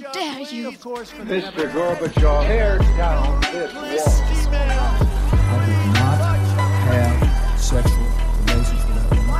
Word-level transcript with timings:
dare 0.00 0.40
you? 0.40 0.72
Mr. 0.72 1.70
Gorbachev, 1.72 2.46
tear 2.46 2.78
down 2.96 3.40
this 3.52 3.72
wall. 3.74 4.50
I 4.52 5.66
did 5.66 5.86
not 6.00 6.18
have 6.88 7.60
sexual 7.60 8.08
relations 8.46 8.82
with 8.86 8.96
that 8.96 9.08
woman. 9.10 9.30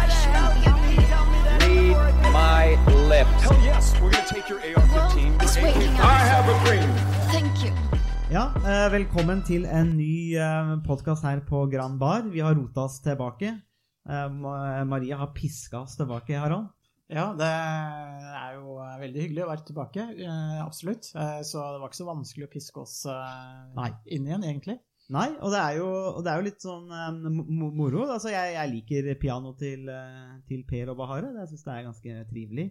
Read 1.97 2.33
my 2.33 2.65
lips. 3.09 3.43
Hell 3.43 3.59
yes, 3.65 3.95
we're 4.01 4.11
gonna 4.11 4.27
take 4.27 4.49
your 4.49 4.61
AR-15. 4.61 4.93
Well, 4.93 5.43
it's 5.43 5.57
waiting 5.57 5.93
I 6.01 6.19
have 6.33 6.47
a 6.49 6.57
dream. 6.65 6.91
Thank 7.33 7.65
you. 7.65 7.73
Ja, 8.31 8.53
eh, 8.57 8.93
velkommen 8.93 9.43
til 9.43 9.65
en 9.67 9.97
ny 9.97 10.37
eh, 10.39 10.77
podkast 10.87 11.25
her 11.25 11.41
på 11.41 11.67
Grand 11.67 11.99
Bar. 11.99 12.23
Vi 12.31 12.41
har 12.41 12.55
rota 12.55 12.81
oss 12.85 13.01
tilbake. 13.03 13.57
Eh, 14.09 14.29
Maria 14.85 15.17
har 15.17 15.33
piska 15.35 15.81
oss 15.81 15.97
tilbake, 15.97 16.39
Harald. 16.39 16.69
Ja, 17.11 17.25
det 17.35 17.47
er 17.51 18.53
jo 18.55 18.77
eh, 18.79 18.99
veldig 19.01 19.25
hyggelig 19.25 19.43
å 19.43 19.49
være 19.51 19.65
tilbake, 19.67 20.05
eh, 20.23 20.59
absolutt. 20.63 21.09
Eh, 21.19 21.41
Så 21.47 21.59
det 21.59 21.81
var 21.83 21.91
ikke 21.91 21.99
så 21.99 22.07
vanskelig 22.07 22.47
å 22.47 22.53
piske 22.53 22.85
oss 22.85 23.01
inn 24.07 24.29
igjen, 24.29 24.47
egentlig. 24.47 24.79
Nei, 25.11 25.27
og 25.43 25.51
det 25.51 25.59
er 25.59 25.79
jo, 25.81 25.89
og 25.91 26.21
det 26.23 26.31
er 26.31 26.39
jo 26.39 26.47
litt 26.47 26.63
sånn 26.63 26.85
moro. 27.75 28.05
Altså, 28.07 28.31
jeg, 28.31 28.53
jeg 28.55 28.71
liker 28.77 29.09
piano 29.19 29.57
til, 29.59 29.89
til 30.47 30.61
Per 30.69 30.93
og 30.93 31.01
Bahare. 31.01 31.33
Jeg 31.41 31.51
syns 31.51 31.65
det 31.67 31.73
er 31.75 31.89
ganske 31.89 32.21
trivelig 32.31 32.67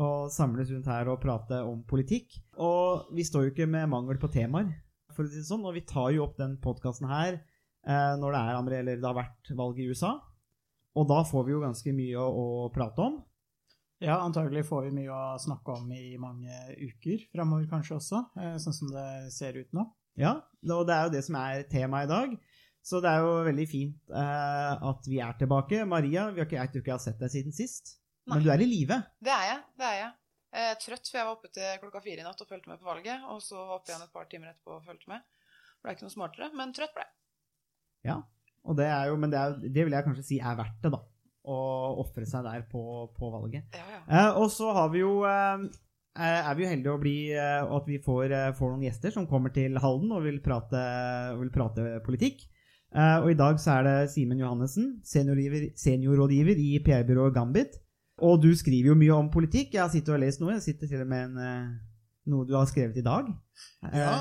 å 0.00 0.06
samles 0.32 0.70
rundt 0.72 0.88
her 0.88 1.10
og 1.12 1.20
prate 1.20 1.58
om 1.68 1.82
politikk. 1.84 2.38
Og 2.56 3.12
vi 3.12 3.26
står 3.28 3.44
jo 3.44 3.52
ikke 3.52 3.68
med 3.68 3.90
mangel 3.92 4.16
på 4.22 4.30
temaer, 4.32 4.70
for 5.12 5.26
å 5.26 5.28
si 5.28 5.42
det 5.42 5.48
sånn. 5.50 5.66
Og 5.68 5.76
vi 5.76 5.84
tar 5.84 6.14
jo 6.16 6.24
opp 6.24 6.38
den 6.40 6.56
podkasten 6.64 7.10
her 7.12 7.36
eh, 7.36 8.14
når 8.16 8.38
det, 8.38 8.40
er, 8.40 8.78
eller 8.80 9.02
det 9.02 9.10
har 9.10 9.18
vært 9.20 9.52
valg 9.60 9.82
i 9.84 9.90
USA. 9.92 10.14
Og 10.96 11.08
da 11.12 11.20
får 11.28 11.44
vi 11.44 11.52
jo 11.58 11.60
ganske 11.60 11.92
mye 11.96 12.24
å, 12.24 12.32
å 12.32 12.72
prate 12.72 13.04
om. 13.04 13.20
Ja, 14.02 14.16
antagelig 14.18 14.64
får 14.66 14.88
vi 14.88 14.96
mye 14.96 15.14
å 15.14 15.38
snakke 15.38 15.76
om 15.78 15.90
i 15.94 16.16
mange 16.18 16.50
uker 16.74 17.20
framover 17.30 17.68
kanskje 17.70 17.98
også, 18.00 18.22
eh, 18.40 18.56
sånn 18.58 18.74
som 18.74 18.88
det 18.90 19.30
ser 19.30 19.58
ut 19.60 19.70
nå. 19.76 19.84
Ja, 20.18 20.32
og 20.74 20.88
det 20.88 20.96
er 20.96 21.06
jo 21.06 21.12
det 21.14 21.20
som 21.24 21.38
er 21.38 21.62
temaet 21.70 22.08
i 22.08 22.10
dag. 22.10 22.34
Så 22.82 22.98
det 22.98 23.12
er 23.12 23.22
jo 23.22 23.36
veldig 23.46 23.66
fint 23.70 24.10
eh, 24.10 24.72
at 24.90 25.06
vi 25.06 25.20
er 25.22 25.36
tilbake. 25.38 25.84
Maria, 25.86 26.26
vi 26.32 26.42
har 26.42 26.48
ikke, 26.48 26.58
jeg 26.58 26.72
tror 26.72 26.82
ikke 26.82 26.90
jeg 26.90 26.98
har 26.98 27.04
sett 27.04 27.22
deg 27.22 27.30
siden 27.30 27.54
sist. 27.54 27.94
Men 28.26 28.42
du 28.42 28.50
er 28.50 28.62
i 28.62 28.66
live. 28.66 28.98
Det 29.22 29.30
er 29.34 29.46
jeg. 29.52 29.62
det 29.78 29.86
er 29.86 29.96
jeg. 30.00 30.10
Eh, 30.52 30.72
trøtt, 30.82 31.06
for 31.06 31.20
jeg 31.20 31.28
var 31.28 31.36
oppe 31.36 31.52
til 31.54 31.78
klokka 31.84 32.02
fire 32.02 32.24
i 32.24 32.26
natt 32.26 32.42
og 32.42 32.50
fulgte 32.50 32.72
med 32.72 32.82
på 32.82 32.90
valget. 32.90 33.22
Og 33.30 33.38
så 33.44 33.54
var 33.60 33.78
oppe 33.78 33.92
igjen 33.92 34.02
et 34.02 34.14
par 34.18 34.26
timer 34.30 34.50
etterpå 34.50 34.80
og 34.80 34.90
fulgte 34.90 35.14
med. 35.14 35.22
Ble 35.82 35.94
ikke 35.94 36.08
noe 36.08 36.16
smartere, 36.16 36.50
men 36.58 36.74
trøtt 36.74 36.94
ble 36.96 37.06
jeg. 37.06 37.14
Ja, 38.10 38.18
og 38.66 38.78
det 38.82 38.90
er 38.90 39.12
jo, 39.12 39.16
men 39.22 39.30
det, 39.30 39.38
er, 39.38 39.56
det 39.62 39.86
vil 39.86 39.94
jeg 39.94 40.06
kanskje 40.08 40.26
si 40.26 40.42
er 40.42 40.58
verdt 40.58 40.82
det, 40.82 40.90
da. 40.90 41.04
Å 41.44 41.56
ofre 41.98 42.22
seg 42.28 42.44
der 42.46 42.62
på, 42.70 42.82
på 43.18 43.30
valget. 43.32 43.64
Ja, 43.74 43.86
ja. 43.96 44.02
Eh, 44.06 44.36
og 44.38 44.50
så 44.54 44.68
har 44.76 44.92
vi 44.92 45.00
jo 45.00 45.24
eh, 45.26 45.64
er 46.14 46.54
vi 46.54 46.62
jo 46.62 46.70
heldige 46.70 46.92
å 46.94 47.00
bli, 47.02 47.16
eh, 47.34 47.64
at 47.66 47.86
vi 47.90 47.98
får, 48.04 48.30
eh, 48.30 48.52
får 48.54 48.70
noen 48.74 48.84
gjester 48.86 49.10
som 49.10 49.26
kommer 49.26 49.50
til 49.54 49.74
Halden 49.82 50.12
og 50.14 50.22
vil 50.22 50.38
prate, 50.44 50.82
vil 51.40 51.50
prate 51.50 51.86
politikk. 52.06 52.44
Eh, 52.94 53.16
og 53.24 53.30
i 53.32 53.38
dag 53.40 53.58
så 53.58 53.78
er 53.80 53.88
det 53.88 54.10
Simen 54.12 54.38
Johannessen, 54.38 55.00
seniorrådgiver, 55.08 55.70
seniorrådgiver 55.80 56.60
i 56.62 56.78
PR-byrået 56.84 57.34
Gambit. 57.34 57.78
Og 58.22 58.42
du 58.42 58.50
skriver 58.54 58.92
jo 58.92 58.98
mye 59.00 59.14
om 59.16 59.30
politikk. 59.32 59.72
Jeg 59.74 59.80
har 59.82 59.90
sittet 59.90 60.14
og 60.14 60.20
lest 60.22 60.42
noe. 60.42 60.52
Jeg 60.60 60.62
sitter 60.68 60.86
til 60.92 61.00
og 61.02 61.08
med 61.10 61.24
en, 61.30 61.38
eh, 61.42 61.70
noe 62.30 62.46
du 62.46 62.52
har 62.54 62.68
skrevet 62.70 63.00
i 63.00 63.06
dag. 63.08 63.32
Eh, 63.88 63.98
Ja, 63.98 64.12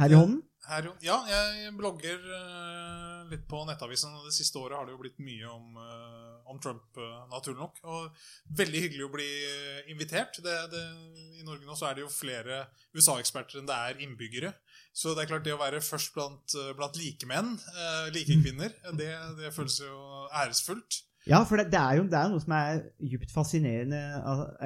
Her 0.00 0.08
i 0.10 0.16
hånden. 0.16 0.40
Her, 0.70 0.86
ja, 1.02 1.16
jeg 1.26 1.72
blogger 1.74 2.20
uh, 2.22 3.22
litt 3.30 3.44
på 3.50 3.62
Nettavisen. 3.66 4.14
Det 4.26 4.34
siste 4.34 4.60
året 4.60 4.78
har 4.78 4.86
det 4.86 4.94
jo 4.94 5.00
blitt 5.00 5.18
mye 5.24 5.48
om, 5.50 5.78
uh, 5.78 6.50
om 6.52 6.60
Trump, 6.62 6.84
uh, 6.98 7.24
naturlig 7.32 7.58
nok. 7.58 7.80
Og 7.82 8.24
veldig 8.60 8.82
hyggelig 8.84 9.06
å 9.06 9.12
bli 9.12 9.28
invitert. 9.92 10.38
Det, 10.44 10.56
det, 10.72 10.82
I 11.40 11.46
Norge 11.46 11.66
nå 11.66 11.78
så 11.78 11.88
er 11.88 11.98
det 11.98 12.04
jo 12.04 12.12
flere 12.12 12.64
USA-eksperter 12.94 13.60
enn 13.60 13.70
det 13.70 13.78
er 13.88 14.04
innbyggere. 14.06 14.52
Så 14.94 15.16
det 15.16 15.24
er 15.24 15.32
klart 15.32 15.46
det 15.46 15.56
å 15.56 15.62
være 15.62 15.80
først 15.82 16.12
blant, 16.14 16.54
blant 16.76 16.98
likemenn, 17.00 17.56
likekvinner, 18.12 18.74
det, 19.00 19.08
det 19.38 19.54
føles 19.56 19.80
jo 19.80 19.96
æresfullt. 20.28 21.00
Ja, 21.26 21.40
for 21.46 21.58
det, 21.58 21.70
det, 21.72 21.80
er 21.80 21.98
jo, 22.00 22.06
det 22.10 22.18
er 22.18 22.30
noe 22.30 22.42
som 22.42 22.54
er 22.56 22.80
djupt 22.98 23.30
fascinerende 23.30 24.00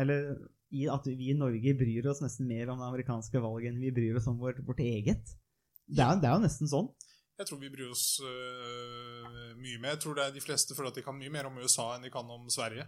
Eller 0.01 0.31
i 0.73 0.87
at 0.89 1.05
vi 1.05 1.31
i 1.31 1.37
Norge 1.37 1.75
bryr 1.79 2.09
oss 2.11 2.23
nesten 2.25 2.49
mer 2.49 2.73
om 2.73 2.81
det 2.81 2.89
amerikanske 2.89 3.43
valget 3.43 3.73
enn 3.73 3.83
vi 3.83 3.93
bryr 3.95 4.17
oss 4.19 4.29
om 4.31 4.39
vårt, 4.41 4.63
vårt 4.67 4.81
eget. 4.83 5.37
Det 5.87 6.03
er, 6.03 6.21
det 6.21 6.29
er 6.29 6.37
jo 6.37 6.45
nesten 6.45 6.71
sånn. 6.71 6.91
Jeg 7.37 7.49
tror 7.51 7.61
vi 7.61 7.73
bryr 7.73 7.91
oss 7.93 8.07
uh, 8.25 9.57
mye 9.61 9.81
mer. 9.81 9.95
Jeg 9.95 10.03
tror 10.05 10.17
det 10.17 10.29
er 10.29 10.37
de 10.37 10.45
fleste 10.45 10.77
føler 10.77 10.93
at 10.93 11.01
de 11.01 11.05
kan 11.05 11.17
mye 11.19 11.33
mer 11.33 11.51
om 11.51 11.59
USA 11.61 11.91
enn 11.95 12.07
de 12.07 12.13
kan 12.13 12.29
om 12.33 12.49
Sverige. 12.53 12.87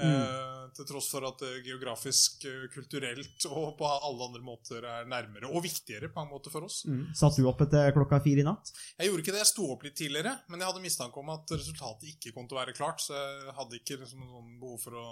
Eh, 0.00 0.60
til 0.72 0.86
tross 0.88 1.10
for 1.12 1.26
at 1.28 1.42
det 1.42 1.64
geografisk, 1.66 2.46
uh, 2.48 2.66
kulturelt 2.72 3.44
og 3.50 3.74
på 3.76 3.88
alle 3.90 4.28
andre 4.28 4.40
måter 4.44 4.86
er 4.86 5.08
nærmere 5.10 5.50
og 5.50 5.64
viktigere 5.66 6.08
på 6.14 6.22
en 6.22 6.30
måte 6.30 6.52
for 6.52 6.64
oss. 6.64 6.84
Satt 7.18 7.36
du 7.36 7.48
opp 7.50 7.60
etter 7.66 7.92
klokka 7.96 8.20
fire 8.24 8.40
i 8.40 8.46
natt? 8.46 8.70
Jeg 8.96 9.10
gjorde 9.10 9.24
ikke 9.26 9.34
det, 9.34 9.42
jeg 9.42 9.50
sto 9.50 9.66
opp 9.74 9.84
litt 9.84 9.98
tidligere, 9.98 10.36
men 10.48 10.62
jeg 10.62 10.70
hadde 10.70 10.84
mistanke 10.86 11.20
om 11.20 11.34
at 11.34 11.52
resultatet 11.52 12.14
ikke 12.14 12.32
kom 12.36 12.48
til 12.48 12.56
å 12.56 12.62
være 12.62 12.76
klart, 12.78 13.02
så 13.04 13.18
jeg 13.18 13.56
hadde 13.58 13.80
ikke 13.82 13.98
liksom 14.04 14.24
noen 14.24 14.54
behov 14.62 14.80
for 14.86 15.00
å 15.02 15.08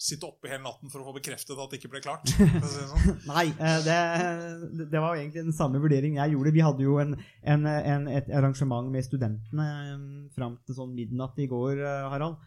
sitte 0.00 0.24
oppe 0.30 0.48
hele 0.48 0.62
natten 0.64 0.88
for 0.88 1.02
å 1.02 1.10
få 1.10 1.12
bekreftet 1.18 1.58
at 1.60 1.72
det 1.74 1.80
ikke 1.80 1.90
ble 1.92 2.00
klart. 2.04 2.30
sånn. 2.72 3.18
Nei, 3.28 3.50
eh, 3.52 3.80
det, 3.84 3.96
det 4.94 5.02
var 5.02 5.18
egentlig 5.18 5.42
den 5.50 5.56
samme 5.56 5.80
vurdering 5.82 6.16
jeg 6.16 6.32
gjorde. 6.34 6.54
Vi 6.56 6.62
hadde 6.64 6.86
jo 6.86 6.94
en, 7.02 7.12
en, 7.44 7.66
en, 7.68 8.06
et 8.08 8.30
arrangement 8.32 8.88
med 8.94 9.04
studentene 9.04 9.66
eh, 9.68 9.98
fram 10.36 10.56
til 10.64 10.78
sånn 10.78 10.94
midnatt 10.96 11.36
i 11.44 11.50
går, 11.52 11.82
eh, 11.84 12.06
Harald. 12.14 12.40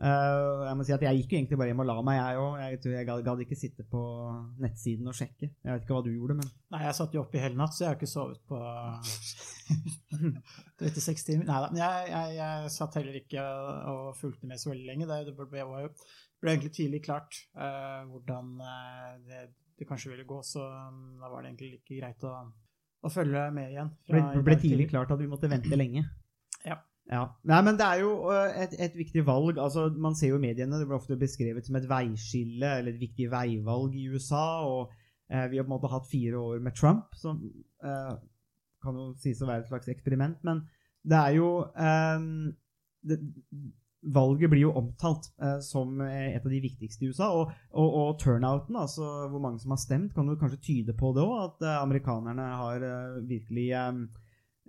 Jeg 0.00 0.76
må 0.78 0.84
si 0.88 0.94
at 0.94 1.02
jeg 1.04 1.18
gikk 1.18 1.34
jo 1.34 1.36
egentlig 1.36 1.56
bare 1.60 1.72
hjem 1.74 1.82
og 1.82 1.88
la 1.90 1.96
meg, 2.08 2.16
jeg 2.16 2.38
òg. 2.40 2.54
Jeg, 2.62 2.78
tror 2.80 2.94
jeg 2.94 3.08
gadd- 3.10 3.42
ikke 3.44 3.58
sitte 3.60 3.84
på 3.84 4.00
nettsiden 4.64 5.10
og 5.12 5.16
sjekke. 5.18 5.50
Jeg 5.50 5.74
vet 5.74 5.82
ikke 5.84 5.92
hva 5.98 6.04
du 6.06 6.14
gjorde, 6.14 6.38
men 6.38 6.48
Nei, 6.72 6.80
jeg 6.86 6.96
satt 6.96 7.12
jo 7.18 7.20
oppe 7.20 7.36
i 7.36 7.42
hele 7.42 7.58
natt, 7.60 7.74
så 7.76 7.84
jeg 7.84 7.90
har 7.90 7.98
ikke 7.98 8.08
sovet 8.08 8.40
på 8.48 8.56
36 10.80 11.26
timer. 11.26 11.44
Nei 11.50 11.58
da, 11.66 11.68
jeg, 11.82 12.08
jeg, 12.14 12.32
jeg 12.38 12.72
satt 12.78 12.96
heller 12.96 13.18
ikke 13.20 13.44
og 13.92 14.16
fulgte 14.18 14.48
med 14.48 14.62
så 14.62 14.72
veldig 14.72 14.88
lenge. 14.88 15.04
Det, 15.10 15.18
det 15.28 15.36
ble, 15.36 15.66
var 15.68 15.84
jo, 15.84 15.90
ble 16.40 16.54
egentlig 16.54 16.72
tidlig 16.76 17.02
klart 17.04 17.36
uh, 17.58 18.04
hvordan 18.08 18.52
eh, 18.64 19.16
det, 19.28 19.40
det 19.78 19.88
kanskje 19.88 20.12
ville 20.14 20.26
gå, 20.28 20.40
så 20.46 20.64
um, 20.64 21.18
da 21.20 21.28
var 21.28 21.42
det 21.42 21.52
egentlig 21.52 21.74
like 21.74 21.98
greit 21.98 22.24
å, 22.24 22.36
å 23.04 23.12
følge 23.12 23.46
med 23.56 23.74
igjen. 23.74 23.90
det 24.08 24.16
ble, 24.16 24.44
ble 24.46 24.56
tidlig 24.60 24.88
klart 24.92 25.12
at 25.12 25.20
vi 25.20 25.28
måtte 25.30 25.50
vente 25.52 25.76
lenge. 25.76 26.06
Ja. 26.60 26.74
Ja. 27.08 27.22
Nei, 27.48 27.58
men 27.64 27.78
det 27.80 27.86
er 27.88 28.02
jo 28.02 28.10
øh, 28.28 28.50
et, 28.62 28.74
et 28.84 28.92
viktig 28.94 29.22
valg. 29.24 29.56
altså 29.58 29.86
Man 29.96 30.12
ser 30.14 30.28
jo 30.28 30.36
i 30.36 30.42
mediene, 30.42 30.76
det 30.76 30.84
blir 30.86 30.98
ofte 30.98 31.16
beskrevet 31.18 31.64
som 31.66 31.78
et 31.78 31.86
veiskille 31.88 32.74
eller 32.78 32.92
et 32.92 33.00
viktig 33.00 33.30
veivalg 33.32 33.96
i 33.96 34.04
USA. 34.12 34.44
og 34.68 34.92
uh, 35.32 35.46
Vi 35.50 35.56
har 35.56 35.64
på 35.64 35.70
en 35.70 35.72
måte 35.72 35.90
hatt 35.90 36.10
fire 36.10 36.38
år 36.38 36.60
med 36.62 36.76
Trump, 36.76 37.16
som 37.18 37.40
uh, 37.82 38.12
kan 38.84 39.00
jo 39.00 39.08
sies 39.24 39.40
å 39.40 39.48
være 39.48 39.64
et 39.64 39.72
slags 39.72 39.90
eksperiment. 39.90 40.36
Men 40.46 40.62
det 41.02 41.18
er 41.18 41.38
jo 41.40 41.50
um, 41.64 42.52
det, 43.08 43.18
Valget 44.00 44.48
blir 44.48 44.62
jo 44.62 44.72
omtalt 44.80 45.26
eh, 45.42 45.58
som 45.60 45.98
eh, 46.00 46.32
et 46.32 46.44
av 46.44 46.52
de 46.52 46.60
viktigste 46.64 47.04
i 47.04 47.10
USA. 47.12 47.28
Og, 47.36 47.50
og, 47.76 47.96
og 48.00 48.14
turnouten, 48.22 48.78
altså 48.80 49.04
hvor 49.28 49.42
mange 49.44 49.60
som 49.60 49.74
har 49.74 49.82
stemt, 49.82 50.14
kan 50.16 50.28
jo 50.30 50.38
kanskje 50.40 50.62
tyde 50.64 50.94
på 50.96 51.12
det 51.16 51.24
òg. 51.24 51.36
At 51.50 51.66
eh, 51.66 51.82
amerikanerne 51.82 52.46
har 52.62 52.86
eh, 52.86 53.18
virkelig 53.28 53.66
eh, 53.76 54.00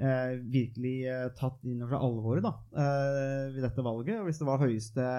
eh, 0.04 0.36
virkelig 0.58 0.96
tatt 1.40 1.64
inn 1.64 1.80
over 1.80 1.96
seg 1.96 2.06
alvoret 2.10 2.48
da, 2.50 2.54
ved 3.56 3.64
dette 3.64 3.88
valget. 3.88 4.20
Og 4.20 4.28
hvis 4.28 4.44
det 4.44 4.52
var 4.52 4.66
høyeste 4.66 5.10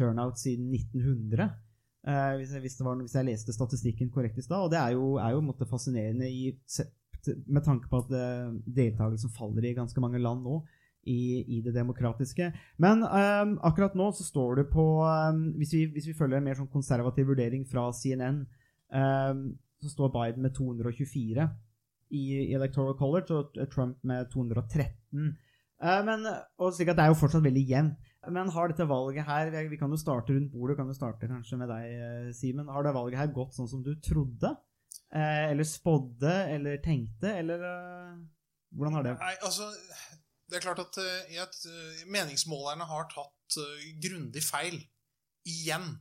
turnout 0.00 0.40
siden 0.40 0.72
1900, 0.72 1.52
eh, 2.08 2.34
hvis, 2.40 2.56
hvis, 2.64 2.80
var, 2.80 2.96
hvis 3.04 3.20
jeg 3.20 3.28
leste 3.28 3.52
statistikken 3.52 4.12
korrekt 4.14 4.40
i 4.40 4.46
stad, 4.48 4.64
og 4.64 4.72
det 4.72 4.80
er 4.80 4.96
jo, 4.96 5.18
er 5.20 5.36
jo 5.36 5.68
fascinerende 5.68 6.30
i, 6.32 6.54
med 7.52 7.68
tanke 7.68 7.92
på 7.92 8.00
at 8.00 8.16
deltakelsen 8.64 9.36
faller 9.36 9.68
i 9.68 9.76
ganske 9.76 10.00
mange 10.00 10.24
land 10.24 10.40
nå. 10.48 10.62
I, 11.02 11.42
i 11.56 11.60
det 11.64 11.74
demokratiske. 11.74 12.52
Men 12.82 13.02
um, 13.02 13.56
akkurat 13.66 13.96
nå 13.98 14.10
så 14.14 14.26
står 14.26 14.60
det 14.60 14.66
på 14.70 14.84
um, 15.02 15.44
hvis, 15.58 15.74
vi, 15.74 15.84
hvis 15.94 16.06
vi 16.10 16.16
følger 16.18 16.38
en 16.38 16.46
mer 16.46 16.58
sånn 16.58 16.70
konservativ 16.70 17.32
vurdering 17.32 17.66
fra 17.68 17.88
CNN, 17.96 18.44
um, 18.94 19.44
så 19.82 19.90
står 19.90 20.12
Biden 20.14 20.46
med 20.46 20.54
224 20.54 21.48
i 22.12 22.24
Electoral 22.54 22.94
College 22.98 23.34
og 23.40 23.58
Trump 23.72 23.98
med 24.06 24.30
213. 24.30 25.32
Uh, 25.82 26.00
men, 26.06 26.28
og 26.62 26.74
slik 26.76 26.92
det 26.92 27.02
er 27.02 27.10
jo 27.10 27.18
fortsatt 27.18 27.44
veldig 27.46 27.66
jevnt. 27.66 28.10
Men 28.30 28.50
har 28.54 28.70
dette 28.70 28.86
valget 28.86 29.26
her 29.26 29.48
Vi 29.50 29.68
vi 29.72 29.78
kan 29.80 29.90
jo 29.90 29.98
starte 29.98 30.34
rundt 30.34 30.52
bordet, 30.52 30.76
kan 30.78 30.86
jo 30.86 30.94
starte 30.94 31.26
kanskje 31.26 31.58
med 31.58 31.68
deg, 31.72 31.86
eh, 31.90 32.32
Simen. 32.32 32.68
Har 32.68 32.82
det 32.82 32.94
valget 32.94 33.18
her 33.18 33.32
gått 33.34 33.56
sånn 33.56 33.68
som 33.68 33.82
du 33.82 33.96
trodde? 33.98 34.52
Eh, 35.12 35.50
eller 35.50 35.64
spådde, 35.64 36.34
eller 36.54 36.78
tenkte, 36.84 37.34
eller 37.36 37.60
eh, 37.60 38.20
Hvordan 38.72 38.94
har 38.94 39.02
det 39.04 39.16
Nei, 39.20 39.34
altså, 39.44 39.66
det 40.52 40.58
er 40.58 40.66
klart 40.66 40.82
at 40.82 40.98
eh, 41.00 41.36
at, 41.40 41.58
eh, 41.64 42.06
meningsmålerne 42.12 42.84
har 42.88 43.06
tatt 43.08 43.56
eh, 43.62 43.86
grundig 44.04 44.42
feil 44.44 44.76
igjen, 45.48 45.94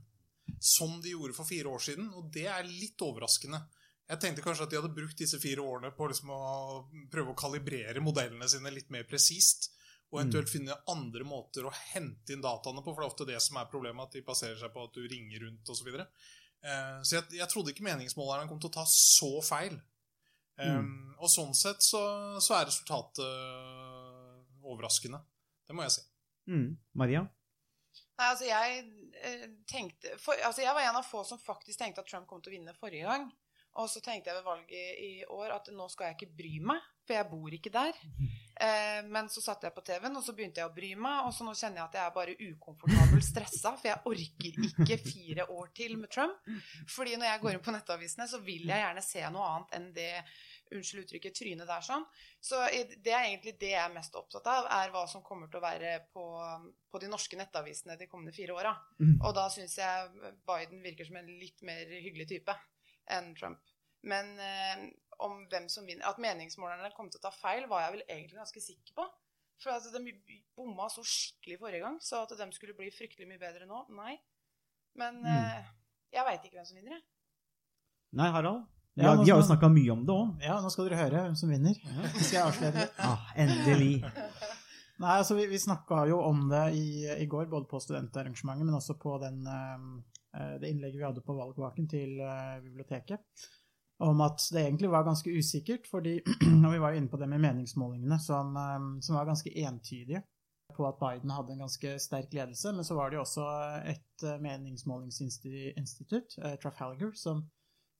som 0.59 0.98
de 1.01 1.13
gjorde 1.13 1.38
for 1.38 1.48
fire 1.48 1.71
år 1.71 1.83
siden, 1.86 2.09
og 2.18 2.27
det 2.33 2.50
er 2.51 2.68
litt 2.68 3.00
overraskende. 3.01 3.62
Jeg 4.12 4.19
tenkte 4.19 4.44
kanskje 4.44 4.65
at 4.68 4.74
de 4.74 4.81
hadde 4.81 4.94
brukt 4.94 5.21
disse 5.21 5.39
fire 5.39 5.63
årene 5.63 5.94
på 5.95 6.09
liksom 6.12 6.33
å 6.36 6.42
prøve 7.13 7.31
å 7.31 7.39
kalibrere 7.39 8.03
modellene 8.03 8.50
sine 8.51 8.74
litt 8.75 8.92
mer 8.92 9.07
presist, 9.07 9.71
og 10.12 10.19
eventuelt 10.19 10.51
finne 10.51 10.75
andre 10.92 11.24
måter 11.24 11.63
å 11.63 11.71
hente 11.94 12.36
inn 12.36 12.44
dataene 12.44 12.83
på, 12.83 12.92
for 12.92 13.00
det 13.00 13.07
er 13.07 13.13
ofte 13.13 13.30
det 13.30 13.39
som 13.39 13.62
er 13.62 13.69
problemet, 13.71 14.09
at 14.09 14.18
de 14.18 14.25
baserer 14.27 14.59
seg 14.59 14.74
på 14.74 14.83
at 14.83 14.97
du 14.97 15.06
ringer 15.07 15.47
rundt 15.47 15.71
og 15.71 15.80
Så, 15.80 15.88
Eh, 16.62 16.97
så 17.01 17.15
jeg, 17.15 17.39
jeg 17.39 17.50
trodde 17.50 17.71
ikke 17.74 17.88
meningsmålerne 17.88 18.45
kom 18.50 18.59
til 18.62 18.69
å 18.69 18.75
ta 18.75 18.83
så 18.86 19.31
feil. 19.42 19.80
Um, 20.62 21.15
Og 21.18 21.31
sånn 21.31 21.56
sett 21.57 21.81
så, 21.81 22.01
så 22.44 22.54
er 22.59 22.68
resultatet 22.69 24.11
overraskende. 24.71 25.21
Det 25.68 25.75
må 25.77 25.85
jeg 25.85 25.97
si. 25.97 26.07
Mm. 26.51 26.71
Maria? 26.97 27.21
Nei, 28.21 28.27
altså 28.27 28.47
jeg 28.47 28.81
eh, 29.23 29.45
tenkte 29.69 30.15
for, 30.21 30.38
Altså 30.45 30.63
jeg 30.63 30.73
var 30.75 30.88
en 30.88 31.00
av 31.00 31.06
få 31.07 31.23
som 31.27 31.39
faktisk 31.41 31.79
tenkte 31.79 32.03
at 32.03 32.09
Trump 32.09 32.27
kom 32.29 32.41
til 32.41 32.53
å 32.53 32.57
vinne 32.57 32.75
forrige 32.77 33.07
gang. 33.09 33.29
Og 33.79 33.88
så 33.88 34.01
tenkte 34.03 34.31
jeg 34.31 34.35
ved 34.35 34.47
valget 34.47 34.97
i 35.00 35.12
år 35.31 35.53
at 35.56 35.69
nå 35.71 35.88
skal 35.91 36.09
jeg 36.09 36.18
ikke 36.18 36.38
bry 36.41 36.57
meg, 36.73 36.88
for 37.07 37.15
jeg 37.15 37.29
bor 37.31 37.57
ikke 37.59 37.73
der. 37.73 38.00
Eh, 38.62 39.00
men 39.09 39.25
så 39.31 39.41
satte 39.41 39.65
jeg 39.65 39.73
på 39.73 39.81
TV-en, 39.81 40.18
og 40.19 40.21
så 40.21 40.35
begynte 40.38 40.62
jeg 40.62 40.69
å 40.69 40.73
bry 40.75 40.91
meg. 40.94 41.23
Og 41.25 41.31
så 41.33 41.41
nå 41.47 41.56
kjenner 41.57 41.79
jeg 41.79 41.85
at 41.88 41.95
jeg 41.97 42.03
er 42.03 42.12
bare 42.13 42.35
ukomfortabelt 42.38 43.25
stressa, 43.25 43.71
for 43.73 43.89
jeg 43.89 44.12
orker 44.12 44.59
ikke 44.68 44.97
fire 45.01 45.47
år 45.56 45.71
til 45.79 45.95
med 45.97 46.12
Trump. 46.13 46.51
Fordi 46.95 47.15
når 47.18 47.31
jeg 47.31 47.41
går 47.41 47.56
inn 47.56 47.63
på 47.65 47.73
nettavisene, 47.73 48.27
så 48.29 48.38
vil 48.45 48.69
jeg 48.69 48.83
gjerne 48.83 49.06
se 49.07 49.23
noe 49.33 49.47
annet 49.47 49.73
enn 49.79 49.88
det 49.95 50.12
unnskyld 50.71 51.03
uttrykket, 51.03 51.35
trynet 51.35 51.68
der 51.68 51.83
sånn. 51.85 52.06
Så 52.39 52.59
det 53.03 53.12
er 53.13 53.25
egentlig 53.27 53.53
det 53.59 53.73
jeg 53.73 53.81
er 53.83 53.94
mest 53.94 54.15
opptatt 54.15 54.47
av, 54.47 54.68
er 54.71 54.91
hva 54.94 55.03
som 55.12 55.23
kommer 55.23 55.47
til 55.51 55.59
å 55.59 55.65
være 55.65 55.94
på, 56.13 56.23
på 56.91 57.01
de 57.03 57.09
norske 57.12 57.38
nettavisene 57.39 57.97
de 58.00 58.07
kommende 58.07 58.33
fire 58.35 58.56
åra. 58.56 58.71
Mm. 59.00 59.18
Og 59.21 59.33
da 59.35 59.47
syns 59.53 59.77
jeg 59.77 60.33
Biden 60.47 60.81
virker 60.85 61.06
som 61.09 61.19
en 61.21 61.27
litt 61.41 61.62
mer 61.68 61.85
hyggelig 61.91 62.27
type 62.31 62.56
enn 63.12 63.33
Trump. 63.35 63.59
Men 64.07 64.31
eh, 64.39 64.85
om 65.21 65.44
hvem 65.51 65.68
som 65.69 65.85
vinner 65.85 66.07
At 66.09 66.18
meningsmålerne 66.18 66.89
kom 66.95 67.09
til 67.12 67.19
å 67.21 67.25
ta 67.27 67.31
feil, 67.35 67.68
var 67.69 67.83
jeg 67.83 67.97
vel 68.00 68.06
egentlig 68.07 68.39
ganske 68.39 68.63
sikker 68.63 68.95
på. 68.97 69.06
For 69.62 69.75
at 69.75 69.85
de 69.94 70.13
bomma 70.57 70.88
så 70.89 71.03
skikkelig 71.06 71.59
forrige 71.62 71.83
gang, 71.83 72.00
så 72.01 72.23
at 72.23 72.31
de 72.39 72.47
skulle 72.56 72.73
bli 72.73 72.88
fryktelig 72.89 73.27
mye 73.29 73.38
bedre 73.44 73.68
nå, 73.69 73.83
nei. 73.94 74.15
Men 74.97 75.21
Mm. 75.21 75.27
eh, 75.29 75.68
jeg 76.15 76.25
veit 76.25 76.45
ikke 76.47 76.57
hvem 76.57 76.65
som 76.65 76.79
vinner, 76.79 76.95
jeg. 76.97 77.03
Nei, 78.18 78.31
Harald? 78.33 78.65
Ja, 78.94 79.24
vi 79.24 79.32
har 79.32 79.40
jo 79.40 79.46
snakka 79.48 79.70
mye 79.72 79.92
om 79.94 80.02
det 80.04 80.14
òg. 80.14 80.32
Ja, 80.44 80.58
nå 80.60 80.70
skal 80.72 80.90
dere 80.90 81.00
høre 81.00 81.22
hvem 81.26 81.36
som 81.40 81.52
vinner. 81.52 81.78
Skal 82.18 82.36
jeg 82.36 82.44
avsløre 82.44 82.74
det? 82.76 82.88
Ah, 83.00 83.30
endelig. 83.40 84.02
Nei, 85.02 85.14
altså 85.16 85.38
vi, 85.38 85.48
vi 85.50 85.60
snakka 85.62 86.04
jo 86.12 86.20
om 86.28 86.44
det 86.52 86.66
i, 86.78 87.08
i 87.24 87.28
går, 87.30 87.48
både 87.50 87.66
på 87.72 87.80
studentarrangementet, 87.82 88.68
men 88.68 88.78
også 88.78 88.98
på 89.02 89.16
den, 89.24 89.40
uh, 89.48 90.58
det 90.62 90.70
innlegget 90.70 91.00
vi 91.00 91.08
hadde 91.08 91.24
på 91.26 91.38
valgvaken 91.38 91.88
til 91.90 92.20
uh, 92.20 92.60
biblioteket. 92.62 93.24
Om 94.02 94.22
at 94.26 94.44
det 94.54 94.66
egentlig 94.66 94.92
var 94.92 95.08
ganske 95.08 95.32
usikkert, 95.34 95.88
fordi 95.90 96.20
og 96.66 96.70
vi 96.76 96.84
var 96.84 96.92
jo 96.92 97.00
inne 97.00 97.10
på 97.10 97.22
det 97.22 97.32
med 97.32 97.42
meningsmålingene, 97.48 98.20
som, 98.22 98.54
um, 98.54 98.92
som 99.02 99.18
var 99.18 99.32
ganske 99.32 99.56
entydige 99.64 100.22
på 100.76 100.86
at 100.88 101.00
Biden 101.00 101.34
hadde 101.34 101.56
en 101.56 101.64
ganske 101.66 101.96
sterk 102.00 102.30
ledelse. 102.36 102.76
Men 102.76 102.86
så 102.86 103.00
var 103.00 103.10
det 103.10 103.18
jo 103.18 103.24
også 103.24 103.48
et 103.96 104.28
uh, 104.28 104.38
meningsmålingsinstitutt, 104.44 106.38
Trafalgar, 106.62 107.16
som 107.18 107.48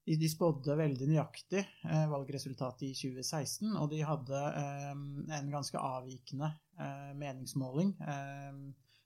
de, 0.06 0.18
de 0.18 0.30
spådde 0.30 0.78
veldig 0.80 1.08
nøyaktig 1.12 1.62
eh, 1.62 2.06
valgresultatet 2.10 2.88
i 2.88 2.94
2016, 2.98 3.76
og 3.78 3.92
de 3.92 4.02
hadde 4.06 4.40
eh, 4.62 4.90
en 5.38 5.52
ganske 5.54 5.78
avvikende 5.78 6.50
eh, 6.80 7.12
meningsmåling. 7.18 7.94
Eh, 8.02 8.58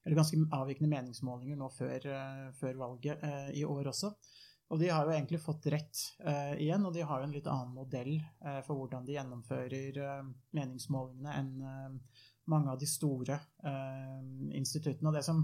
eller 0.06 0.19
ganske 0.21 0.39
avvikende 0.53 0.92
meningsmålinger 0.92 1.59
nå 1.59 1.69
før, 1.74 2.07
eh, 2.13 2.47
før 2.59 2.81
valget 2.83 3.24
eh, 3.25 3.51
i 3.59 3.65
år 3.68 3.92
også. 3.92 4.13
Og 4.74 4.80
de 4.81 4.89
har 4.89 5.06
jo 5.06 5.13
egentlig 5.13 5.38
fått 5.44 5.68
rett 5.69 6.00
igjen, 6.57 6.88
og 6.88 6.94
de 6.95 7.03
har 7.06 7.19
jo 7.21 7.27
en 7.27 7.33
litt 7.36 7.45
annen 7.45 7.75
modell 7.77 8.15
for 8.65 8.74
hvordan 8.74 9.03
de 9.06 9.13
gjennomfører 9.13 10.00
meningsmålingene 10.57 11.36
enn 11.38 12.00
mange 12.50 12.74
av 12.74 12.80
de 12.81 12.88
store 12.89 13.38
instituttene. 14.57 15.12
Og 15.12 15.19
det 15.19 15.21
som, 15.27 15.44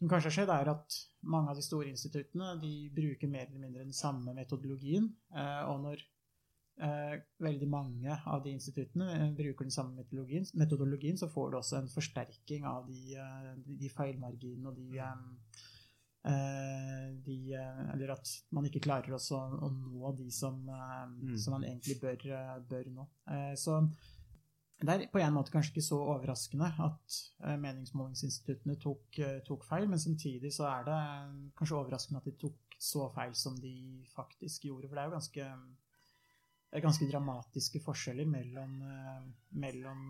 som 0.00 0.08
kanskje 0.08 0.30
har 0.30 0.36
skjedd, 0.38 0.50
er 0.54 0.70
at 0.72 0.94
mange 1.28 1.52
av 1.52 1.58
de 1.58 1.64
store 1.64 1.90
instituttene 1.92 2.54
de 2.62 2.72
bruker 2.94 3.28
mer 3.28 3.50
eller 3.50 3.60
mindre 3.66 3.84
den 3.84 3.96
samme 3.96 4.32
metodologien. 4.32 5.10
Eh, 5.36 5.64
og 5.68 5.82
når 5.82 6.04
eh, 6.80 7.18
veldig 7.44 7.68
mange 7.68 8.16
av 8.24 8.40
de 8.46 8.54
instituttene 8.56 9.10
eh, 9.18 9.26
bruker 9.36 9.68
den 9.68 9.74
samme 9.74 9.98
metodologien, 9.98 10.48
metodologien, 10.56 11.20
så 11.20 11.28
får 11.28 11.50
du 11.52 11.58
også 11.58 11.82
en 11.82 11.92
forsterking 11.92 12.64
av 12.70 12.88
de, 12.88 13.18
de, 13.66 13.92
feilmarginene 13.92 14.72
og 14.72 14.80
de 14.80 15.04
de, 17.24 17.34
eller 17.56 18.10
at 18.12 18.30
man 18.52 18.66
ikke 18.68 18.82
klarer 18.84 19.14
å, 19.16 19.68
nå 19.72 20.10
de 20.18 20.26
som, 20.36 20.58
Mm. 20.68 21.30
som 21.40 21.54
man 21.54 21.64
egentlig 21.64 21.96
bør, 21.96 22.26
bør 22.68 22.90
nå. 22.92 23.06
Så 23.56 23.78
det 24.80 24.94
er 24.94 25.10
på 25.12 25.20
en 25.20 25.34
måte 25.34 25.52
kanskje 25.52 25.74
ikke 25.74 25.84
så 25.84 25.98
overraskende 26.14 26.70
at 26.80 27.18
eh, 27.44 27.56
meningsmålingsinstituttene 27.60 28.78
tok, 28.80 29.18
eh, 29.20 29.38
tok 29.44 29.66
feil, 29.68 29.86
men 29.90 30.00
samtidig 30.00 30.52
så 30.56 30.66
er 30.70 30.86
det 30.88 30.96
eh, 30.96 31.34
kanskje 31.58 31.76
overraskende 31.76 32.22
at 32.22 32.28
de 32.30 32.34
tok 32.40 32.78
så 32.80 33.10
feil 33.12 33.34
som 33.36 33.58
de 33.60 33.74
faktisk 34.14 34.64
gjorde. 34.70 34.88
For 34.88 34.96
det 34.96 35.02
er 35.02 35.10
jo 35.10 35.16
ganske, 35.18 35.48
er 36.70 36.84
ganske 36.86 37.08
dramatiske 37.10 37.82
forskjeller 37.84 38.30
mellom, 38.30 38.78
mellom 39.52 40.06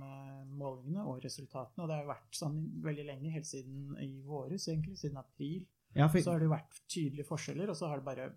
målingene 0.55 1.03
og 1.03 1.25
resultatene. 1.25 1.83
Og 1.83 1.91
det 1.91 1.97
har 1.97 2.05
jo 2.05 2.13
vært 2.13 2.39
sånn 2.39 2.61
veldig 2.85 3.09
lenge, 3.09 3.33
helt 3.35 3.49
siden 3.51 3.97
i 4.05 4.13
våres, 4.23 4.69
egentlig, 4.71 5.01
siden 5.03 5.19
april. 5.19 5.65
Ja, 5.97 6.07
for, 6.07 6.23
Så 6.23 6.31
har 6.31 6.39
det 6.39 6.47
jo 6.47 6.55
vært 6.55 6.79
tydelige 6.87 7.27
forskjeller, 7.27 7.73
og 7.73 7.81
så 7.81 7.91
har 7.91 7.99
det 7.99 8.07
bare 8.07 8.31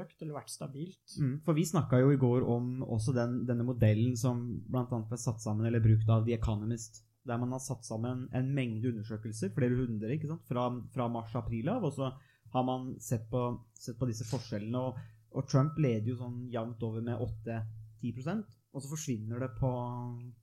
økt 0.00 0.22
eller 0.22 0.38
vært 0.38 0.52
stabilt. 0.52 1.02
mm, 1.18 1.34
for 1.46 1.54
vi 1.54 1.66
snakka 1.68 2.00
jo 2.02 2.12
i 2.14 2.20
går 2.20 2.46
om 2.50 2.82
også 2.82 3.14
den, 3.16 3.40
denne 3.48 3.66
modellen 3.66 4.16
som 4.18 4.42
bl.a. 4.66 4.86
ble 4.86 5.18
satt 5.20 5.42
sammen 5.42 5.66
eller 5.66 5.84
brukt 5.84 6.08
av 6.10 6.26
The 6.26 6.34
Economist. 6.38 7.02
Der 7.26 7.38
man 7.42 7.52
har 7.54 7.62
satt 7.62 7.84
sammen 7.86 8.28
en 8.38 8.52
mengde 8.54 8.92
undersøkelser, 8.92 9.50
flere 9.54 9.78
hundre, 9.78 10.12
ikke 10.14 10.30
sant, 10.30 10.44
fra, 10.46 10.68
fra 10.94 11.08
mars-april 11.10 11.72
av. 11.72 11.86
Og 11.86 11.96
så 11.96 12.12
har 12.54 12.66
man 12.66 12.92
sett 13.02 13.26
på, 13.30 13.48
sett 13.74 13.98
på 13.98 14.06
disse 14.10 14.26
forskjellene. 14.28 14.78
Og, 14.78 15.00
og 15.34 15.48
Trump 15.50 15.78
leder 15.82 16.12
jo 16.12 16.20
sånn 16.20 16.44
jevnt 16.52 16.84
over 16.86 17.02
med 17.02 17.18
8-10% 17.18 18.46
og 18.76 18.84
så 18.84 18.92
forsvinner 18.92 19.40
det 19.40 19.54
på, 19.56 19.70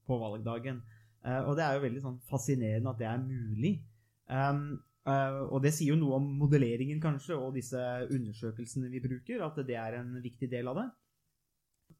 på 0.07 0.17
valgdagen. 0.17 0.81
Eh, 1.21 1.41
og 1.45 1.53
det 1.57 1.65
er 1.65 1.77
jo 1.77 1.83
veldig 1.85 2.01
sånn 2.01 2.17
fascinerende 2.25 2.89
at 2.89 3.01
det 3.01 3.09
er 3.11 3.21
mulig. 3.21 3.73
Um, 4.25 4.79
og 5.03 5.57
det 5.63 5.73
sier 5.75 5.91
jo 5.91 5.99
noe 5.99 6.15
om 6.15 6.27
modelleringen, 6.39 7.01
kanskje, 7.03 7.35
og 7.35 7.57
disse 7.57 7.79
undersøkelsene 8.07 8.91
vi 8.91 9.01
bruker, 9.03 9.41
at 9.43 9.57
det 9.67 9.75
er 9.75 9.97
en 9.99 10.13
viktig 10.23 10.47
del 10.51 10.69
av 10.71 10.79
det. 10.79 10.85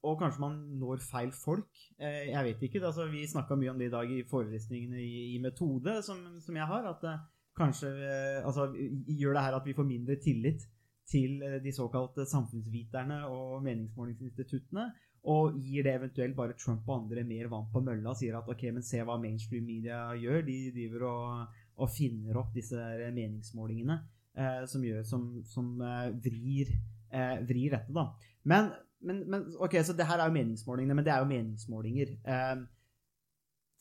Og 0.03 0.17
kanskje 0.19 0.41
man 0.43 0.55
når 0.79 1.03
feil 1.03 1.31
folk. 1.35 1.69
Eh, 1.99 2.29
jeg 2.33 2.43
vet 2.47 2.65
ikke. 2.67 2.81
Altså, 2.83 3.07
vi 3.11 3.23
snakka 3.29 3.55
mye 3.59 3.71
om 3.71 3.79
det 3.79 3.87
i 3.87 3.93
dag 3.93 4.09
i 4.11 4.23
forelesningene 4.27 4.99
i, 4.99 5.35
i 5.35 5.39
metode, 5.43 6.01
som, 6.03 6.19
som 6.43 6.59
jeg 6.59 6.67
har. 6.67 6.89
At 6.89 7.05
eh, 7.07 7.21
kanskje 7.55 7.91
eh, 8.03 8.39
altså, 8.43 8.67
gjør 9.07 9.37
det 9.37 9.45
her 9.45 9.57
at 9.59 9.69
vi 9.69 9.75
får 9.77 9.87
mindre 9.87 10.17
tillit 10.23 10.65
til 11.09 11.39
eh, 11.43 11.59
de 11.63 11.71
såkalte 11.75 12.27
samfunnsviterne 12.27 13.21
og 13.31 13.63
meningsmålingsinstituttene. 13.63 14.89
Og 15.31 15.55
gir 15.63 15.87
det 15.87 15.95
eventuelt 15.95 16.35
bare 16.35 16.57
Trump 16.59 16.89
og 16.89 17.05
andre 17.05 17.23
mer 17.23 17.47
vann 17.47 17.69
på 17.71 17.79
mølla 17.79 18.11
og 18.11 18.19
sier 18.19 18.35
at 18.35 18.49
ok, 18.51 18.65
men 18.75 18.83
se 18.83 18.99
hva 19.07 19.15
mainstream 19.21 19.63
media 19.63 20.09
gjør. 20.19 20.43
De 20.49 20.57
driver 20.75 21.05
og, 21.07 21.61
og 21.81 21.91
finner 21.93 22.37
opp 22.37 22.53
disse 22.55 22.77
meningsmålingene 23.15 23.97
eh, 24.37 24.63
som, 24.69 24.83
gjør, 24.85 25.03
som, 25.07 25.27
som 25.49 25.73
eh, 25.81 26.09
vrir, 26.23 26.73
eh, 27.09 27.35
vrir 27.47 27.75
dette, 27.77 27.93
da. 27.95 28.07
Men, 28.49 28.71
men, 29.03 29.23
men 29.29 29.45
ok, 29.63 29.79
så 29.85 29.95
det 29.97 30.07
her 30.09 30.21
er 30.21 30.29
jo 30.29 30.37
meningsmålingene, 30.37 30.97
men 30.97 31.05
det 31.07 31.13
er 31.13 31.23
jo 31.23 31.31
meningsmålinger. 31.31 32.15
Eh, 32.23 32.63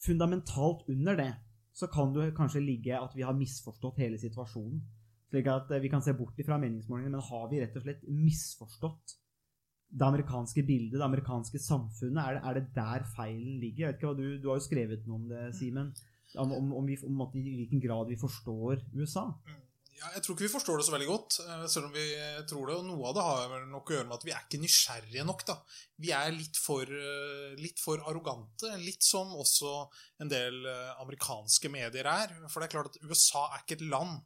fundamentalt 0.03 0.89
under 0.93 1.19
det 1.19 1.33
så 1.73 1.89
kan 1.89 2.13
det 2.13 2.35
kanskje 2.37 2.65
ligge 2.65 2.99
at 2.99 3.15
vi 3.17 3.25
har 3.25 3.37
misforstått 3.37 4.01
hele 4.03 4.21
situasjonen. 4.21 4.83
Slik 5.33 5.49
at 5.49 5.71
eh, 5.73 5.83
vi 5.83 5.91
kan 5.93 6.05
se 6.05 6.15
bort 6.17 6.39
fra 6.47 6.61
meningsmålingene, 6.61 7.17
men 7.17 7.29
har 7.31 7.51
vi 7.51 7.61
rett 7.63 7.77
og 7.77 7.87
slett 7.87 8.07
misforstått 8.09 9.19
det 9.93 10.07
amerikanske 10.07 10.65
bildet, 10.65 10.99
det 10.99 11.05
amerikanske 11.05 11.61
samfunnet? 11.61 12.21
Er 12.23 12.37
det, 12.37 12.43
er 12.49 12.59
det 12.59 12.75
der 12.77 13.07
feilen 13.17 13.61
ligger? 13.61 13.87
Jeg 13.87 13.93
vet 13.93 14.01
ikke 14.01 14.13
hva 14.13 14.19
Du, 14.21 14.27
du 14.41 14.49
har 14.51 14.61
jo 14.61 14.67
skrevet 14.69 15.07
noe 15.09 15.21
om 15.21 15.29
det, 15.33 15.47
Simen. 15.57 15.93
Om, 16.35 16.53
om, 16.57 16.73
om, 16.81 16.87
vi, 16.89 16.97
om 17.05 17.27
at 17.27 17.35
i 17.37 17.43
hvilken 17.45 17.83
grad 17.83 18.09
vi 18.09 18.17
forstår 18.21 18.81
USA. 18.97 19.27
Ja, 20.03 20.09
jeg 20.17 20.25
tror 20.25 20.35
ikke 20.35 20.49
vi 20.49 20.51
forstår 20.57 20.81
det 20.81 20.87
så 20.87 20.95
veldig 20.95 21.09
godt, 21.09 21.37
eh, 21.45 21.65
selv 21.71 21.87
om 21.89 21.93
vi 21.95 22.07
tror 22.51 22.67
det. 22.67 22.79
Og 22.81 22.89
noe 22.89 23.11
av 23.11 23.15
det 23.15 23.27
har 23.27 23.67
nok 23.71 23.91
å 23.91 23.97
gjøre 23.97 24.09
med 24.09 24.17
at 24.17 24.27
vi 24.27 24.35
er 24.35 24.43
ikke 24.43 24.63
nysgjerrige 24.63 25.27
nok. 25.29 25.45
da. 25.47 25.57
Vi 26.03 26.11
er 26.17 26.35
litt 26.35 26.59
for, 26.59 26.83
eh, 26.83 27.55
litt 27.61 27.79
for 27.79 28.03
arrogante, 28.11 28.73
litt 28.83 29.03
som 29.07 29.31
også 29.31 29.89
en 30.21 30.33
del 30.33 30.67
eh, 30.67 30.93
amerikanske 30.99 31.71
medier 31.71 32.09
er. 32.11 32.35
For 32.49 32.61
det 32.61 32.69
er 32.69 32.77
klart 32.77 32.91
at 32.97 33.03
USA 33.07 33.47
er 33.53 33.63
ikke 33.63 33.79
et 33.79 33.89
land. 33.89 34.23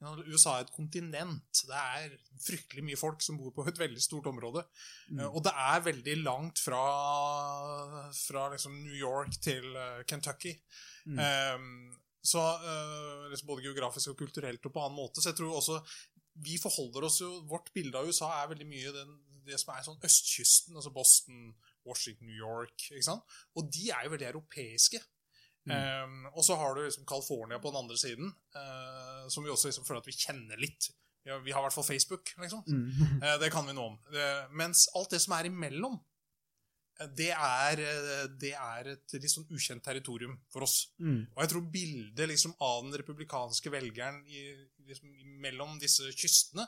USA 0.00 0.56
er 0.56 0.64
et 0.64 0.72
kontinent. 0.72 1.50
Det 1.66 1.74
er 1.74 2.12
fryktelig 2.38 2.84
mye 2.86 2.96
folk 2.96 3.20
som 3.20 3.36
bor 3.36 3.50
på 3.50 3.66
et 3.66 3.80
veldig 3.80 4.00
stort 4.00 4.28
område. 4.30 4.62
Mm. 5.10 5.24
Og 5.26 5.42
det 5.42 5.52
er 5.52 5.80
veldig 5.82 6.22
langt 6.22 6.62
fra, 6.62 6.84
fra 8.14 8.48
liksom 8.54 8.78
New 8.84 8.94
York 8.94 9.40
til 9.42 9.74
Kentucky. 10.06 10.54
Mm. 11.08 11.18
Um, 11.18 11.96
så 12.28 12.42
uh, 12.60 13.28
liksom 13.30 13.48
både 13.48 13.64
geografisk 13.64 14.12
og 14.12 14.18
kulturelt 14.20 14.66
og 14.68 14.74
på 14.74 14.82
annen 14.82 14.98
måte. 14.98 15.22
Så 15.22 15.30
jeg 15.32 15.38
tror 15.40 15.56
også 15.56 15.78
vi 16.44 16.58
forholder 16.62 17.06
oss 17.08 17.20
jo 17.22 17.30
Vårt 17.50 17.72
bilde 17.74 17.98
av 17.98 18.06
USA 18.06 18.28
er 18.36 18.50
veldig 18.52 18.66
mye 18.68 18.92
den, 18.94 19.14
det 19.48 19.58
som 19.58 19.72
er 19.74 19.86
sånn 19.86 20.04
østkysten, 20.04 20.76
altså 20.76 20.92
Boston, 20.94 21.54
Washington, 21.88 22.28
New 22.28 22.36
York. 22.36 22.76
ikke 22.90 23.06
sant? 23.06 23.38
Og 23.56 23.70
de 23.72 23.88
er 23.94 24.04
jo 24.06 24.12
veldig 24.14 24.28
europeiske. 24.28 25.00
Um, 25.68 26.22
og 26.32 26.40
så 26.46 26.56
har 26.56 26.74
du 26.74 26.80
liksom 26.80 27.04
California 27.08 27.58
på 27.60 27.68
den 27.68 27.80
andre 27.82 27.96
siden, 28.00 28.30
uh, 28.56 29.26
som 29.28 29.44
vi 29.44 29.52
også 29.52 29.68
liksom 29.68 29.84
føler 29.84 30.00
at 30.00 30.08
vi 30.08 30.16
kjenner 30.16 30.60
litt. 30.60 30.88
ja, 31.28 31.36
Vi 31.44 31.52
har 31.52 31.60
i 31.60 31.66
hvert 31.66 31.76
fall 31.76 31.84
Facebook, 31.84 32.32
liksom. 32.40 32.62
Mm. 32.66 33.20
uh, 33.24 33.34
Det 33.42 33.50
kan 33.52 33.66
vi 33.68 33.74
noe 33.76 33.92
om. 33.92 33.98
Mens 34.56 34.86
alt 34.96 35.12
det 35.12 35.20
som 35.24 35.36
er 35.36 35.50
imellom, 35.50 35.98
det 36.98 37.30
er, 37.30 37.78
eh, 37.78 38.24
det 38.40 38.52
er 38.58 38.92
et 38.94 39.14
litt 39.22 39.30
sånn 39.30 39.46
ukjent 39.54 39.84
territorium 39.84 40.34
for 40.50 40.66
oss. 40.66 40.90
Mm. 40.98 41.28
Og 41.30 41.42
jeg 41.44 41.52
tror 41.52 41.68
bildet 41.70 42.30
liksom 42.30 42.56
av 42.58 42.80
den 42.82 42.98
republikanske 42.98 43.70
velgeren 43.70 44.24
i, 44.26 44.48
liksom, 44.88 45.12
mellom 45.42 45.78
disse 45.78 46.10
kystene 46.18 46.66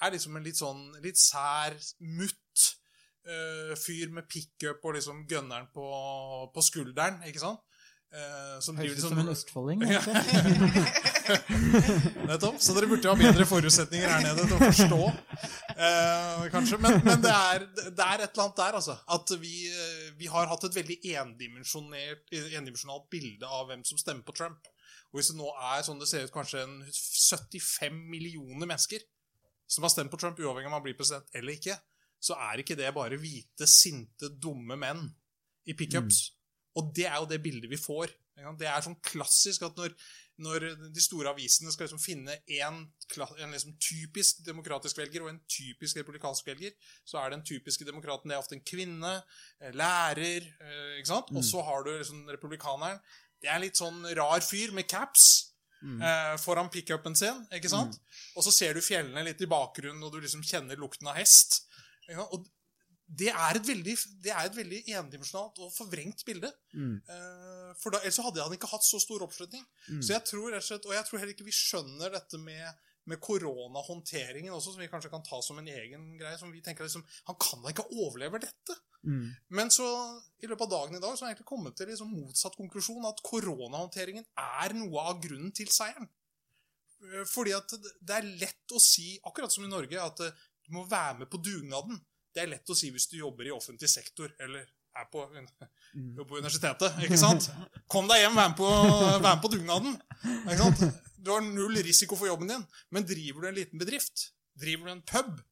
er 0.00 0.12
liksom 0.12 0.36
en 0.36 0.44
litt 0.44 0.60
sånn 0.60 0.84
litt 1.04 1.20
sær, 1.20 1.76
mutt 2.00 2.66
uh, 3.28 3.72
fyr 3.76 4.12
med 4.16 4.28
pickup 4.32 4.84
og 4.84 4.96
liksom 4.96 5.26
gunneren 5.28 5.68
på, 5.74 5.88
på 6.54 6.64
skulderen, 6.64 7.20
ikke 7.28 7.42
sant? 7.42 7.64
Som 8.60 8.76
Høres 8.76 8.90
ut 8.90 8.96
liksom- 8.96 9.12
som 9.14 9.18
en 9.22 9.28
østfolding. 9.30 9.82
Ja. 9.86 10.00
Nettopp. 12.30 12.56
Så 12.62 12.74
dere 12.74 12.86
burde 12.90 13.06
jo 13.06 13.12
ha 13.12 13.18
bedre 13.18 13.44
forutsetninger 13.46 14.08
her 14.10 14.20
nede 14.24 14.46
til 14.48 14.56
å 14.56 14.58
forstå, 14.64 14.98
uh, 15.78 16.48
kanskje. 16.52 16.78
Men, 16.82 16.92
men 17.06 17.22
det, 17.22 17.30
er, 17.30 17.58
det 17.86 18.06
er 18.06 18.18
et 18.24 18.32
eller 18.32 18.44
annet 18.46 18.58
der, 18.58 18.72
altså. 18.80 18.94
At 19.16 19.26
vi, 19.42 19.54
eh, 19.70 20.08
vi 20.18 20.26
har 20.32 20.46
hatt 20.50 20.64
et 20.66 20.78
veldig 20.80 20.98
endimensjonalt 21.22 23.06
bilde 23.12 23.46
av 23.46 23.66
hvem 23.70 23.82
som 23.86 23.98
stemmer 24.00 24.24
på 24.26 24.34
Trump. 24.36 24.60
Og 25.10 25.14
hvis 25.20 25.30
det 25.32 25.38
nå 25.38 25.48
er 25.70 25.80
sånn 25.86 26.00
det 26.02 26.08
ser 26.10 26.24
ut, 26.26 26.34
kanskje 26.34 26.58
en 26.64 26.76
75 26.90 27.96
millioner 28.10 28.66
mennesker 28.66 29.00
som 29.70 29.82
har 29.86 29.92
stemt 29.94 30.10
på 30.10 30.18
Trump, 30.18 30.38
uavhengig 30.38 30.66
av 30.66 30.72
om 30.72 30.76
han 30.80 30.84
blir 30.84 30.98
president 30.98 31.26
eller 31.34 31.52
ikke, 31.54 31.76
så 32.20 32.34
er 32.50 32.54
ikke 32.62 32.76
det 32.78 32.90
bare 32.94 33.18
hvite, 33.22 33.66
sinte, 33.70 34.28
dumme 34.42 34.76
menn 34.78 35.02
i 35.70 35.74
pickups. 35.78 36.16
Og 36.78 36.90
det 36.94 37.06
er 37.08 37.18
jo 37.18 37.28
det 37.30 37.40
bildet 37.42 37.70
vi 37.70 37.78
får. 37.80 38.12
Det 38.58 38.68
er 38.68 38.84
sånn 38.84 38.98
klassisk 39.04 39.66
at 39.66 39.76
når, 39.76 39.92
når 40.40 40.66
de 40.94 41.02
store 41.04 41.32
avisene 41.34 41.72
skal 41.74 41.88
liksom 41.88 42.00
finne 42.00 42.38
en, 42.60 42.78
en 42.86 43.52
liksom 43.52 43.74
typisk 43.82 44.40
demokratisk 44.46 45.00
velger 45.02 45.26
og 45.26 45.32
en 45.32 45.42
typisk 45.50 46.00
republikansk 46.00 46.48
velger, 46.48 46.72
så 47.04 47.20
er 47.20 47.34
den 47.34 47.44
typiske 47.44 47.84
demokraten 47.88 48.30
det 48.32 48.38
er 48.38 48.44
ofte 48.44 48.56
en 48.56 48.64
kvinne, 48.64 49.12
eh, 49.60 49.74
lærer, 49.76 50.46
eh, 50.46 50.94
ikke 51.00 51.12
sant? 51.12 51.32
Og 51.34 51.44
så 51.44 51.64
har 51.66 51.84
du 51.84 51.92
liksom 51.92 52.22
republikaneren. 52.32 53.02
Det 53.40 53.50
er 53.50 53.58
en 53.58 53.64
litt 53.66 53.80
sånn 53.80 54.00
rar 54.16 54.40
fyr 54.44 54.72
med 54.76 54.88
caps 54.88 55.28
eh, 55.80 56.36
foran 56.40 56.70
pickupen 56.72 57.16
sin, 57.16 57.44
ikke 57.56 57.72
sant? 57.72 58.00
Og 58.36 58.44
så 58.46 58.52
ser 58.54 58.76
du 58.76 58.84
fjellene 58.84 59.26
litt 59.26 59.40
i 59.44 59.50
bakgrunnen, 59.50 60.02
og 60.04 60.12
du 60.12 60.20
liksom 60.20 60.44
kjenner 60.44 60.80
lukten 60.80 61.08
av 61.08 61.20
hest. 61.20 61.62
Ikke? 62.08 62.24
Og 62.36 62.48
det 63.10 63.28
er 63.32 63.56
et 63.58 63.66
veldig, 63.66 63.94
det 64.22 64.30
er 64.30 64.44
et 64.46 64.54
veldig 64.56 64.78
endimensjonalt 65.00 65.58
og 65.64 65.72
forvrengt 65.74 66.22
bilde. 66.28 66.50
Mm. 66.72 66.92
Eh, 67.10 67.72
For 67.82 67.90
da, 67.90 67.98
ellers 68.04 68.20
hadde 68.22 68.42
han 68.44 68.52
ikke 68.54 68.70
hatt 68.70 68.84
så 68.86 69.00
stor 69.02 69.24
oppslutning. 69.26 69.64
Mm. 69.88 70.02
Så 70.02 70.12
jeg 70.14 70.24
tror 70.30 70.50
rett 70.52 70.62
og 70.62 70.68
slett, 70.68 70.86
Og 70.86 70.94
jeg 70.94 71.04
tror 71.08 71.18
heller 71.18 71.34
ikke 71.34 71.48
vi 71.48 71.56
skjønner 71.56 72.10
dette 72.14 72.38
med, 72.38 72.78
med 73.10 73.18
koronahåndteringen 73.20 74.52
også, 74.54 74.74
som 74.74 74.80
vi 74.84 74.88
kanskje 74.92 75.10
kan 75.10 75.22
ta 75.26 75.40
som 75.42 75.58
en 75.58 75.66
egen 75.68 76.16
greie. 76.20 76.38
som 76.38 76.52
vi 76.52 76.60
tenker 76.62 76.84
liksom, 76.86 77.04
Han 77.26 77.36
kan 77.40 77.62
da 77.62 77.72
ikke 77.74 77.88
overleve 77.90 78.38
dette? 78.44 78.76
Mm. 79.02 79.30
Men 79.56 79.70
så 79.74 79.86
i 80.42 80.46
løpet 80.46 80.66
av 80.68 80.70
dagen 80.76 80.96
i 80.96 81.00
dag 81.02 81.16
så 81.16 81.24
har 81.24 81.30
jeg 81.32 81.38
egentlig 81.40 81.50
kommet 81.50 81.76
til 81.76 81.88
liksom 81.88 82.10
motsatt 82.12 82.56
konklusjon, 82.60 83.06
at 83.08 83.22
koronahåndteringen 83.24 84.26
er 84.38 84.74
noe 84.76 85.00
av 85.10 85.20
grunnen 85.24 85.50
til 85.56 85.66
seieren. 85.72 86.06
Eh, 87.02 87.24
Fordi 87.26 87.52
at 87.56 87.68
det- 87.70 87.96
det 88.00 88.16
er 88.20 88.30
lett 88.44 88.76
å 88.76 88.78
si, 88.80 89.18
akkurat 89.24 89.50
som 89.50 89.64
i 89.64 89.68
Norge, 89.72 89.98
at 89.98 90.20
eh, 90.20 90.30
du 90.66 90.72
må 90.76 90.86
være 90.88 91.18
med 91.20 91.30
på 91.30 91.42
dugnaden. 91.42 92.00
Det 92.34 92.44
er 92.44 92.52
lett 92.52 92.70
å 92.70 92.76
si 92.78 92.92
hvis 92.94 93.08
du 93.10 93.18
jobber 93.18 93.48
i 93.48 93.54
offentlig 93.54 93.90
sektor, 93.90 94.30
eller 94.42 94.68
er 95.00 95.06
på, 95.10 95.22
jobber 95.94 96.28
på 96.28 96.40
universitetet, 96.40 96.98
ikke 97.06 97.18
sant? 97.18 97.48
Kom 97.90 98.10
deg 98.10 98.24
hjem, 98.24 98.36
vær 98.38 98.50
med 98.52 98.58
på, 98.58 98.68
vær 98.68 99.24
med 99.26 99.42
på 99.44 99.50
dugnaden. 99.52 99.96
Ikke 100.42 100.60
sant? 100.60 100.84
Du 101.20 101.32
har 101.34 101.42
null 101.44 101.78
risiko 101.84 102.18
for 102.18 102.30
jobben 102.30 102.50
din, 102.50 102.62
men 102.94 103.06
driver 103.06 103.44
du 103.44 103.50
en 103.50 103.58
liten 103.58 103.82
bedrift, 103.82 104.30
driver 104.58 104.88
du 104.88 104.94
en 104.96 105.04
pub, 105.06 105.42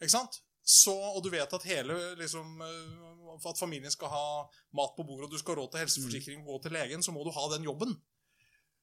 ikke 0.00 0.14
sant? 0.14 0.38
Så, 0.68 0.92
og 0.92 1.22
du 1.24 1.30
vet 1.32 1.52
at 1.56 1.64
hele, 1.64 1.94
liksom, 2.20 2.60
eh, 2.60 3.36
at 3.38 3.60
familien 3.60 3.92
skal 3.92 4.10
ha 4.12 4.24
mat 4.76 4.92
på 4.98 5.06
bordet, 5.08 5.26
og 5.26 5.32
du 5.32 5.40
skal 5.40 5.56
ha 5.56 5.62
råd 5.62 5.72
til 5.72 5.82
helseforsikring 5.86 6.42
og 6.42 6.50
gå 6.52 6.58
til 6.66 6.76
legen, 6.76 7.04
så 7.04 7.14
må 7.14 7.24
du 7.24 7.32
ha 7.32 7.46
den 7.54 7.64
jobben. 7.64 7.94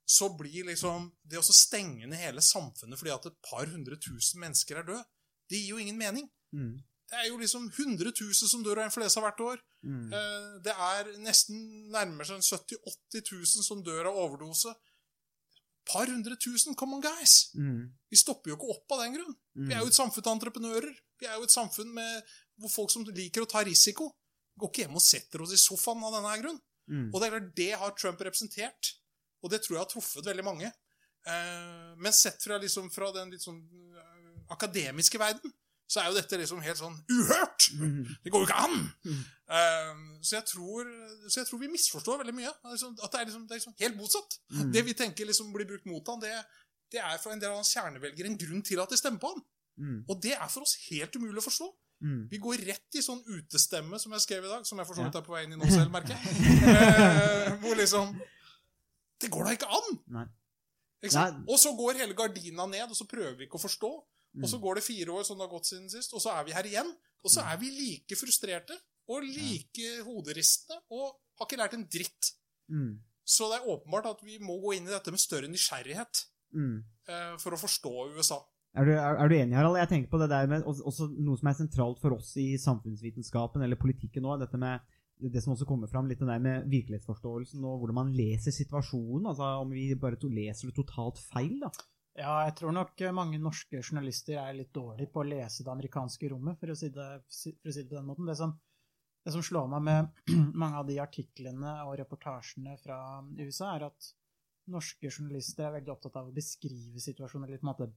Så 0.06 0.32
blir 0.38 0.66
liksom 0.66 1.12
det 1.30 1.38
å 1.38 1.46
stenge 1.46 2.10
ned 2.10 2.20
hele 2.22 2.42
samfunnet 2.46 2.98
fordi 3.00 3.14
at 3.14 3.30
et 3.30 3.38
par 3.46 3.70
hundre 3.70 3.98
tusen 4.02 4.42
mennesker 4.42 4.82
er 4.82 4.90
døde, 4.90 5.06
det 5.50 5.62
gir 5.62 5.76
jo 5.76 5.82
ingen 5.82 5.98
mening. 5.98 6.28
Mm. 6.58 6.74
Det 7.06 7.20
er 7.22 7.28
jo 7.30 7.38
liksom 7.38 7.68
100 7.70 8.12
000 8.18 8.50
som 8.50 8.64
dør 8.66 8.82
av 8.82 8.90
influensa 8.90 9.22
hvert 9.22 9.42
år. 9.46 9.62
Mm. 9.86 10.08
Eh, 10.10 10.48
Det 10.66 10.74
er 10.74 11.12
nesten 11.22 11.62
nærmer 11.94 12.26
seg 12.26 12.42
70 12.42 12.82
000-80 12.82 13.32
000 13.32 13.68
som 13.68 13.84
dør 13.86 14.10
av 14.10 14.20
overdose. 14.24 14.74
Par 15.86 16.10
hundre 16.10 16.34
tusen, 16.42 16.74
come 16.74 16.98
on, 16.98 17.02
guys! 17.04 17.52
Mm. 17.54 17.92
Vi 18.10 18.18
stopper 18.18 18.50
jo 18.50 18.56
ikke 18.58 18.72
opp 18.74 18.96
av 18.96 19.04
den 19.04 19.20
grunn. 19.20 19.36
Vi 19.54 19.74
er 19.76 19.84
jo 19.84 19.92
et 19.92 19.98
samfunn 19.98 20.26
av 20.26 20.34
entreprenører. 20.34 20.96
Vi 21.22 21.28
er 21.30 21.38
jo 21.38 21.46
et 21.46 21.54
samfunn 21.54 21.92
med, 21.94 22.32
hvor 22.58 22.72
folk 22.74 22.90
som 22.94 23.06
liker 23.06 23.46
å 23.46 23.50
ta 23.52 23.62
risiko. 23.68 24.10
Går 24.58 24.72
ikke 24.72 24.86
hjem 24.86 24.98
og 24.98 25.04
setter 25.06 25.44
oss 25.46 25.54
i 25.54 25.62
sofaen 25.62 26.02
av 26.08 26.16
denne 26.18 26.34
grunn. 26.42 26.58
Mm. 26.90 27.06
Og 27.12 27.20
det, 27.22 27.28
er 27.28 27.36
klart, 27.36 27.52
det 27.60 27.70
har 27.84 27.94
Trump 28.00 28.24
representert, 28.26 28.92
og 29.46 29.54
det 29.54 29.62
tror 29.62 29.76
jeg 29.76 29.84
har 29.84 29.92
truffet 29.94 30.26
veldig 30.26 30.46
mange. 30.48 30.72
Eh, 31.26 31.94
men 32.02 32.14
sett 32.14 32.42
fra, 32.42 32.58
liksom, 32.62 32.90
fra 32.94 33.12
den 33.14 33.34
litt 33.34 33.46
sånn 33.46 33.62
eh, 33.94 34.34
akademiske 34.58 35.22
verden, 35.22 35.54
så 35.86 36.02
er 36.02 36.10
jo 36.10 36.18
dette 36.18 36.38
liksom 36.42 36.62
helt 36.66 36.80
sånn 36.80 36.96
uhørt! 37.14 37.68
Det 38.24 38.32
går 38.34 38.44
jo 38.44 38.48
ikke 38.48 38.62
an! 38.66 38.78
Eh, 39.46 39.92
så, 40.26 40.40
jeg 40.40 40.46
tror, 40.50 40.88
så 41.30 41.42
jeg 41.44 41.50
tror 41.50 41.62
vi 41.62 41.70
misforstår 41.70 42.22
veldig 42.24 42.34
mye. 42.34 42.54
Altså, 42.66 42.90
At 43.06 43.14
det 43.14 43.20
er, 43.20 43.28
liksom, 43.30 43.44
det 43.46 43.54
er 43.54 43.62
liksom 43.62 43.76
helt 43.84 44.00
motsatt. 44.00 44.40
Det 44.74 44.86
vi 44.88 44.96
tenker 44.98 45.30
liksom 45.30 45.52
blir 45.54 45.70
brukt 45.70 45.86
mot 45.90 46.10
han, 46.10 46.24
det, 46.24 46.34
det 46.94 47.04
er 47.04 47.20
for 47.22 47.36
en 47.36 47.42
del 47.42 47.54
av 47.54 47.62
hans 47.62 47.74
kjernevelgere 47.76 48.32
en 48.32 48.40
grunn 48.42 48.64
til 48.66 48.82
at 48.82 48.90
de 48.94 48.98
stemmer 49.00 49.22
på 49.22 49.34
han. 49.36 49.44
Mm. 49.76 49.98
Og 50.08 50.22
det 50.24 50.34
er 50.38 50.48
for 50.50 50.66
oss 50.66 50.78
helt 50.88 51.18
umulig 51.20 51.44
å 51.44 51.46
forstå. 51.46 51.68
Mm. 52.06 52.24
Vi 52.32 52.40
går 52.44 52.64
rett 52.68 52.98
i 52.98 53.04
sånn 53.04 53.22
utestemme, 53.24 54.00
som 54.02 54.14
jeg 54.16 54.24
skrev 54.26 54.48
i 54.48 54.52
dag, 54.52 54.66
som 54.68 54.80
jeg 54.80 54.88
for 54.90 54.98
så 54.98 55.06
vidt 55.06 55.20
er 55.20 55.26
på 55.26 55.36
vei 55.36 55.46
inn 55.46 55.56
i 55.56 55.60
nå 55.60 55.70
selv, 55.72 55.92
merker 55.94 56.18
jeg. 56.18 56.26
Eh, 56.76 57.52
hvor 57.62 57.78
liksom 57.78 58.10
Det 59.22 59.30
går 59.32 59.48
da 59.48 59.54
ikke 59.56 59.70
an! 59.78 60.00
Ikke. 61.06 61.22
Og 61.48 61.60
så 61.62 61.72
går 61.78 62.02
hele 62.02 62.18
gardina 62.18 62.66
ned, 62.68 62.90
og 62.90 62.98
så 62.98 63.06
prøver 63.10 63.36
vi 63.38 63.46
ikke 63.48 63.60
å 63.60 63.64
forstå. 63.64 63.92
Og 64.36 64.44
Mm. 64.44 64.52
så 64.52 64.58
går 64.60 64.76
det 64.76 64.84
fire 64.84 65.12
år 65.16 65.24
som 65.24 65.38
det 65.38 65.46
har 65.48 65.54
gått 65.56 65.66
siden 65.70 65.90
sist, 65.90 66.14
og 66.14 66.20
så 66.22 66.30
er 66.40 66.44
vi 66.44 66.52
her 66.52 66.64
igjen. 66.68 66.90
Og 67.24 67.32
så 67.32 67.42
er 67.42 67.58
vi 67.58 67.70
like 67.72 68.16
frustrerte 68.20 68.76
og 69.10 69.24
like 69.24 70.04
hoderistende 70.04 70.82
og 70.92 71.16
har 71.40 71.46
ikke 71.48 71.58
lært 71.62 71.74
en 71.74 71.86
dritt. 71.88 72.32
Mm. 72.70 73.00
Så 73.26 73.48
det 73.50 73.62
er 73.62 73.70
åpenbart 73.74 74.06
at 74.12 74.20
vi 74.26 74.38
må 74.40 74.60
gå 74.62 74.76
inn 74.78 74.86
i 74.88 74.92
dette 74.94 75.10
med 75.12 75.20
større 75.20 75.48
nysgjerrighet 75.48 76.26
Mm. 76.54 76.84
uh, 77.10 77.38
for 77.38 77.52
å 77.52 77.58
forstå 77.60 78.16
USA. 78.16 78.38
Er 78.76 78.86
du, 78.86 78.92
er, 78.92 79.16
er 79.24 79.28
du 79.28 79.36
enig, 79.36 79.56
Harald? 79.56 79.78
Jeg 79.78 79.88
tenker 79.90 80.10
på 80.12 80.20
det 80.20 80.30
der 80.30 80.48
med 80.48 80.64
også 80.64 81.08
noe 81.18 81.38
som 81.40 81.48
er 81.48 81.54
sentralt 81.58 82.00
for 82.02 82.12
oss 82.18 82.36
i 82.38 82.58
samfunnsvitenskapen 82.60 83.64
eller 83.64 83.76
politikken 83.80 84.24
nå. 84.24 84.36
Dette 84.40 84.58
med 84.60 84.80
det 85.32 85.42
som 85.44 85.54
også 85.56 85.66
kommer 85.66 85.88
fram, 85.88 86.08
litt 86.12 86.20
det 86.20 86.28
der 86.28 86.40
med 86.44 86.66
virkelighetsforståelsen 86.68 87.64
og 87.64 87.80
hvordan 87.80 87.96
man 87.96 88.12
leser 88.14 88.52
situasjonen. 88.52 89.26
altså 89.32 89.62
Om 89.64 89.70
vi 89.72 89.94
bare 89.96 90.18
to 90.20 90.28
leser 90.28 90.68
det 90.68 90.76
totalt 90.76 91.18
feil, 91.32 91.60
da. 91.62 91.70
Ja, 92.16 92.36
jeg 92.48 92.54
tror 92.62 92.72
nok 92.72 93.02
eh, 93.04 93.12
mange 93.16 93.40
norske 93.44 93.82
journalister 93.82 94.38
er 94.40 94.56
litt 94.56 94.72
dårlige 94.76 95.12
på 95.12 95.20
å 95.20 95.28
lese 95.28 95.66
det 95.66 95.72
amerikanske 95.74 96.30
rommet, 96.32 96.56
for 96.62 96.72
å 96.72 96.78
si 96.80 96.88
det, 96.96 97.08
for 97.28 97.72
å 97.72 97.76
si 97.76 97.84
det 97.84 97.90
på 97.90 97.98
den 97.98 98.08
måten. 98.08 98.30
Det 98.30 98.38
som, 98.40 98.54
det 99.26 99.34
som 99.36 99.44
slår 99.44 99.68
meg 99.74 99.84
med 99.90 100.32
mange 100.62 100.80
av 100.80 100.88
de 100.88 100.96
artiklene 101.04 101.74
og 101.84 101.98
reportasjene 102.00 102.78
fra 102.80 103.00
USA, 103.42 103.74
er 103.74 103.90
at 103.90 104.10
norske 104.72 105.12
journalister 105.12 105.68
er 105.68 105.76
veldig 105.76 105.92
opptatt 105.94 106.16
av 106.22 106.32
å 106.32 106.36
beskrive 106.36 107.04
situasjonen 107.04 107.52
litt 107.52 107.62
på 107.62 107.68
en 107.68 107.74
måte 107.74 107.90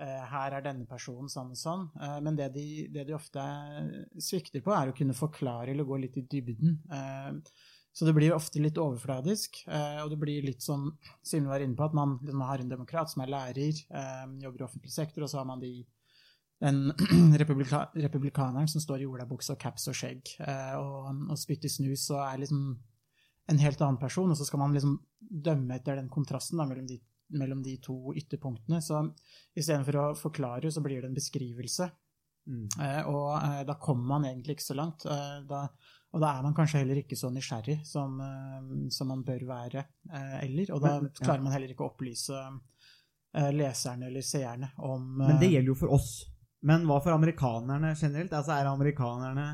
eh, 0.00 0.24
her 0.32 0.56
er 0.56 0.64
denne 0.64 0.88
personen 0.88 1.28
sånn 1.30 1.52
og 1.52 1.60
sånn. 1.60 1.84
Eh, 2.00 2.16
Men 2.24 2.40
det 2.40 2.48
de, 2.56 2.66
det 2.96 3.04
de 3.10 3.18
ofte 3.18 3.44
svikter 4.16 4.64
på, 4.64 4.72
er 4.72 4.88
å 4.88 4.96
kunne 4.96 5.14
forklare 5.20 5.76
eller 5.76 5.84
gå 5.84 6.00
litt 6.00 6.16
i 6.16 6.24
dybden. 6.32 6.80
Så 7.94 8.08
det 8.08 8.14
blir 8.16 8.34
ofte 8.34 8.58
litt 8.58 8.78
overfladisk, 8.80 9.60
eh, 9.70 10.00
og 10.02 10.10
det 10.10 10.18
blir 10.18 10.42
litt 10.42 10.64
som 10.64 10.88
Simen 11.22 11.52
var 11.52 11.62
inne 11.62 11.78
på, 11.78 11.86
at 11.86 11.94
man 11.94 12.16
liksom 12.20 12.42
har 12.42 12.62
en 12.62 12.72
demokrat 12.72 13.12
som 13.12 13.22
er 13.22 13.30
lærer, 13.30 13.84
eh, 13.86 14.24
jobber 14.42 14.64
i 14.64 14.66
offentlig 14.66 14.90
sektor, 14.90 15.22
og 15.22 15.30
så 15.30 15.38
har 15.40 15.46
man 15.46 15.62
de 15.62 15.76
den 16.64 16.92
republika 17.40 17.88
republikaneren 17.94 18.68
som 18.70 18.82
står 18.82 19.02
i 19.02 19.06
olabukse 19.10 19.52
og 19.52 19.60
caps 19.60 19.88
og 19.90 19.96
skjegg 19.98 20.36
eh, 20.40 20.74
og, 20.78 21.24
og 21.30 21.38
spytter 21.38 21.70
snus 21.70 22.06
og 22.14 22.22
er 22.24 22.44
liksom 22.44 22.60
en 23.52 23.60
helt 23.60 23.82
annen 23.84 24.00
person, 24.00 24.30
og 24.30 24.38
så 24.38 24.46
skal 24.48 24.62
man 24.62 24.74
liksom 24.74 24.96
dømme 25.20 25.76
etter 25.76 25.98
den 25.98 26.08
kontrasten 26.12 26.60
da, 26.60 26.66
mellom, 26.68 26.86
de, 26.88 26.96
mellom 27.36 27.60
de 27.64 27.76
to 27.84 28.14
ytterpunktene. 28.16 28.80
Så 28.80 29.02
istedenfor 29.52 29.98
å 30.00 30.06
forklare, 30.16 30.70
så 30.72 30.82
blir 30.84 31.02
det 31.02 31.10
en 31.10 31.18
beskrivelse. 31.18 31.90
Mm. 32.48 32.64
Eh, 32.80 33.02
og 33.08 33.28
eh, 33.36 33.60
da 33.68 33.76
kommer 33.80 34.14
man 34.14 34.26
egentlig 34.30 34.56
ikke 34.56 34.70
så 34.70 34.78
langt. 34.78 35.04
Eh, 35.04 35.36
da, 35.48 35.66
og 36.14 36.22
da 36.22 36.30
er 36.36 36.44
man 36.46 36.54
kanskje 36.54 36.84
heller 36.84 37.00
ikke 37.00 37.18
så 37.18 37.28
nysgjerrig 37.34 37.80
som, 37.88 38.20
eh, 38.22 38.68
som 38.94 39.10
man 39.10 39.24
bør 39.26 39.42
være 39.48 39.82
eh, 39.82 40.36
eller. 40.44 40.70
Og 40.76 40.84
da 40.84 40.94
klarer 41.18 41.42
man 41.42 41.54
heller 41.56 41.72
ikke 41.72 41.82
å 41.82 41.90
opplyse 41.90 42.38
eh, 42.38 43.50
leserne 43.54 44.06
eller 44.10 44.22
seerne 44.22 44.70
om 44.86 45.08
Men 45.24 45.40
det 45.40 45.50
eh, 45.50 45.56
gjelder 45.56 45.72
jo 45.72 45.80
for 45.82 45.96
oss. 45.96 46.12
Men 46.64 46.86
hva 46.88 47.00
for 47.02 47.16
amerikanerne 47.16 47.92
generelt? 47.98 48.32
Altså 48.32 48.54
Er 48.54 48.70
amerikanerne 48.70 49.48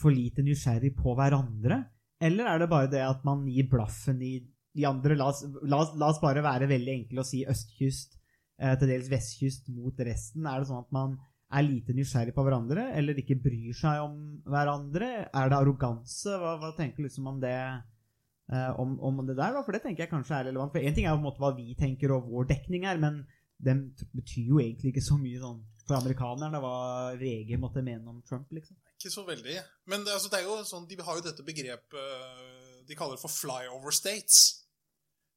for 0.00 0.14
lite 0.14 0.44
nysgjerrig 0.46 0.94
på 0.96 1.14
hverandre? 1.18 1.82
Eller 2.24 2.48
er 2.48 2.62
det 2.62 2.72
bare 2.72 2.90
det 2.90 3.04
at 3.04 3.24
man 3.28 3.44
gir 3.52 3.68
blaffen 3.70 4.22
i 4.24 4.38
de 4.40 4.88
andre? 4.88 5.18
La 5.20 5.28
oss, 5.34 5.44
la 5.62 5.82
oss, 5.84 5.92
la 6.00 6.10
oss 6.14 6.22
bare 6.22 6.44
være 6.44 6.70
veldig 6.70 6.94
enkle 6.94 7.20
og 7.20 7.28
si 7.28 7.44
østkyst 7.44 8.16
eh, 8.16 8.72
til 8.80 8.88
dels 8.88 9.12
vestkyst 9.12 9.68
mot 9.76 10.00
resten? 10.00 10.48
Er 10.48 10.64
det 10.64 10.70
sånn 10.72 10.80
at 10.80 10.96
man 10.96 11.18
er 11.54 11.62
lite 11.62 11.94
nysgjerrig 11.94 12.34
på 12.34 12.42
hverandre, 12.42 12.88
eller 12.98 13.18
ikke 13.20 13.38
bryr 13.38 13.76
seg 13.76 14.02
om 14.02 14.16
hverandre? 14.50 15.10
Er 15.30 15.52
det 15.52 15.60
arroganse? 15.60 16.34
Hva, 16.40 16.56
hva 16.62 16.72
tenker 16.78 17.02
du 17.02 17.08
liksom 17.08 17.28
om 17.30 17.38
det? 17.42 17.58
eh, 18.52 18.80
om, 18.80 19.00
om 19.00 19.26
det 19.26 19.36
der, 19.36 19.54
da? 19.54 19.62
For 19.64 19.74
det 19.74 19.82
tenker 19.84 20.04
jeg 20.04 20.12
kanskje 20.12 20.38
er 20.38 20.48
relevant. 20.50 20.74
For 20.74 20.82
én 20.82 20.94
ting 20.96 21.06
er 21.06 21.14
jo 21.14 21.20
på 21.20 21.24
en 21.24 21.28
måte 21.30 21.42
hva 21.42 21.52
vi 21.56 21.74
tenker 21.78 22.14
og 22.14 22.28
vår 22.30 22.50
dekning 22.52 22.86
er, 22.88 23.00
men 23.02 23.24
den 23.62 23.88
betyr 24.12 24.52
jo 24.52 24.60
egentlig 24.60 24.92
ikke 24.92 25.06
så 25.06 25.16
mye 25.20 25.40
sånn 25.40 25.62
for 25.86 25.96
amerikanerne 26.00 26.60
hva 26.60 26.76
VG 27.20 27.54
måtte 27.62 27.84
mene 27.86 28.10
om 28.10 28.20
Trump, 28.26 28.50
liksom. 28.52 28.76
Ikke 28.96 29.12
så 29.12 29.22
veldig. 29.26 29.56
Men 29.86 30.04
det, 30.06 30.14
altså, 30.16 30.30
det 30.32 30.40
er 30.40 30.48
jo 30.48 30.58
sånn, 30.66 30.86
de 30.90 30.98
har 30.98 31.18
jo 31.18 31.24
dette 31.24 31.46
begrepet 31.46 32.00
eh, 32.00 32.80
de 32.86 32.98
kaller 32.98 33.20
for 33.20 33.32
flyover 33.32 33.94
states. 33.94 34.65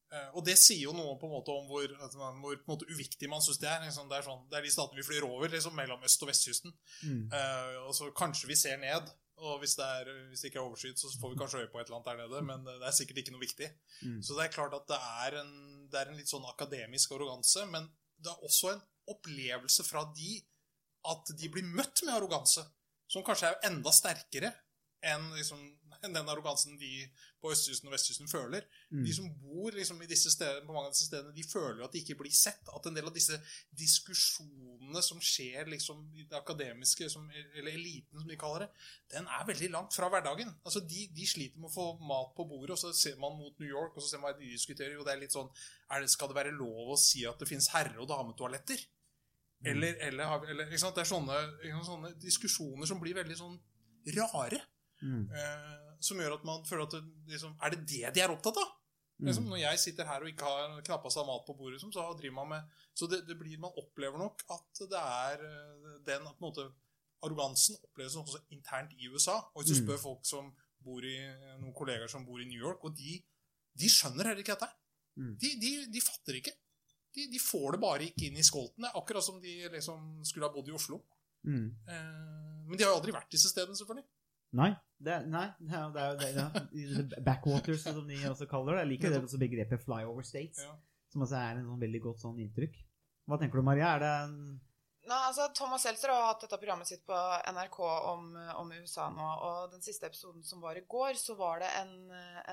Eh, 0.10 0.30
Og 0.34 0.46
det 0.46 0.56
sier 0.58 0.88
jo 0.88 0.94
noe 0.98 1.16
på 1.22 1.28
en 1.30 1.36
måte 1.36 1.54
om 1.54 1.68
hvor, 1.70 1.92
man, 2.18 2.40
hvor 2.42 2.58
måte 2.70 2.88
uviktig 2.90 3.30
man 3.30 3.44
syns 3.46 3.60
det 3.62 3.70
er. 3.70 3.84
Liksom, 3.86 4.10
det, 4.10 4.20
er 4.20 4.26
sånn, 4.26 4.46
det 4.50 4.60
er 4.60 4.66
de 4.66 4.74
statene 4.74 5.02
vi 5.02 5.06
flyr 5.06 5.28
over 5.28 5.52
liksom, 5.54 5.76
mellom 5.78 6.06
øst- 6.08 6.26
og 6.26 6.32
vestkysten. 6.32 6.74
Mm. 7.06 7.26
Uh, 7.34 7.76
og 7.88 7.94
så 7.98 8.10
kanskje 8.18 8.50
vi 8.50 8.58
ser 8.60 8.80
ned. 8.82 9.12
Og 9.40 9.62
hvis 9.62 9.78
det, 9.80 9.86
er, 9.86 10.10
hvis 10.32 10.42
det 10.44 10.50
ikke 10.50 10.60
er 10.60 10.66
overskyet, 10.68 11.00
så 11.00 11.14
får 11.22 11.32
vi 11.32 11.38
kanskje 11.40 11.62
øye 11.62 11.70
på 11.72 11.80
et 11.80 11.88
eller 11.88 12.00
annet 12.02 12.10
der 12.10 12.18
nede. 12.24 12.42
Men 12.50 12.66
det 12.68 12.90
er 12.90 12.96
sikkert 12.98 13.22
ikke 13.22 13.36
noe 13.38 13.46
viktig. 13.46 13.70
Mm. 14.04 14.18
Så 14.26 14.36
det 14.36 14.48
er 14.48 14.56
klart 14.58 14.76
at 14.76 14.90
det 14.90 14.98
er, 15.00 15.38
en, 15.44 15.54
det 15.88 16.02
er 16.02 16.12
en 16.12 16.20
litt 16.20 16.32
sånn 16.32 16.48
akademisk 16.50 17.14
arroganse. 17.16 17.64
Men 17.72 17.88
det 18.20 18.34
er 18.34 18.44
også 18.50 18.74
en 18.74 18.82
opplevelse 19.14 19.86
fra 19.88 20.04
de 20.18 20.42
at 21.08 21.32
de 21.40 21.48
blir 21.54 21.64
møtt 21.64 22.04
med 22.04 22.18
arroganse. 22.18 22.66
Som 23.10 23.24
kanskje 23.26 23.54
er 23.54 23.70
enda 23.70 23.94
sterkere 23.96 24.52
enn 25.08 25.30
liksom, 25.38 25.62
enn 26.06 26.16
den 26.16 26.30
arrogansen 26.32 26.78
de 26.80 27.06
på 27.40 27.52
østkysten 27.54 27.88
og 27.90 27.94
vestkysten 27.96 28.30
føler. 28.32 28.66
Mm. 28.92 29.04
De 29.06 29.14
som 29.16 29.28
bor 29.42 29.76
liksom, 29.76 30.02
i 30.04 30.10
disse 30.10 30.32
stedene, 30.34 30.66
på 30.68 30.76
mange 30.76 30.90
av 30.90 30.96
disse 30.96 31.08
stedene, 31.08 31.34
de 31.36 31.46
føler 31.48 31.84
at 31.86 31.96
de 31.96 32.02
ikke 32.04 32.18
blir 32.20 32.36
sett. 32.36 32.68
At 32.76 32.88
en 32.90 32.98
del 32.98 33.08
av 33.08 33.16
disse 33.16 33.38
diskusjonene 33.80 35.04
som 35.06 35.22
skjer 35.24 35.70
liksom, 35.72 36.04
i 36.20 36.28
det 36.30 36.38
akademiske, 36.40 37.10
som, 37.12 37.28
eller 37.32 37.72
eliten 37.72 38.20
som 38.20 38.30
de 38.30 38.40
kaller 38.40 38.66
det, 38.66 38.70
den 39.16 39.30
er 39.40 39.48
veldig 39.48 39.72
langt 39.76 39.96
fra 39.96 40.12
hverdagen. 40.12 40.52
Altså, 40.64 40.84
de, 40.84 41.08
de 41.16 41.28
sliter 41.30 41.62
med 41.62 41.72
å 41.72 41.76
få 41.76 41.90
mat 42.12 42.36
på 42.38 42.48
bordet, 42.50 42.76
og 42.76 42.82
så 42.84 42.94
ser 42.96 43.20
man 43.22 43.38
mot 43.40 43.56
New 43.60 43.70
York, 43.70 43.96
og 43.96 44.04
så 44.04 44.14
ser 44.14 44.24
man 44.24 44.34
hva 44.34 44.40
de 44.40 44.52
diskuterer. 44.54 44.96
Jo, 44.98 45.08
det 45.08 45.16
er 45.16 45.24
litt 45.24 45.36
sånn 45.36 45.52
er 45.90 46.04
det, 46.04 46.12
Skal 46.14 46.32
det 46.32 46.40
være 46.40 46.56
lov 46.56 46.94
å 46.94 47.00
si 47.00 47.26
at 47.28 47.40
det 47.40 47.50
finnes 47.50 47.72
herre- 47.74 48.00
og 48.00 48.10
dametoaletter? 48.12 48.88
Eller, 49.68 49.98
eller, 50.08 50.46
eller 50.48 50.70
ikke 50.70 50.80
sant? 50.80 50.96
Det 50.96 51.04
er 51.04 51.10
sånne, 51.10 51.40
sånne 51.84 52.14
diskusjoner 52.22 52.88
som 52.88 53.00
blir 53.02 53.18
veldig 53.18 53.36
sånn 53.36 53.58
rare. 54.16 54.62
Mm. 55.04 55.26
Eh, 55.28 55.89
som 56.00 56.18
gjør 56.22 56.38
at 56.38 56.44
man 56.48 56.66
føler 56.66 56.86
at 56.88 56.92
det, 56.98 57.02
liksom, 57.34 57.56
Er 57.62 57.70
det 57.74 57.80
det 57.88 58.14
de 58.16 58.22
er 58.24 58.32
opptatt 58.34 58.58
av? 58.58 58.76
Liksom, 59.20 59.50
når 59.52 59.58
jeg 59.60 59.80
sitter 59.80 60.08
her 60.08 60.24
og 60.24 60.30
ikke 60.32 60.48
har 60.48 60.78
knappast 60.88 61.18
av 61.20 61.26
mat 61.28 61.42
på 61.46 61.54
bordet, 61.60 61.76
liksom, 61.76 61.92
så 61.92 62.06
driver 62.16 62.36
man 62.38 62.48
med 62.54 62.70
Så 62.96 63.08
det, 63.12 63.26
det 63.28 63.36
blir, 63.40 63.58
man 63.60 63.72
opplever 63.76 64.18
nok 64.18 64.44
at 64.56 64.80
det 64.94 65.02
er 65.02 65.44
eh, 65.44 65.98
den 66.08 66.24
på 66.24 66.38
en 66.40 66.46
måte, 66.48 66.70
Arrogansen 67.22 67.76
oppleves 67.84 68.16
også 68.16 68.40
internt 68.56 68.94
i 68.96 69.10
USA. 69.12 69.36
Og 69.54 69.64
hvis 69.64 69.74
du 69.74 69.82
Mm. 69.82 69.88
spør 69.88 69.98
folk 70.06 70.22
som 70.26 70.54
bor 70.80 71.04
i 71.04 71.18
noen 71.60 71.74
kollegaer 71.76 72.08
som 72.08 72.24
bor 72.26 72.40
i 72.40 72.46
New 72.48 72.62
York, 72.62 72.80
og 72.88 72.96
de, 72.96 73.18
de 73.76 73.90
skjønner 73.92 74.24
heller 74.30 74.40
ikke 74.40 74.56
dette. 74.56 74.70
Mm. 75.20 75.34
De, 75.42 75.50
de, 75.60 75.72
de 75.92 76.02
fatter 76.02 76.38
ikke. 76.40 76.54
De, 77.12 77.26
de 77.34 77.40
får 77.44 77.76
det 77.76 77.82
bare 77.84 78.06
ikke 78.08 78.30
inn 78.30 78.38
i 78.40 78.46
skolten. 78.48 78.88
Akkurat 78.96 79.26
som 79.26 79.42
de 79.44 79.68
liksom 79.74 80.24
skulle 80.24 80.48
ha 80.48 80.54
bodd 80.56 80.70
i 80.72 80.78
Oslo. 80.80 81.02
Mm. 81.44 81.68
Eh, 81.92 82.64
men 82.70 82.78
de 82.78 82.86
har 82.88 82.94
jo 82.94 83.02
aldri 83.02 83.12
vært 83.12 83.36
disse 83.36 83.52
stedene, 83.52 83.76
selvfølgelig. 83.76 84.08
Nei. 84.58 84.72
Det, 85.00 85.16
nei, 85.32 85.46
det 85.64 85.76
er 85.78 86.10
jo 86.10 86.16
det, 86.20 87.08
det 87.14 87.24
Backwaters, 87.24 87.84
som 87.86 88.08
de 88.08 88.18
også 88.28 88.48
kaller 88.52 88.76
det. 88.76 88.82
Jeg 88.84 88.90
liker 88.94 89.14
det 89.14 89.22
også 89.24 89.40
begrepet 89.40 89.84
flyover 89.86 90.26
states, 90.28 90.64
Ja. 90.66 90.74
som 91.14 91.24
altså 91.24 91.38
er 91.40 91.60
en 91.60 91.70
sånn 91.70 91.80
veldig 91.80 92.02
godt 92.04 92.20
sånn 92.24 92.40
inntrykk. 92.44 92.76
Hva 93.30 93.38
tenker 93.40 93.62
du, 93.62 93.64
Maria? 93.64 93.94
Er 93.96 94.00
det 94.04 94.12
en 94.26 94.36
Nei, 95.10 95.18
altså 95.26 95.48
Thomas 95.58 95.82
Seltzer 95.82 96.12
har 96.14 96.28
hatt 96.28 96.44
dette 96.44 96.58
programmet 96.62 96.86
sitt 96.86 97.02
på 97.08 97.18
NRK 97.50 97.78
om, 98.12 98.28
om 98.62 98.74
USA 98.78 99.08
nå, 99.10 99.30
og 99.48 99.72
den 99.72 99.82
siste 99.82 100.06
episoden 100.06 100.44
som 100.46 100.62
var 100.62 100.78
i 100.78 100.84
går, 100.86 101.16
så 101.18 101.34
var 101.40 101.64
det 101.64 101.70
en, 101.80 101.96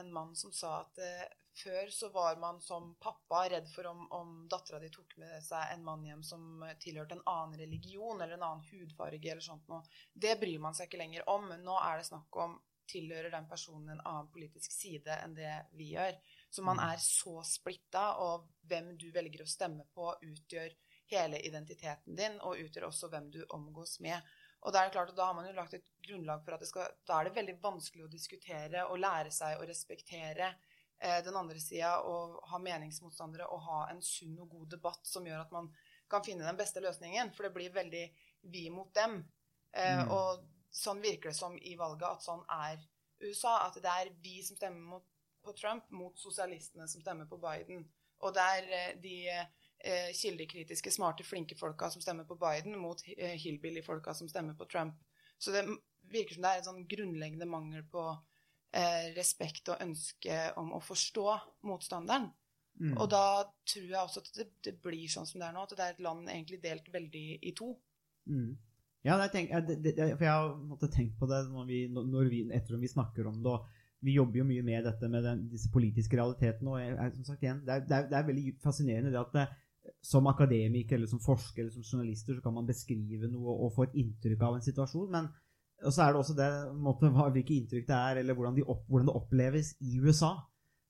en 0.00 0.08
mann 0.14 0.32
som 0.40 0.54
sa 0.56 0.78
at 0.78 1.02
eh, 1.04 1.26
før 1.56 1.90
så 1.92 2.08
var 2.14 2.38
man 2.40 2.60
som 2.64 2.94
pappa 3.00 3.42
redd 3.52 3.68
for 3.74 3.90
om, 3.90 4.06
om 4.12 4.32
dattera 4.48 4.80
di 4.80 4.88
tok 4.94 5.18
med 5.20 5.44
seg 5.44 5.74
en 5.74 5.84
mann 5.84 6.04
hjem 6.04 6.22
som 6.24 6.64
tilhørte 6.80 7.18
en 7.18 7.26
annen 7.28 7.58
religion 7.60 8.20
eller 8.20 8.38
en 8.38 8.48
annen 8.48 8.64
hudfarge 8.70 9.32
eller 9.34 9.44
sånt 9.44 9.68
noe. 9.72 9.84
Det 10.12 10.38
bryr 10.40 10.62
man 10.62 10.76
seg 10.76 10.88
ikke 10.88 11.00
lenger 11.00 11.28
om. 11.32 11.48
Nå 11.60 11.76
er 11.80 12.00
det 12.00 12.08
snakk 12.08 12.40
om 12.40 12.56
tilhører 12.86 13.32
den 13.32 13.48
personen 13.50 13.96
en 13.96 14.04
annen 14.04 14.28
politisk 14.32 14.72
side 14.72 15.16
enn 15.24 15.34
det 15.36 15.52
vi 15.76 15.92
gjør. 15.94 16.16
Så 16.50 16.64
man 16.64 16.80
er 16.80 17.00
så 17.02 17.40
splitta, 17.44 18.12
og 18.22 18.46
hvem 18.70 18.92
du 19.00 19.08
velger 19.14 19.42
å 19.42 19.50
stemme 19.50 19.88
på, 19.94 20.12
utgjør 20.22 20.72
hele 21.10 21.40
identiteten 21.46 22.16
din, 22.18 22.40
og 22.40 22.60
utgjør 22.62 22.88
også 22.88 23.10
hvem 23.12 23.30
du 23.30 23.40
omgås 23.54 23.98
med. 24.04 24.20
Og 24.66 24.72
da 24.72 24.80
er 24.80 24.88
det 24.88 24.96
klart 24.96 25.12
at 25.12 25.18
da 25.18 25.28
har 25.28 25.36
man 25.36 25.46
jo 25.46 25.54
lagt 25.54 25.76
et 25.76 25.84
grunnlag 26.02 26.40
for 26.44 26.56
at 26.56 26.62
det 26.62 26.68
skal 26.70 26.94
Da 27.06 27.20
er 27.20 27.28
det 27.28 27.36
veldig 27.36 27.58
vanskelig 27.62 28.06
å 28.06 28.10
diskutere 28.10 28.86
og 28.90 28.98
lære 28.98 29.30
seg 29.34 29.60
å 29.60 29.66
respektere 29.68 30.48
eh, 30.98 31.20
den 31.22 31.36
andre 31.38 31.60
sida 31.62 32.00
og 32.08 32.40
ha 32.50 32.58
meningsmotstandere 32.62 33.46
og 33.52 33.62
ha 33.68 33.82
en 33.92 34.02
sunn 34.02 34.38
og 34.42 34.50
god 34.56 34.72
debatt 34.74 35.06
som 35.06 35.26
gjør 35.28 35.44
at 35.44 35.54
man 35.54 35.70
kan 36.10 36.24
finne 36.26 36.46
den 36.46 36.58
beste 36.58 36.82
løsningen. 36.82 37.30
For 37.36 37.46
det 37.46 37.54
blir 37.54 37.74
veldig 37.74 38.04
vi 38.52 38.68
mot 38.70 38.92
dem. 38.94 39.20
Eh, 39.72 40.02
Mm. 40.02 40.10
Og 40.10 40.42
sånn 40.72 41.02
virker 41.04 41.30
det 41.30 41.38
som 41.38 41.58
i 41.58 41.76
valget 41.76 42.08
at 42.08 42.24
sånn 42.24 42.42
er 42.50 42.80
USA. 43.20 43.68
At 43.68 43.78
det 43.82 43.92
er 43.92 44.10
vi 44.22 44.40
som 44.42 44.56
stemmer 44.56 44.96
mot, 44.96 45.06
på 45.44 45.54
Trump, 45.54 45.86
mot 45.90 46.18
sosialistene 46.18 46.88
som 46.88 47.04
stemmer 47.04 47.28
på 47.30 47.38
Biden. 47.38 47.84
Og 48.24 48.34
det 48.34 48.42
er 48.58 48.70
eh, 48.72 48.94
de 49.00 49.16
eh, 49.86 50.12
kildekritiske, 50.16 50.90
smarte, 50.90 51.24
flinke 51.26 51.56
folka 51.58 51.90
som 51.92 52.02
stemmer 52.02 52.26
på 52.28 52.38
Biden, 52.40 52.74
mot 52.80 53.02
eh, 53.16 53.36
hillbilly-folka 53.38 54.14
som 54.14 54.28
stemmer 54.30 54.58
på 54.58 54.68
Trump. 54.70 54.98
Så 55.38 55.54
det 55.54 55.66
virker 56.10 56.36
som 56.36 56.46
det 56.46 56.52
er 56.54 56.62
en 56.62 56.68
sånn 56.70 56.88
grunnleggende 56.90 57.48
mangel 57.50 57.84
på 57.92 58.04
eh, 58.10 59.12
respekt 59.16 59.70
og 59.72 59.82
ønske 59.84 60.40
om 60.60 60.74
å 60.76 60.82
forstå 60.84 61.26
motstanderen. 61.68 62.30
mm. 62.80 62.94
Og 62.96 63.10
da 63.12 63.46
tror 63.68 63.88
jeg 63.88 64.02
også 64.02 64.22
at 64.24 64.32
det, 64.40 64.48
det 64.66 64.76
blir 64.82 65.08
sånn 65.12 65.28
som 65.28 65.42
det 65.42 65.48
er 65.48 65.56
nå, 65.56 65.64
at 65.66 65.76
det 65.76 65.84
er 65.84 65.96
et 65.96 66.06
land 66.06 66.28
egentlig 66.28 66.62
delt 66.64 66.92
veldig 66.92 67.26
i 67.42 67.54
to. 67.56 67.74
Mm. 68.26 68.56
Ja, 69.06 69.16
det 69.20 69.30
tenk, 69.30 69.52
ja, 69.54 69.60
det, 69.62 69.78
det, 69.84 69.94
for 70.16 70.26
jeg 70.26 70.34
har 70.34 70.54
måttet 70.66 70.94
tenkt 70.96 71.18
på 71.20 71.28
det 71.30 71.44
når 71.52 71.66
vi, 71.68 71.82
når 71.94 72.30
vi, 72.32 72.40
etter 72.56 72.80
vi 72.80 72.90
snakker 72.90 73.28
om 73.30 73.38
det. 73.44 73.52
og 73.52 74.02
Vi 74.02 74.16
jobber 74.16 74.40
jo 74.40 74.48
mye 74.48 74.64
med 74.66 74.88
dette 74.88 75.10
med 75.10 75.22
den, 75.22 75.44
disse 75.52 75.70
politiske 75.70 76.18
realitetene. 76.18 76.72
og 76.72 76.80
jeg, 76.82 76.96
jeg, 76.96 77.12
som 77.20 77.28
sagt 77.28 77.44
igjen, 77.44 77.62
det 77.66 77.74
er, 77.74 77.84
det, 77.86 78.00
er, 78.00 78.08
det 78.10 78.18
er 78.18 78.26
veldig 78.32 78.56
fascinerende 78.64 79.12
det 79.14 79.22
at 79.22 79.54
som 80.04 80.28
akademiker 80.30 80.96
eller 80.96 81.10
som 81.10 81.22
forsker 81.22 81.62
eller 81.62 81.74
som 81.74 81.84
journalister 81.84 82.36
så 82.36 82.44
kan 82.44 82.54
man 82.56 82.68
beskrive 82.68 83.30
noe 83.30 83.56
og 83.66 83.74
få 83.76 83.86
et 83.86 83.98
inntrykk 84.02 84.44
av 84.48 84.58
en 84.58 84.64
situasjon. 84.64 85.10
men 85.12 85.28
og 85.84 85.92
så 85.92 86.06
er 86.06 86.12
det 86.14 86.20
også 86.22 86.34
det, 86.38 86.48
måte, 86.80 87.10
hvilke 87.12 87.52
inntrykk 87.52 87.84
det 87.88 87.96
er, 87.96 88.20
eller 88.22 88.34
hvordan, 88.34 88.54
de 88.56 88.64
opp, 88.64 88.86
hvordan 88.88 89.10
det 89.10 89.16
oppleves 89.18 89.74
i 89.84 89.98
USA. 90.00 90.30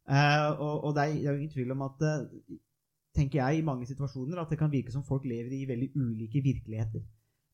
Eh, 0.06 0.46
og, 0.62 0.84
og 0.86 0.94
det 0.94 1.02
er, 1.02 1.16
jo 1.24 1.34
ingen 1.34 1.50
tvil 1.50 1.74
om 1.74 1.82
at 1.88 2.04
eh, 2.06 2.54
tenker 3.16 3.40
jeg, 3.40 3.58
i 3.58 3.66
mange 3.66 3.88
situasjoner 3.88 4.38
at 4.38 4.52
det 4.52 4.60
kan 4.60 4.70
virke 4.70 4.94
som 4.94 5.02
folk 5.02 5.26
lever 5.26 5.56
i 5.56 5.66
veldig 5.66 5.90
ulike 5.96 6.42
virkeligheter. 6.44 7.02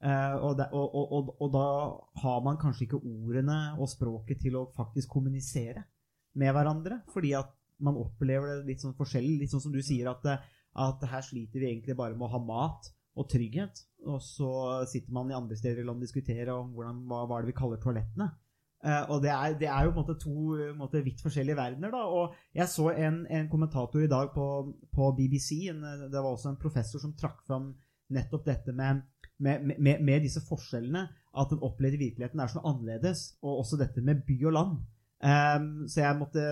Eh, 0.03 0.37
og, 0.45 0.59
det, 0.59 0.69
og, 0.77 1.33
og 1.41 1.49
da 1.55 1.67
har 2.25 2.45
man 2.45 2.61
kanskje 2.61 2.89
ikke 2.89 3.01
ordene 3.01 3.59
og 3.79 3.89
språket 3.89 4.43
til 4.45 4.59
å 4.61 4.67
faktisk 4.77 5.15
kommunisere 5.15 5.87
med 6.37 6.53
hverandre, 6.53 7.01
fordi 7.15 7.33
at 7.39 7.53
man 7.83 7.99
opplever 7.99 8.59
det 8.59 8.73
litt 8.73 8.83
sånn 8.83 8.97
forskjellig. 8.99 9.39
Litt 9.41 9.55
sånn 9.55 9.65
som 9.65 9.75
du 9.75 9.81
sier, 9.85 10.11
at, 10.11 10.27
eh, 10.29 10.43
at 10.73 11.05
her 11.09 11.25
sliter 11.25 11.61
vi 11.61 11.69
egentlig 11.69 11.97
bare 11.99 12.17
med 12.17 12.29
å 12.29 12.35
ha 12.37 12.43
mat 12.45 12.93
og 13.19 13.29
trygghet, 13.29 13.83
og 14.09 14.23
så 14.25 14.53
sitter 14.89 15.13
man 15.13 15.31
i 15.31 15.37
andre 15.37 15.57
steder 15.59 15.83
i 15.83 15.85
landet 15.85 16.07
og 16.07 16.09
diskuterer 16.09 16.53
om 16.55 16.73
hvordan, 16.73 17.03
hva, 17.11 17.27
hva 17.29 17.39
er 17.39 17.45
det 17.45 17.53
vi 17.53 17.59
kaller 17.59 17.83
toalettene. 17.83 18.31
Uh, 18.83 19.05
og 19.15 19.21
det 19.23 19.31
er, 19.31 19.53
det 19.61 19.69
er 19.71 19.87
jo 19.87 19.95
måte 19.95 20.17
to 20.19 20.57
måte, 20.75 21.05
vidt 21.07 21.21
forskjellige 21.23 21.55
verdener. 21.55 21.93
da, 21.93 22.03
og 22.03 22.35
Jeg 22.55 22.67
så 22.73 22.89
en, 22.91 23.21
en 23.31 23.51
kommentator 23.53 24.03
i 24.03 24.11
dag 24.11 24.33
på, 24.35 24.47
på 24.91 25.11
BBC. 25.19 25.69
En, 25.71 25.85
det 26.11 26.19
var 26.19 26.33
også 26.33 26.51
en 26.51 26.59
professor 26.59 27.03
som 27.03 27.15
trakk 27.15 27.45
fram 27.47 27.71
nettopp 28.13 28.49
dette 28.49 28.75
med, 28.75 29.05
med, 29.39 29.71
med, 29.79 30.03
med 30.03 30.27
disse 30.27 30.43
forskjellene. 30.49 31.05
At 31.39 31.53
den 31.53 31.63
opplevde 31.63 32.01
virkeligheten 32.01 32.43
er 32.43 32.51
så 32.51 32.65
annerledes. 32.65 33.37
Og 33.45 33.63
også 33.63 33.79
dette 33.79 34.03
med 34.03 34.25
by 34.27 34.41
og 34.51 34.57
land. 34.59 34.75
Um, 35.23 35.69
så 35.87 36.03
jeg 36.03 36.19
måtte 36.19 36.43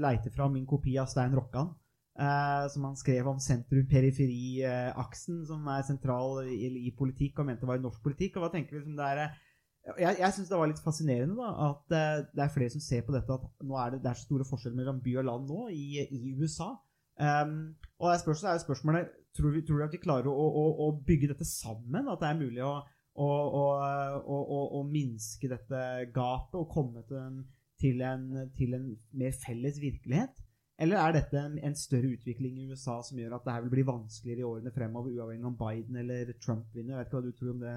leite 0.00 0.32
fram 0.32 0.56
min 0.56 0.66
kopi 0.66 0.96
av 0.96 1.10
Stein 1.12 1.36
Rokkan. 1.36 1.74
Eh, 2.18 2.66
som 2.72 2.86
han 2.88 2.98
skrev 2.98 3.28
om 3.30 3.40
sentrum-periferi-aksen, 3.42 5.42
som 5.48 5.66
er 5.72 5.86
sentral 5.86 6.44
i, 6.48 6.70
i 6.88 6.94
politikk, 6.96 7.40
og 7.40 7.50
mente 7.50 7.68
var 7.68 7.80
i 7.80 7.84
norsk 7.84 8.02
politikk. 8.04 8.36
og 8.36 8.46
hva 8.46 8.54
tenker 8.54 8.74
du 8.74 8.82
liksom 8.82 8.98
det 8.98 9.10
er 9.10 9.26
eh, 9.26 9.42
jeg, 9.84 10.16
jeg 10.16 10.32
syns 10.32 10.48
det 10.48 10.58
var 10.58 10.70
litt 10.70 10.80
fascinerende 10.80 11.36
da, 11.36 11.50
at 11.68 11.92
eh, 11.92 12.22
det 12.32 12.44
er 12.44 12.54
flere 12.54 12.72
som 12.72 12.80
ser 12.80 13.04
på 13.04 13.12
dette 13.12 13.34
at 13.34 13.66
nå 13.68 13.76
er 13.80 13.94
det, 13.94 14.04
det 14.04 14.10
er 14.10 14.20
så 14.20 14.28
store 14.28 14.46
forskjeller 14.48 14.80
mellom 14.80 15.02
by 15.04 15.18
og 15.20 15.28
land 15.28 15.50
nå 15.50 15.66
i, 15.74 16.06
i 16.08 16.32
USA. 16.40 16.72
Um, 17.14 17.76
og 18.00 18.08
det 18.08 18.14
er 18.14 18.22
spørsmålet, 18.24 18.54
er 18.54 18.64
spørsmålet 18.64 19.10
tror, 19.36 19.52
vi, 19.54 19.60
tror 19.62 19.78
vi 19.78 19.84
at 19.84 19.92
vi 19.94 20.00
klarer 20.02 20.30
å, 20.30 20.46
å, 20.62 20.64
å 20.86 20.88
bygge 21.06 21.30
dette 21.30 21.46
sammen? 21.46 22.08
At 22.10 22.22
det 22.22 22.30
er 22.30 22.40
mulig 22.40 22.64
å, 22.64 22.72
å 23.14 24.80
minske 24.88 25.50
dette 25.52 25.82
gapet 26.16 26.58
og 26.58 26.72
komme 26.72 27.04
til 27.06 27.20
en, 27.20 27.36
til 27.78 28.02
en, 28.02 28.24
til 28.58 28.74
en 28.78 28.88
mer 29.20 29.36
felles 29.44 29.78
virkelighet? 29.82 30.42
Eller 30.82 30.98
er 30.98 31.12
dette 31.14 31.38
en, 31.38 31.58
en 31.62 31.76
større 31.78 32.10
utvikling 32.16 32.56
i 32.58 32.64
USA 32.72 32.96
som 33.06 33.18
gjør 33.20 33.36
at 33.36 33.44
det 33.46 33.58
vil 33.64 33.74
bli 33.76 33.84
vanskeligere 33.86 34.42
i 34.42 34.48
årene 34.48 34.72
fremover, 34.74 35.12
uavhengig 35.14 35.46
om 35.46 35.58
Biden 35.60 36.00
eller 36.00 36.32
Trump 36.42 36.66
vinner? 36.74 36.96
Jeg 36.96 37.04
vet 37.04 37.10
ikke 37.12 37.20
hva 37.20 37.28
du 37.28 37.36
tror 37.38 37.52
om 37.52 37.62
det? 37.62 37.74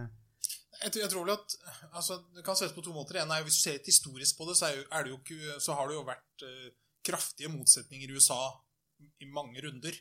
Jeg, 0.77 0.91
tror- 0.91 1.03
jeg 1.03 1.12
tror 1.13 1.31
at 1.33 1.55
altså, 1.93 2.17
Det 2.36 2.43
kan 2.45 2.57
ses 2.57 2.73
på 2.73 2.81
to 2.86 2.93
måter. 2.93 3.21
En 3.21 3.31
er, 3.31 3.41
jo, 3.41 3.47
Hvis 3.49 3.60
du 3.60 3.63
ser 3.63 3.77
litt 3.77 3.91
historisk 3.91 4.38
på 4.38 4.49
det, 4.49 4.57
så, 4.57 4.71
det 4.73 5.13
jo 5.13 5.60
så 5.62 5.77
har 5.77 5.88
det 5.89 5.97
jo 5.97 6.05
vært 6.10 6.45
uh, 6.45 6.67
kraftige 7.05 7.53
motsetninger 7.53 8.10
i 8.10 8.17
USA 8.17 8.41
i 9.21 9.29
mange 9.29 9.62
runder. 9.62 9.93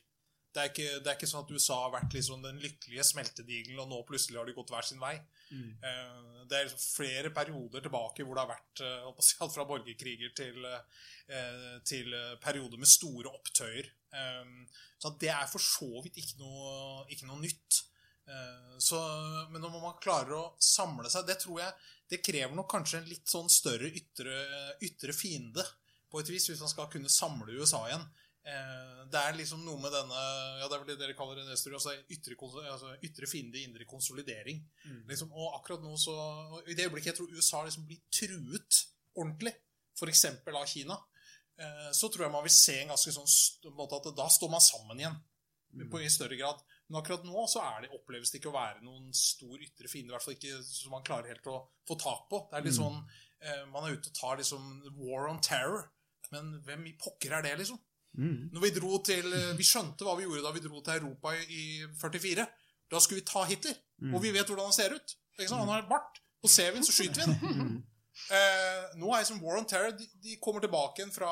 Det 0.57 0.63
er, 0.63 0.71
ikke, 0.73 1.01
det 1.05 1.11
er 1.11 1.17
ikke 1.19 1.29
sånn 1.29 1.43
at 1.45 1.51
USA 1.53 1.75
har 1.83 1.91
vært 1.93 2.15
liksom 2.17 2.45
den 2.45 2.61
lykkelige 2.63 3.05
smeltedigelen, 3.05 3.81
og 3.83 3.91
nå 3.91 3.99
plutselig 4.09 4.39
har 4.41 4.49
de 4.49 4.55
gått 4.57 4.71
hver 4.73 4.87
sin 4.89 5.03
vei. 5.03 5.13
Eh, 5.85 6.31
det 6.49 6.57
er 6.57 6.65
liksom 6.65 6.81
flere 6.81 7.33
perioder 7.37 7.85
tilbake 7.85 8.25
hvor 8.25 8.39
det 8.39 8.45
har 8.47 8.55
vært 8.55 8.85
alt 8.87 9.53
fra 9.53 9.67
borgerkriger 9.69 10.33
til, 10.39 10.65
uh, 10.65 11.77
til 11.85 12.15
perioder 12.41 12.81
med 12.81 12.89
store 12.89 13.35
opptøyer. 13.35 13.91
Så 14.97 15.13
det 15.21 15.29
er 15.35 15.51
for 15.51 15.61
så 15.61 15.91
vidt 16.07 16.17
ikke 16.23 16.41
noe, 16.41 17.05
ikke 17.13 17.29
noe 17.29 17.43
nytt. 17.43 17.83
Så, 18.83 18.99
men 19.53 19.61
når 19.61 19.75
man 19.77 19.99
klarer 20.03 20.33
å 20.35 20.55
samle 20.59 21.07
seg 21.13 21.29
Det 21.29 21.37
tror 21.39 21.61
jeg 21.61 21.75
det 22.11 22.19
krever 22.27 22.55
nok 22.57 22.69
kanskje 22.71 22.99
en 22.99 23.11
litt 23.11 23.29
sånn 23.31 23.51
større 23.51 23.87
ytre, 23.87 24.39
ytre 24.83 25.15
fiende, 25.15 25.63
på 26.11 26.23
et 26.23 26.31
vis, 26.31 26.47
hvis 26.51 26.63
man 26.63 26.71
skal 26.71 26.89
kunne 26.91 27.11
samle 27.13 27.59
USA 27.59 27.83
igjen. 27.89 28.05
Eh, 28.47 28.93
Det 29.11 29.19
er 29.23 29.37
liksom 29.39 29.65
noe 29.67 29.79
med 29.83 29.93
denne 29.95 30.21
ja, 30.61 30.67
det 30.69 30.75
er 30.77 30.83
vel 30.83 30.89
det 30.93 30.99
dere 31.01 31.15
kaller 31.19 31.39
det, 31.41 31.47
altså 31.51 31.95
ytre, 32.15 32.37
altså 32.71 32.93
ytre 33.03 33.27
fiende, 33.31 33.59
indre 33.63 33.87
konsolidering. 33.89 34.61
Liksom, 35.11 35.33
og 35.33 35.57
akkurat 35.61 35.83
nå 35.83 35.97
så 35.99 36.15
I 36.67 36.75
det 36.75 36.87
øyeblikket 36.87 37.13
jeg 37.13 37.19
tror 37.21 37.35
USA 37.35 37.65
liksom 37.67 37.87
blir 37.87 38.03
truet 38.11 38.81
ordentlig, 39.17 39.55
f.eks. 39.97 40.25
av 40.47 40.67
Kina, 40.69 40.99
eh, 41.59 41.91
så 41.93 42.11
tror 42.13 42.27
jeg 42.27 42.35
man 42.35 42.45
vil 42.45 42.55
se 42.55 42.81
en 42.83 42.93
ganske 42.93 43.15
sånn 43.17 43.73
måte 43.75 43.99
at 43.99 44.11
da 44.15 44.29
står 44.31 44.51
man 44.53 44.61
sammen 44.63 45.01
igjen. 45.01 45.19
På, 45.91 46.01
I 46.01 46.09
større 46.09 46.37
grad. 46.39 46.63
Men 46.89 47.01
akkurat 47.03 47.25
nå 47.27 47.43
så 47.51 47.61
er 47.61 47.83
det, 47.85 47.91
oppleves 47.93 48.31
det 48.31 48.39
ikke 48.39 48.49
å 48.53 48.55
være 48.57 48.85
noen 48.87 49.11
stor 49.13 49.59
ytre 49.61 49.91
fiende. 49.91 50.13
I 50.13 50.15
hvert 50.15 50.25
fall 50.25 50.37
ikke 50.37 50.61
som 50.65 50.95
man 50.95 51.05
klarer 51.05 51.33
helt 51.35 51.49
å 51.51 51.59
få 51.89 51.99
tak 52.01 52.29
på. 52.31 52.41
Det 52.51 52.57
er 52.57 52.65
litt 52.65 52.79
sånn, 52.79 53.03
eh, 53.43 53.65
Man 53.67 53.85
er 53.85 53.99
ute 53.99 54.09
og 54.09 54.15
tar 54.17 54.39
liksom 54.39 54.71
war 55.03 55.29
on 55.29 55.41
terror. 55.43 55.91
Men 56.31 56.63
hvem 56.65 56.87
i 56.87 56.95
pokker 56.97 57.35
er 57.37 57.43
det, 57.43 57.57
liksom? 57.59 57.79
Mm. 58.17 58.49
Når 58.53 58.63
vi 58.65 58.71
dro 58.79 58.99
til 59.05 59.27
eh, 59.37 59.51
Vi 59.59 59.65
skjønte 59.69 60.05
hva 60.07 60.15
vi 60.17 60.25
gjorde 60.25 60.43
da 60.47 60.53
vi 60.57 60.63
dro 60.65 60.81
til 60.81 60.95
Europa 61.03 61.35
i, 61.37 61.45
i 61.53 61.87
44. 62.01 62.47
Da 62.91 63.01
skulle 63.03 63.21
vi 63.21 63.27
ta 63.29 63.43
Hitler. 63.45 63.77
Og 64.15 64.23
vi 64.23 64.31
vet 64.33 64.47
hvordan 64.49 64.69
han 64.71 64.77
ser 64.77 64.95
ut. 64.97 65.17
Ikke 65.37 65.51
sant? 65.51 65.61
Han 65.67 65.69
har 65.75 65.87
bart. 65.91 66.21
Og 66.45 66.51
ser 66.53 66.71
vi 66.73 66.79
ham, 66.81 66.85
så 66.87 66.95
skyter 66.97 67.25
vi 67.27 67.35
den. 67.61 67.77
Eh, 68.33 68.97
nå 68.97 69.11
er 69.13 69.21
liksom 69.21 69.43
War 69.45 69.59
on 69.61 69.67
Terror 69.69 69.91
de, 69.93 70.07
de 70.25 70.37
kommer 70.41 70.63
tilbake 70.65 71.03
igjen 71.03 71.11
fra, 71.13 71.29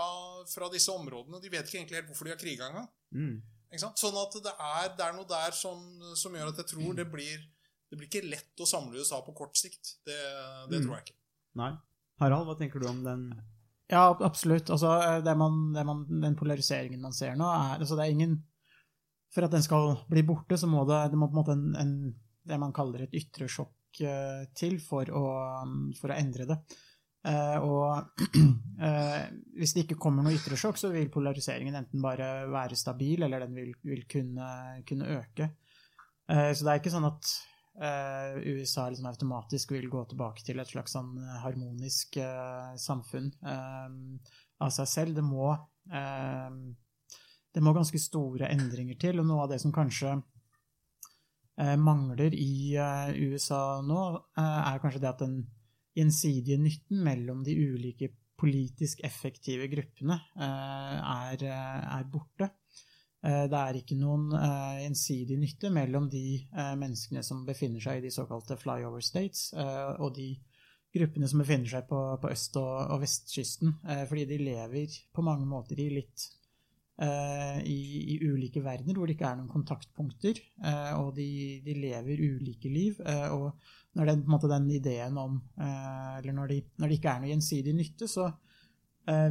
fra 0.52 0.68
disse 0.72 0.92
områdene. 0.92 1.40
De 1.40 1.48
vet 1.52 1.64
ikke 1.70 1.78
egentlig 1.80 1.96
helt 1.96 2.10
hvorfor 2.10 2.28
de 2.28 2.34
har 2.34 2.40
kriga 2.42 2.66
engang. 2.68 2.88
Mm. 3.16 3.38
Sånn 3.80 4.18
at 4.20 4.36
det 4.44 4.52
er, 4.52 4.90
det 4.98 5.06
er 5.06 5.14
noe 5.16 5.26
der 5.30 5.56
som, 5.56 5.80
som 6.20 6.36
gjør 6.36 6.52
at 6.52 6.60
jeg 6.60 6.68
tror 6.74 6.92
det 7.00 7.06
blir 7.10 7.40
Det 7.90 7.96
blir 7.98 8.06
ikke 8.10 8.28
lett 8.28 8.60
å 8.62 8.66
samle 8.68 9.00
USA 9.00 9.18
på 9.24 9.32
kort 9.38 9.56
sikt. 9.58 9.94
Det, 10.06 10.18
det 10.70 10.80
Mm. 10.80 10.84
tror 10.86 10.94
jeg 10.98 11.04
ikke. 11.08 11.16
Nei. 11.60 11.72
Harald, 12.20 12.46
hva 12.48 12.54
tenker 12.58 12.82
du 12.82 12.86
om 12.90 13.00
den? 13.04 13.24
Ja, 13.92 14.08
absolutt. 14.24 14.70
Altså, 14.72 14.94
det 15.24 15.34
man, 15.36 15.72
det 15.74 15.84
man, 15.86 16.04
den 16.22 16.36
polariseringen 16.38 17.02
man 17.04 17.12
ser 17.16 17.34
nå, 17.36 17.48
er 17.48 17.78
altså, 17.78 17.98
Det 17.98 18.06
er 18.06 18.14
ingen 18.14 18.38
For 19.34 19.44
at 19.44 19.52
den 19.52 19.64
skal 19.64 19.98
bli 20.08 20.22
borte, 20.24 20.56
så 20.56 20.68
må 20.70 20.86
det, 20.88 21.00
det 21.12 21.18
må 21.18 21.28
på 21.28 21.34
en 21.34 21.40
måte 21.42 21.56
en, 21.56 21.68
en, 21.80 21.94
det 22.44 22.58
man 22.60 22.72
kaller 22.76 23.04
et 23.04 23.16
ytre 23.18 23.48
sjokk 23.50 24.00
uh, 24.06 24.44
til 24.54 24.76
for 24.84 25.08
å, 25.10 25.24
for 25.98 26.12
å 26.12 26.16
endre 26.16 26.46
det. 26.46 26.58
Uh, 27.26 27.56
og 27.64 28.20
uh, 28.28 29.24
hvis 29.58 29.74
det 29.74 29.86
ikke 29.86 29.98
kommer 29.98 30.22
noe 30.22 30.36
ytre 30.36 30.58
sjokk, 30.60 30.78
så 30.78 30.92
vil 30.94 31.10
polariseringen 31.10 31.74
enten 31.80 32.04
bare 32.04 32.46
være 32.52 32.78
stabil, 32.78 33.26
eller 33.26 33.42
den 33.42 33.58
vil, 33.58 33.74
vil 33.82 34.06
kunne, 34.06 34.48
kunne 34.86 35.10
øke. 35.18 35.50
Eh, 36.30 36.50
så 36.56 36.64
det 36.64 36.72
er 36.72 36.80
ikke 36.80 36.92
sånn 36.92 37.08
at 37.08 37.28
eh, 37.28 37.53
USA 37.74 38.84
liksom 38.88 39.08
automatisk 39.10 39.72
vil 39.74 39.88
gå 39.90 40.04
tilbake 40.06 40.44
til 40.46 40.60
et 40.62 40.70
slags 40.70 40.94
sånn 40.94 41.16
harmonisk 41.42 42.20
eh, 42.22 42.76
samfunn 42.78 43.32
eh, 43.42 43.96
av 44.62 44.70
seg 44.76 44.90
selv. 44.90 45.16
Det 45.16 45.24
må, 45.26 45.48
eh, 45.90 46.60
det 47.54 47.64
må 47.64 47.74
ganske 47.74 47.98
store 47.98 48.52
endringer 48.54 49.00
til, 49.00 49.18
og 49.18 49.26
noe 49.26 49.46
av 49.46 49.50
det 49.54 49.60
som 49.62 49.74
kanskje 49.74 50.14
eh, 51.58 51.76
mangler 51.80 52.34
i 52.38 52.76
eh, 52.78 53.14
USA 53.26 53.80
nå, 53.82 54.02
eh, 54.38 54.60
er 54.70 54.82
kanskje 54.82 55.02
det 55.02 55.10
at 55.10 55.24
den 55.26 55.40
gjensidige 55.94 56.58
nytten 56.58 57.02
mellom 57.06 57.42
de 57.46 57.54
ulike 57.54 58.10
politisk 58.40 59.02
effektive 59.06 59.68
gruppene 59.72 60.18
eh, 60.36 60.98
er, 60.98 61.46
eh, 61.46 61.84
er 61.98 62.10
borte. 62.10 62.50
Eh, 63.24 63.44
Det 63.48 63.60
er 63.60 63.78
ikke 63.80 63.96
noen 63.96 64.26
ensidig 64.34 64.84
gjensidig 64.84 65.38
nytte 65.40 65.70
mellom 65.72 66.08
de 66.12 66.24
eh, 66.44 66.74
menneskene 66.76 67.22
som 67.24 67.44
befinner 67.46 67.80
seg 67.80 67.98
i 68.00 68.04
de 68.06 68.12
såkalte 68.12 68.58
flyover 68.60 69.00
states, 69.04 69.52
eh, 69.56 69.94
og 69.98 70.14
de 70.18 70.34
gruppene 70.94 71.26
som 71.30 71.40
befinner 71.42 71.70
seg 71.70 71.88
på, 71.90 72.00
på 72.20 72.30
øst- 72.30 72.58
og, 72.60 72.90
og 72.94 73.00
vestkysten, 73.02 73.74
eh, 73.88 74.04
fordi 74.10 74.26
de 74.30 74.38
lever 74.44 74.98
på 75.14 75.24
mange 75.26 75.46
måter 75.48 75.80
i 75.82 75.88
litt 75.96 76.28
eh, 77.02 77.58
i, 77.66 77.78
i 78.14 78.18
ulike 78.28 78.62
verdener 78.62 78.94
hvor 78.98 79.08
det 79.08 79.16
ikke 79.16 79.30
er 79.32 79.40
noen 79.40 79.50
kontaktpunkter, 79.50 80.38
eh, 80.62 80.92
og 81.00 81.14
de, 81.16 81.28
de 81.64 81.74
lever 81.80 82.22
ulike 82.28 82.70
liv. 82.70 83.00
eh, 83.02 83.26
og 83.34 83.56
når 83.94 84.10
den, 84.10 84.24
måte, 84.30 84.50
den 84.50 84.70
ideen 84.74 85.18
om 85.22 85.36
eh, 85.58 86.18
Eller 86.18 86.34
når, 86.34 86.48
de, 86.50 86.62
når 86.78 86.90
det 86.90 86.96
ikke 86.98 87.12
er 87.12 87.20
noe 87.22 87.30
gjensidig 87.30 87.74
nytte, 87.78 88.08
så 88.10 88.28
eh, 88.28 88.43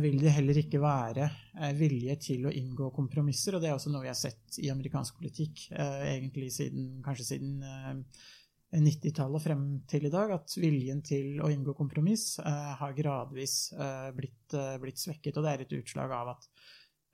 vil 0.04 0.20
det 0.22 0.36
heller 0.36 0.60
ikke 0.62 0.82
være 0.82 1.26
eh, 1.26 1.74
vilje 1.78 2.16
til 2.28 2.46
å 2.46 2.54
inngå 2.54 2.92
kompromisser. 2.94 3.56
Og 3.58 3.64
det 3.64 3.72
er 3.72 3.78
også 3.78 3.94
noe 3.94 4.06
vi 4.06 4.12
har 4.12 4.20
sett 4.20 4.60
i 4.62 4.70
amerikansk 4.74 5.18
politikk 5.18 5.68
eh, 5.72 6.00
egentlig 6.14 6.52
siden, 6.54 7.00
kanskje 7.06 7.30
siden 7.34 7.56
eh, 7.66 8.24
90-tallet 8.74 9.38
og 9.38 9.44
frem 9.44 9.66
til 9.90 10.08
i 10.08 10.14
dag, 10.14 10.34
at 10.34 10.56
viljen 10.58 11.04
til 11.06 11.42
å 11.44 11.50
inngå 11.54 11.76
kompromiss 11.78 12.40
eh, 12.42 12.72
har 12.80 12.96
gradvis 12.98 13.58
eh, 13.78 14.10
blitt, 14.18 14.56
eh, 14.58 14.78
blitt 14.82 15.02
svekket. 15.02 15.38
Og 15.38 15.46
det 15.46 15.54
er 15.54 15.66
et 15.66 15.78
utslag 15.78 16.14
av 16.18 16.34
at 16.36 16.50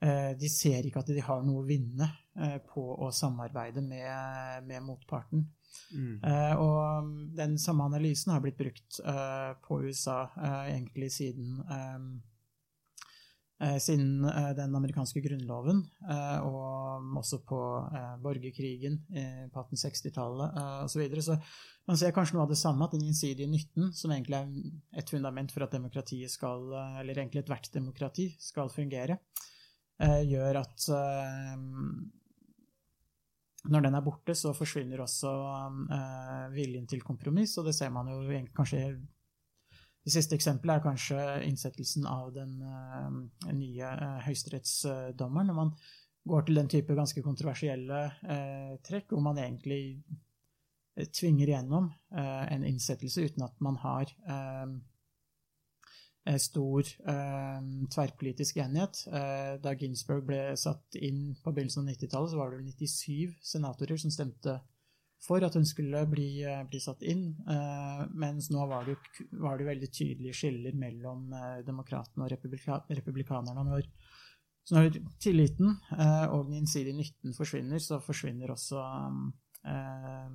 eh, 0.04 0.32
de 0.40 0.52
ser 0.52 0.88
ikke 0.88 1.04
at 1.04 1.12
de 1.12 1.24
har 1.24 1.44
noe 1.44 1.64
å 1.64 1.68
vinne 1.68 2.08
eh, 2.40 2.58
på 2.64 2.84
å 2.96 3.10
samarbeide 3.12 3.84
med, 3.84 4.68
med 4.68 4.86
motparten. 4.88 5.48
Mm. 5.94 6.16
Eh, 6.24 6.54
og 6.58 7.10
den 7.36 7.58
samme 7.60 7.86
analysen 7.90 8.32
har 8.34 8.42
blitt 8.42 8.58
brukt 8.58 9.00
eh, 9.04 9.52
på 9.64 9.82
USA 9.84 10.24
eh, 10.34 10.74
egentlig 10.74 11.12
siden 11.14 11.60
eh, 11.66 12.00
eh, 12.00 12.29
siden 13.60 14.24
eh, 14.24 14.52
den 14.56 14.74
amerikanske 14.74 15.20
grunnloven, 15.20 15.82
eh, 16.08 16.46
og 16.46 17.18
også 17.20 17.42
på 17.44 17.58
eh, 17.92 18.14
borgerkrigen 18.22 18.96
eh, 19.12 19.42
på 19.52 19.64
1860-tallet 19.66 20.56
eh, 20.56 20.78
osv. 20.86 20.94
Så, 20.94 21.02
videre. 21.02 21.24
så 21.26 21.36
man 21.90 22.00
ser 22.00 22.14
kanskje 22.16 22.38
noe 22.38 22.46
av 22.46 22.54
det 22.54 22.60
samme, 22.60 22.86
at 22.86 22.96
den 22.96 23.04
gjensidige 23.04 23.50
nytten, 23.50 23.90
som 23.96 24.14
egentlig 24.14 24.38
er 24.40 25.02
et 25.02 25.12
fundament 25.12 25.52
for 25.52 25.66
at 25.66 25.76
demokratiet 25.76 26.32
skal, 26.32 26.70
eh, 26.72 26.96
eller 27.02 27.20
egentlig 27.20 27.44
ethvert 27.44 27.68
demokrati 27.74 28.30
skal 28.40 28.72
fungere, 28.72 29.20
eh, 30.00 30.22
gjør 30.30 30.62
at 30.62 30.88
eh, 30.96 31.54
når 33.70 33.84
den 33.84 33.96
er 33.98 34.04
borte, 34.04 34.32
så 34.32 34.56
forsvinner 34.56 35.04
også 35.04 35.30
eh, 35.92 36.44
viljen 36.56 36.88
til 36.88 37.04
kompromiss, 37.04 37.58
og 37.60 37.68
det 37.68 37.76
ser 37.76 37.92
man 37.92 38.08
jo 38.08 38.24
kanskje 38.56 38.86
Det 40.10 40.16
siste 40.16 40.34
eksempelet 40.34 40.80
er 40.80 40.82
kanskje 40.82 41.24
innsettelsen 41.46 42.06
av 42.10 42.32
den 42.34 42.56
eh, 42.66 43.52
nye 43.54 43.90
eh, 43.94 44.16
høyesterettsdommeren. 44.24 45.46
Når 45.46 45.54
man 45.54 45.68
går 46.26 46.48
til 46.48 46.58
den 46.58 46.70
type 46.72 46.96
ganske 46.98 47.22
kontroversielle 47.22 48.00
eh, 48.26 48.72
trekk, 48.82 49.12
hvor 49.14 49.22
man 49.22 49.38
egentlig 49.38 50.02
tvinger 51.14 51.46
igjennom 51.46 51.86
en 52.10 52.64
innsettelse 52.66 53.22
uten 53.30 53.44
at 53.46 53.54
man 53.62 53.78
har 53.80 54.10
stor 56.42 56.90
eh, 57.14 57.60
tverrpolitisk 57.94 58.58
enighet. 58.60 59.04
Eh, 59.06 59.54
da 59.62 59.76
Ginsburg 59.78 60.26
ble 60.26 60.42
satt 60.58 60.98
inn 60.98 61.36
på 61.38 61.54
begynnelsen 61.54 61.86
av 61.86 61.94
90-tallet, 61.94 62.34
så 62.34 62.42
var 62.42 62.50
det 62.50 62.58
vel 62.58 62.74
97 62.74 63.38
senatorer 63.54 64.02
som 64.02 64.12
stemte 64.12 64.58
for 65.20 65.44
at 65.44 65.56
hun 65.58 65.66
skulle 65.68 66.00
bli, 66.08 66.42
eh, 66.48 66.62
bli 66.68 66.80
satt 66.80 67.02
inn, 67.04 67.26
eh, 67.48 68.04
mens 68.22 68.48
nå 68.52 68.64
var 68.70 68.86
det, 68.88 68.96
var 69.42 69.58
det 69.58 69.68
veldig 69.68 69.90
tydelige 69.92 70.36
skiller 70.38 70.76
mellom 70.80 71.34
eh, 71.36 71.58
demokratene 71.66 72.24
og 72.24 72.32
republika 72.32 72.80
republikanerne. 72.88 73.66
Når, 73.68 73.90
så 74.64 74.78
når 74.78 74.96
tilliten 75.20 75.74
eh, 75.98 76.24
og 76.30 76.48
den 76.48 76.62
gjensidige 76.62 76.96
nytten 76.96 77.36
forsvinner, 77.36 77.84
så 77.84 78.00
forsvinner 78.00 78.54
også 78.56 78.80
eh, 79.68 80.32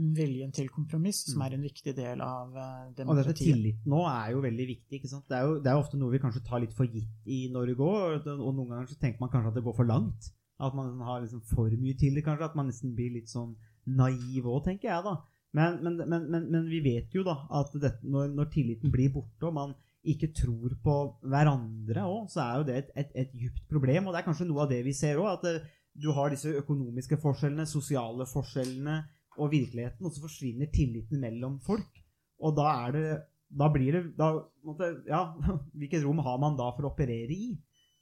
viljen 0.00 0.56
til 0.56 0.72
kompromiss, 0.72 1.26
som 1.28 1.44
er 1.44 1.58
en 1.58 1.66
viktig 1.66 1.92
del 1.92 2.22
av 2.24 2.54
demokratiet. 2.54 3.08
Og 3.10 3.18
dette 3.20 3.36
tilliten 3.36 3.92
nå 3.92 4.00
er 4.08 4.32
jo 4.32 4.44
veldig 4.46 4.68
viktig. 4.70 4.96
ikke 4.96 5.12
sant? 5.12 5.28
Det 5.28 5.36
er 5.36 5.44
jo, 5.44 5.58
det 5.60 5.68
er 5.68 5.76
ofte 5.82 6.00
noe 6.00 6.14
vi 6.14 6.22
kanskje 6.22 6.46
tar 6.46 6.64
litt 6.64 6.72
for 6.72 6.88
gitt 6.88 7.28
i 7.28 7.50
Norge 7.52 7.76
òg, 7.76 8.24
og 8.24 8.36
og 8.38 8.54
noen 8.54 8.70
ganger 8.78 8.94
så 8.94 8.96
tenker 9.02 9.20
man 9.20 9.34
kanskje 9.34 9.52
at 9.52 9.60
det 9.60 9.66
går 9.66 9.76
for 9.76 9.92
langt. 9.92 10.32
At 10.60 10.76
man 10.76 10.94
har 11.06 11.22
liksom 11.22 11.42
for 11.48 11.72
mye 11.80 11.96
til 11.98 12.16
det, 12.16 12.24
kanskje. 12.26 12.50
At 12.50 12.56
man 12.58 12.68
nesten 12.70 12.94
blir 12.96 13.14
litt 13.16 13.32
sånn 13.32 13.54
naiv 13.88 14.46
òg, 14.46 14.64
tenker 14.66 14.90
jeg, 14.90 15.04
da. 15.06 15.16
Men, 15.56 15.80
men, 15.82 16.02
men, 16.06 16.26
men, 16.46 16.66
vi 16.70 16.78
vet 16.84 17.14
jo 17.14 17.24
da 17.26 17.40
at 17.58 17.72
dette, 17.74 18.06
når, 18.06 18.28
når 18.36 18.50
tilliten 18.52 18.92
blir 18.94 19.10
borte, 19.14 19.48
og 19.48 19.56
man 19.56 19.72
ikke 20.06 20.30
tror 20.36 20.76
på 20.84 20.96
hverandre 21.28 22.04
òg, 22.06 22.28
så 22.32 22.44
er 22.44 22.60
jo 22.60 22.66
det 22.68 22.76
et, 22.78 22.92
et, 23.02 23.16
et 23.24 23.32
djupt 23.36 23.64
problem. 23.72 24.06
Og 24.06 24.14
det 24.14 24.20
er 24.20 24.28
kanskje 24.28 24.46
noe 24.48 24.64
av 24.64 24.70
det 24.70 24.82
vi 24.86 24.94
ser 24.96 25.20
òg, 25.20 25.32
at 25.34 25.48
eh, 25.50 25.66
du 26.00 26.12
har 26.16 26.30
disse 26.32 26.52
økonomiske 26.62 27.18
forskjellene, 27.20 27.66
sosiale 27.68 28.26
forskjellene 28.30 29.00
og 29.40 29.50
virkeligheten, 29.52 30.06
og 30.06 30.14
så 30.14 30.22
forsvinner 30.24 30.70
tilliten 30.72 31.20
mellom 31.22 31.58
folk. 31.64 32.00
Og 32.40 32.56
da 32.56 32.70
er 32.86 32.96
det 32.96 33.10
Da 33.50 33.66
blir 33.66 33.92
det 33.92 34.12
da, 34.14 34.28
måtte, 34.62 35.02
Ja, 35.08 35.34
hvilket 35.78 36.04
rom 36.04 36.20
har 36.22 36.36
man 36.38 36.54
da 36.56 36.68
for 36.76 36.86
å 36.86 36.92
operere 36.92 37.34
i? 37.34 37.56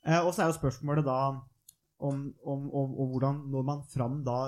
Eh, 0.04 0.20
og 0.20 0.34
så 0.34 0.44
er 0.44 0.50
jo 0.50 0.58
spørsmålet 0.58 1.06
da 1.06 1.40
om, 1.98 2.34
om, 2.42 2.68
om, 2.70 2.94
om 3.02 3.12
hvordan 3.12 3.44
når 3.52 3.66
man 3.66 3.84
fram 3.92 4.20
da 4.26 4.38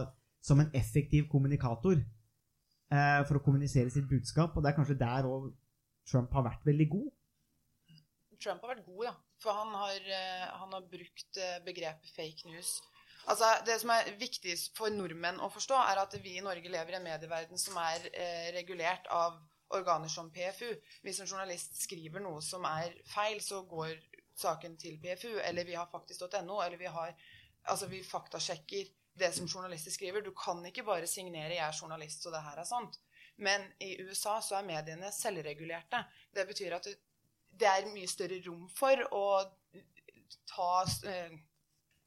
som 0.41 0.61
en 0.61 0.71
effektiv 0.75 1.29
kommunikator 1.33 1.99
eh, 1.99 3.23
for 3.29 3.39
å 3.39 3.45
kommunisere 3.45 3.93
sitt 3.93 4.09
budskap. 4.09 4.55
Og 4.57 4.65
det 4.65 4.71
er 4.71 4.79
kanskje 4.79 5.01
der 5.01 5.29
òg 5.29 5.51
Trump 6.09 6.33
har 6.35 6.47
vært 6.47 6.65
veldig 6.67 6.89
god. 6.95 7.11
Trump 8.41 8.63
har 8.65 8.75
vært 8.75 8.87
god, 8.87 9.03
ja. 9.11 9.17
For 9.41 9.57
han 9.57 9.75
har, 9.77 10.01
eh, 10.01 10.47
han 10.63 10.73
har 10.77 10.89
brukt 10.89 11.41
eh, 11.41 11.59
begrepet 11.67 12.15
fake 12.17 12.49
news. 12.49 12.79
Altså, 13.29 13.45
Det 13.67 13.77
som 13.81 13.93
er 13.93 14.09
viktig 14.19 14.57
for 14.77 14.93
nordmenn 14.93 15.41
å 15.45 15.51
forstå, 15.53 15.77
er 15.93 16.01
at 16.01 16.17
vi 16.25 16.39
i 16.39 16.45
Norge 16.45 16.73
lever 16.73 16.97
i 16.97 16.99
en 16.99 17.05
medieverden 17.05 17.61
som 17.61 17.77
er 17.77 18.07
eh, 18.13 18.49
regulert 18.57 19.07
av 19.13 19.37
organer 19.77 20.09
som 20.09 20.31
PFU. 20.33 20.73
Hvis 21.05 21.21
en 21.21 21.29
journalist 21.29 21.77
skriver 21.83 22.25
noe 22.25 22.41
som 22.43 22.65
er 22.65 22.97
feil, 23.13 23.39
så 23.45 23.63
går 23.69 23.93
saken 24.41 24.77
til 24.81 24.97
PFU, 25.03 25.37
eller 25.45 25.69
vi 25.69 25.77
har 25.77 25.89
faktisk.no, 25.93 26.63
eller 26.65 26.81
vi 26.81 26.89
har 26.91 27.13
Altså, 27.71 27.87
vi 27.87 28.03
faktasjekker 28.05 28.89
det 29.21 29.33
som 29.37 29.47
journalister 29.49 29.95
skriver. 29.95 30.25
Du 30.25 30.33
kan 30.37 30.65
ikke 30.67 30.85
bare 30.87 31.07
signere 31.07 31.55
'jeg 31.55 31.67
er 31.69 31.79
journalist, 31.83 32.23
så 32.23 32.31
det 32.31 32.43
her 32.43 32.59
er 32.59 32.65
sant'. 32.65 32.99
Men 33.37 33.73
i 33.81 34.03
USA 34.03 34.41
så 34.41 34.57
er 34.57 34.67
mediene 34.67 35.13
selvregulerte. 35.13 36.05
Det 36.35 36.47
betyr 36.47 36.75
at 36.77 36.89
det, 37.51 37.69
er 37.69 37.87
mye 37.93 38.09
større 38.09 38.41
rom 38.47 38.69
for 38.69 39.01
å 39.13 39.25
ta 40.47 40.85
eh, 41.09 41.33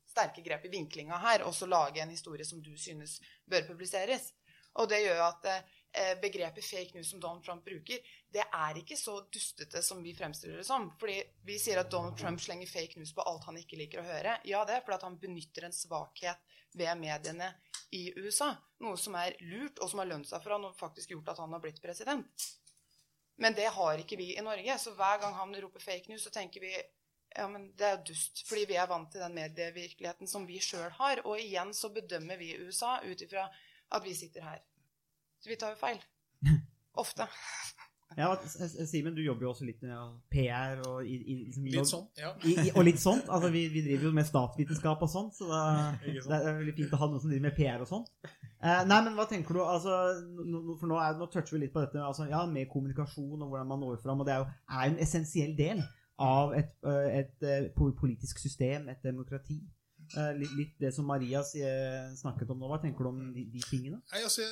sterke 0.09 0.43
grep 0.45 0.65
i 0.65 0.69
vinklinga 0.69 1.17
her, 1.17 1.43
og 1.43 1.55
så 1.55 1.65
lage 1.65 2.01
en 2.01 2.13
historie 2.13 2.45
som 2.45 2.61
du 2.61 2.77
synes 2.77 3.19
bør 3.49 3.67
publiseres. 3.67 4.33
Og 4.73 4.89
det 4.89 5.01
gjør 5.03 5.21
at 5.27 5.45
eh, 5.49 5.73
begrepet 6.21 6.65
fake 6.65 6.97
news 6.97 7.11
som 7.11 7.19
Donald 7.21 7.43
Trump 7.45 7.65
bruker, 7.65 7.99
det 8.33 8.43
er 8.43 8.79
ikke 8.79 8.97
så 8.97 9.19
dustete 9.33 9.83
som 9.85 10.01
vi 10.03 10.15
fremstiller 10.17 10.57
det 10.57 10.65
som. 10.65 10.87
Fordi 10.99 11.19
vi 11.45 11.59
sier 11.61 11.83
at 11.83 11.91
Donald 11.91 12.17
Trump 12.17 12.41
slenger 12.41 12.69
fake 12.69 12.97
news 12.97 13.13
på 13.13 13.25
alt 13.29 13.45
han 13.49 13.59
ikke 13.61 13.77
liker 13.77 14.01
å 14.01 14.07
høre. 14.07 14.39
Ja, 14.49 14.63
det 14.65 14.79
er 14.79 14.85
fordi 14.85 15.05
han 15.05 15.19
benytter 15.21 15.67
en 15.67 15.75
svakhet 15.75 16.57
ved 16.73 16.97
mediene 16.97 17.51
i 17.93 18.07
USA. 18.17 18.55
Noe 18.81 18.97
som 18.97 19.15
er 19.21 19.37
lurt, 19.45 19.77
og 19.77 19.91
som 19.91 20.01
har 20.01 20.09
lønt 20.09 20.29
seg 20.29 20.41
for 20.41 20.55
han 20.55 20.65
og 20.65 20.77
faktisk 20.79 21.13
gjort 21.13 21.33
at 21.35 21.43
han 21.43 21.53
har 21.53 21.61
blitt 21.61 21.81
president. 21.83 22.49
Men 23.41 23.53
det 23.57 23.69
har 23.75 24.01
ikke 24.01 24.17
vi 24.17 24.33
i 24.37 24.45
Norge. 24.45 24.77
Så 24.81 24.93
hver 24.97 25.21
gang 25.21 25.37
han 25.37 25.55
roper 25.61 25.81
fake 25.81 26.09
news, 26.11 26.25
så 26.25 26.33
tenker 26.33 26.63
vi 26.63 26.73
ja, 27.33 27.47
men 27.49 27.71
det 27.77 27.85
er 27.85 27.95
jo 27.97 28.11
dust. 28.11 28.43
Fordi 28.47 28.65
vi 28.69 28.77
er 28.77 28.89
vant 28.89 29.09
til 29.11 29.23
den 29.23 29.33
medievirkeligheten 29.37 30.29
som 30.29 30.45
vi 30.49 30.59
sjøl 30.61 30.91
har. 30.99 31.23
Og 31.25 31.41
igjen 31.41 31.73
så 31.73 31.89
bedømmer 31.93 32.37
vi 32.37 32.53
USA 32.61 32.99
ut 33.05 33.25
ifra 33.25 33.47
at 33.93 34.05
vi 34.05 34.13
sitter 34.17 34.45
her. 34.45 34.61
Så 35.43 35.51
vi 35.51 35.59
tar 35.59 35.73
jo 35.73 35.79
feil. 35.79 35.99
Ofte. 37.03 37.27
Ja, 38.17 38.29
Simen, 38.85 39.15
du 39.15 39.23
jobber 39.23 39.47
jo 39.47 39.49
også 39.51 39.65
litt 39.65 39.81
med 39.81 40.19
PR 40.31 40.81
og 40.85 41.01
i, 41.05 41.15
i, 41.17 41.35
liksom, 41.47 41.65
Litt 41.65 41.89
sånn, 41.89 42.03
ja. 42.19 42.29
I, 42.45 42.53
i, 42.67 42.71
og 42.77 42.85
litt 42.85 43.01
sånt. 43.01 43.25
Altså, 43.25 43.49
vi, 43.53 43.63
vi 43.73 43.81
driver 43.87 44.07
jo 44.07 44.13
med 44.19 44.27
statsvitenskap 44.27 45.01
og 45.01 45.09
sånt, 45.09 45.33
så 45.35 45.49
da, 45.49 45.63
det 46.05 46.37
er 46.37 46.59
veldig 46.59 46.75
fint 46.77 46.93
å 46.93 47.01
ha 47.01 47.09
noen 47.09 47.23
som 47.23 47.33
driver 47.33 47.47
med 47.47 47.57
PR 47.57 47.83
og 47.83 47.89
sånt. 47.89 48.11
Eh, 48.23 48.83
nei, 48.87 48.99
men 49.07 49.17
hva 49.17 49.25
tenker 49.27 49.57
du 49.57 49.63
altså, 49.65 49.97
For 50.79 50.87
nå, 50.87 50.99
er, 51.01 51.17
nå 51.19 51.27
toucher 51.33 51.57
vi 51.57 51.65
litt 51.65 51.73
på 51.73 51.83
dette 51.83 51.99
altså, 51.99 52.29
ja, 52.31 52.45
med 52.47 52.69
kommunikasjon 52.71 53.41
og 53.41 53.49
hvordan 53.49 53.73
man 53.73 53.83
når 53.83 53.99
fram. 54.05 54.21
og 54.21 54.29
Det 54.29 54.35
er 54.35 54.43
jo 54.45 54.49
er 54.77 54.85
en 54.85 55.01
essensiell 55.03 55.57
del 55.57 55.83
av 56.23 56.53
et, 56.55 56.75
et, 56.85 57.33
et 57.49 57.73
politisk 57.75 58.39
system, 58.39 58.87
et 58.93 59.01
demokrati. 59.03 59.57
Eh, 60.13 60.31
litt, 60.37 60.53
litt 60.59 60.79
det 60.85 60.93
som 60.93 61.09
Maria 61.09 61.41
snakket 61.43 62.53
om 62.53 62.61
nå. 62.61 62.69
Hva 62.69 62.79
tenker 62.85 63.03
du 63.03 63.11
om 63.11 63.25
de, 63.33 63.49
de 63.57 63.65
tingene? 63.65 63.99
Nei, 64.13 64.21
altså, 64.21 64.45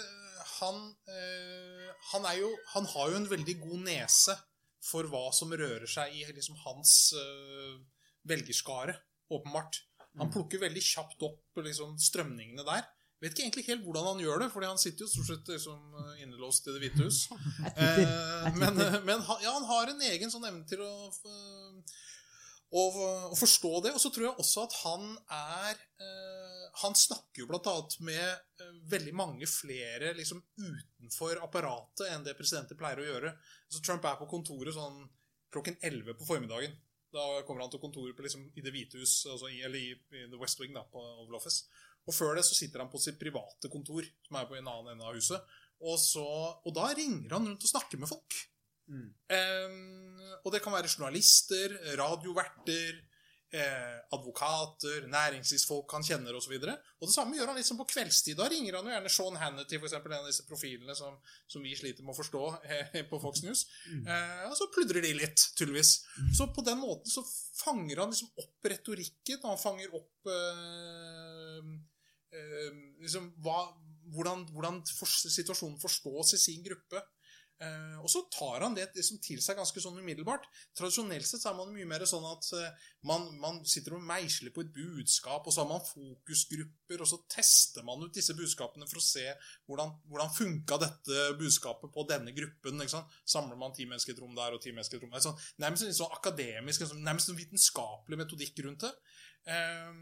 han, 0.61 0.79
eh, 1.09 1.91
han, 2.13 2.25
er 2.29 2.39
jo, 2.41 2.49
han 2.75 2.87
har 2.93 3.11
jo 3.11 3.19
en 3.19 3.29
veldig 3.31 3.57
god 3.65 3.83
nese 3.89 4.37
for 4.81 5.05
hva 5.11 5.27
som 5.35 5.53
rører 5.53 5.89
seg 5.89 6.13
i 6.17 6.23
liksom, 6.31 6.57
hans 6.63 6.95
eh, 7.17 7.75
velgerskare, 8.29 8.95
åpenbart. 9.31 9.83
Han 10.19 10.31
plukker 10.33 10.59
veldig 10.59 10.81
kjapt 10.83 11.21
opp 11.23 11.61
liksom, 11.63 11.95
strømningene 12.01 12.65
der. 12.67 12.87
Vet 13.21 13.35
ikke 13.35 13.43
egentlig 13.45 13.67
helt 13.67 13.83
hvordan 13.85 14.07
han 14.09 14.21
gjør 14.23 14.41
det, 14.41 14.47
fordi 14.51 14.67
han 14.71 14.79
sitter 14.81 15.05
jo 15.05 15.11
stort 15.11 15.27
sett 15.29 15.49
liksom, 15.53 15.81
innelåst 16.23 16.65
i 16.67 16.73
Det 16.73 16.81
hvite 16.81 17.05
hus. 17.05 17.19
Eh, 17.71 17.99
Er 18.01 18.55
men 18.57 18.79
men 19.05 19.21
han, 19.27 19.43
ja, 19.43 19.53
han 19.53 19.67
har 19.69 19.91
en 19.91 20.01
egen 20.09 20.33
sånn 20.33 20.47
evne 20.49 20.65
til 20.67 20.81
å, 20.81 21.11
å, 22.73 22.85
å 23.29 23.37
forstå 23.37 23.73
det. 23.85 23.93
Og 23.93 24.01
så 24.01 24.09
tror 24.09 24.27
jeg 24.31 24.41
også 24.41 24.65
at 24.65 24.77
han 24.81 25.05
er 25.37 25.77
eh, 26.01 26.40
Han 26.81 26.95
snakker 26.95 27.43
jo 27.43 27.49
annet 27.51 27.97
med 27.99 28.27
eh, 28.63 28.75
veldig 28.91 29.13
mange 29.17 29.47
flere 29.49 30.13
liksom 30.17 30.39
utenfor 30.55 31.41
apparatet 31.43 32.07
enn 32.13 32.23
det 32.23 32.37
presidenter 32.37 32.79
pleier 32.79 33.01
å 33.01 33.07
gjøre. 33.07 33.33
Så 33.67 33.83
Trump 33.83 34.05
er 34.07 34.19
på 34.19 34.29
kontoret 34.31 34.75
sånn 34.75 35.03
klokken 35.51 35.77
11 35.83 36.15
på 36.15 36.27
formiddagen. 36.29 36.77
Da 37.11 37.25
kommer 37.43 37.65
han 37.65 37.71
til 37.73 37.81
kontoret 37.83 38.15
på, 38.15 38.23
liksom, 38.23 38.45
i 38.55 38.63
Det 38.63 38.71
hvite 38.71 39.01
hus, 39.01 39.25
altså 39.27 39.49
i, 39.51 39.59
eller 39.67 39.81
i, 39.81 39.91
i 40.15 40.27
The 40.31 40.39
West 40.39 40.61
Wing, 40.61 40.71
da, 40.77 40.85
på 40.87 41.01
Oval 41.01 41.41
Office. 41.41 41.67
Og 42.07 42.15
før 42.15 42.37
det 42.39 42.45
så 42.47 42.55
sitter 42.55 42.81
han 42.81 42.91
på 42.91 43.01
sitt 43.03 43.19
private 43.19 43.69
kontor, 43.69 44.07
som 44.25 44.39
er 44.39 44.47
på 44.47 44.55
en 44.57 44.69
annen 44.71 44.93
ende 44.93 45.09
av 45.09 45.17
huset. 45.19 45.51
Og, 45.81 45.97
så, 45.99 46.23
og 46.23 46.71
da 46.77 46.87
ringer 46.95 47.35
han 47.35 47.49
rundt 47.49 47.67
og 47.67 47.73
snakker 47.73 47.99
med 47.99 48.09
folk. 48.09 48.39
Eh, 49.35 49.75
og 50.41 50.49
det 50.55 50.61
kan 50.63 50.73
være 50.75 50.89
journalister, 50.91 51.75
radioverter, 51.99 53.01
eh, 53.55 53.97
advokater, 54.15 55.05
næringslivsfolk 55.11 55.91
han 55.95 56.05
kjenner 56.05 56.37
osv. 56.37 56.55
Og, 56.55 56.65
så 56.65 56.75
og 56.99 57.09
det 57.09 57.15
samme 57.15 57.37
gjør 57.37 57.51
han 57.51 57.59
liksom 57.59 57.79
på 57.81 57.87
kveldstid. 57.91 58.37
Da 58.39 58.47
ringer 58.51 58.77
han 58.77 58.87
jo 58.87 58.93
gjerne 58.95 59.13
Sean 59.13 59.39
Hannity, 59.41 59.79
eksempel, 59.79 60.15
en 60.15 60.23
av 60.23 60.31
disse 60.31 60.47
profilene 60.47 60.95
som, 60.97 61.17
som 61.51 61.65
vi 61.65 61.75
sliter 61.77 62.05
med 62.05 62.15
å 62.15 62.19
forstå 62.19 62.43
eh, 62.63 63.01
på 63.09 63.21
Fox 63.23 63.43
News. 63.45 63.65
Eh, 63.91 64.43
og 64.47 64.57
så 64.59 64.69
pludrer 64.73 65.05
de 65.05 65.13
litt, 65.17 65.47
tydeligvis. 65.59 65.93
Så 66.37 66.49
på 66.55 66.65
den 66.67 66.81
måten 66.81 67.11
så 67.11 67.23
fanger 67.61 68.03
han 68.03 68.13
liksom 68.13 68.31
opp 68.41 68.71
retorikken, 68.71 69.41
han 69.45 69.61
fanger 69.61 69.95
opp 69.97 70.31
eh, 70.31 71.71
eh, 72.37 72.83
liksom 73.03 73.31
hva, 73.43 73.65
hvordan, 74.15 74.47
hvordan 74.55 74.81
for, 74.95 75.09
situasjonen 75.09 75.79
forstås 75.81 76.35
i 76.37 76.41
sin 76.49 76.63
gruppe. 76.65 77.03
Eh, 77.61 77.97
og 78.01 78.09
så 78.09 78.23
tar 78.33 78.63
han 78.65 78.73
det 78.73 78.87
liksom 78.95 79.19
til 79.21 79.41
seg 79.43 79.59
ganske 79.59 79.81
sånn 79.83 79.99
umiddelbart. 80.01 80.47
Tradisjonelt 80.77 81.27
sett 81.29 81.43
så 81.43 81.51
er 81.51 81.57
man 81.59 81.69
mye 81.75 81.85
mer 81.85 82.01
sånn 82.09 82.25
at 82.25 82.47
eh, 82.57 82.87
man, 83.05 83.27
man 83.41 83.59
sitter 83.69 83.99
og 83.99 84.05
meisler 84.07 84.53
på 84.55 84.63
et 84.65 84.71
budskap, 84.73 85.45
og 85.45 85.53
så 85.53 85.61
har 85.61 85.69
man 85.69 85.83
fokusgrupper, 85.85 87.03
og 87.03 87.11
så 87.11 87.21
tester 87.29 87.85
man 87.85 88.01
ut 88.01 88.17
disse 88.17 88.33
budskapene 88.37 88.89
for 88.89 88.97
å 88.97 89.05
se 89.05 89.27
hvordan, 89.69 89.93
hvordan 90.09 90.33
funka 90.33 90.79
dette 90.81 91.27
budskapet 91.37 91.93
på 91.93 92.07
denne 92.09 92.33
gruppen. 92.33 92.81
Samler 92.89 93.59
man 93.59 93.77
ti 93.77 93.85
mennesker 93.85 94.15
i 94.15 94.17
et 94.17 94.23
rom 94.25 94.33
der 94.37 94.57
og 94.57 94.65
ti 94.65 94.73
mennesker 94.73 94.97
i 94.97 95.01
et 95.01 95.05
rom 95.05 95.13
der. 95.13 95.25
Sånn, 95.29 95.37
nærmest 95.61 95.85
en 95.85 95.99
sånn 96.01 96.17
akademisk, 96.17 96.87
sånn- 96.89 97.05
nærmest 97.05 97.29
en 97.29 97.37
vitenskapelig 97.37 98.23
metodikk 98.25 98.65
rundt 98.65 98.87
det. 98.87 98.93
Eh, 99.53 99.93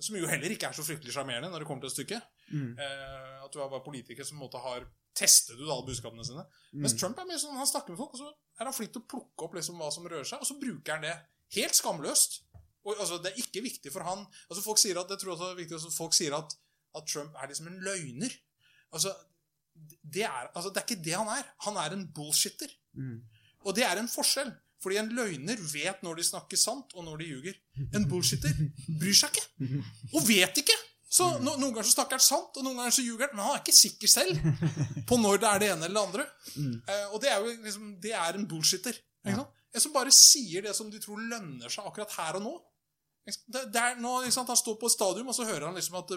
som 0.00 0.16
jo 0.16 0.28
heller 0.28 0.52
ikke 0.56 0.72
er 0.72 0.76
så 0.76 0.84
fryktelig 0.84 1.12
sjarmerende 1.12 1.52
når 1.52 1.64
det 1.64 1.68
kommer 1.68 1.84
til 1.84 1.98
stykket. 1.98 2.32
Mm. 2.48 2.78
Eh, 2.80 3.40
at 3.44 3.52
du 3.52 3.60
er 3.60 3.68
bare 3.68 3.84
politiker 3.84 4.24
som 4.24 4.38
på 4.38 4.42
en 4.42 4.48
måte 4.48 4.64
har 4.64 4.88
testet 5.14 5.58
du 5.58 5.64
alle 5.68 5.86
budskapene 5.86 6.24
sine. 6.26 6.44
Mens 6.74 6.96
Trump 6.98 7.18
er 7.20 7.28
mer 7.28 7.38
sånn, 7.40 7.56
han 7.58 7.70
snakker 7.70 7.94
med 7.94 8.00
folk, 8.00 8.16
og 8.16 8.22
så 8.22 8.30
er 8.58 8.68
han 8.68 8.74
flink 8.76 8.94
til 8.94 9.04
å 9.04 9.10
plukke 9.10 9.46
opp 9.46 9.54
liksom 9.58 9.78
hva 9.80 9.90
som 9.94 10.08
rører 10.08 10.26
seg, 10.28 10.42
og 10.42 10.48
så 10.48 10.58
bruker 10.60 10.96
han 10.96 11.06
det 11.06 11.14
helt 11.58 11.78
skamløst. 11.78 12.40
Og, 12.84 12.96
altså, 12.98 13.20
det 13.22 13.30
er 13.32 13.40
ikke 13.40 13.62
viktig 13.64 13.92
for 13.94 14.04
han 14.04 14.26
altså, 14.26 14.60
Folk 14.60 14.76
sier 14.76 14.98
at 15.00 15.08
jeg 15.08 15.22
tror 15.22 15.32
også 15.32 15.46
det 15.46 15.54
er 15.54 15.60
viktig, 15.62 15.78
altså, 15.78 15.92
folk 15.94 16.16
sier 16.16 16.34
at, 16.36 16.52
at 16.98 17.06
Trump 17.08 17.38
er 17.40 17.48
liksom 17.48 17.70
en 17.70 17.78
løgner. 17.86 18.34
Altså 18.92 19.14
det, 19.74 20.26
er, 20.26 20.50
altså, 20.52 20.68
det 20.68 20.82
er 20.82 20.88
ikke 20.88 21.04
det 21.06 21.16
han 21.16 21.30
er. 21.32 21.48
Han 21.66 21.78
er 21.80 21.96
en 21.96 22.04
bullshitter. 22.14 22.70
Mm. 22.98 23.22
Og 23.64 23.76
det 23.76 23.86
er 23.88 23.98
en 23.98 24.10
forskjell. 24.10 24.52
Fordi 24.84 24.98
en 25.00 25.12
løgner 25.16 25.60
vet 25.72 26.02
når 26.04 26.20
de 26.20 26.26
snakker 26.28 26.60
sant, 26.60 26.92
og 26.92 27.06
når 27.06 27.22
de 27.22 27.30
ljuger. 27.30 27.56
En 27.96 28.04
bullshitter 28.08 28.52
bryr 29.00 29.16
seg 29.16 29.32
ikke. 29.32 29.46
Og 30.12 30.26
vet 30.28 30.60
ikke. 30.60 30.76
Så 31.14 31.26
no, 31.38 31.52
Noen 31.54 31.70
ganger 31.70 31.86
så 31.86 31.94
snakker 31.94 32.18
han 32.18 32.24
sant, 32.24 32.56
og 32.58 32.66
noen 32.66 32.80
ganger 32.80 32.94
så 32.96 33.04
ljuger 33.04 33.28
han. 33.28 33.36
Men 33.38 33.46
han 33.46 33.56
er 33.56 33.62
ikke 33.62 33.76
sikker 33.76 34.10
selv 34.10 34.46
på 35.08 35.18
når 35.20 35.42
det 35.42 35.50
er 35.50 35.62
det 35.62 35.68
ene 35.74 35.88
eller 35.88 36.00
det 36.00 36.06
andre. 36.08 36.24
Eh, 36.90 37.04
og 37.12 37.20
det 37.22 37.30
er 37.30 37.42
jo 37.42 37.52
liksom, 37.66 37.90
det 38.02 38.14
er 38.18 38.38
en 38.38 38.48
bullshitter. 38.50 38.98
Ikke 39.24 39.36
sant? 39.42 39.60
En 39.74 39.82
som 39.82 39.94
bare 39.94 40.14
sier 40.14 40.62
det 40.62 40.72
som 40.78 40.90
de 40.90 41.00
tror 41.02 41.18
lønner 41.18 41.70
seg 41.70 41.86
akkurat 41.86 42.12
her 42.18 42.38
og 42.38 42.44
nå. 42.44 42.54
Det, 43.24 43.62
det 43.72 43.80
er 43.80 43.96
nå, 44.02 44.18
ikke 44.22 44.36
sant? 44.36 44.50
Han 44.52 44.58
står 44.58 44.76
på 44.80 44.90
et 44.90 44.94
stadium, 44.94 45.30
og 45.30 45.36
så 45.38 45.46
hører 45.48 45.68
han 45.70 45.78
liksom 45.78 45.96
at 46.02 46.12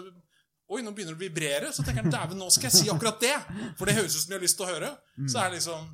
Oi, 0.68 0.82
nå 0.84 0.90
begynner 0.92 1.14
det 1.14 1.16
å 1.16 1.22
vibrere. 1.22 1.70
Så 1.72 1.80
tenker 1.80 2.04
han 2.04 2.12
dæven, 2.12 2.36
nå 2.36 2.50
skal 2.52 2.68
jeg 2.68 2.74
si 2.76 2.90
akkurat 2.92 3.22
det. 3.22 3.32
For 3.78 3.88
det 3.88 3.94
høres 3.96 4.12
ut 4.12 4.20
som 4.20 4.34
de 4.34 4.36
har 4.36 4.42
lyst 4.44 4.58
til 4.58 4.66
å 4.66 4.68
høre. 4.68 4.90
Så 5.24 5.38
er 5.40 5.48
det 5.48 5.60
liksom 5.62 5.86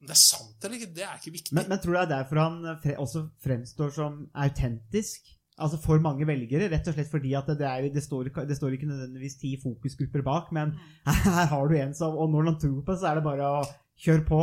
Om 0.00 0.08
det 0.08 0.14
er 0.14 0.20
sant 0.22 0.64
eller 0.64 0.78
ikke, 0.78 0.94
det 0.96 1.04
er 1.04 1.18
ikke 1.18 1.34
viktig. 1.34 1.52
Men, 1.58 1.66
men 1.68 1.82
tror 1.82 1.92
du 1.92 1.98
det 1.98 2.04
er 2.06 2.12
derfor 2.14 2.40
han 2.40 2.56
fre 2.80 2.94
også 3.02 3.26
fremstår 3.44 3.92
som 3.98 4.22
autentisk? 4.46 5.28
Altså 5.60 5.78
for 5.82 6.00
mange 6.02 6.26
velgere, 6.28 6.70
rett 6.72 6.88
og 6.88 6.96
slett 6.96 7.12
fordi 7.12 7.34
at 7.38 7.50
det, 7.52 7.66
er, 7.68 7.84
jo- 7.84 7.92
det, 7.94 8.02
står, 8.06 8.32
det 8.48 8.56
står 8.56 8.76
ikke 8.78 8.88
nødvendigvis 8.88 9.38
ti 9.42 9.52
fokusgrupper 9.62 10.24
bak, 10.26 10.50
men 10.56 10.72
her 11.06 11.46
har 11.52 11.68
du 11.70 11.76
en 11.78 11.94
som 11.94 12.16
Og 12.16 12.32
når 12.32 12.50
han 12.52 12.58
tror 12.64 12.80
på 12.82 12.94
det, 12.96 13.00
så 13.02 13.12
er 13.12 13.20
det 13.20 13.26
bare 13.28 13.52
å 13.60 13.62
kjøre 14.00 14.24
på. 14.28 14.40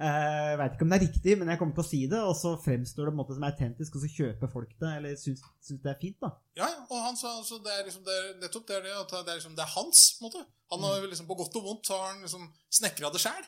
Jeg 0.00 0.56
veit 0.56 0.72
ikke 0.76 0.84
om 0.86 0.92
det 0.92 0.96
er 0.96 1.02
riktig, 1.04 1.32
men 1.36 1.50
jeg 1.52 1.58
kommer 1.60 1.76
til 1.76 1.82
å 1.82 1.88
si 1.90 1.98
det, 2.08 2.20
og 2.24 2.32
så 2.38 2.54
fremstår 2.62 3.04
det 3.04 3.10
på 3.10 3.16
en 3.18 3.18
måte 3.18 3.34
som 3.36 3.44
autentisk, 3.44 3.98
og 3.98 4.04
så 4.06 4.08
kjøper 4.14 4.48
folk 4.54 4.70
det, 4.80 4.92
eller 4.96 5.18
syns, 5.20 5.42
syns 5.66 5.82
det 5.84 5.90
er 5.92 5.98
fint, 6.00 6.16
da. 6.24 6.30
Ja, 6.56 6.70
ja, 6.72 6.78
og 6.86 7.02
han 7.04 7.18
sa 7.20 7.34
altså, 7.34 7.58
det 7.60 7.74
er 7.74 7.84
liksom, 7.84 8.06
det 8.06 8.14
er, 8.16 8.30
nettopp 8.40 8.64
det 8.70 8.78
er 8.78 8.86
det 8.86 8.94
at 8.96 9.12
det 9.12 9.20
er, 9.34 9.36
liksom, 9.42 9.58
det 9.58 9.66
er 9.66 9.74
hans, 9.74 10.00
på 10.16 10.24
en 10.24 10.30
måte. 10.30 10.46
Han 10.72 10.86
har 10.86 11.04
liksom, 11.04 11.28
på 11.28 11.36
godt 11.42 11.58
og 11.60 11.66
vondt 11.66 11.90
har 11.92 12.06
han 12.06 12.24
liksom 12.24 12.48
snekra 12.80 13.12
det 13.12 13.20
sjæl, 13.26 13.44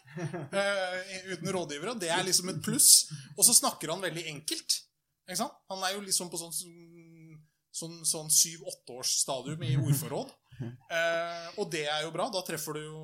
Uh, 0.52 0.98
uten 1.32 1.48
rådgivere. 1.56 1.96
Det 2.02 2.10
er 2.12 2.24
liksom 2.26 2.50
et 2.52 2.60
pluss. 2.66 2.90
Og 3.38 3.46
så 3.46 3.54
snakker 3.56 3.94
han 3.94 4.02
veldig 4.04 4.26
enkelt. 4.34 4.76
Ikke 5.24 5.38
sant? 5.40 5.56
Han 5.72 5.80
er 5.86 5.94
jo 5.94 6.02
liksom 6.04 6.28
på 6.28 6.36
sånn, 6.40 6.52
sånn, 7.72 7.98
sånn 8.06 8.30
syv-åtteårsstadium 8.30 9.62
i 9.68 9.74
ordforråd. 9.80 10.30
Eh, 10.62 11.46
og 11.58 11.70
det 11.72 11.86
er 11.90 12.04
jo 12.04 12.10
bra. 12.14 12.28
Da 12.30 12.38
treffer 12.46 12.76
du 12.76 12.82
jo 12.84 13.00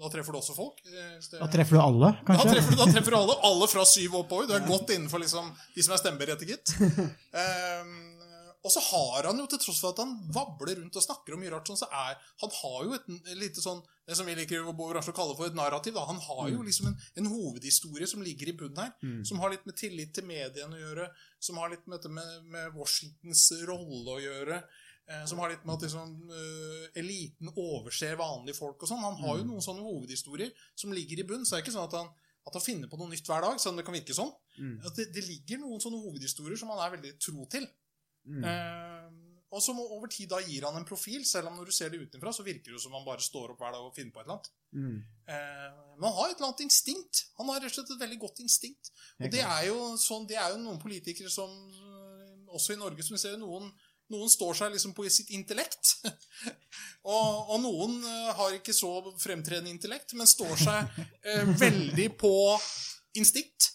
da 0.00 0.08
treffer 0.10 0.34
du 0.34 0.38
også 0.40 0.54
folk. 0.56 0.80
Eh, 0.88 1.18
det- 1.30 1.38
Da 1.38 1.46
treffer 1.52 1.76
du 1.76 1.80
alle, 1.82 2.08
da 2.16 2.24
kanskje? 2.26 2.54
treffer, 2.56 2.70
du, 2.74 2.76
da 2.80 2.86
treffer 2.90 3.14
du 3.14 3.16
alle. 3.20 3.36
Alle 3.46 3.68
fra 3.70 3.84
syv 3.86 4.16
oppover. 4.18 4.48
Du 4.48 4.54
er 4.56 4.66
godt 4.66 4.90
innenfor 4.96 5.20
liksom, 5.22 5.52
de 5.76 5.82
som 5.84 5.94
er 5.94 6.00
stemmeberettiget. 6.02 6.72
Um, 6.80 7.92
og 8.64 8.72
så 8.74 8.80
har 8.82 9.28
han 9.28 9.38
jo, 9.38 9.46
til 9.46 9.60
tross 9.62 9.78
for 9.80 9.92
at 9.94 10.00
han 10.02 10.16
vabler 10.34 10.80
rundt 10.80 10.96
og 10.98 11.04
snakker 11.04 11.34
om 11.36 11.40
mye 11.40 11.52
rart, 11.52 11.68
sånn, 11.70 11.78
så 11.78 11.86
er 11.94 12.16
Han 12.42 12.50
har 12.50 12.80
jo 12.88 12.96
et 12.96 13.36
lite 13.38 13.62
sånn 13.62 13.78
Det 14.08 14.16
som 14.16 14.26
vi 14.26 14.34
liker 14.34 14.64
å 14.66 14.72
kalle 15.14 15.36
for 15.36 15.46
et 15.46 15.54
narrativ. 15.54 15.94
Da. 15.94 16.04
Han 16.08 16.18
har 16.18 16.48
jo 16.50 16.62
liksom 16.66 16.86
en, 16.88 16.96
en 17.20 17.26
hovedhistorie 17.28 18.06
som 18.08 18.22
ligger 18.24 18.48
i 18.48 18.56
bunnen 18.56 18.78
her. 18.80 18.92
Som 19.24 19.38
har 19.40 19.50
litt 19.52 19.66
med 19.68 19.76
tillit 19.76 20.14
til 20.16 20.24
mediene 20.24 20.74
å 20.74 20.80
gjøre. 20.80 21.08
Som 21.38 21.58
har 21.60 21.70
litt 21.70 21.86
med 21.86 22.06
med, 22.10 22.44
med 22.48 22.72
Washingtons 22.74 23.52
rolle 23.68 24.16
å 24.16 24.22
gjøre. 24.22 24.62
eh, 25.08 25.24
Som 25.28 25.38
har 25.38 25.50
litt 25.52 25.64
med 25.64 25.74
at 25.76 25.82
liksom, 25.86 26.14
uh, 26.32 26.86
eliten 26.98 27.52
overser 27.54 28.16
vanlige 28.16 28.56
folk 28.56 28.82
og 28.82 28.88
sånn. 28.88 29.04
Han 29.04 29.20
har 29.22 29.38
jo 29.38 29.44
noen 29.44 29.62
sånne 29.64 29.84
hovedhistorier 29.84 30.50
som 30.74 30.92
ligger 30.92 31.20
i 31.20 31.28
bunnen. 31.28 31.44
Så 31.46 31.54
det 31.54 31.60
er 31.60 31.66
ikke 31.68 31.76
sånn 31.78 31.86
at 31.88 31.98
han, 32.00 32.08
at 32.48 32.54
han 32.58 32.64
finner 32.64 32.88
på 32.88 32.96
noe 32.98 33.12
nytt 33.12 33.28
hver 33.28 33.44
dag, 33.44 33.60
selv 33.60 33.74
om 33.76 33.76
det 33.76 33.84
kan 33.86 33.94
virke 33.94 34.16
sånn. 34.16 34.32
At 34.84 34.96
det, 34.96 35.12
det 35.14 35.24
ligger 35.28 35.60
noen 35.62 35.80
sånne 35.84 36.00
hovedhistorier 36.02 36.56
som 36.58 36.72
han 36.72 36.80
er 36.86 36.96
veldig 36.96 37.12
tro 37.20 37.44
til. 37.52 37.68
Eh, 38.28 38.98
og 39.48 39.62
som 39.64 39.78
over 39.80 40.10
tid 40.12 40.28
da 40.28 40.40
gir 40.44 40.66
han 40.68 40.76
en 40.76 40.86
profil, 40.88 41.22
selv 41.24 41.48
om 41.48 41.56
når 41.56 41.70
du 41.70 41.74
ser 41.74 41.92
det 41.92 42.02
utenfra, 42.02 42.32
så 42.36 42.44
virker 42.44 42.74
det 42.74 42.82
som 42.82 42.92
han 42.92 43.06
bare 43.06 43.24
står 43.24 43.54
opp 43.54 43.62
hver 43.62 43.72
dag 43.72 43.84
og 43.86 43.94
finner 43.96 44.12
på 44.12 44.20
et 44.20 44.26
eller 44.26 44.36
annet. 44.36 44.50
Eh, 45.32 45.78
men 45.96 46.04
han 46.04 46.16
har 46.18 46.28
et 46.28 46.36
eller 46.36 46.50
annet 46.50 46.64
instinkt. 46.66 47.22
Han 47.40 47.48
har 47.48 47.62
rett 47.62 47.72
og 47.72 47.78
slett 47.78 47.94
et 47.94 48.02
veldig 48.02 48.18
godt 48.26 48.42
instinkt. 48.44 48.92
Og 49.22 49.30
det 49.32 49.40
er 49.44 49.62
jo, 49.70 49.78
sånn, 50.00 50.26
det 50.28 50.36
er 50.36 50.52
jo 50.52 50.60
noen 50.60 50.80
politikere 50.82 51.32
som 51.32 51.48
øh, 51.48 52.26
Også 52.56 52.72
i 52.72 52.80
Norge 52.80 53.04
som 53.04 53.12
vi 53.12 53.20
ser 53.20 53.34
noen, 53.40 53.66
noen 54.12 54.30
står 54.32 54.54
seg 54.56 54.70
liksom 54.72 54.94
på 54.96 55.04
sitt 55.12 55.32
intellekt. 55.36 55.98
og, 57.12 57.50
og 57.52 57.58
noen 57.60 57.98
har 58.38 58.54
ikke 58.56 58.72
så 58.76 58.92
fremtredende 59.20 59.72
intellekt, 59.72 60.14
men 60.16 60.28
står 60.28 60.54
seg 60.60 61.02
eh, 61.24 61.44
veldig 61.64 62.08
på 62.20 62.32
instinkt. 63.20 63.72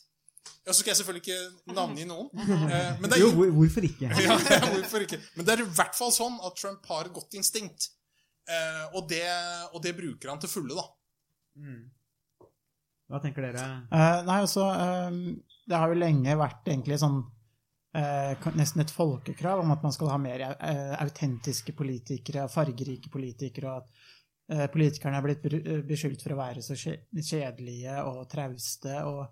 Ja, 0.64 0.72
så 0.72 0.80
skal 0.80 0.94
jeg 0.94 1.00
selvfølgelig 1.02 1.24
ikke 1.26 1.74
navngi 1.76 2.06
noen. 2.08 2.30
Eh, 2.40 2.94
men 3.02 3.10
det 3.12 3.18
er 3.18 3.24
Jo, 3.26 3.34
hvorfor 3.36 3.84
ikke? 3.84 4.08
ja, 4.28 4.38
hvorfor 4.70 5.04
ikke? 5.04 5.20
Men 5.36 5.48
det 5.48 5.58
er 5.58 5.66
i 5.66 5.72
hvert 5.76 5.98
fall 5.98 6.14
sånn 6.16 6.38
at 6.48 6.56
Trump 6.60 6.88
har 6.88 7.10
et 7.10 7.16
godt 7.16 7.36
instinkt. 7.36 7.90
Eh, 8.48 8.86
og, 8.94 9.10
det, 9.12 9.26
og 9.76 9.84
det 9.84 9.96
bruker 9.98 10.32
han 10.32 10.40
til 10.40 10.52
fulle, 10.52 10.78
da. 10.80 10.88
Hva 13.12 13.20
tenker 13.24 13.46
dere? 13.46 13.68
Eh, 13.92 14.24
nei, 14.26 14.40
altså 14.42 14.66
eh, 14.74 15.18
Det 15.70 15.78
har 15.78 15.92
jo 15.92 16.00
lenge 16.00 16.34
vært 16.40 16.72
egentlig 16.72 16.98
sånn 16.98 17.20
eh, 18.00 18.48
Nesten 18.58 18.82
et 18.82 18.94
folkekrav 18.96 19.62
om 19.62 19.76
at 19.76 19.84
man 19.86 19.94
skal 19.94 20.10
ha 20.16 20.18
mer 20.22 20.48
eh, 20.48 20.96
autentiske 21.04 21.76
politikere, 21.78 22.48
fargerike 22.50 23.12
politikere, 23.14 23.70
og 23.70 23.84
at 23.84 24.10
eh, 24.56 24.66
politikerne 24.74 25.20
er 25.20 25.28
blitt 25.28 25.86
beskyldt 25.92 26.26
for 26.26 26.34
å 26.34 26.42
være 26.42 26.66
så 26.66 26.80
kjedelige 26.80 28.00
og 28.08 28.26
trauste. 28.32 28.98
Og, 29.12 29.24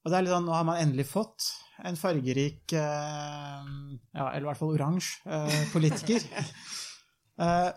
og 0.00 0.10
det 0.10 0.16
er 0.16 0.24
litt 0.24 0.32
sånn, 0.32 0.46
nå 0.48 0.54
har 0.56 0.66
man 0.68 0.80
endelig 0.80 1.06
fått 1.10 1.50
en 1.88 1.96
fargerik, 1.96 2.72
eh, 2.76 3.70
ja, 4.16 4.26
eller 4.26 4.44
i 4.44 4.48
hvert 4.50 4.60
fall 4.60 4.74
oransje, 4.76 5.20
eh, 5.26 5.62
politiker. 5.74 6.26
Eh, 7.40 7.70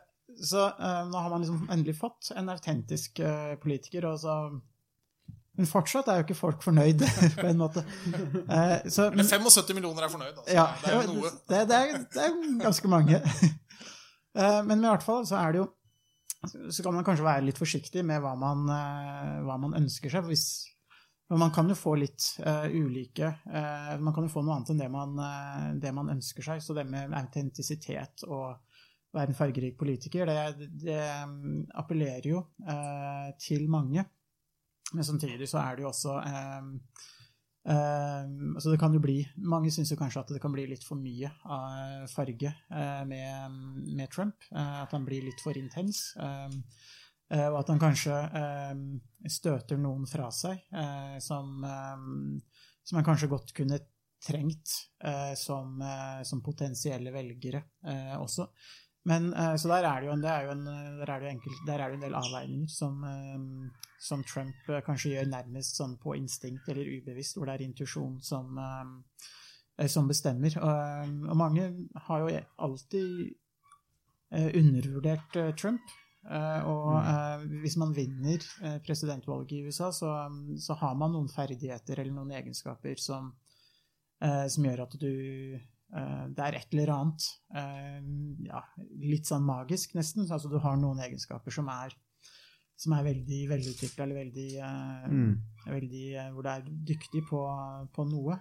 så 0.43 0.65
eh, 0.75 1.05
nå 1.07 1.15
har 1.23 1.29
man 1.31 1.39
liksom 1.39 1.69
endelig 1.71 1.93
fått 1.95 2.33
en 2.35 2.49
autentisk 2.51 3.21
eh, 3.23 3.53
politiker, 3.63 4.09
og 4.09 4.17
så 4.19 4.33
men 5.53 5.69
fortsatt 5.69 6.07
er 6.09 6.17
jo 6.19 6.25
ikke 6.25 6.37
folk 6.37 6.63
fornøyd, 6.65 7.03
på 7.37 7.45
en 7.45 7.59
måte. 7.61 7.83
Eh, 8.43 8.89
så, 8.89 9.11
Men 9.13 9.27
75 9.29 9.75
millioner 9.77 10.07
er 10.07 10.11
fornøyd. 10.11 10.33
Altså. 10.33 10.55
ja, 10.55 10.65
det 10.81 10.89
er 10.89 10.97
jo 10.97 11.13
noe. 11.13 11.31
Det, 11.51 11.59
det, 11.69 11.77
er, 11.79 12.05
det 12.15 12.25
er 12.27 12.39
ganske 12.63 12.91
mange. 12.91 13.21
Eh, 14.33 14.63
Men 14.65 14.79
i 14.81 14.87
hvert 14.89 15.03
fall 15.05 15.27
så 15.29 15.35
er 15.37 15.51
det 15.53 15.59
jo 15.59 15.65
Så 16.73 16.81
kan 16.81 16.95
man 16.95 17.03
kanskje 17.05 17.21
være 17.21 17.43
litt 17.45 17.59
forsiktig 17.61 18.01
med 18.01 18.17
hva 18.23 18.31
man, 18.33 18.63
eh, 18.65 19.35
hva 19.45 19.59
man 19.61 19.75
ønsker 19.77 20.09
seg. 20.09 20.25
Hvis, 20.25 20.72
men 21.33 21.39
man 21.39 21.53
kan 21.55 21.65
jo 21.65 21.73
få 21.73 21.95
litt 21.97 22.27
uh, 22.45 22.67
ulike 22.69 23.25
uh, 23.49 23.95
Man 23.97 24.13
kan 24.13 24.27
jo 24.27 24.29
få 24.29 24.43
noe 24.45 24.59
annet 24.59 24.69
enn 24.69 24.83
det 24.83 24.89
man, 24.93 25.15
uh, 25.17 25.71
det 25.81 25.89
man 25.97 26.11
ønsker 26.13 26.45
seg. 26.45 26.61
Så 26.61 26.75
det 26.77 26.83
med 26.85 27.15
autentisitet 27.17 28.21
og 28.27 28.53
være 29.13 29.33
en 29.33 29.37
fargerik 29.37 29.73
politiker, 29.79 30.29
det, 30.29 30.67
det 30.83 31.01
mm, 31.29 31.73
appellerer 31.81 32.27
jo 32.31 32.39
til 33.41 33.67
mange. 33.69 34.05
Men 34.93 35.05
samtidig 35.05 35.49
så 35.49 35.59
er 35.61 35.77
det 35.77 35.83
jo 35.85 35.89
også 35.91 36.15
eh, 36.21 36.71
altså 38.55 38.73
det 38.73 38.79
kan 38.81 38.93
jo 38.93 39.01
bli, 39.01 39.19
Mange 39.49 39.69
syns 39.73 39.93
jo 39.93 39.99
kanskje 40.01 40.23
at 40.23 40.33
det 40.33 40.41
kan 40.41 40.53
bli 40.53 40.65
litt 40.69 40.85
for 40.85 40.97
mye 40.97 41.29
av 41.45 42.09
farge 42.09 42.51
med, 43.09 43.61
med 43.85 44.09
Trump. 44.13 44.49
at 44.49 44.91
han 44.97 45.05
blir 45.05 45.29
litt 45.29 45.45
for 45.45 45.57
intens. 45.61 46.11
eh, 46.17 46.57
og 47.49 47.59
at 47.63 47.71
han 47.73 47.81
kanskje 47.81 48.19
eh, 48.39 48.83
støter 49.31 49.79
noen 49.81 50.05
fra 50.09 50.29
seg 50.33 50.59
eh, 50.75 51.17
som, 51.23 51.63
eh, 51.65 52.61
som 52.83 52.99
han 52.99 53.07
kanskje 53.07 53.31
godt 53.31 53.53
kunne 53.57 53.79
trengt 54.23 54.69
eh, 55.03 55.33
som, 55.39 55.81
eh, 55.81 56.23
som 56.23 56.43
potensielle 56.43 57.11
velgere 57.11 57.63
eh, 57.87 58.15
også. 58.19 58.47
Men, 59.09 59.33
eh, 59.33 59.55
så 59.59 59.67
der 59.67 59.87
er 59.87 60.01
det 60.01 60.07
jo 60.07 60.13
en, 60.15 60.23
det 60.23 60.35
jo 60.45 60.51
en, 60.53 60.65
der 61.01 61.11
er 61.11 61.23
det 61.23 61.31
enkelt, 61.33 61.63
der 61.67 61.81
er 61.81 61.91
det 61.91 61.99
en 61.99 62.05
del 62.05 62.15
avveininger 62.15 62.71
som, 62.71 63.03
eh, 63.03 63.87
som 63.99 64.23
Trump 64.23 64.69
eh, 64.69 64.83
kanskje 64.85 65.15
gjør 65.15 65.31
nærmest 65.31 65.79
sånn 65.79 65.97
på 65.99 66.15
instinkt 66.19 66.69
eller 66.71 66.91
ubevisst, 66.99 67.37
hvor 67.37 67.49
det 67.49 67.57
er 67.57 67.65
intuisjon 67.67 68.21
som, 68.23 68.59
eh, 68.61 69.87
som 69.91 70.07
bestemmer. 70.07 70.55
Og, 70.61 70.71
eh, 70.71 71.17
og 71.27 71.39
mange 71.39 71.67
har 72.07 72.23
jo 72.23 72.39
alltid 72.67 73.11
eh, 74.31 74.49
undervurdert 74.61 75.41
eh, 75.41 75.51
Trump. 75.59 75.99
Eh, 76.23 76.67
og 76.71 76.93
eh, 77.03 77.41
hvis 77.65 77.75
man 77.81 77.91
vinner 77.95 78.39
eh, 78.63 78.77
presidentvalget 78.85 79.57
i 79.57 79.63
USA, 79.67 79.89
så, 79.91 80.11
så 80.55 80.77
har 80.79 80.95
man 80.99 81.11
noen 81.15 81.27
ferdigheter 81.31 81.99
eller 81.99 82.15
noen 82.15 82.31
egenskaper 82.39 82.99
som, 83.01 83.33
som 84.23 84.63
gjør 84.63 84.85
at 84.85 84.93
du 85.01 85.09
Det 86.33 86.39
er 86.45 86.55
et 86.55 86.71
eller 86.71 86.89
annet 86.93 87.25
ja, 88.47 88.61
litt 89.03 89.27
sånn 89.27 89.43
magisk, 89.43 89.97
nesten. 89.97 90.23
Altså 90.31 90.47
du 90.49 90.55
har 90.63 90.77
noen 90.79 91.01
egenskaper 91.03 91.51
som 91.53 91.67
er, 91.69 91.91
som 92.79 92.95
er 92.95 93.03
veldig 93.09 93.41
velutvikla, 93.51 94.05
eller 94.05 94.21
veldig, 94.21 94.47
Mm. 95.11 95.35
veldig 95.67 96.05
Hvor 96.33 96.47
du 96.47 96.49
er 96.53 96.63
dyktig 96.87 97.25
på, 97.27 97.41
på 97.93 98.07
noe. 98.07 98.39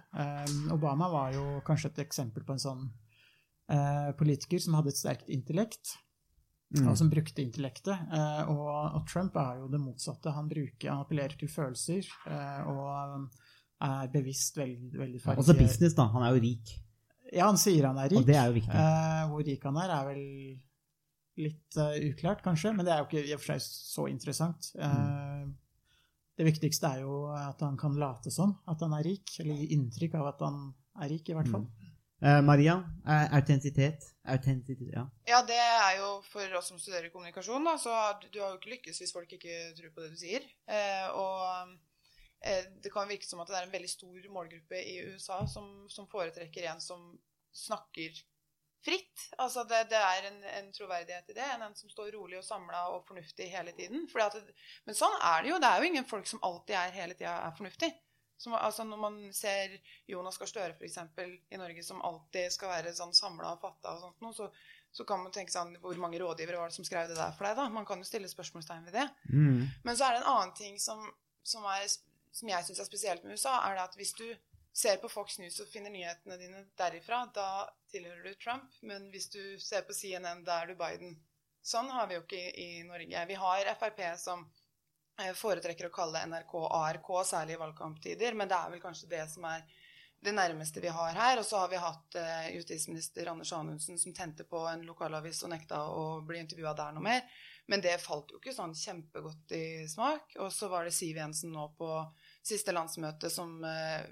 Obama 0.71 1.11
var 1.11 1.35
jo 1.35 1.59
kanskje 1.67 1.91
et 1.91 2.01
eksempel 2.07 2.47
på 2.47 2.55
en 2.55 2.63
sånn 2.63 2.87
politiker 4.17 4.63
som 4.63 4.79
hadde 4.79 4.95
et 4.95 5.03
sterkt 5.03 5.29
intellekt 5.35 5.97
Mm. 6.73 6.95
som 6.97 7.09
brukte 7.09 7.43
intellektet. 7.43 7.93
Eh, 8.13 8.49
og, 8.49 8.69
og 8.97 9.03
Trump 9.09 9.35
er 9.37 9.59
jo 9.59 9.67
det 9.69 9.79
motsatte. 9.81 10.31
Han, 10.33 10.47
bruker, 10.49 10.89
han 10.89 11.03
appellerer 11.03 11.35
til 11.37 11.51
følelser 11.51 12.07
eh, 12.25 12.61
og 12.71 13.29
er 13.83 14.07
bevisst 14.13 14.57
veldig, 14.57 14.97
veldig 14.97 15.21
farge... 15.21 15.43
Også 15.43 15.53
business, 15.59 15.93
da. 15.93 16.07
Han 16.15 16.25
er 16.25 16.33
jo 16.33 16.41
rik. 16.41 16.73
Ja, 17.33 17.45
han 17.49 17.57
sier 17.61 17.85
han 17.89 17.97
er 18.01 18.09
rik. 18.09 18.23
Og 18.23 18.25
det 18.25 18.37
er 18.39 18.47
jo 18.49 18.55
viktig. 18.57 18.73
Eh, 18.73 19.23
hvor 19.29 19.45
rik 19.45 19.67
han 19.69 19.77
er, 19.83 19.93
er 19.99 20.07
vel 20.09 20.23
litt 21.43 21.77
uklart, 22.09 22.41
kanskje, 22.45 22.73
men 22.77 22.85
det 22.85 22.93
er 22.93 22.99
jo 23.01 23.07
ikke 23.09 23.23
i 23.25 23.33
og 23.33 23.41
for 23.41 23.53
seg 23.53 23.63
så 23.65 24.07
interessant. 24.11 24.71
Eh, 24.77 25.45
Det 26.37 26.45
viktigste 26.47 26.89
er 26.89 27.01
jo 27.05 27.27
at 27.37 27.59
han 27.61 27.75
kan 27.77 27.93
late 28.01 28.31
som 28.33 28.55
at 28.65 28.81
han 28.81 28.93
er 28.97 29.03
rik, 29.05 29.35
eller 29.39 29.53
gi 29.61 29.67
inntrykk 29.75 30.15
av 30.17 30.31
at 30.31 30.39
han 30.41 30.61
er 31.05 31.11
rik, 31.13 31.29
i 31.29 31.35
hvert 31.37 31.49
fall. 31.53 31.67
Eh, 32.23 32.41
Maria, 32.41 32.73
autentitet, 33.03 33.33
autentisitet. 33.35 34.03
Autentisitet, 34.23 34.93
ja. 34.93 35.09
Ja, 35.27 35.41
det 35.43 35.59
er 35.59 35.97
jo 35.99 36.21
for 36.23 36.55
oss 36.55 36.69
som 36.71 36.79
studerer 36.79 37.11
kommunikasjon, 37.11 37.65
da, 37.67 37.73
så 37.77 37.95
du, 38.23 38.37
har 38.39 38.53
jo 38.53 38.59
ikke 38.61 38.71
lykkes 38.77 39.01
hvis 39.01 39.11
folk 39.11 39.33
ikke 39.35 39.73
tror 39.75 39.91
på 39.91 40.05
det 40.05 40.11
du 40.13 40.21
sier. 40.21 40.45
Eh, 40.71 41.09
og 41.19 41.73
eh, 42.47 42.69
det 42.79 42.93
kan 42.93 43.11
virke 43.11 43.27
som 43.27 43.43
at 43.43 43.51
det 43.51 43.57
er 43.59 43.67
en 43.67 43.75
veldig 43.75 43.91
stor 43.91 44.29
målgruppe 44.31 44.79
i 44.79 45.01
USA 45.09 45.41
som, 45.51 45.67
som 45.91 46.07
foretrekker 46.07 46.69
en 46.71 46.79
som 46.83 47.09
snakker 47.51 48.15
fritt. 48.87 49.27
Altså 49.43 49.67
det, 49.67 49.83
det 49.91 49.99
er 49.99 50.29
en, 50.31 50.39
en 50.61 50.71
troverdighet 50.79 51.27
i 51.27 51.37
det, 51.41 51.49
enn 51.57 51.67
en 51.67 51.75
som 51.75 51.91
står 51.91 52.15
rolig 52.15 52.39
og 52.39 52.47
samla 52.47 52.85
og 52.95 53.03
fornuftig 53.09 53.49
hele 53.51 53.75
tiden. 53.75 54.07
Det, 54.07 54.45
men 54.87 54.95
sånn 54.95 55.19
er 55.19 55.43
det 55.43 55.51
jo. 55.51 55.59
Det 55.59 55.73
er 55.73 55.83
jo 55.83 55.91
ingen 55.91 56.07
folk 56.07 56.31
som 56.31 56.43
alltid 56.43 56.79
er 56.79 56.97
hele 57.01 57.19
tida 57.19 57.35
er 57.49 57.59
fornuftig. 57.59 57.91
Som, 58.37 58.55
altså 58.57 58.83
når 58.83 58.99
man 58.99 59.19
ser 59.35 59.75
Jonas 60.09 60.39
Gahr 60.41 60.49
Støre 60.49 60.75
f.eks. 60.75 60.97
i 61.53 61.59
Norge, 61.59 61.83
som 61.85 62.01
alltid 62.03 62.51
skal 62.51 62.73
være 62.73 62.95
sånn 62.97 63.13
samla 63.15 63.53
og 63.55 63.61
fatta 63.61 63.93
og 63.93 64.01
sånt 64.01 64.23
noe, 64.25 64.35
så, 64.35 64.49
så 64.91 65.05
kan 65.07 65.21
man 65.23 65.31
tenke 65.31 65.53
sånn 65.53 65.77
Hvor 65.81 65.99
mange 66.01 66.19
rådgivere 66.19 66.59
var 66.59 66.71
det 66.71 66.75
som 66.75 66.87
skrev 66.87 67.07
det 67.11 67.19
der 67.19 67.35
for 67.37 67.47
deg, 67.47 67.55
da? 67.61 67.69
Man 67.71 67.87
kan 67.87 68.01
jo 68.01 68.09
stille 68.09 68.31
spørsmålstegn 68.31 68.89
ved 68.89 68.97
det. 68.99 69.05
Mm. 69.29 69.69
Men 69.85 69.95
så 69.95 70.07
er 70.07 70.17
det 70.17 70.23
en 70.23 70.33
annen 70.33 70.57
ting 70.57 70.81
som, 70.81 71.05
som 71.45 71.69
er 71.71 71.85
som 72.33 72.49
jeg 72.49 72.65
syns 72.65 72.81
er 72.81 72.89
spesielt 72.89 73.23
med 73.23 73.37
USA, 73.37 73.59
er 73.61 73.77
det 73.77 73.85
at 73.85 73.95
hvis 73.99 74.15
du 74.17 74.25
ser 74.73 74.97
på 74.97 75.09
Fox 75.11 75.37
News 75.37 75.59
og 75.61 75.69
finner 75.69 75.93
nyhetene 75.93 76.39
dine 76.41 76.63
derifra, 76.79 77.27
da 77.35 77.67
tilhører 77.93 78.25
du 78.25 78.39
Trump. 78.41 78.73
Men 78.81 79.05
hvis 79.13 79.29
du 79.29 79.41
ser 79.61 79.85
på 79.85 79.93
CNN, 79.93 80.41
da 80.47 80.63
er 80.63 80.71
du 80.71 80.79
Biden. 80.79 81.13
Sånn 81.63 81.91
har 81.93 82.09
vi 82.09 82.17
jo 82.17 82.23
ikke 82.23 82.39
i, 82.41 82.65
i 82.79 82.83
Norge. 82.87 83.25
Vi 83.29 83.37
har 83.39 83.69
Frp 83.79 84.01
som 84.19 84.47
eh, 85.21 85.33
foretrekker 85.37 85.89
å 85.89 85.93
kalle 85.93 86.25
NRK 86.29 86.53
ARK, 86.69 87.09
særlig 87.27 87.57
i 87.57 87.61
valgkamptider, 87.61 88.37
men 88.37 88.49
det 88.49 88.59
er 88.59 88.73
vel 88.73 88.83
kanskje 88.83 89.11
det 89.11 89.23
som 89.31 89.45
er 89.49 89.65
det 90.23 90.31
nærmeste 90.31 90.81
vi 90.81 90.87
har 90.87 91.15
her. 91.17 91.39
Og 91.39 91.45
så 91.45 91.59
har 91.61 91.71
vi 91.71 91.81
hatt 91.83 92.15
eh, 92.19 92.51
justisminister 92.55 93.31
Anders 93.31 93.53
Anundsen 93.53 93.99
som 93.99 94.13
tente 94.15 94.47
på 94.47 94.65
en 94.71 94.85
lokalavis 94.87 95.43
og 95.43 95.51
nekta 95.53 95.83
å 95.91 96.21
bli 96.25 96.39
intervjua 96.39 96.75
der 96.77 96.95
noe 96.95 97.03
mer. 97.03 97.25
Men 97.71 97.83
det 97.83 97.95
falt 98.03 98.31
jo 98.31 98.39
ikke 98.39 98.55
sånn 98.55 98.75
kjempegodt 98.75 99.55
i 99.55 99.65
smak. 99.91 100.35
Og 100.43 100.51
så 100.51 100.69
var 100.71 100.87
det 100.87 100.95
Siv 100.95 101.19
Jensen 101.19 101.53
nå 101.55 101.69
på 101.77 101.89
siste 102.43 102.75
landsmøte 102.75 103.31
som 103.31 103.55
eh, 103.67 104.03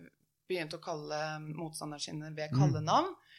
begynte 0.48 0.80
å 0.80 0.84
kalle 0.84 1.22
motstanderne 1.48 2.04
sine 2.04 2.32
ved 2.36 2.54
kallenavn. 2.56 3.12
Eh, 3.16 3.31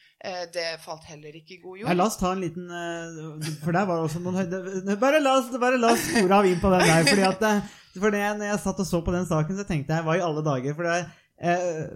det 0.53 0.65
falt 0.79 1.03
heller 1.09 1.33
ikke 1.35 1.57
i 1.57 1.61
god 1.63 1.77
Ja, 1.81 1.87
jord. 1.89 1.97
la 1.99 2.05
oss 2.07 2.15
ta 2.21 2.29
en 2.31 2.39
liten 2.43 2.69
eh, 2.71 3.51
For 3.63 3.75
der 3.75 3.85
var 3.89 3.97
det 3.99 4.05
også 4.07 4.21
noen 4.23 4.37
høyde... 4.39 4.95
Bare 5.01 5.19
la 5.19 5.33
oss, 5.41 5.49
bare 5.59 5.79
la 5.81 5.89
oss 5.97 6.05
spore 6.13 6.37
av 6.37 6.45
inn 6.47 6.61
på 6.63 6.71
den 6.71 6.85
der. 6.87 7.03
fordi 7.09 7.25
at 7.27 7.43
eh, 7.49 7.71
for 7.99 8.09
det, 8.15 8.21
når 8.39 8.47
jeg 8.53 8.61
satt 8.63 8.79
og 8.79 8.87
så 8.89 9.01
på 9.05 9.11
den 9.13 9.25
saken, 9.29 9.57
så 9.59 9.65
tenkte 9.67 9.93
jeg 9.97 10.05
hva 10.07 10.15
i 10.17 10.23
alle 10.23 10.41
dager? 10.45 10.73
For 10.77 10.87
det 10.87 10.95
eh, 11.43 11.89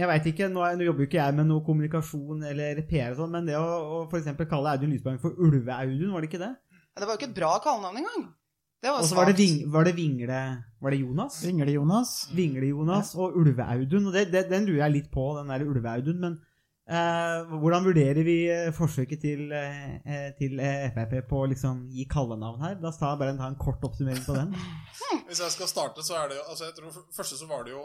Jeg 0.00 0.08
veit 0.10 0.24
ikke, 0.32 0.48
nå, 0.50 0.62
er- 0.66 0.78
nå 0.80 0.88
jobber 0.88 1.04
jo 1.04 1.10
ikke 1.10 1.20
jeg 1.20 1.34
med 1.36 1.46
noe 1.52 1.62
kommunikasjon 1.66 2.40
eller 2.50 2.80
PR 2.88 3.12
og 3.12 3.20
sånn, 3.20 3.30
men 3.36 3.46
det 3.46 3.54
å, 3.60 3.66
å 3.66 3.98
f.eks. 4.08 4.32
kalle 4.50 4.72
Audun 4.72 4.90
Lysbakken 4.96 5.20
for 5.22 5.36
Ulve-Audun, 5.38 6.10
var 6.16 6.24
det 6.24 6.30
ikke 6.32 6.40
det? 6.42 6.48
Ja, 6.50 6.96
Det 7.02 7.06
var 7.06 7.12
jo 7.14 7.20
ikke 7.20 7.28
et 7.30 7.36
bra 7.36 7.52
kallenavn 7.62 8.00
engang. 8.00 8.24
Det 8.84 8.90
Og 8.90 9.04
så 9.08 9.16
var 9.16 9.30
det, 9.30 9.46
var 9.72 9.86
det 9.86 9.94
Vingle 9.96 10.40
Var 10.82 10.92
det 10.92 10.98
Jonas? 11.00 11.38
Vingle-Jonas. 11.44 12.10
Vingle-Jonas 12.36 13.14
og 13.16 13.36
Ulve-Audun. 13.40 14.08
og 14.10 14.12
det, 14.18 14.26
det, 14.32 14.42
Den 14.50 14.66
lurer 14.68 14.82
jeg 14.88 14.92
litt 14.98 15.06
på, 15.14 15.28
den 15.38 15.48
der 15.54 15.62
Ulve-Audun. 15.64 16.18
Men 16.20 16.34
eh, 16.34 16.50
hvordan 16.84 17.84
vurderer 17.86 18.26
vi 18.26 18.36
eh, 18.52 18.70
forsøket 18.76 19.20
til, 19.20 19.52
eh, 19.56 19.94
eh, 20.04 20.26
til 20.36 20.60
eh, 20.60 20.90
Frp 20.92 21.14
på 21.30 21.40
å 21.40 21.48
liksom 21.48 21.86
gi 21.88 22.04
kallenavn 22.04 22.60
her? 22.60 22.76
Da 22.82 22.92
skal 22.92 23.14
jeg 23.14 23.20
bare 23.22 23.36
ta 23.38 23.48
en 23.48 23.56
kort 23.60 23.84
oppsummering 23.88 24.20
på 24.26 24.36
den. 24.36 24.52
Hvis 25.28 25.40
jeg 25.40 25.54
skal 25.54 25.70
starte, 25.70 26.04
så 26.04 26.18
er 26.20 26.28
det 26.28 26.36
jo 26.36 26.44
altså 26.44 26.68
jeg 26.68 26.76
tror 26.76 26.98
første 27.16 27.40
så 27.40 27.48
var 27.48 27.64
det 27.64 27.72
jo 27.72 27.84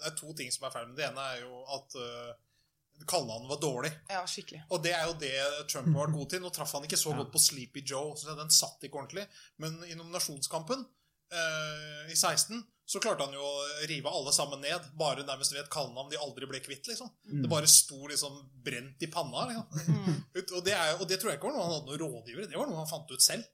Det 0.00 0.10
er 0.10 0.16
to 0.18 0.34
ting 0.34 0.50
som 0.50 0.66
er 0.66 0.74
feil 0.74 0.88
med 0.88 0.96
det. 0.98 1.10
ene 1.10 1.26
er 1.34 1.42
jo 1.44 1.60
at 1.76 1.96
uh, 2.00 3.04
kallenavnet 3.06 3.50
var 3.50 3.60
dårlig. 3.62 3.90
Ja, 4.10 4.22
skikkelig. 4.26 4.62
Og 4.70 4.82
det 4.82 4.94
er 4.96 5.06
jo 5.06 5.16
det 5.20 5.32
Trump 5.68 5.90
har 5.92 6.06
vært 6.06 6.16
god 6.16 6.30
til. 6.32 6.42
Nå 6.42 6.50
traff 6.54 6.72
han 6.74 6.86
ikke 6.88 6.98
så 7.00 7.12
godt 7.14 7.32
på 7.34 7.42
Sleepy 7.42 7.82
Joe, 7.84 8.14
så 8.16 8.34
den 8.38 8.50
satt 8.54 8.82
ikke 8.86 9.02
ordentlig. 9.02 9.26
Men 9.62 9.76
i 9.86 9.94
nominasjonskampen 9.98 10.82
uh, 10.82 12.02
i 12.10 12.16
16 12.16 12.64
så 12.90 12.98
klarte 13.02 13.22
han 13.22 13.34
jo 13.36 13.44
å 13.46 13.86
rive 13.86 14.10
alle 14.10 14.32
sammen 14.34 14.60
ned, 14.64 14.88
bare 14.98 15.22
nærmest 15.26 15.54
ved 15.54 15.62
et 15.62 15.70
kallenavn 15.70 16.10
de 16.10 16.18
aldri 16.18 16.48
ble 16.50 16.58
kvitt. 16.64 16.88
liksom. 16.90 17.10
Mm. 17.30 17.44
Det 17.44 17.50
bare 17.52 17.68
sto 17.70 18.00
liksom 18.10 18.40
brent 18.66 19.04
i 19.06 19.10
panna. 19.14 19.44
liksom. 19.52 20.18
Ut- 20.34 20.54
Og 20.58 20.64
det, 20.66 20.74
er, 20.74 20.96
og 20.98 21.06
det 21.08 21.20
tror 21.22 21.30
jeg 21.30 21.38
ikke 21.38 21.50
var 21.52 21.54
noe 21.58 21.66
han 21.68 21.74
hadde 21.76 21.92
noen 21.92 22.02
rådgivere, 22.02 22.48
det 22.50 22.58
var 22.58 22.66
noe 22.70 22.80
han 22.82 22.90
fant 22.90 23.12
ut 23.14 23.22
selv. 23.22 23.46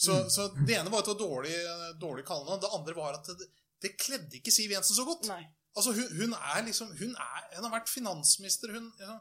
Så, 0.00 0.14
så 0.32 0.46
det 0.64 0.78
ene 0.78 0.88
var 0.88 1.02
at 1.04 1.10
det 1.10 1.12
var 1.12 1.20
dårlig, 1.26 1.54
dårlig 2.00 2.24
kallenavn. 2.24 2.62
Det 2.64 2.72
andre 2.72 2.94
var 2.96 3.18
at 3.18 3.26
det, 3.36 3.50
det 3.84 3.90
kledde 4.00 4.38
ikke 4.40 4.52
Siv 4.54 4.72
Jensen 4.72 4.96
så 4.96 5.04
godt. 5.04 5.28
Nei. 5.28 5.42
Altså, 5.76 5.92
hun, 5.94 6.08
hun 6.22 6.32
er 6.38 6.64
liksom 6.66 6.88
hun, 6.98 7.12
er, 7.20 7.42
hun 7.58 7.66
har 7.68 7.74
vært 7.76 7.92
finansminister. 7.92 8.72
Hun, 8.78 8.88
ja, 8.98 9.18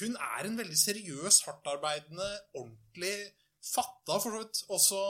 hun 0.00 0.16
er 0.16 0.48
en 0.48 0.56
veldig 0.58 0.78
seriøs, 0.80 1.42
hardtarbeidende, 1.44 2.30
ordentlig 2.56 3.12
fatta, 3.66 4.16
for 4.22 4.30
så 4.32 4.40
vidt, 4.40 4.62
også 4.72 5.02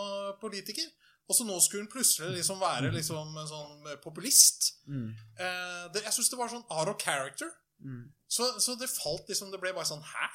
politiker. 0.42 0.90
Og 1.26 1.34
så 1.34 1.46
nå 1.46 1.56
skulle 1.60 1.82
hun 1.84 1.90
plutselig 1.90 2.36
liksom 2.38 2.60
være 2.62 2.92
liksom 2.94 3.38
en 3.42 3.48
sånn 3.50 3.94
populist. 4.04 4.72
Mm. 4.86 5.08
Eh, 5.10 5.86
det, 5.94 6.04
jeg 6.06 6.14
syns 6.14 6.30
det 6.30 6.38
var 6.38 6.52
sånn 6.52 6.66
out 6.70 6.92
of 6.92 7.00
character. 7.02 7.50
Mm. 7.82 8.04
Så, 8.30 8.46
så 8.62 8.72
det 8.80 8.88
falt 8.88 9.28
liksom 9.28 9.50
Det 9.52 9.58
ble 9.60 9.68
bare 9.76 9.84
sånn 9.84 10.00
Hæ? 10.00 10.28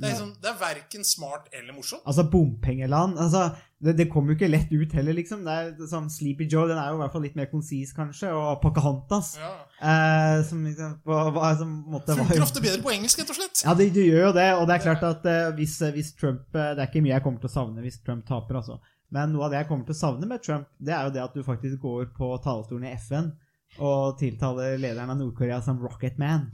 Det 0.00 0.06
er, 0.06 0.12
liksom, 0.14 0.28
det 0.40 0.48
er 0.48 0.54
verken 0.56 1.02
smart 1.04 1.48
eller 1.52 1.74
morsomt. 1.76 2.00
Altså, 2.08 2.22
bompengeland 2.32 3.18
altså, 3.20 3.50
det, 3.84 3.98
det 3.98 4.06
kom 4.08 4.30
jo 4.30 4.36
ikke 4.36 4.48
lett 4.48 4.70
ut 4.72 4.94
heller, 4.96 5.12
liksom. 5.18 5.42
Det 5.44 5.56
er 5.56 5.90
sånn 5.90 6.06
Sleepy 6.12 6.46
Joe 6.48 6.70
den 6.70 6.78
er 6.80 6.88
jo 6.88 6.96
i 6.96 7.00
hvert 7.02 7.12
fall 7.12 7.24
litt 7.26 7.36
mer 7.36 7.50
konsis, 7.50 7.92
kanskje. 7.96 8.30
Og 8.32 8.62
Pocahontas, 8.62 9.34
Ja. 9.36 9.50
eh, 9.76 10.38
som 10.48 10.62
liksom 10.64 10.94
på, 11.04 11.18
hva, 11.36 11.50
som, 11.58 11.74
var 11.92 12.06
Funker 12.06 12.40
jo 12.40 12.46
ofte 12.46 12.64
bedre 12.64 12.80
på 12.86 12.94
engelsk, 12.94 13.20
rett 13.20 13.34
og 13.34 13.40
slett. 13.42 13.60
Ja, 13.66 13.74
det, 13.76 13.90
det 13.98 14.06
gjør 14.06 14.30
jo 14.30 14.32
det, 14.38 14.48
og 14.56 14.64
det 14.70 14.78
er 14.78 14.86
klart 14.86 15.04
at 15.10 15.28
eh, 15.28 15.50
hvis, 15.58 15.76
hvis 15.98 16.14
Trump 16.16 16.48
eh, 16.56 16.72
Det 16.78 16.86
er 16.86 16.88
ikke 16.88 17.04
mye 17.04 17.16
jeg 17.18 17.26
kommer 17.26 17.44
til 17.44 17.52
å 17.52 17.56
savne 17.58 17.84
hvis 17.84 18.00
Trump 18.06 18.24
taper, 18.30 18.62
altså. 18.62 18.80
Men 19.10 19.32
noe 19.34 19.46
av 19.46 19.52
det 19.52 19.62
jeg 19.62 19.70
kommer 19.70 19.86
til 19.88 19.96
å 19.96 20.00
savne 20.00 20.28
med 20.30 20.42
Trump, 20.44 20.68
det 20.78 20.94
er 20.94 21.06
jo 21.06 21.14
det 21.14 21.22
at 21.24 21.34
du 21.34 21.42
faktisk 21.46 21.80
går 21.82 22.10
på 22.16 22.34
talerstolen 22.44 22.86
i 22.88 22.96
FN 22.98 23.32
og 23.78 24.16
tiltaler 24.18 24.80
lederen 24.82 25.12
av 25.12 25.18
Nord-Korea 25.20 25.60
som 25.62 25.78
Rocket 25.78 26.16
Man. 26.18 26.48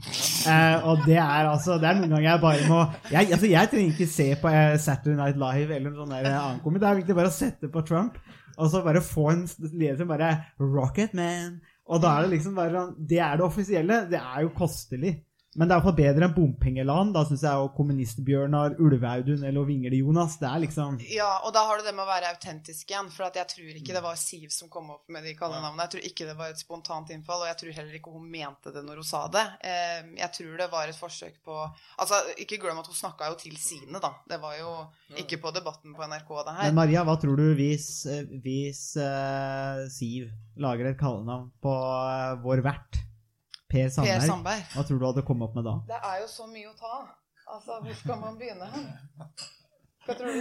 Eh, 0.45 0.85
og 0.85 1.01
det 1.07 1.17
er 1.17 1.47
altså 1.49 1.79
Det 1.81 1.89
er 1.89 1.97
noen 1.97 2.11
ganger 2.13 2.27
jeg 2.29 2.41
bare 2.43 2.67
må 2.69 2.77
Jeg, 3.09 3.31
altså, 3.33 3.47
jeg 3.49 3.69
trenger 3.71 3.95
ikke 3.95 4.09
se 4.13 4.27
på 4.39 4.51
eh, 4.53 4.75
Saturday 4.79 5.17
Night 5.17 5.39
Live 5.41 5.73
eller 5.75 5.89
noen 5.89 6.03
sånn 6.03 6.13
annen 6.19 6.61
kommentar. 6.61 6.85
Det 6.85 6.91
er 6.91 7.01
egentlig 7.01 7.17
bare 7.17 7.31
å 7.33 7.37
sette 7.39 7.71
på 7.73 7.83
Trump 7.87 8.19
og 8.57 8.71
så 8.73 8.81
bare 8.81 9.03
få 9.05 9.27
en 9.29 9.43
leder 9.77 9.99
som 9.99 10.09
bare 10.09 10.31
Rocket 10.57 11.13
Man. 11.17 11.59
Og 11.87 12.01
da 12.01 12.15
er 12.17 12.25
det 12.25 12.35
liksom 12.35 12.55
bare 12.57 12.73
sånn 12.73 12.95
Det 13.09 13.19
er 13.21 13.37
det 13.37 13.45
offisielle. 13.45 13.99
Det 14.09 14.19
er 14.19 14.45
jo 14.45 14.53
kostelig. 14.57 15.13
Men 15.57 15.65
det 15.65 15.73
er 15.73 15.79
iallfall 15.79 15.95
bedre 15.97 16.27
enn 16.27 16.35
bompengeland. 16.35 17.15
Da 17.15 17.23
syns 17.25 17.41
jeg 17.41 17.57
jo 17.57 17.71
kommunistbjørnar, 17.77 18.75
Ulve-Audun 18.83 19.45
eller 19.47 19.65
Vingle-Jonas 19.65 20.37
Det 20.41 20.49
er 20.49 20.61
liksom 20.67 20.99
Ja, 21.09 21.31
og 21.47 21.53
da 21.55 21.63
har 21.65 21.79
du 21.79 21.87
det 21.87 21.95
med 21.97 22.05
å 22.05 22.09
være 22.09 22.29
autentisk 22.35 22.93
igjen. 22.93 23.09
For 23.13 23.25
at 23.25 23.39
jeg 23.41 23.49
tror 23.55 23.79
ikke 23.79 23.95
det 23.95 24.03
var 24.05 24.19
Siv 24.21 24.51
som 24.53 24.69
kom 24.69 24.91
opp 24.93 25.09
med 25.13 25.25
de 25.25 25.33
kallenavnene. 25.37 25.87
Jeg 25.87 25.93
tror 25.95 26.05
ikke 26.11 26.27
det 26.29 26.35
var 26.37 26.53
et 26.53 26.61
spontant 26.61 27.09
innfall, 27.13 27.41
og 27.41 27.49
jeg 27.49 27.59
tror 27.63 27.77
heller 27.79 27.97
ikke 27.97 28.13
hun 28.13 28.29
mente 28.29 28.73
det 28.75 28.83
når 28.85 29.01
hun 29.01 29.09
sa 29.09 29.23
det. 29.33 29.45
Eh, 29.65 30.13
Jeg 30.21 30.31
tror 30.37 30.61
det 30.61 30.69
var 30.71 30.91
et 30.91 30.99
forsøk 30.99 31.41
på 31.45 31.57
Altså, 31.97 32.21
ikke 32.37 32.59
glem 32.61 32.77
at 32.77 32.87
hun 32.89 32.97
snakka 32.97 33.31
jo 33.31 33.39
til 33.41 33.57
sine, 33.57 33.97
da. 34.03 34.13
Det 34.29 34.37
var 34.41 34.57
jo 34.59 34.71
ikke 35.17 35.41
på 35.41 35.51
Debatten 35.55 35.95
på 35.97 36.05
NRK, 36.05 36.31
det 36.45 36.55
her. 36.59 36.69
Men 36.69 36.79
Maria, 36.83 37.03
hva 37.07 37.17
tror 37.17 37.39
du 37.39 37.47
hvis, 37.57 37.89
eh, 38.05 38.29
hvis 38.45 38.83
uh, 39.01 39.87
Siv 39.89 40.29
lager 40.61 40.91
et 40.91 40.99
kallenavn 40.99 41.49
på 41.63 41.73
uh, 41.73 42.37
vår 42.45 42.61
vert, 42.65 43.01
Per 43.67 43.83
Per 43.83 43.89
Sandberg? 43.91 44.27
Sandberg. 44.29 44.65
Hva 44.73 44.83
tror 44.87 44.99
du 44.99 45.05
hadde 45.09 45.23
kommet 45.27 45.49
opp 45.49 45.55
med 45.59 45.67
da? 45.67 45.75
Det 45.89 45.99
er 45.99 46.19
jo 46.23 46.27
så 46.31 46.47
mye 46.51 46.69
å 46.71 46.75
ta. 46.79 46.95
Altså, 47.47 47.79
hvor 47.83 47.95
skal 48.01 48.19
man 48.21 48.37
begynne 48.39 48.67
hen? 48.73 48.85
Hva 50.07 50.15
tror 50.15 50.27
du? 50.31 50.39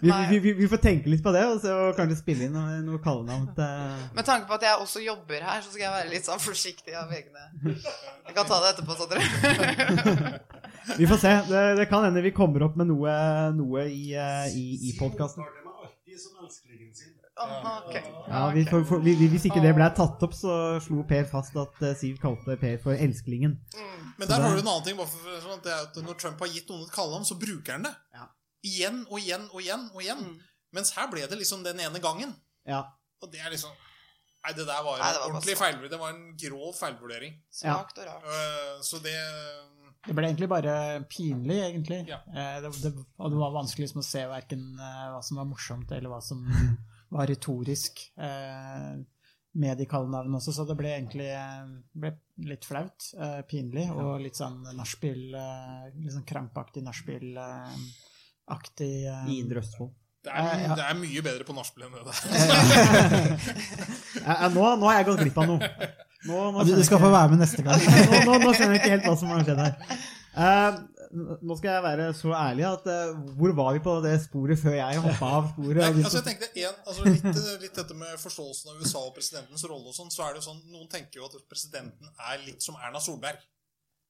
Vi, 0.00 0.10
vi, 0.30 0.38
vi, 0.38 0.52
vi 0.52 0.68
får 0.70 0.80
tenke 0.82 1.10
litt 1.12 1.22
på 1.22 1.32
det, 1.34 1.42
og 1.46 1.58
så 1.62 1.74
kanskje 1.96 2.16
spille 2.18 2.46
inn 2.46 2.54
noe, 2.56 2.78
noe 2.86 3.00
kallenavn 3.04 3.50
til 3.56 4.14
Med 4.16 4.24
tanke 4.26 4.48
på 4.48 4.56
at 4.56 4.64
jeg 4.66 4.80
også 4.80 5.02
jobber 5.04 5.44
her, 5.44 5.60
så 5.62 5.68
skal 5.70 5.84
jeg 5.84 5.92
være 5.92 6.10
litt 6.14 6.28
sånn 6.28 6.42
forsiktig 6.42 6.94
av 6.98 7.12
egne 7.12 7.44
Jeg 7.66 8.36
kan 8.36 8.48
ta 8.48 8.60
det 8.64 8.72
etterpå, 8.72 8.96
så 8.96 9.08
dere. 9.10 10.40
Vi 10.98 11.06
får 11.06 11.20
se. 11.22 11.32
Det, 11.46 11.60
det 11.78 11.86
kan 11.90 12.02
hende 12.02 12.22
vi 12.24 12.32
kommer 12.34 12.64
opp 12.66 12.74
med 12.80 12.88
noe, 12.90 13.12
noe 13.54 13.84
i, 13.86 14.16
eh, 14.18 14.48
i, 14.58 14.64
i 14.88 14.94
podkasten. 14.98 15.44
Ok. 17.50 17.96
Ja, 18.28 18.42
vi 18.54 18.64
for, 18.68 18.84
for, 18.88 19.00
vi- 19.04 19.28
hvis 19.32 19.46
ikke 19.48 19.62
det 19.64 19.74
ble 19.76 19.88
tatt 19.96 20.22
opp, 20.26 20.34
så 20.36 20.54
slo 20.84 21.02
Per 21.08 21.24
fast 21.30 21.56
at 21.60 21.82
eh, 21.82 21.94
Siv 21.98 22.18
kalte 22.22 22.56
Per 22.60 22.78
for 22.82 22.94
Elsklingen. 22.94 23.58
Men 24.18 24.28
der 24.28 24.40
har 24.44 24.54
du 24.56 24.60
en 24.62 24.68
annen 24.68 24.84
ting. 24.86 24.96
bare 24.96 25.06
for- 25.12 25.24
for 25.26 25.40
sånn 25.46 25.58
at 25.58 25.64
det 25.66 25.72
er 25.72 25.82
at 25.88 26.00
Når 26.06 26.18
Trump 26.22 26.38
har 26.44 26.48
gitt 26.48 26.68
noen 26.70 26.82
et 26.86 26.92
kallenavn, 26.94 27.24
så 27.28 27.38
bruker 27.38 27.72
han 27.78 27.82
det. 27.88 27.94
Ja. 28.14 28.26
Igjen 28.64 29.02
og 29.10 29.18
igjen 29.18 29.48
og 29.52 29.60
igjen. 29.60 29.88
og 29.94 30.02
igjen. 30.02 30.18
Mm. 30.26 30.38
Mens 30.72 30.92
her 30.96 31.08
ble 31.12 31.26
det 31.26 31.38
liksom 31.38 31.62
den 31.64 31.80
ene 31.80 32.00
gangen. 32.00 32.34
Ja. 32.66 32.84
Og 33.22 33.30
det 33.32 33.40
er 33.40 33.50
liksom 33.50 33.70
Nei, 34.42 34.52
det 34.58 34.64
der 34.66 34.82
var 34.82 34.96
Nei, 34.98 35.06
en 35.06 35.14
det 35.14 35.20
var 35.22 35.28
ordentlig 35.30 35.54
feilvurdering. 35.56 35.90
Det 35.92 35.98
var 36.00 36.10
en 36.10 36.36
grov 36.36 36.72
feilvurdering. 36.74 37.34
Svakt 37.54 37.98
og 38.02 38.06
rart. 38.08 38.24
Øh, 38.26 38.80
så 38.82 38.98
det 38.98 39.12
Det 40.06 40.14
ble 40.18 40.24
egentlig 40.26 40.48
bare 40.50 41.04
pinlig, 41.06 41.58
egentlig. 41.62 42.00
Ja. 42.08 42.16
Eh, 42.34 42.56
Det, 42.64 42.72
det, 42.82 42.90
og 43.22 43.30
det 43.30 43.38
var 43.38 43.52
vanskelig 43.54 43.86
liksom, 43.86 44.00
å 44.02 44.08
se 44.08 44.24
verken 44.26 44.64
eh, 44.80 45.04
hva 45.14 45.20
som 45.22 45.36
var 45.38 45.46
morsomt, 45.46 45.92
eller 45.94 46.10
hva 46.10 46.18
som 46.20 46.42
var 47.12 47.26
retorisk 47.28 48.00
eh, 48.16 48.96
med 49.52 49.76
de 49.76 49.84
kallenavnene 49.84 50.38
også, 50.38 50.48
så 50.56 50.64
det 50.64 50.72
ble 50.78 50.88
egentlig 50.94 51.26
eh, 51.36 51.66
ble 52.00 52.10
litt 52.48 52.64
flaut, 52.64 53.04
eh, 53.20 53.42
pinlig, 53.48 53.90
og 53.92 54.20
litt 54.24 54.36
sånn 54.38 54.62
nachspiel 54.78 55.34
eh, 55.36 55.90
Litt 55.98 56.12
sånn 56.14 56.24
krampaktig 56.28 56.80
nachspiel-aktig 56.86 58.94
eh, 59.10 59.26
I 59.28 59.36
Indre 59.42 59.60
Østfold. 59.64 59.92
det 60.24 60.30
er, 60.32 60.36
Eh, 60.54 60.62
ja. 60.64 60.74
det 60.78 60.84
er 60.86 60.94
mye 60.94 61.22
bedre 61.26 61.44
på 61.44 61.52
nachspiel 61.56 61.82
enn 61.88 61.94
det 61.98 62.04
der. 62.06 62.14
Nå, 64.54 64.62
nå 64.78 64.86
har 64.86 64.94
jeg 65.00 65.06
gått 65.08 65.22
glipp 65.24 65.38
av 65.42 65.46
noe. 65.50 65.58
Nå, 66.28 66.36
nå 66.54 66.58
du, 66.68 66.72
skal 66.86 67.00
få 67.02 67.10
være 67.10 67.28
med 67.32 67.40
neste 67.42 67.62
gang. 67.66 67.80
nå, 67.82 68.20
nå, 68.28 68.32
nå 68.44 68.50
skjønner 68.54 68.74
jeg 68.76 68.82
ikke 68.84 68.92
helt 68.94 69.06
hva 69.08 69.16
som 69.18 69.32
har 69.34 69.42
skjedd 69.48 69.62
her. 69.64 69.74
Eh, 71.12 71.32
nå 71.44 71.56
skal 71.58 71.76
jeg 71.76 71.84
være 71.84 72.08
så 72.16 72.32
ærlig 72.36 72.66
at 72.68 72.86
eh, 72.90 73.14
hvor 73.38 73.54
var 73.56 73.72
vi 73.76 73.82
på 73.84 73.96
det 74.04 74.14
sporet 74.24 74.60
før 74.60 74.76
jeg 74.78 75.02
hoppa 75.04 75.32
av 75.38 75.50
sporet? 75.52 75.82
Nei, 75.82 76.04
altså 76.04 76.20
jeg 76.20 76.28
tenkte 76.30 76.50
en, 76.64 76.78
altså 76.86 77.08
litt, 77.08 77.40
litt 77.64 77.80
dette 77.82 77.96
med 77.98 78.20
forståelsen 78.22 78.72
av 78.72 78.80
USA 78.82 79.04
og 79.04 79.14
presidentens 79.16 79.66
rolle 79.68 79.92
og 79.92 79.96
sånn, 79.96 80.12
så 80.14 80.26
er 80.26 80.34
det 80.34 80.42
jo 80.42 80.48
sånn 80.50 80.62
Noen 80.72 80.88
tenker 80.92 81.20
jo 81.20 81.28
at 81.28 81.36
presidenten 81.50 82.14
er 82.30 82.40
litt 82.46 82.64
som 82.64 82.78
Erna 82.80 83.02
Solberg. 83.02 83.42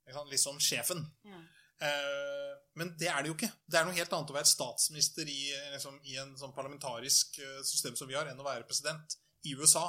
Ikke 0.07 0.19
sant? 0.19 0.31
Litt 0.33 0.43
som 0.43 0.63
sjefen. 0.63 1.03
Mm. 1.27 1.43
Eh, 1.83 2.53
men 2.79 2.95
det 2.99 3.11
er 3.11 3.21
det 3.23 3.33
jo 3.33 3.37
ikke. 3.37 3.51
Det 3.69 3.79
er 3.79 3.87
noe 3.87 3.97
helt 3.97 4.15
annet 4.15 4.33
å 4.33 4.37
være 4.37 4.51
statsminister 4.51 5.29
i, 5.29 5.43
liksom, 5.75 5.99
i 6.09 6.17
en 6.23 6.33
sånn 6.39 6.55
parlamentarisk 6.57 7.39
eh, 7.43 7.61
system 7.67 7.99
som 7.99 8.11
vi 8.11 8.17
har, 8.17 8.31
enn 8.31 8.41
å 8.41 8.47
være 8.47 8.67
president 8.69 9.19
i 9.49 9.55
USA. 9.59 9.85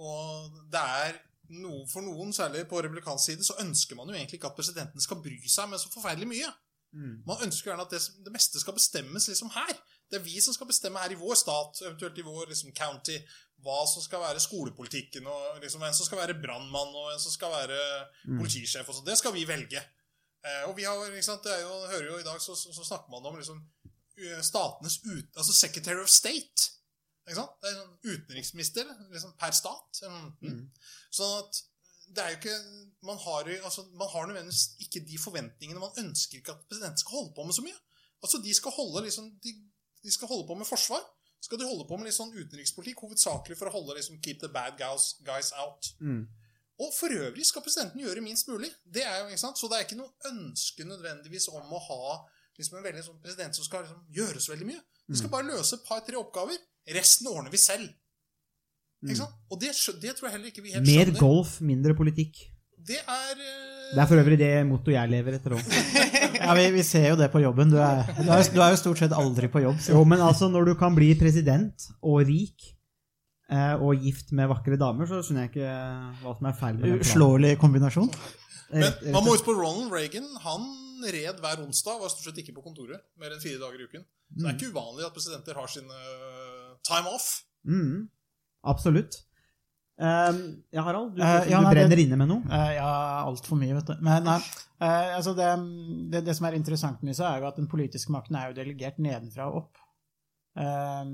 Og 0.00 0.60
det 0.72 0.82
er 1.02 1.20
no, 1.48 1.86
for 1.90 2.04
noen, 2.04 2.32
særlig 2.36 2.66
på 2.70 2.82
republikansk 2.84 3.30
side, 3.30 3.46
så 3.46 3.56
ønsker 3.60 3.98
man 3.98 4.10
jo 4.10 4.16
egentlig 4.16 4.38
ikke 4.38 4.50
at 4.52 4.58
presidenten 4.58 5.02
skal 5.02 5.22
bry 5.24 5.38
seg 5.50 5.70
med 5.70 5.82
så 5.82 5.90
forferdelig 5.92 6.28
mye. 6.30 6.52
Mm. 6.92 7.22
Man 7.26 7.46
ønsker 7.46 7.70
gjerne 7.70 7.86
at 7.86 7.94
det, 7.94 8.02
det 8.24 8.32
meste 8.34 8.60
skal 8.60 8.76
bestemmes 8.76 9.28
liksom 9.28 9.50
her. 9.54 9.72
Det 10.10 10.18
er 10.18 10.26
vi 10.26 10.40
som 10.44 10.52
skal 10.52 10.68
bestemme 10.68 11.00
her 11.00 11.14
i 11.14 11.16
vår 11.16 11.38
stat, 11.40 11.80
eventuelt 11.86 12.18
i 12.20 12.26
vår 12.26 12.50
liksom, 12.50 12.74
county, 12.76 13.16
hva 13.64 13.78
som 13.88 14.04
skal 14.04 14.20
være 14.20 14.42
skolepolitikken, 14.44 15.26
og 15.26 15.62
liksom, 15.62 15.80
hvem 15.80 15.94
som 15.96 16.08
skal 16.08 16.20
være 16.20 16.36
brannmann, 16.42 16.92
og 16.92 17.08
hvem 17.08 17.22
som 17.22 17.32
skal 17.32 17.54
være 17.54 17.78
politisjef. 18.26 18.88
og 18.88 18.98
så. 18.98 19.04
Det 19.06 19.16
skal 19.18 19.34
vi 19.36 19.46
velge. 19.48 19.80
Eh, 20.42 20.62
og 20.68 20.76
vi 20.76 20.84
har, 20.84 21.00
sant, 21.24 21.46
det 21.46 21.62
jo, 21.62 21.72
hører 21.94 22.08
jo 22.10 22.18
i 22.20 22.26
dag, 22.26 22.40
så, 22.42 22.56
så, 22.58 22.74
så 22.74 22.84
snakker 22.84 23.14
man 23.14 23.30
om 23.30 23.38
liksom, 23.38 23.62
eh, 24.18 24.40
statenes 24.44 24.98
ut, 25.06 25.30
altså 25.36 25.52
Secretary 25.54 26.02
of 26.02 26.10
State. 26.10 26.72
Ikke 27.22 27.38
sant? 27.38 27.58
Det 27.62 27.70
er 27.70 27.76
sånn 27.78 27.98
utenriksminister 28.02 28.88
liksom, 29.12 29.36
per 29.38 29.54
stat. 29.54 30.02
Mm. 30.42 30.64
Sånn 31.14 31.36
at 31.38 31.60
det 32.12 32.22
er 32.22 32.34
jo 32.34 32.38
ikke 32.40 32.56
Man 33.06 33.18
har, 33.22 33.48
altså, 33.62 33.86
man 33.96 34.10
har 34.10 34.26
nødvendigvis 34.28 34.76
ikke 34.84 35.00
de 35.06 35.18
forventningene 35.22 35.80
Man 35.80 36.00
ønsker 36.02 36.40
ikke 36.40 36.52
at 36.52 36.66
presidenten 36.68 37.00
skal 37.00 37.16
holde 37.20 37.32
på 37.36 37.46
med 37.46 37.56
så 37.56 37.64
mye. 37.64 37.78
Altså, 38.22 38.40
De 38.42 38.54
skal 38.54 38.74
holde 38.76 39.04
liksom, 39.06 39.30
de, 39.42 39.54
de 40.02 40.12
skal 40.12 40.30
holde 40.30 40.46
på 40.50 40.58
med 40.58 40.68
forsvar. 40.68 41.02
Skal 41.42 41.58
de 41.58 41.66
holde 41.66 41.86
på 41.88 41.96
med 41.98 42.06
litt 42.06 42.14
sånn 42.14 42.34
utenrikspolitikk, 42.34 43.00
hovedsakelig 43.02 43.56
for 43.58 43.70
å 43.70 43.74
holde 43.74 43.96
liksom, 43.98 44.20
keep 44.22 44.38
the 44.42 44.50
bad 44.52 44.76
guys, 44.78 45.16
guys 45.26 45.50
out. 45.58 45.88
Mm. 45.98 46.26
Og 46.82 46.92
for 46.94 47.14
øvrig 47.14 47.46
skal 47.46 47.64
presidenten 47.64 48.02
gjøre 48.02 48.22
minst 48.22 48.46
mulig. 48.50 48.70
Det 48.86 49.02
er 49.02 49.20
jo, 49.20 49.30
ikke 49.30 49.42
sant? 49.42 49.58
Så 49.58 49.70
det 49.70 49.78
er 49.78 49.86
ikke 49.86 49.98
noe 49.98 50.30
ønske 50.30 50.86
nødvendigvis 50.86 51.48
om 51.50 51.74
å 51.74 51.80
ha 51.88 52.04
liksom, 52.58 52.78
en 52.78 52.86
veldig 52.86 53.02
sånn 53.08 53.18
president 53.24 53.58
som 53.58 53.66
skal 53.66 53.86
liksom, 53.86 54.04
gjøre 54.14 54.42
så 54.42 54.54
veldig 54.54 54.68
mye. 54.70 54.84
De 55.10 55.18
skal 55.18 55.32
bare 55.32 55.48
løse 55.50 55.76
et 55.76 55.84
par-tre 55.86 56.18
oppgaver. 56.18 56.62
Resten 56.90 57.28
ordner 57.30 57.52
vi 57.52 57.60
selv. 57.62 57.90
Ikke 59.02 59.18
sant? 59.18 59.34
Og 59.50 59.58
det, 59.60 59.72
det 60.02 60.14
tror 60.18 60.28
jeg 60.28 60.34
heller 60.36 60.50
ikke 60.52 60.62
vi 60.62 60.72
helt 60.74 60.86
Mer 60.86 61.06
skjønner. 61.06 61.20
golf, 61.20 61.56
mindre 61.62 61.94
politikk. 61.98 62.38
Det 62.82 62.98
er 62.98 63.38
eh, 63.38 63.94
Det 63.94 64.00
er 64.02 64.08
for 64.10 64.18
øvrig 64.18 64.38
det 64.40 64.50
mottoet 64.66 64.94
jeg 64.96 65.10
lever 65.12 65.38
etter 65.38 65.54
òg. 65.58 65.62
Ja, 66.42 66.54
vi, 66.58 66.64
vi 66.74 66.82
ser 66.82 67.04
jo 67.12 67.16
det 67.20 67.28
på 67.30 67.38
jobben. 67.42 67.70
Du 67.70 67.76
er, 67.78 68.00
du, 68.18 68.26
er, 68.26 68.42
du 68.50 68.60
er 68.64 68.72
jo 68.74 68.78
stort 68.80 68.98
sett 68.98 69.12
aldri 69.14 69.46
på 69.52 69.60
jobb. 69.62 69.76
Så. 69.78 69.92
Jo, 69.94 70.00
men 70.08 70.22
altså, 70.24 70.48
når 70.50 70.72
du 70.72 70.74
kan 70.80 70.94
bli 70.96 71.12
president 71.20 71.84
og 72.00 72.24
rik 72.26 72.64
eh, 73.52 73.74
og 73.78 74.02
gift 74.02 74.32
med 74.34 74.50
vakre 74.50 74.78
damer, 74.80 75.06
så 75.06 75.20
skjønner 75.22 75.46
jeg 75.46 75.52
ikke 75.52 75.74
hva 76.24 76.32
som 76.38 76.48
er 76.50 76.56
feil 76.58 76.80
med 76.80 76.88
det. 76.88 76.96
Uslåelig 77.06 77.52
kombinasjon. 77.62 78.10
Men 78.72 78.88
man 79.12 79.22
må 79.22 79.36
huske 79.36 79.46
på 79.50 79.54
Ronald 79.58 79.92
Reagan. 79.94 80.26
Han 80.46 80.66
red 81.12 81.38
hver 81.42 81.62
onsdag, 81.62 82.00
var 82.02 82.10
stort 82.10 82.30
sett 82.30 82.42
ikke 82.42 82.54
på 82.56 82.64
kontoret 82.64 83.02
mer 83.20 83.34
enn 83.34 83.42
fire 83.42 83.60
dager 83.62 83.82
i 83.82 83.86
uken. 83.90 84.02
Så 84.32 84.40
det 84.42 84.48
er 84.48 84.58
ikke 84.58 84.72
uvanlig 84.74 85.06
at 85.06 85.14
presidenter 85.14 85.58
har 85.58 85.70
sin 85.70 85.86
eh, 85.92 86.61
time 86.88 87.12
off. 87.12 87.28
Mm, 87.68 88.08
absolutt. 88.68 89.20
Um, 90.02 90.38
ja, 90.74 90.82
Harald, 90.82 91.14
du, 91.14 91.22
uh, 91.22 91.28
ja, 91.46 91.60
du 91.60 91.66
nei, 91.66 91.74
brenner 91.76 91.96
det- 91.96 92.06
inne 92.08 92.16
med 92.18 92.30
noe. 92.32 92.42
Uh, 92.48 92.72
ja, 92.74 92.90
altfor 93.28 93.60
mye, 93.60 93.76
vet 93.76 93.92
du. 93.92 93.94
Men 94.02 94.24
nei, 94.26 94.38
uh, 94.82 95.12
altså 95.18 95.34
det, 95.38 95.50
det, 96.10 96.24
det 96.26 96.34
som 96.38 96.48
er 96.48 96.56
interessant 96.58 97.02
med 97.04 97.14
USA, 97.14 97.34
er 97.36 97.44
jo 97.44 97.50
at 97.52 97.60
den 97.60 97.68
politiske 97.70 98.10
makten 98.14 98.38
er 98.40 98.50
jo 98.50 98.58
delegert 98.58 98.98
nedenfra 98.98 99.50
og 99.52 99.64
opp. 99.64 99.78
Eh, 100.52 101.04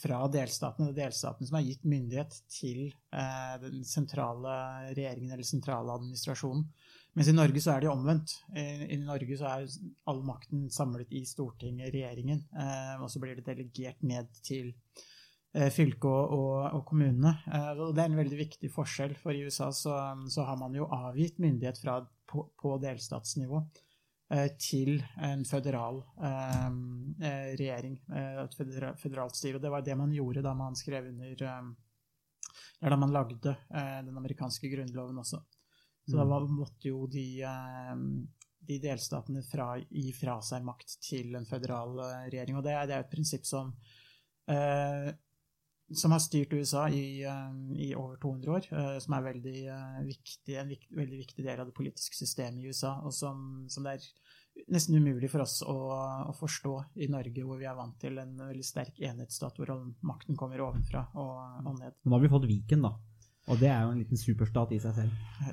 fra 0.00 0.22
delstatene. 0.32 0.86
Det 0.88 1.02
er 1.02 1.10
delstatene 1.10 1.44
som 1.44 1.58
har 1.58 1.64
gitt 1.66 1.82
myndighet 1.84 2.38
til 2.48 2.78
eh, 3.12 3.56
den 3.60 3.82
sentrale 3.84 4.54
regjeringen 4.96 5.34
eller 5.34 5.44
sentrale 5.44 5.92
administrasjonen. 5.98 6.62
Mens 7.12 7.28
i 7.28 7.34
Norge 7.36 7.60
så 7.60 7.74
er 7.74 7.82
det 7.82 7.90
jo 7.90 7.92
omvendt. 7.92 8.32
I, 8.56 8.64
I 8.96 8.98
Norge 9.02 9.36
så 9.36 9.50
er 9.50 9.66
all 10.08 10.22
makten 10.24 10.70
samlet 10.72 11.12
i 11.12 11.26
Stortinget, 11.28 11.92
regjeringen, 11.92 12.40
eh, 12.56 12.94
og 12.96 13.12
så 13.12 13.20
blir 13.20 13.36
det 13.36 13.44
delegert 13.50 14.00
ned 14.00 14.32
til 14.48 14.72
eh, 14.72 15.04
fylket 15.72 16.04
og, 16.10 16.34
og, 16.36 16.52
og 16.78 16.84
kommunene. 16.90 17.32
Eh, 17.48 17.72
og 17.80 17.94
det 17.96 18.02
er 18.04 18.10
en 18.12 18.20
veldig 18.20 18.38
viktig 18.42 18.70
forskjell, 18.74 19.14
for 19.20 19.32
i 19.36 19.44
USA 19.46 19.70
så, 19.72 19.96
så 20.32 20.44
har 20.48 20.58
man 20.60 20.74
jo 20.76 20.88
avgitt 20.92 21.38
myndighet 21.42 21.80
fra, 21.82 21.98
på, 22.28 22.44
på 22.60 22.76
delstatsnivå 22.82 23.60
eh, 24.36 24.48
til 24.60 24.98
en 25.24 25.44
føderal 25.48 26.02
eh, 26.20 26.68
eh, 27.24 27.50
regjering, 27.60 27.98
eh, 28.12 28.40
et 28.44 28.56
federa, 28.58 28.92
føderalt 29.00 29.36
styre. 29.38 29.56
Og 29.60 29.64
det 29.64 29.72
var 29.74 29.84
det 29.86 29.96
man 30.00 30.12
gjorde 30.14 30.44
da 30.44 30.54
man 30.58 30.76
skrev 30.78 31.08
under 31.14 31.46
Eller 31.46 32.90
Da 32.92 32.96
man 33.00 33.12
lagde 33.14 33.52
eh, 33.72 34.00
den 34.04 34.16
amerikanske 34.20 34.68
grunnloven 34.72 35.18
også. 35.24 35.40
Så 36.06 36.16
da 36.20 36.24
måtte 36.46 36.86
jo 36.92 37.06
de, 37.10 37.24
eh, 37.42 37.94
de 38.66 38.76
delstatene 38.82 39.40
fra, 39.42 39.72
gi 39.90 40.12
fra 40.14 40.36
seg 40.44 40.62
makt 40.66 40.98
til 41.02 41.34
en 41.34 41.46
føderal 41.48 41.96
eh, 42.04 42.26
regjering. 42.30 42.58
Og 42.60 42.66
det, 42.66 42.74
er- 42.76 42.86
det 42.90 42.94
er 42.98 43.06
et 43.06 43.10
prinsipp 43.14 43.46
som 43.48 43.72
eh, 44.50 45.08
som 45.94 46.10
har 46.10 46.18
styrt 46.18 46.52
USA 46.52 46.88
i, 46.88 47.22
eh, 47.22 47.50
i 47.78 47.94
over 47.94 48.16
200 48.16 48.50
år, 48.50 48.66
eh, 48.72 48.98
som 48.98 49.14
er 49.14 49.22
veldig, 49.22 49.66
eh, 49.70 50.00
viktig, 50.06 50.56
en 50.58 50.68
viktig, 50.68 50.96
veldig 50.96 51.18
viktig 51.18 51.44
del 51.44 51.60
av 51.60 51.66
det 51.66 51.74
politiske 51.74 52.16
systemet 52.18 52.64
i 52.64 52.68
USA, 52.68 52.96
og 53.04 53.12
som, 53.14 53.66
som 53.70 53.84
det 53.86 53.92
er 53.94 54.08
nesten 54.72 54.96
umulig 54.96 55.30
for 55.30 55.44
oss 55.44 55.60
å, 55.62 55.76
å 56.26 56.32
forstå 56.34 56.74
i 56.96 57.08
Norge, 57.12 57.44
hvor 57.44 57.58
vi 57.60 57.68
er 57.68 57.76
vant 57.76 57.98
til 58.00 58.18
en 58.18 58.34
veldig 58.40 58.64
sterk 58.64 58.98
enhetsstat, 58.98 59.58
hvor 59.60 59.92
makten 60.02 60.36
kommer 60.36 60.64
ovenfra 60.64 61.06
og, 61.14 61.66
og 61.66 61.78
ned. 61.78 61.94
Nå 62.04 62.16
har 62.16 62.24
vi 62.24 62.32
fått 62.32 62.48
Viken, 62.50 62.82
da. 62.82 62.96
Og 63.46 63.60
det 63.60 63.68
er 63.70 63.84
jo 63.84 63.92
en 63.92 64.00
liten 64.00 64.18
superstat 64.18 64.72
i 64.74 64.80
seg 64.82 64.96
selv. 64.96 65.12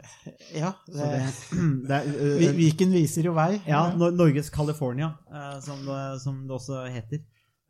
Ja, 0.63 0.71
det, 0.87 1.09
det, 1.11 1.67
det 1.85 1.99
er, 1.99 2.07
ø- 2.25 2.55
Viken 2.57 2.95
viser 2.95 3.27
jo 3.29 3.35
vei. 3.37 3.59
Ja, 3.69 3.83
Norges 3.93 4.49
California, 4.49 5.11
uh, 5.29 5.59
som, 5.61 5.85
som 6.23 6.41
det 6.47 6.55
også 6.57 6.87
heter. 6.89 7.21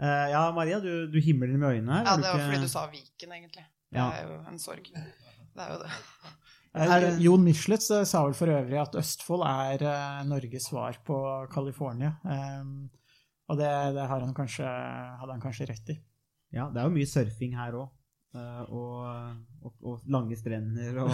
Eh, 0.04 0.30
ja, 0.34 0.43
Maria, 0.56 0.80
du, 0.84 1.08
du 1.08 1.20
himler 1.24 1.54
med 1.56 1.78
øynene 1.78 1.99
her. 1.99 2.08
Ja, 2.10 2.16
det 2.18 2.26
var 2.28 2.39
ikke- 2.39 2.47
fordi 2.49 2.62
du 2.66 2.72
sa 2.72 2.88
Viken, 2.91 3.32
egentlig. 3.38 3.66
Det 3.93 4.01
er 4.01 4.24
jo 4.28 4.39
en 4.49 4.60
sorg. 4.60 4.89
Det 4.93 5.62
er 5.68 5.76
jo 5.76 5.84
det. 5.84 5.91
Er, 6.74 7.04
Jon 7.22 7.43
Michelet 7.45 7.84
eh, 7.93 8.04
sa 8.10 8.24
vel 8.26 8.34
for 8.34 8.49
øvrig 8.49 8.80
at 8.82 8.95
Østfold 8.97 9.43
er 9.45 9.84
uh, 9.86 10.24
Norges 10.26 10.64
svar 10.72 10.95
på 11.06 11.18
California. 11.54 12.16
Um, 12.26 12.89
og 13.47 13.60
det, 13.60 13.68
det 13.93 14.08
har 14.10 14.24
han 14.26 14.34
kanskje, 14.34 14.66
hadde 15.20 15.36
han 15.36 15.43
kanskje 15.43 15.68
rett 15.70 15.91
i. 15.93 15.99
Ja, 16.58 16.66
det 16.74 16.82
er 16.82 16.88
jo 16.89 16.95
mye 16.95 17.06
surfing 17.12 17.54
her 17.60 17.78
òg. 17.78 17.91
og, 18.74 19.38
og, 19.62 19.76
og 19.86 20.01
lange 20.10 20.34
strender. 20.39 20.97
Og, 21.04 21.14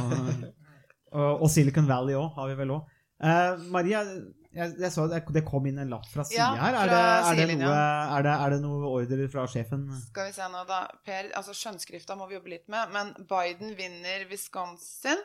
og, 1.20 1.44
og 1.44 1.52
Silicon 1.52 1.92
Valley 1.92 2.16
òg, 2.16 2.32
har 2.38 2.48
vi 2.54 2.56
vel 2.62 2.72
òg. 2.78 2.96
Maria, 3.20 4.04
jeg, 4.50 4.74
jeg 4.82 4.90
så 4.94 5.06
det 5.12 5.20
det 5.36 5.44
kom 5.46 5.66
inn 5.70 5.78
en 5.82 5.92
lapp 5.92 6.08
fra 6.10 6.24
sida 6.26 6.40
Ja, 6.40 6.54
her. 6.64 6.78
Er 6.80 6.90
det, 6.90 7.00
er, 7.00 7.40
det 7.40 7.58
noe, 7.60 7.74
er, 7.76 8.24
det, 8.26 8.34
er 8.34 8.54
det 8.56 8.60
noe 8.64 8.94
ordre 8.98 9.28
fra 9.30 9.46
sjefen? 9.52 9.86
Skal 10.08 10.32
vi 10.32 10.36
se 10.38 10.48
nå, 10.50 10.64
da. 10.70 10.80
Per, 11.06 11.30
altså 11.38 11.54
skjønnskrifta 11.58 12.18
må 12.18 12.30
vi 12.30 12.40
jobbe 12.40 12.56
litt 12.56 12.66
med, 12.72 12.96
men 12.96 13.14
Biden 13.30 13.76
vinner 13.78 14.26
Wisconsin. 14.32 15.22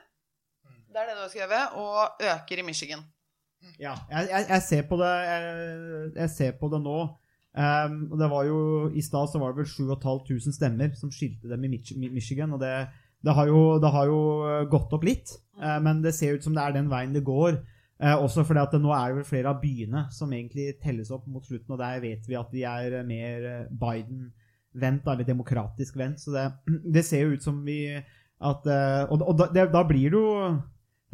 Det 0.95 1.03
er 1.03 1.11
det 1.11 1.17
du 1.17 1.25
har 1.25 1.33
skrevet. 1.33 1.79
Og 1.81 2.25
øker 2.35 2.63
i 2.63 2.67
Michigan. 2.67 3.05
Ja, 3.81 3.95
jeg, 4.11 4.29
jeg, 4.29 4.47
jeg, 4.51 4.63
ser 4.67 4.83
på 4.91 4.99
det, 5.01 5.13
jeg, 6.19 6.31
ser 6.35 6.57
på 6.61 6.69
det 6.73 6.81
nå. 6.85 6.99
Um, 7.55 8.01
og 8.11 8.19
det 8.19 8.29
var 8.33 8.47
jo, 8.49 8.59
I 8.91 9.03
stad 9.03 9.31
så 9.31 9.41
var 9.41 9.53
det 9.55 9.63
vel 9.63 9.71
7500 9.71 10.57
stemmer 10.57 10.97
som 10.99 11.13
skilte 11.15 11.49
dem 11.49 11.65
i 11.65 11.71
Mich 11.77 11.93
Michigan. 11.97 12.53
og 12.53 12.61
det, 12.61 12.73
det, 13.25 13.35
har 13.35 13.47
jo, 13.47 13.79
det 13.81 13.93
har 13.95 14.11
jo 14.11 14.19
eh, 14.49 14.65
gått 14.69 14.93
opp 14.93 15.07
litt, 15.07 15.37
uh, 15.63 15.79
men 15.81 16.03
det 16.05 16.17
ser 16.17 16.35
ut 16.35 16.45
som 16.45 16.57
det 16.57 16.65
er 16.65 16.75
den 16.77 16.91
veien 16.91 17.15
det 17.15 17.23
går. 17.25 17.63
Eh, 18.05 18.17
også 18.21 18.45
fordi 18.45 18.61
at 18.61 18.75
nå 18.77 18.91
er 18.93 19.13
det 19.13 19.17
vel 19.21 19.29
flere 19.29 19.53
av 19.55 19.63
byene 19.63 20.05
som 20.13 20.33
egentlig 20.35 20.75
telles 20.83 21.13
opp 21.15 21.25
mot 21.31 21.47
slutten, 21.47 21.73
og 21.73 21.81
der 21.81 22.03
vet 22.03 22.27
vi 22.29 22.37
at 22.37 22.51
de 22.53 22.67
er 22.69 22.99
eh, 22.99 23.07
mer 23.09 23.47
eh, 23.49 23.71
Biden-vendt, 23.81 25.09
eller 25.09 25.25
demokratisk 25.25 25.97
vendt. 25.97 26.21
Så 26.21 26.35
det, 26.35 26.45
det 26.99 27.05
ser 27.07 27.25
jo 27.25 27.39
ut 27.39 27.47
som 27.47 27.63
vi 27.65 27.81
at 28.45 28.67
eh, 28.69 29.03
Og, 29.09 29.23
og 29.23 29.37
da, 29.39 29.49
det, 29.55 29.69
da 29.73 29.85
blir 29.89 30.11
det 30.13 30.21
jo 30.21 30.61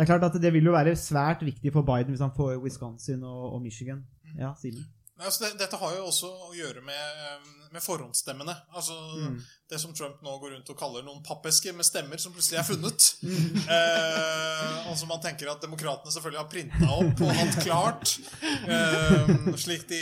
det 0.01 0.07
er 0.07 0.16
klart 0.16 0.24
at 0.24 0.36
det 0.41 0.51
vil 0.55 0.64
jo 0.64 0.72
være 0.72 0.97
svært 0.97 1.43
viktig 1.45 1.74
for 1.74 1.84
Biden 1.84 2.14
hvis 2.14 2.22
han 2.24 2.32
får 2.32 2.57
Wisconsin 2.62 3.20
og, 3.20 3.55
og 3.55 3.61
Michigan. 3.62 4.01
Ja, 4.38 4.55
Simen? 4.57 4.86
Altså 5.21 5.45
det, 5.45 5.55
dette 5.61 5.79
har 5.81 5.95
jo 5.97 6.07
også 6.09 6.29
å 6.49 6.53
gjøre 6.57 6.83
med, 6.85 7.25
eh, 7.25 7.49
med 7.75 7.83
forhåndsstemmene. 7.85 8.55
Altså 8.75 8.99
Mm. 9.11 9.41
Det 9.71 9.79
som 9.79 9.93
Trump 9.95 10.18
nå 10.23 10.33
går 10.43 10.51
rundt 10.51 10.71
og 10.73 10.79
kaller 10.79 11.05
noen 11.07 11.21
pappesker 11.23 11.73
med 11.79 11.87
stemmer 11.87 12.18
som 12.18 12.33
plutselig 12.35 12.59
er 12.59 12.66
funnet. 12.73 13.05
Mm. 13.23 13.61
eh, 13.77 14.89
og 14.91 14.97
som 14.99 15.12
man 15.12 15.23
tenker 15.23 15.51
at 15.53 15.62
demokratene 15.62 16.11
selvfølgelig 16.11 16.41
har 16.41 16.49
printa 16.51 16.89
opp 16.97 17.23
og 17.23 17.31
hatt 17.39 17.61
klart. 17.62 18.16
Eh, 18.43 19.31
slik, 19.61 19.87
de, 19.93 20.01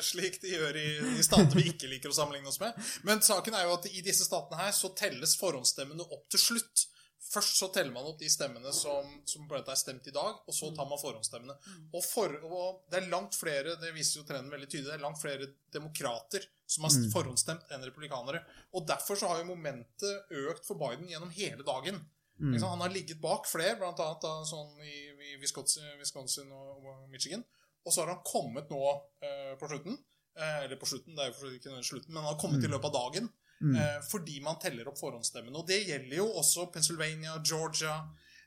slik 0.00 0.40
de 0.42 0.54
gjør 0.54 0.78
i, 0.80 0.88
i 1.18 1.26
stater 1.26 1.58
vi 1.58 1.68
ikke 1.74 1.90
liker 1.90 2.12
å 2.12 2.16
sammenligne 2.16 2.48
oss 2.48 2.60
med. 2.62 2.72
Men 3.04 3.20
saken 3.24 3.58
er 3.58 3.68
jo 3.68 3.76
at 3.76 3.90
i 3.92 4.00
disse 4.06 4.24
statene 4.24 4.62
her 4.62 4.72
så 4.72 4.92
telles 4.96 5.36
forhåndsstemmene 5.40 6.08
opp 6.08 6.24
til 6.32 6.40
slutt. 6.40 6.86
Først 7.34 7.58
så 7.58 7.68
teller 7.74 7.90
man 7.94 8.06
opp 8.06 8.20
de 8.20 8.30
stemmene 8.30 8.70
som, 8.74 9.08
som 9.26 9.46
er 9.50 9.78
stemt 9.78 10.06
i 10.06 10.14
dag, 10.14 10.40
og 10.46 10.54
så 10.54 10.70
tar 10.76 10.86
man 10.86 11.00
forhåndsstemmene. 11.00 11.56
Og, 11.90 12.02
for, 12.06 12.34
og 12.46 12.84
det 12.92 13.00
er 13.00 13.10
langt 13.10 13.34
flere 13.38 13.74
det 13.80 13.90
viser 13.96 14.20
jo 14.20 14.26
trenden 14.28 14.52
veldig 14.54 14.68
tydelig, 14.70 14.90
det 14.92 14.98
er 14.98 15.02
langt 15.02 15.22
flere 15.22 15.48
demokrater 15.74 16.46
som 16.70 16.86
har 16.86 16.94
forhåndsstemt 17.12 17.74
enn 17.74 17.86
republikanere. 17.86 18.44
Og 18.74 18.86
derfor 18.88 19.18
så 19.18 19.30
har 19.32 19.42
jo 19.42 19.50
momentet 19.50 20.34
økt 20.44 20.66
for 20.68 20.78
Biden 20.80 21.10
gjennom 21.10 21.32
hele 21.34 21.66
dagen. 21.66 22.00
Mm. 22.38 22.56
Han 22.62 22.82
har 22.82 22.90
ligget 22.90 23.20
bak 23.22 23.46
flere, 23.46 23.78
annet 23.86 24.24
sånn 24.48 24.74
i, 24.82 24.96
i 25.34 25.36
Wisconsin, 25.42 25.86
Wisconsin 26.00 26.50
og, 26.50 27.06
Michigan. 27.12 27.44
Og 27.84 27.92
så 27.92 28.02
har 28.02 28.14
han 28.14 28.24
kommet 28.26 28.70
nå 28.72 28.82
eh, 29.22 29.54
på 29.60 29.68
slutten. 29.70 29.98
Eh, 30.34 30.64
eller 30.64 30.80
på 30.80 30.88
slutten, 30.88 31.14
det 31.14 31.26
er 31.26 31.30
jo 31.30 31.52
ikke 31.54 31.82
slutten, 31.84 32.14
men 32.14 32.22
han 32.24 32.32
har 32.32 32.40
kommet 32.40 32.64
i 32.64 32.70
løpet 32.70 32.90
av 32.90 32.96
dagen. 32.96 33.28
Mm. 33.62 33.76
eh, 33.76 33.98
fordi 34.10 34.40
man 34.44 34.58
teller 34.60 34.88
opp 34.90 34.98
forhåndsstemmene. 35.00 35.56
Og 35.56 35.66
det 35.68 35.82
gjelder 35.86 36.16
jo 36.18 36.28
også 36.40 36.68
Pennsylvania, 36.74 37.36
Georgia, 37.44 38.00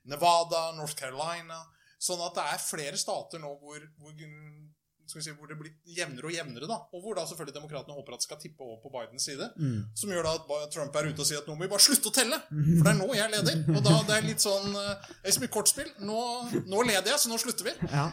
Nevada, 0.05 0.71
North 0.77 0.95
Carolina. 0.95 1.61
Sånn 1.99 2.21
at 2.21 2.35
det 2.37 2.43
er 2.53 2.61
flere 2.61 2.97
stater 2.99 3.41
nå 3.41 3.49
hvor, 3.57 3.81
hvor, 3.97 4.13
si, 5.09 5.31
hvor 5.33 5.49
det 5.49 5.57
blir 5.57 5.73
jevnere 5.89 6.29
og 6.29 6.35
jevnere. 6.35 6.69
da, 6.69 6.77
Og 6.93 7.01
hvor 7.03 7.17
da 7.17 7.25
selvfølgelig 7.25 7.55
demokratene 7.57 7.97
håper 7.97 8.13
at 8.13 8.21
det 8.21 8.27
skal 8.27 8.41
tippe 8.41 8.63
over 8.63 8.77
på 8.83 8.91
Bidens 8.93 9.25
side. 9.25 9.49
Mm. 9.57 9.79
Som 9.97 10.13
gjør 10.13 10.27
da 10.29 10.35
at 10.37 10.73
Trump 10.75 10.95
er 10.95 11.09
ute 11.09 11.23
og 11.23 11.29
sier 11.29 11.41
at 11.41 11.49
nå 11.49 11.55
må 11.57 11.65
vi 11.65 11.71
bare 11.73 11.85
slutte 11.87 12.11
å 12.11 12.15
telle. 12.15 12.39
For 12.51 12.83
det 12.85 12.93
er 12.93 12.99
nå 13.01 13.09
jeg 13.17 13.33
leder. 13.33 13.63
Og 13.73 13.81
da 13.87 13.95
det 14.11 14.19
er 14.19 14.27
litt 14.29 14.43
sånn 14.43 14.69
eh, 14.75 15.07
Det 15.23 15.31
er 15.31 15.37
så 15.39 15.43
mye 15.43 15.55
kortspill. 15.57 15.89
Nå, 16.05 16.19
nå 16.69 16.83
leder 16.91 17.15
jeg, 17.15 17.23
så 17.23 17.33
nå 17.33 17.41
slutter 17.41 17.71
vi. 17.71 17.75
Ja. 17.89 18.11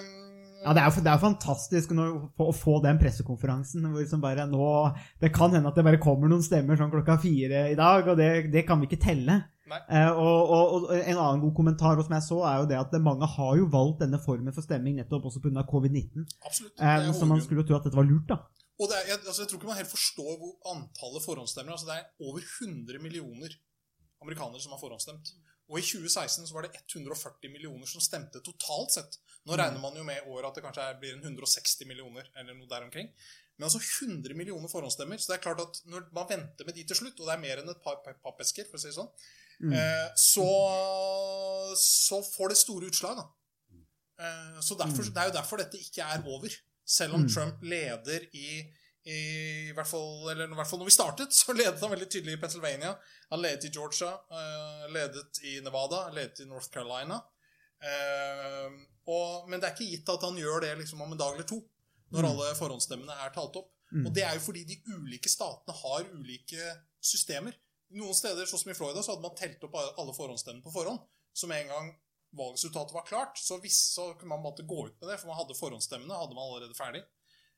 Um, 0.00 0.25
Ja, 0.64 0.72
det 0.74 0.82
er 0.82 0.88
jo 0.88 1.02
det 1.04 1.12
er 1.12 1.20
fantastisk 1.22 1.92
når, 1.94 2.14
å 2.42 2.52
få 2.56 2.78
den 2.84 2.98
pressekonferansen 3.00 3.84
hvor 3.86 4.00
liksom 4.00 4.22
bare 4.22 4.46
nå 4.50 4.70
Det 5.20 5.30
kan 5.34 5.52
hende 5.54 5.70
at 5.70 5.76
det 5.78 5.84
bare 5.86 6.00
kommer 6.02 6.32
noen 6.32 6.44
stemmer 6.44 6.78
sånn 6.78 6.90
klokka 6.94 7.18
fire 7.22 7.68
i 7.72 7.76
dag, 7.78 8.08
og 8.08 8.18
det, 8.18 8.48
det 8.54 8.64
kan 8.68 8.80
vi 8.80 8.88
ikke 8.90 9.02
telle. 9.04 9.42
Eh, 9.66 10.10
og, 10.14 10.50
og, 10.54 10.74
og 10.76 10.92
en 10.94 11.18
annen 11.18 11.42
god 11.42 11.54
kommentar 11.56 11.98
som 11.98 12.14
jeg 12.14 12.26
så, 12.28 12.38
er 12.46 12.60
jo 12.60 12.68
det 12.70 12.78
at 12.78 12.94
mange 13.02 13.26
har 13.32 13.56
jo 13.58 13.66
valgt 13.72 14.04
denne 14.04 14.20
formen 14.22 14.54
for 14.54 14.66
stemming 14.66 15.00
nettopp 15.00 15.26
også 15.26 15.42
pga. 15.42 15.64
covid-19. 15.66 16.22
absolutt. 16.46 16.76
Eh, 16.78 17.08
så 17.18 17.26
man 17.26 17.42
skulle 17.42 17.64
jo 17.64 17.68
tro 17.70 17.80
at 17.80 17.88
dette 17.88 17.98
var 17.98 18.06
lurt, 18.06 18.30
da. 18.30 18.38
Og 18.76 18.90
det 18.90 18.98
er, 19.00 19.10
jeg, 19.10 19.18
altså, 19.24 19.40
jeg 19.42 19.50
tror 19.50 19.58
ikke 19.60 19.70
man 19.72 19.80
helt 19.80 19.90
forstår 19.90 20.32
hvor 20.40 20.52
antallet 20.74 21.24
forhåndsstemmer 21.24 21.72
altså 21.72 21.88
Det 21.88 21.96
er 21.96 22.26
over 22.28 22.44
100 22.44 23.00
millioner 23.00 23.54
amerikanere 24.22 24.60
som 24.62 24.74
har 24.74 24.80
forhåndsstemt. 24.82 25.32
Og 25.66 25.80
i 25.80 25.82
2016 25.82 26.46
så 26.46 26.54
var 26.54 26.66
det 26.66 26.76
140 26.78 27.50
millioner 27.50 27.88
som 27.90 28.02
stemte 28.04 28.42
totalt 28.44 28.94
sett. 28.94 29.18
Nå 29.46 29.56
regner 29.58 29.82
man 29.82 29.96
jo 29.98 30.04
med 30.06 30.20
i 30.20 30.30
år 30.30 30.46
at 30.48 30.58
det 30.58 30.62
kanskje 30.64 30.86
blir 31.02 31.16
160 31.18 31.88
millioner, 31.90 32.28
eller 32.38 32.54
noe 32.54 32.70
der 32.70 32.86
omkring. 32.86 33.10
Men 33.56 33.68
altså 33.68 33.80
100 33.80 34.36
millioner 34.36 34.70
forhåndsstemmer. 34.70 35.18
Så 35.18 35.32
det 35.32 35.38
er 35.38 35.44
klart 35.46 35.62
at 35.64 35.80
når 35.90 36.06
man 36.14 36.28
venter 36.28 36.68
med 36.68 36.76
de 36.76 36.84
til 36.86 36.98
slutt, 36.98 37.18
og 37.18 37.26
det 37.26 37.34
er 37.34 37.42
mer 37.42 37.62
enn 37.62 37.72
et 37.72 37.82
par 37.82 37.98
pappesker, 38.04 38.68
for 38.68 38.78
å 38.78 38.82
si 38.82 38.90
det 38.90 38.98
sånn, 38.98 39.10
eh, 39.72 40.06
så, 40.20 40.48
så 41.80 42.20
får 42.26 42.52
det 42.52 42.60
store 42.62 42.90
utslag, 42.92 43.22
da. 43.22 43.26
Eh, 44.20 44.58
så 44.64 44.76
derfor, 44.78 45.08
Det 45.08 45.22
er 45.22 45.30
jo 45.30 45.36
derfor 45.38 45.62
dette 45.62 45.80
ikke 45.80 46.04
er 46.04 46.26
over. 46.30 46.58
Selv 46.86 47.16
om 47.18 47.26
Trump 47.26 47.64
leder 47.66 48.28
i, 48.36 48.60
i, 49.06 49.72
hvert 49.74 49.86
fall, 49.86 50.26
eller 50.32 50.50
i 50.50 50.58
hvert 50.58 50.66
fall 50.66 50.80
når 50.82 50.88
vi 50.88 50.96
startet, 50.96 51.34
så 51.34 51.54
ledet 51.54 51.78
han 51.82 51.92
veldig 51.92 52.08
tydelig 52.10 52.34
i 52.34 52.40
Pennsylvania. 52.42 52.96
Han 53.30 53.42
ledet 53.42 53.68
i 53.68 53.72
Georgia, 53.74 54.10
eh, 54.34 54.86
ledet 54.90 55.40
i 55.46 55.60
Nevada, 55.62 56.08
ledet 56.14 56.42
i 56.42 56.48
North 56.50 56.72
Carolina. 56.74 57.20
Eh, 57.86 58.66
og, 59.06 59.46
men 59.50 59.62
det 59.62 59.68
er 59.68 59.76
ikke 59.76 59.90
gitt 59.92 60.10
at 60.10 60.26
han 60.26 60.38
gjør 60.40 60.64
det 60.64 60.72
liksom 60.80 61.04
om 61.04 61.14
en 61.14 61.20
dag 61.20 61.36
eller 61.36 61.46
to, 61.46 61.60
når 62.14 62.30
alle 62.32 62.50
forhåndsstemmene 62.58 63.18
er 63.22 63.34
talt 63.34 63.58
opp. 63.60 63.70
Og 63.94 64.10
det 64.14 64.24
er 64.26 64.34
jo 64.34 64.42
fordi 64.42 64.64
de 64.66 64.80
ulike 64.96 65.30
statene 65.30 65.76
har 65.78 66.08
ulike 66.10 66.72
systemer. 66.98 67.54
Noen 67.94 68.16
steder, 68.18 68.48
sånn 68.50 68.64
som 68.64 68.72
i 68.72 68.74
Florida, 68.74 69.04
så 69.04 69.14
hadde 69.14 69.22
man 69.22 69.36
telt 69.38 69.62
opp 69.68 69.76
alle 69.78 70.14
forhåndsstemmene 70.16 70.64
på 70.64 70.74
forhånd. 70.74 70.98
Så 71.36 71.46
med 71.46 71.62
en 71.62 71.70
gang 71.70 71.92
valgresultatet 72.36 72.96
var 72.96 73.06
klart, 73.06 73.38
så, 73.38 73.60
visst, 73.62 73.94
så 73.94 74.08
kunne 74.18 74.34
man 74.34 74.42
måtte 74.42 74.66
gå 74.66 74.88
ut 74.88 74.98
med 74.98 75.12
det, 75.12 75.20
for 75.20 75.30
man 75.30 75.38
hadde 75.38 75.56
forhåndsstemmene 75.58 76.18
hadde 76.18 76.34
man 76.34 76.50
allerede 76.50 76.76
ferdig. 76.76 77.04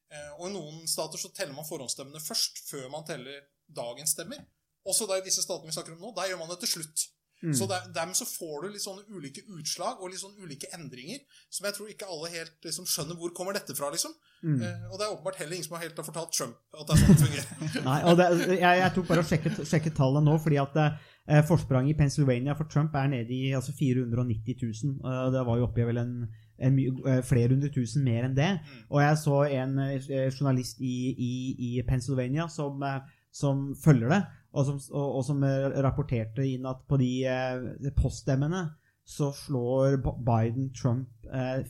Eh, 0.09 0.31
og 0.39 0.49
i 0.49 0.55
noen 0.55 0.89
stater 0.89 1.21
så 1.21 1.31
teller 1.37 1.57
man 1.57 1.69
forhåndsstemmene 1.69 2.23
først, 2.25 2.65
før 2.71 2.89
man 2.93 3.07
teller 3.09 3.45
dagens 3.69 4.17
stemmer. 4.17 4.41
Også 4.89 5.09
da 5.09 5.19
i 5.19 5.25
disse 5.27 5.45
statene 5.45 5.69
vi 5.69 5.77
snakker 5.77 5.97
om 5.97 6.03
nå, 6.07 6.15
der 6.17 6.31
gjør 6.31 6.43
man 6.43 6.53
det 6.53 6.61
til 6.65 6.79
slutt. 6.79 7.09
Så 7.55 7.69
der, 7.71 7.85
dermed 7.95 8.17
så 8.19 8.27
får 8.27 8.65
du 8.65 8.73
litt 8.73 8.83
sånne 8.83 9.05
ulike 9.15 9.45
utslag 9.55 10.01
og 10.03 10.11
litt 10.11 10.19
sånne 10.19 10.43
ulike 10.43 10.73
endringer 10.75 11.21
som 11.55 11.69
jeg 11.69 11.77
tror 11.77 11.93
ikke 11.93 12.09
alle 12.11 12.31
helt 12.33 12.67
liksom, 12.67 12.89
skjønner 12.91 13.15
hvor 13.21 13.31
kommer 13.37 13.55
dette 13.55 13.77
fra, 13.79 13.93
liksom. 13.95 14.11
Eh, 14.43 14.89
og 14.91 14.99
det 14.99 15.07
er 15.07 15.13
åpenbart 15.13 15.39
heller 15.39 15.55
ingen 15.55 15.69
som 15.69 15.77
har 15.77 15.85
helt 15.85 16.01
har 16.01 16.07
fortalt 16.07 16.35
Trump 16.35 16.59
at 16.75 16.83
det 16.89 16.97
er 16.97 17.05
sånn 17.05 17.15
det 17.15 17.23
fungerer. 17.23 17.71
Nei, 17.89 18.01
og 18.11 18.19
det, 18.19 18.27
jeg, 18.57 18.81
jeg 18.83 18.95
tok 18.97 19.09
bare 19.13 19.23
og 19.23 19.31
sjekket, 19.31 19.63
sjekket 19.71 19.97
tallene 20.01 20.27
nå, 20.27 20.35
fordi 20.43 20.59
at 20.65 20.81
eh, 20.83 21.45
forspranget 21.47 21.95
i 21.95 21.99
Pennsylvania 22.01 22.59
for 22.59 22.71
Trump 22.75 22.99
er 22.99 23.15
nede 23.15 23.35
i 23.35 23.55
altså 23.55 23.77
490 23.79 24.59
000. 24.67 24.99
og 25.07 25.33
det 25.37 25.47
var 25.47 25.63
jo 25.63 25.69
oppe 25.71 25.85
i 25.85 25.89
vel 25.93 26.03
en, 26.03 26.15
eh, 26.27 26.45
flere 26.59 27.53
hundre 27.55 27.71
tusen 27.75 28.05
mer 28.07 28.27
enn 28.27 28.37
det. 28.37 28.51
Og 28.91 29.03
jeg 29.03 29.21
så 29.23 29.39
en 29.61 29.79
eh, 29.85 30.27
journalist 30.33 30.83
i, 30.83 30.97
i, 31.15 31.33
i 31.69 31.71
Pennsylvania 31.87 32.49
som, 32.53 32.83
eh, 32.83 33.01
som 33.33 33.71
følger 33.79 34.15
det, 34.15 34.21
og 34.53 34.67
som, 34.67 34.83
og, 34.93 35.09
og 35.21 35.25
som 35.29 35.47
eh, 35.47 35.71
rapporterte 35.85 36.47
inn 36.47 36.67
at 36.69 36.83
på 36.89 36.99
de 37.01 37.13
eh, 37.31 37.93
poststemmene 37.99 38.67
så 39.09 39.31
slår 39.33 40.03
Biden 40.05 40.67
Trump 40.77 41.09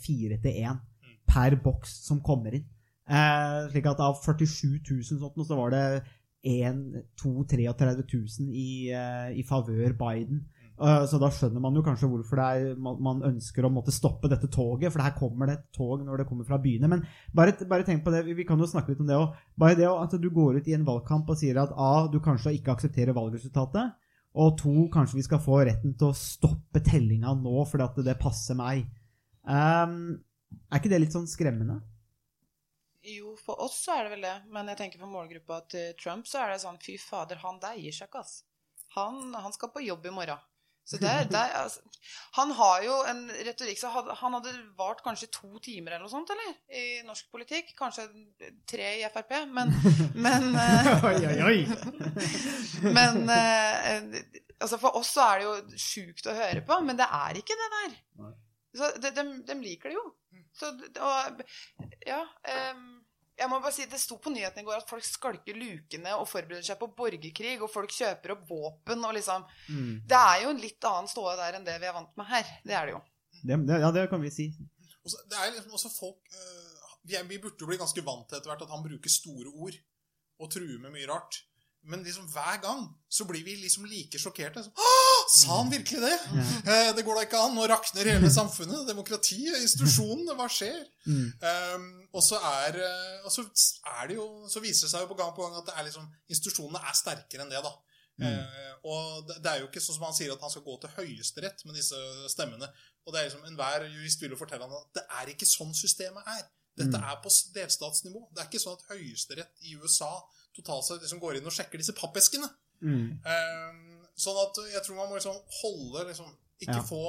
fire 0.03 0.41
til 0.43 0.57
én 0.59 0.81
per 1.29 1.55
boks 1.63 1.93
som 2.09 2.19
kommer 2.25 2.57
inn. 2.57 2.65
Eh, 3.09 3.69
slik 3.73 3.87
at 3.89 4.03
av 4.05 4.19
47 4.21 4.81
000 4.85 5.21
sånt, 5.23 5.39
så 5.49 5.57
var 5.57 5.73
det 5.73 5.85
1, 6.45 6.83
2, 7.21 7.33
33 7.49 7.95
000 8.05 8.53
i, 8.53 8.91
eh, 8.93 9.31
i 9.41 9.45
favør 9.49 9.95
Biden. 9.97 10.45
Eh, 10.79 11.05
så 11.11 11.19
da 11.19 11.29
skjønner 11.35 11.63
man 11.63 11.75
jo 11.75 11.83
kanskje 11.83 12.09
hvorfor 12.11 12.41
er, 12.45 12.69
man, 12.79 13.23
ønsker 13.27 13.67
å 13.67 13.71
måtte 13.73 13.95
stoppe 13.95 14.31
dette 14.31 14.51
toget, 14.55 14.93
for 14.95 15.03
her 15.03 15.17
kommer 15.17 15.51
det 15.51 15.57
et 15.59 15.65
tog 15.75 16.05
når 16.07 16.23
det 16.23 16.29
kommer 16.29 16.47
fra 16.47 16.61
byene. 16.63 16.91
Men 16.93 17.03
bare, 17.35 17.57
bare 17.71 17.87
tenk 17.87 18.05
på 18.05 18.15
det, 18.15 18.23
vi, 18.29 18.47
kan 18.47 18.61
jo 18.61 18.69
snakke 18.71 18.95
litt 18.95 19.03
om 19.03 19.11
det 19.11 19.19
òg. 19.19 19.35
Bare 19.59 19.79
det 19.79 19.89
at 19.91 20.15
du 20.23 20.29
går 20.35 20.61
ut 20.61 20.71
i 20.71 20.77
en 20.79 20.87
valgkamp 20.87 21.31
og 21.33 21.41
sier 21.41 21.59
at 21.63 21.75
A, 21.75 22.07
du 22.13 22.21
kanskje 22.23 22.55
ikke 22.59 22.77
aksepterer 22.77 23.17
valgresultatet, 23.17 23.97
og 24.39 24.55
to, 24.61 24.75
kanskje 24.95 25.19
vi 25.19 25.27
skal 25.27 25.43
få 25.43 25.63
retten 25.67 25.97
til 25.99 26.13
å 26.13 26.17
stoppe 26.17 26.83
tellinga 26.85 27.33
nå 27.35 27.63
fordi 27.67 27.87
at 27.89 28.03
det 28.07 28.19
passer 28.21 28.59
meg. 28.59 28.85
Um, 29.43 30.19
er 30.69 30.79
ikke 30.79 30.93
det 30.93 31.01
litt 31.03 31.17
sånn 31.17 31.27
skremmende? 31.27 31.81
Jo, 33.09 33.33
for 33.41 33.59
oss 33.65 33.81
så 33.87 33.97
er 33.97 34.07
det 34.07 34.13
vel 34.13 34.27
det. 34.29 34.37
Men 34.55 34.71
jeg 34.71 34.79
tenker 34.79 35.03
for 35.03 35.11
målgruppa 35.11 35.63
til 35.73 35.97
Trump 35.99 36.29
så 36.29 36.45
er 36.45 36.53
det 36.53 36.61
sånn 36.63 36.79
Fy 36.85 36.99
fader, 37.03 37.41
han 37.43 37.59
der 37.63 37.81
gir 37.81 37.97
seg 37.97 38.13
ikke, 38.13 38.23
ass. 38.23 38.45
Han, 38.95 39.35
han 39.35 39.55
skal 39.57 39.73
på 39.75 39.83
jobb 39.83 40.07
i 40.07 40.15
morgen. 40.15 40.47
Så 40.89 40.97
det, 40.97 41.13
det, 41.29 41.41
altså, 41.53 41.81
han 42.39 42.53
har 42.57 42.83
jo 42.87 42.95
en 43.11 43.19
retorikk 43.45 43.77
så 43.81 43.91
hadde, 43.93 44.15
Han 44.23 44.39
hadde 44.39 44.55
vart 44.79 45.03
kanskje 45.05 45.29
to 45.35 45.61
timer 45.61 45.93
eller 45.93 46.07
noe 46.07 46.13
sånt, 46.13 46.31
eller? 46.33 46.55
I 46.73 47.03
norsk 47.05 47.29
politikk. 47.35 47.75
Kanskje 47.77 48.07
tre 48.69 48.95
i 48.97 49.05
Frp. 49.13 49.35
Men, 49.53 49.75
men 50.27 50.49
eh, 50.57 50.89
oi, 51.11 51.19
oi, 51.29 51.39
oi! 51.51 51.59
Men 52.97 53.21
eh, 53.35 54.23
altså 54.59 54.79
for 54.81 54.97
oss 54.97 55.13
så 55.19 55.27
er 55.27 55.43
det 55.43 55.49
jo 55.49 55.83
sjukt 55.85 56.31
å 56.31 56.37
høre 56.39 56.65
på, 56.65 56.81
men 56.87 56.97
det 56.99 57.09
er 57.21 57.43
ikke 57.43 57.59
det 57.59 57.69
der. 57.77 57.99
Så 58.79 58.91
de, 59.03 59.13
de, 59.19 59.27
de 59.49 59.59
liker 59.61 59.93
det 59.93 59.99
jo. 59.99 60.07
Så, 60.57 60.73
og, 61.05 61.43
ja 62.07 62.23
em, 62.49 62.98
Jeg 63.39 63.51
må 63.51 63.61
bare 63.63 63.73
si 63.75 63.85
Det 63.87 64.01
sto 64.03 64.17
på 64.23 64.33
nyhetene 64.35 64.65
i 64.65 64.67
går 64.67 64.81
at 64.81 64.91
folk 64.91 65.05
skalker 65.07 65.55
lukene 65.59 66.17
og 66.19 66.27
forbereder 66.29 66.67
seg 66.67 66.79
på 66.81 66.89
borgerkrig, 66.99 67.55
og 67.63 67.71
folk 67.71 67.93
kjøper 67.95 68.35
opp 68.35 68.49
våpen 68.51 69.05
og 69.07 69.15
liksom 69.15 69.47
Mm. 69.69 70.01
Det 70.09 70.19
er 70.19 70.43
jo 70.43 70.51
en 70.51 70.61
litt 70.63 70.85
annen 70.89 71.09
ståe 71.11 71.37
der 71.39 71.59
enn 71.59 71.67
det 71.67 71.77
vi 71.81 71.87
er 71.87 71.95
vant 71.95 72.17
med 72.17 72.27
her. 72.27 72.47
Det 72.65 72.75
er 72.75 72.89
det 72.89 72.95
jo. 72.97 73.01
Det, 73.43 73.59
det, 73.69 73.81
ja, 73.85 73.91
det 73.95 74.09
kan 74.11 74.23
vi 74.23 74.31
si. 74.35 74.49
Også, 75.05 75.21
det 75.31 75.39
er 75.39 75.53
liksom 75.55 75.77
også 75.77 75.91
folk 75.95 76.33
øh, 76.35 76.69
vi, 77.09 77.15
er, 77.17 77.25
vi 77.29 77.39
burde 77.41 77.61
jo 77.61 77.69
bli 77.71 77.79
ganske 77.81 78.03
vant 78.05 78.27
til 78.29 78.39
etter 78.39 78.51
hvert 78.51 78.65
at 78.67 78.73
han 78.73 78.85
bruker 78.85 79.13
store 79.13 79.53
ord 79.55 79.77
og 80.39 80.51
truer 80.53 80.81
med 80.83 80.93
mye 80.95 81.09
rart. 81.09 81.43
Men 81.89 82.03
liksom 82.05 82.27
hver 82.33 82.59
gang 82.63 82.83
så 83.09 83.25
blir 83.29 83.45
vi 83.47 83.55
liksom 83.63 83.87
like 83.89 84.19
sjokkerte. 84.21 84.65
Så, 84.67 84.73
«Åh, 84.75 85.08
sa 85.33 85.59
han 85.61 85.73
virkelig 85.73 86.01
det? 86.03 86.17
Eh, 86.69 86.91
det 86.97 87.05
går 87.07 87.19
da 87.19 87.25
ikke 87.27 87.41
an. 87.41 87.55
Nå 87.57 87.67
rakner 87.71 88.09
hele 88.13 88.31
samfunnet. 88.33 88.87
Demokratiet, 88.89 89.59
institusjonene. 89.61 90.37
Hva 90.39 90.49
skjer? 90.53 90.79
Mm. 91.09 91.27
Um, 91.43 91.87
og 92.13 92.25
så 92.25 92.41
er, 92.45 92.81
eh, 92.85 93.27
og 93.27 93.33
så 93.33 93.45
er 94.01 94.11
det 94.11 94.19
jo 94.19 94.27
Så 94.51 94.61
viser 94.61 94.87
det 94.87 94.93
seg 94.93 95.05
jo 95.05 95.11
på 95.11 95.17
gang 95.19 95.31
på 95.37 95.47
gang 95.47 95.57
at 95.61 95.69
det 95.69 95.77
er 95.77 95.87
liksom, 95.87 96.09
institusjonene 96.29 96.83
er 96.85 96.97
sterkere 96.99 97.45
enn 97.45 97.53
det, 97.53 97.63
da. 97.65 97.73
Eh, 98.19 98.71
og 98.89 99.29
det, 99.29 99.47
er 99.47 99.61
jo 99.63 99.69
ikke 99.69 99.83
sånn 99.83 99.99
som 99.99 100.09
han 100.09 100.17
sier 100.17 100.33
at 100.35 100.43
han 100.43 100.51
skal 100.51 100.65
gå 100.67 100.75
til 100.83 100.95
Høyesterett 100.97 101.65
med 101.69 101.79
disse 101.79 101.99
stemmene. 102.33 102.69
Og 103.07 103.15
det 103.15 103.21
er 103.21 103.29
liksom 103.29 103.45
Enhver 103.49 103.87
jurist 103.87 104.23
vil 104.23 104.35
jo 104.35 104.41
fortelle 104.41 104.67
ham 104.67 104.75
at 104.75 104.99
det 104.99 105.05
er 105.21 105.35
ikke 105.35 105.49
sånn 105.49 105.75
systemet 105.77 106.27
er. 106.35 106.47
Dette 106.79 106.99
er 106.99 107.21
på 107.23 107.31
delstatsnivå. 107.55 108.29
Det 108.35 108.43
er 108.43 108.51
ikke 108.51 108.63
sånn 108.63 108.79
at 108.79 108.87
Høyesterett 108.93 109.67
i 109.67 109.75
USA 109.79 110.11
totalt 110.55 110.87
sett 110.87 111.03
liksom 111.03 111.23
går 111.23 111.39
inn 111.39 111.49
og 111.51 111.55
sjekker 111.55 111.81
disse 111.81 111.95
pappeskene. 111.97 112.49
Mm. 112.83 113.19
Eh, 113.27 113.79
sånn 114.19 114.39
at 114.43 114.59
jeg 114.75 114.83
tror 114.85 114.97
man 114.99 115.09
må 115.13 115.19
liksom 115.21 115.39
holde 115.63 116.07
liksom, 116.11 116.31
Ikke 116.61 116.81
Ja. 116.81 116.83
få 116.83 117.03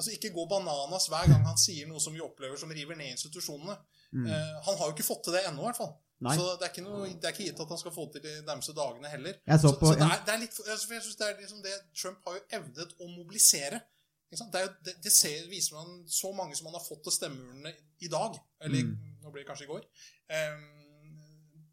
Altså 0.00 0.12
ikke 0.14 0.30
gå 0.32 0.46
bananas 0.48 1.08
hver 1.12 1.26
gang 1.28 1.42
han 1.44 1.58
sier 1.60 1.86
noe 1.88 2.00
som 2.00 2.14
vi 2.14 2.20
opplever 2.24 2.56
som 2.56 2.70
river 2.72 2.96
ned 2.96 3.10
institusjonene. 3.12 3.74
Eh, 4.16 4.54
han 4.64 4.76
har 4.78 4.86
jo 4.88 4.94
ikke 4.94 5.04
fått 5.04 5.24
til 5.26 5.34
det 5.34 5.42
ennå, 5.44 5.60
i 5.60 5.66
hvert 5.66 5.76
fall. 5.76 5.90
Mm. 5.92 6.24
Nei. 6.24 6.36
Så 6.38 6.44
det 6.56 6.64
er, 6.64 6.70
ikke 6.72 6.84
noe, 6.86 7.08
det 7.20 7.24
er 7.28 7.34
ikke 7.34 7.44
gitt 7.50 7.60
at 7.60 7.68
han 7.68 7.78
skal 7.82 7.92
få 7.92 8.06
til 8.12 8.22
de 8.24 8.32
nærmeste 8.46 8.72
dagene 8.76 9.08
heller. 9.12 9.34
Jeg 9.46 9.60
så 9.60 9.68
så, 9.68 9.76
på 9.80 9.90
så 9.90 9.98
det, 10.00 10.06
er, 10.08 10.22
det 10.24 10.32
er 10.34 10.40
litt 10.40 10.56
jeg 10.70 10.78
synes 11.02 11.16
det 11.20 11.26
er 11.28 11.36
liksom 11.42 11.60
det 11.66 11.74
Trump 12.00 12.18
har 12.24 12.38
jo 12.38 12.42
evnet 12.60 12.94
å 12.96 13.08
mobilisere. 13.12 13.82
Det, 14.30 14.38
jo, 14.40 14.72
det, 14.86 14.94
det 15.04 15.12
ser, 15.12 15.44
viser 15.50 15.74
man 15.76 16.04
så 16.08 16.32
mange 16.32 16.56
som 16.56 16.66
han 16.70 16.78
har 16.78 16.84
fått 16.86 17.02
til 17.04 17.12
stemmeurnene 17.18 17.74
i 18.00 18.08
dag. 18.08 18.40
Eller 18.64 18.86
Mm. 18.86 18.96
nå 19.20 19.30
blir 19.34 19.42
det 19.44 19.48
kanskje 19.52 19.68
i 19.68 19.72
går. 19.74 19.84
Em, 20.30 20.79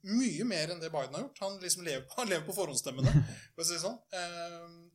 mye 0.07 0.47
mer 0.47 0.73
enn 0.73 0.81
det 0.81 0.91
Biden 0.93 1.17
har 1.17 1.25
gjort. 1.25 1.43
Han 1.43 1.59
liksom 1.63 1.85
lever, 1.87 2.07
han 2.17 2.31
lever 2.31 2.47
på 2.47 2.55
forhåndsstemmene. 2.57 3.13
For 3.55 3.65
å 3.65 3.67
si 3.67 3.79
sånn. 3.81 3.99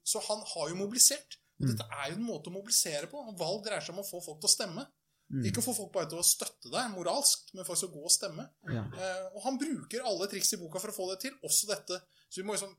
Så 0.06 0.22
han 0.28 0.42
har 0.54 0.72
jo 0.72 0.80
mobilisert. 0.80 1.38
Og 1.62 1.68
dette 1.70 1.86
er 1.94 2.10
jo 2.10 2.18
en 2.18 2.26
måte 2.26 2.50
å 2.50 2.56
mobilisere 2.56 3.08
på. 3.10 3.22
Valg 3.38 3.62
dreier 3.66 3.84
seg 3.84 3.94
om 3.94 4.02
å 4.02 4.08
få 4.08 4.22
folk 4.24 4.42
til 4.42 4.50
å 4.50 4.54
stemme. 4.56 4.86
Mm. 5.32 5.46
Ikke 5.48 5.64
få 5.64 5.72
folk 5.76 5.92
bare 5.94 6.10
til 6.10 6.20
å 6.20 6.26
støtte 6.26 6.68
deg 6.68 6.90
moralsk, 6.92 7.52
men 7.56 7.64
faktisk 7.64 7.88
å 7.88 7.94
gå 7.94 8.02
og 8.08 8.12
stemme. 8.12 8.44
Ja. 8.68 8.82
Eh, 8.84 9.28
og 9.32 9.44
han 9.46 9.56
bruker 9.60 10.04
alle 10.08 10.28
triks 10.28 10.52
i 10.52 10.60
boka 10.60 10.82
for 10.82 10.92
å 10.92 10.96
få 10.96 11.06
det 11.12 11.22
til, 11.24 11.38
også 11.46 11.70
dette. 11.70 12.00
Så 12.28 12.42
vi 12.42 12.46
må 12.48 12.56
liksom 12.56 12.74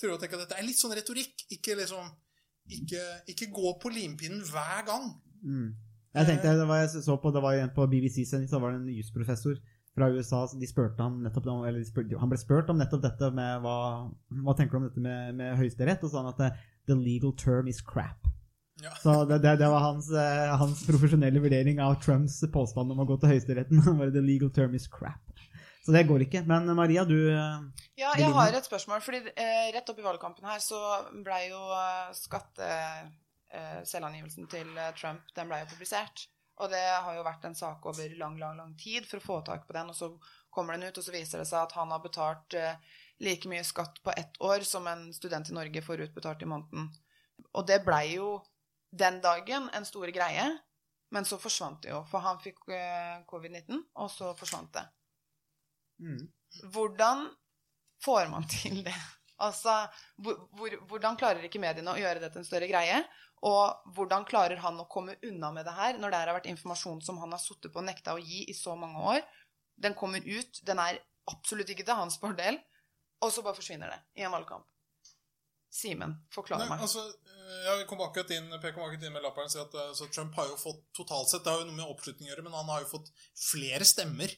prøve 0.00 0.16
å 0.16 0.22
tenke 0.22 0.38
at 0.38 0.46
dette 0.46 0.56
er 0.56 0.64
litt 0.64 0.80
sånn 0.80 0.96
retorikk. 0.96 1.46
Ikke 1.56 1.76
liksom 1.78 2.08
Ikke, 2.70 3.02
ikke 3.26 3.48
gå 3.50 3.70
på 3.82 3.90
limpinnen 3.90 4.44
hver 4.46 4.84
gang. 4.86 5.06
Mm. 5.42 5.72
Jeg 6.14 6.26
tenkte, 6.28 6.52
det 6.54 6.66
var, 6.68 6.84
jeg 6.84 7.02
så 7.02 7.16
på, 7.18 7.32
det 7.34 7.42
var 7.42 7.56
en 7.58 7.72
på 7.74 7.86
BBC-sending, 7.90 8.46
så 8.50 8.60
var 8.62 8.74
det 8.74 8.80
en 8.82 8.92
jusprofessor 8.94 9.56
fra 9.96 10.08
USA, 10.14 10.42
de 10.54 10.68
spurte 10.68 11.02
han 11.02 11.20
nettopp 11.24 11.48
om, 11.50 11.64
eller 11.66 11.80
de 11.82 11.88
spurte, 11.88 12.18
han 12.18 12.30
ble 12.30 12.38
spurt 12.40 12.70
om 12.72 12.78
nettopp 12.78 13.02
dette 13.04 13.30
med 13.36 13.64
hva, 13.64 13.78
hva 14.44 14.56
tenker 14.58 14.76
du 14.76 14.80
om 14.80 14.88
dette 14.88 15.04
med, 15.04 15.38
med 15.40 15.56
høyesterett, 15.58 16.04
og 16.06 16.12
sa 16.12 16.22
han 16.22 16.30
at 16.30 16.60
the 16.88 16.96
legal 16.96 17.34
term 17.36 17.70
is 17.70 17.82
crap. 17.84 18.28
Ja. 18.80 18.94
Så 19.02 19.16
det, 19.28 19.42
det, 19.44 19.56
det 19.60 19.68
var 19.68 19.82
hans, 19.84 20.08
eh, 20.14 20.52
hans 20.56 20.86
profesjonelle 20.88 21.42
vurdering 21.42 21.82
av 21.84 21.98
Trumps 22.00 22.38
påstand 22.52 22.94
om 22.94 23.02
å 23.02 23.08
gå 23.08 23.18
til 23.20 23.34
høyesteretten. 23.34 23.82
The 24.14 24.22
legal 24.24 24.52
term 24.56 24.76
is 24.78 24.88
crap. 24.88 25.20
Så 25.84 25.92
det 25.92 26.06
går 26.08 26.24
ikke. 26.24 26.40
Men 26.48 26.68
Maria, 26.76 27.04
du 27.04 27.18
eh, 27.28 27.58
Ja, 28.00 28.14
jeg 28.16 28.32
har 28.32 28.56
et 28.56 28.68
spørsmål. 28.68 29.02
fordi 29.04 29.20
eh, 29.34 29.68
Rett 29.76 29.92
opp 29.92 30.00
i 30.00 30.06
valgkampen 30.06 30.48
her 30.48 30.62
så 30.64 30.80
blei 31.24 31.50
jo 31.50 31.60
eh, 31.76 32.14
skatte... 32.16 32.70
Eh, 33.50 33.80
selvangivelsen 33.82 34.46
til 34.46 34.68
eh, 34.78 34.92
Trump 34.94 35.32
den 35.34 35.48
blei 35.50 35.64
jo 35.64 35.72
publisert. 35.72 36.28
Og 36.60 36.68
det 36.72 36.82
har 36.82 37.16
jo 37.16 37.24
vært 37.24 37.44
en 37.48 37.56
sak 37.56 37.86
over 37.88 38.16
lang, 38.20 38.36
lang, 38.40 38.56
lang 38.58 38.72
tid 38.78 39.06
for 39.08 39.20
å 39.20 39.24
få 39.24 39.38
tak 39.46 39.66
på 39.66 39.76
den. 39.76 39.92
Og 39.92 39.96
så 39.96 40.10
kommer 40.52 40.76
den 40.76 40.88
ut, 40.90 40.98
og 40.98 41.06
så 41.06 41.14
viser 41.14 41.40
det 41.40 41.48
seg 41.48 41.62
at 41.62 41.76
han 41.78 41.92
har 41.94 42.02
betalt 42.04 42.56
eh, 42.58 42.96
like 43.24 43.48
mye 43.48 43.64
skatt 43.64 44.02
på 44.04 44.12
ett 44.16 44.36
år 44.44 44.66
som 44.68 44.88
en 44.90 45.08
student 45.16 45.48
i 45.48 45.56
Norge 45.56 45.84
får 45.84 46.04
utbetalt 46.08 46.44
i 46.44 46.50
måneden. 46.50 46.90
Og 47.56 47.64
det 47.68 47.80
blei 47.86 48.16
jo 48.18 48.34
den 48.92 49.20
dagen 49.24 49.70
en 49.72 49.88
stor 49.88 50.12
greie. 50.12 50.50
Men 51.10 51.26
så 51.26 51.40
forsvant 51.42 51.80
det 51.82 51.90
jo, 51.90 52.04
for 52.06 52.22
han 52.22 52.38
fikk 52.38 52.68
eh, 52.70 53.16
covid-19, 53.26 53.80
og 53.98 54.10
så 54.14 54.30
forsvant 54.38 54.70
det. 54.76 54.84
mm. 56.06 56.20
Hvordan 56.70 57.24
får 58.04 58.28
man 58.30 58.46
til 58.48 58.84
det? 58.86 58.94
Altså, 59.40 59.74
hvor, 60.20 60.38
hvor, 60.56 60.74
Hvordan 60.90 61.18
klarer 61.20 61.44
ikke 61.46 61.62
mediene 61.62 61.94
å 61.94 62.00
gjøre 62.00 62.22
det 62.22 62.32
til 62.32 62.42
en 62.42 62.48
større 62.48 62.68
greie? 62.70 63.02
Og 63.48 63.92
hvordan 63.96 64.26
klarer 64.28 64.60
han 64.60 64.80
å 64.82 64.88
komme 64.90 65.16
unna 65.24 65.48
med 65.54 65.64
det 65.64 65.76
her, 65.76 65.96
når 65.96 66.12
det 66.12 66.18
her 66.20 66.30
har 66.30 66.36
vært 66.36 66.50
informasjon 66.50 67.00
som 67.04 67.20
han 67.22 67.32
har 67.32 67.40
sittet 67.40 67.72
på 67.72 67.80
og 67.80 67.86
nekta 67.86 68.16
å 68.16 68.20
gi 68.20 68.42
i 68.52 68.56
så 68.56 68.74
mange 68.76 69.00
år? 69.14 69.22
Den 69.80 69.96
kommer 69.96 70.20
ut, 70.20 70.60
den 70.66 70.82
er 70.82 71.00
absolutt 71.30 71.72
ikke 71.72 71.86
til 71.88 71.96
hans 71.96 72.18
fordel, 72.20 72.58
og 73.24 73.32
så 73.32 73.44
bare 73.44 73.56
forsvinner 73.56 73.92
det 73.92 74.20
i 74.20 74.26
en 74.26 74.34
valgkamp. 74.34 74.68
Simen, 75.70 76.16
forklar 76.34 76.64
meg. 76.66 76.80
altså, 76.82 77.04
eh, 77.30 77.58
jeg 77.68 77.84
kom 77.86 78.00
akkurat 78.02 78.32
inn, 78.34 78.48
Per 78.58 78.72
kom 78.74 78.82
akkurat 78.88 79.04
inn 79.06 79.14
med 79.14 79.22
lapperen 79.22 79.46
og 79.46 79.52
sier 79.52 79.68
at 79.68 79.76
eh, 79.78 80.08
Trump 80.10 80.34
har 80.34 80.48
jo 80.50 80.56
fått 80.58 80.80
totalt 80.98 81.30
sett 81.30 81.44
Det 81.46 81.52
har 81.52 81.60
jo 81.62 81.68
noe 81.68 81.76
med 81.78 81.92
oppslutning 81.92 82.26
å 82.26 82.32
gjøre, 82.32 82.44
men 82.48 82.56
han 82.58 82.72
har 82.72 82.82
jo 82.82 82.88
fått 82.90 83.12
flere 83.38 83.86
stemmer 83.86 84.34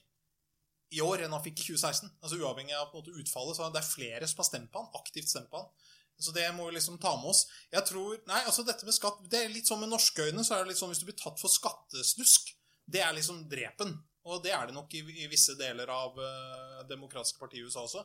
i 0.92 1.00
år 1.04 1.24
enn 1.24 1.34
han 1.34 1.44
fikk 1.44 1.62
i 1.62 1.66
2016. 1.70 2.10
Altså 2.20 2.38
Uavhengig 2.40 2.76
av 2.76 2.92
måte 2.94 3.14
utfallet, 3.16 3.56
så 3.56 3.70
det 3.72 3.80
er 3.80 3.88
flere 3.88 4.28
som 4.28 4.42
har 4.42 4.48
stemt 4.48 4.72
på 4.72 4.82
han, 4.82 4.92
aktivt 5.00 5.30
stemt 5.30 5.50
på 5.52 5.62
han. 5.62 5.90
Så 6.22 6.34
det 6.36 6.44
må 6.54 6.68
vi 6.68 6.76
liksom 6.76 7.00
ta 7.02 7.14
med 7.18 7.32
oss. 7.32 7.46
Jeg 7.72 7.82
tror, 7.88 8.14
nei, 8.28 8.42
altså 8.46 8.64
dette 8.66 8.86
med 8.86 8.94
skatt, 8.94 9.22
det 9.32 9.40
er 9.42 9.52
litt 9.52 9.68
sånn 9.68 9.80
med 9.82 9.90
norske 9.90 10.28
øyne, 10.28 10.44
så 10.46 10.54
er 10.54 10.62
det 10.62 10.72
litt 10.72 10.80
sånn 10.80 10.92
hvis 10.92 11.02
du 11.02 11.08
blir 11.08 11.18
tatt 11.18 11.40
for 11.40 11.50
skattesnusk, 11.50 12.52
det 12.92 13.02
er 13.02 13.16
liksom 13.16 13.46
drepen. 13.50 13.96
Og 14.28 14.42
det 14.44 14.52
er 14.54 14.68
det 14.68 14.76
nok 14.76 14.92
i, 14.94 15.02
i 15.24 15.26
visse 15.30 15.56
deler 15.58 15.90
av 15.90 16.18
uh, 16.20 16.82
demokratiske 16.86 17.40
partier 17.42 17.64
i 17.64 17.66
USA 17.66 17.82
også. 17.88 18.04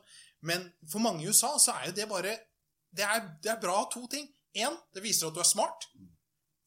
Men 0.50 0.66
for 0.90 1.04
mange 1.04 1.22
i 1.22 1.30
USA 1.30 1.54
så 1.62 1.76
er 1.78 1.92
jo 1.92 1.98
det 2.00 2.08
bare 2.10 2.38
Det 2.98 3.06
er, 3.06 3.26
det 3.44 3.52
er 3.52 3.62
bra 3.62 3.84
to 3.94 4.08
ting. 4.10 4.26
Én, 4.58 4.74
det 4.96 5.04
viser 5.04 5.28
at 5.28 5.36
du 5.36 5.42
er 5.44 5.50
smart. 5.50 5.86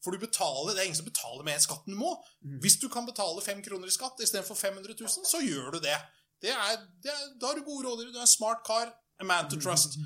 For 0.01 0.13
du 0.13 0.21
betaler, 0.21 0.73
det 0.73 0.81
er 0.81 0.89
ingen 0.89 0.97
som 0.97 1.07
betaler 1.07 1.45
mer 1.45 1.59
skatt 1.61 1.85
enn 1.85 1.95
du 1.95 1.99
må. 1.99 2.15
Hvis 2.63 2.79
du 2.81 2.87
kan 2.89 3.05
betale 3.05 3.43
fem 3.45 3.61
kroner 3.65 3.89
i 3.89 3.93
skatt 3.93 4.21
istedenfor 4.23 4.57
500 4.57 4.97
000, 4.97 5.27
så 5.29 5.41
gjør 5.45 5.77
du 5.77 5.83
det. 5.83 5.97
det, 6.41 6.55
er, 6.55 6.79
det 7.03 7.13
er, 7.13 7.27
da 7.37 7.51
har 7.51 7.59
du 7.59 7.67
gode 7.67 7.85
rådgivere. 7.87 8.15
Du 8.15 8.21
er 8.21 8.25
en 8.25 8.35
smart 8.35 8.65
kar. 8.65 8.89
A 9.21 9.25
man 9.27 9.49
to 9.49 9.59
trust. 9.61 9.99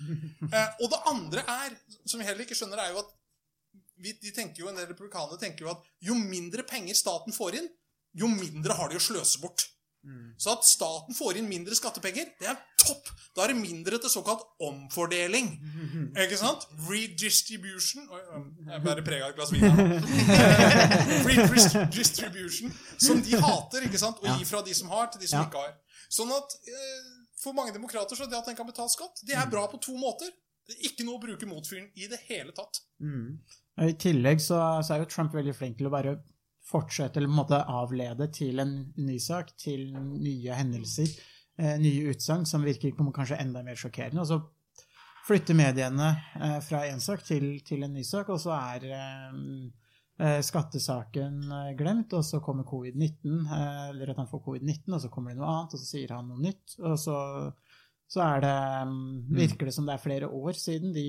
Eh, 0.45 0.71
og 0.83 0.91
det 0.91 0.99
andre 1.09 1.41
er, 1.47 1.77
som 2.05 2.19
vi 2.19 2.25
heller 2.27 2.43
ikke 2.43 2.57
skjønner, 2.57 2.81
er 2.83 2.91
jo 2.91 2.99
at 3.01 3.13
vi, 4.03 4.11
de 4.21 4.33
tenker 4.35 4.61
jo, 4.61 4.67
en 4.69 4.77
del 4.77 4.89
republikanere 4.89 5.39
tenker 5.39 5.65
jo 5.65 5.71
at 5.71 5.87
jo 6.03 6.17
mindre 6.19 6.65
penger 6.67 6.97
staten 6.99 7.33
får 7.33 7.61
inn, 7.61 7.69
jo 8.15 8.27
mindre 8.31 8.75
har 8.77 8.91
de 8.91 8.99
å 8.99 9.03
sløse 9.03 9.39
bort. 9.41 9.65
Så 10.37 10.51
at 10.51 10.65
staten 10.67 11.15
får 11.15 11.39
inn 11.39 11.47
mindre 11.49 11.75
skattepenger, 11.77 12.31
det 12.39 12.49
er 12.51 12.57
topp! 12.81 13.11
Da 13.35 13.43
er 13.43 13.51
det 13.51 13.57
mindre 13.59 13.97
til 13.99 14.11
såkalt 14.11 14.43
omfordeling. 14.63 15.49
Ikke 16.23 16.37
sant? 16.39 16.67
Redistribution 16.87 18.05
Oi, 18.07 18.21
Jeg 18.69 18.83
bærer 18.85 19.03
preg 19.07 19.23
av 19.25 19.33
et 19.33 19.39
glass 19.39 19.51
vin 19.51 19.65
her. 19.65 19.97
Redistribution, 21.29 22.71
som 22.97 23.19
de 23.25 23.35
hater, 23.41 23.87
ikke 23.89 23.99
sant? 23.99 24.21
Å 24.23 24.37
gi 24.37 24.47
fra 24.47 24.61
de 24.65 24.75
som 24.77 24.91
har, 24.93 25.09
til 25.11 25.23
de 25.25 25.31
som 25.31 25.43
ikke 25.43 25.65
har. 25.65 25.75
Sånn 26.11 26.31
at 26.35 26.55
eh, 26.69 27.11
for 27.41 27.57
mange 27.57 27.73
demokrater 27.75 28.17
så 28.17 28.25
er 28.25 28.31
det 28.31 28.39
at 28.39 28.49
en 28.51 28.57
kan 28.57 28.67
betale 28.69 28.91
skatt, 28.93 29.23
det 29.27 29.35
er 29.35 29.49
bra 29.51 29.65
på 29.71 29.81
to 29.83 29.97
måter. 29.99 30.31
Det 30.65 30.77
er 30.77 30.87
ikke 30.89 31.05
noe 31.05 31.19
å 31.19 31.23
bruke 31.25 31.49
mot 31.49 31.67
fyren 31.67 31.89
i 31.93 32.07
det 32.09 32.21
hele 32.29 32.55
tatt. 32.55 32.81
Mm. 33.03 33.35
I 33.85 33.93
tillegg 33.99 34.39
så, 34.41 34.61
så 34.85 34.95
er 34.95 35.03
jo 35.03 35.11
Trump 35.11 35.35
veldig 35.35 35.53
flink 35.57 35.77
til 35.81 35.89
å 35.89 35.93
bare 35.93 36.15
fortsette, 36.65 37.19
eller 37.19 37.29
på 37.29 37.35
en 37.35 37.41
måte 37.43 37.61
avlede 37.69 38.27
til 38.33 38.59
en 38.63 38.75
ny 38.97 39.19
sak, 39.21 39.53
til 39.61 39.91
nye 39.93 40.57
hendelser, 40.57 41.11
eh, 41.59 41.77
nye 41.81 42.11
utsagn 42.11 42.45
som 42.49 42.65
virker 42.65 42.95
kanskje 42.97 43.39
enda 43.41 43.63
mer 43.63 43.77
sjokkerende. 43.79 44.25
Og 44.25 44.29
så 44.31 44.41
flytter 45.27 45.57
mediene 45.57 46.11
eh, 46.39 46.59
fra 46.65 46.85
én 46.89 47.01
sak 47.01 47.25
til, 47.25 47.59
til 47.65 47.85
en 47.85 47.93
ny 47.93 48.03
sak, 48.05 48.29
og 48.33 48.41
så 48.41 48.55
er 48.57 48.87
eh, 48.97 49.39
eh, 50.25 50.41
skattesaken 50.45 51.39
eh, 51.45 51.71
glemt, 51.77 52.13
og 52.17 52.25
så 52.25 52.41
kommer 52.45 52.67
covid-19, 52.69 53.39
eh, 53.45 53.89
eller 53.93 54.13
at 54.13 54.21
han 54.23 54.29
får 54.31 54.45
covid-19, 54.49 54.93
og 54.93 55.01
så 55.05 55.13
kommer 55.13 55.33
det 55.33 55.41
noe 55.41 55.53
annet, 55.53 55.77
og 55.77 55.81
så 55.81 55.89
sier 55.91 56.17
han 56.17 56.29
noe 56.31 56.41
nytt, 56.41 56.77
og 56.81 56.97
så, 57.01 57.19
så 58.09 58.29
det, 58.41 58.55
mm, 58.89 59.35
virker 59.37 59.69
det 59.69 59.77
som 59.77 59.85
det 59.85 59.97
er 59.99 60.07
flere 60.07 60.33
år 60.33 60.57
siden 60.57 60.97
de 60.97 61.07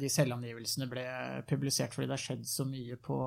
de 0.00 0.08
selvangivelsene 0.10 0.88
ble 0.90 1.04
publisert 1.46 1.94
fordi 1.94 2.08
det 2.08 2.16
har 2.16 2.22
skjedd 2.24 2.48
så 2.50 2.64
mye 2.66 2.96
på, 2.98 3.18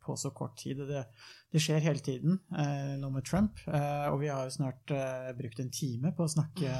på 0.00 0.16
så 0.16 0.30
kort 0.36 0.56
tid. 0.62 0.80
Det, 0.88 1.02
det 1.50 1.58
skjer 1.58 1.80
hele 1.82 1.98
tiden, 1.98 2.36
eh, 2.54 2.92
nå 3.00 3.08
med 3.10 3.24
Trump. 3.26 3.58
Eh, 3.66 4.04
og 4.12 4.20
vi 4.20 4.28
har 4.30 4.44
jo 4.46 4.52
snart 4.54 4.92
eh, 4.94 5.30
brukt 5.34 5.58
en 5.58 5.70
time 5.74 6.12
på 6.14 6.22
å 6.22 6.30
snakke 6.30 6.70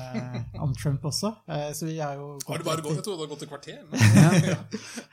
om 0.62 0.74
Trump 0.78 1.08
også. 1.10 1.32
Eh, 1.50 1.72
så 1.74 1.88
vi 1.88 1.96
har 1.98 2.14
jo 2.20 2.36
Har 2.46 2.60
du 2.60 2.62
det 2.62 2.68
bare 2.68 2.84
gått, 2.84 3.00
jeg 3.00 3.06
trodde 3.08 3.18
det 3.18 3.26
hadde 3.26 3.32
gått 3.34 3.42
et 3.42 3.50
kvarter. 3.50 3.80
ja. 4.46 4.60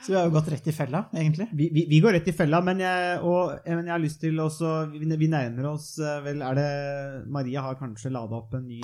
så 0.03 0.11
vi 0.11 0.17
har 0.19 0.27
jo 0.29 0.35
gått 0.37 0.51
rett 0.53 0.69
i 0.69 0.75
fella, 0.77 1.03
egentlig. 1.13 1.49
Vi, 1.57 1.71
vi, 1.73 1.87
vi 1.89 2.01
går 2.05 2.19
rett 2.19 2.29
i 2.29 2.35
fella, 2.37 2.61
men 2.61 2.83
jeg, 2.85 3.17
og, 3.25 3.55
men 3.65 3.85
jeg 3.87 3.95
har 3.95 4.03
lyst 4.03 4.21
til 4.21 4.37
også 4.43 4.75
Vi, 4.93 5.01
vi 5.17 5.29
nærmer 5.31 5.71
oss 5.71 5.95
vel 6.23 6.41
Er 6.45 6.57
det 6.57 6.69
Maria 7.33 7.63
har 7.65 7.77
kanskje 7.79 8.11
lada 8.13 8.37
opp 8.37 8.53
en 8.57 8.67
ny 8.69 8.81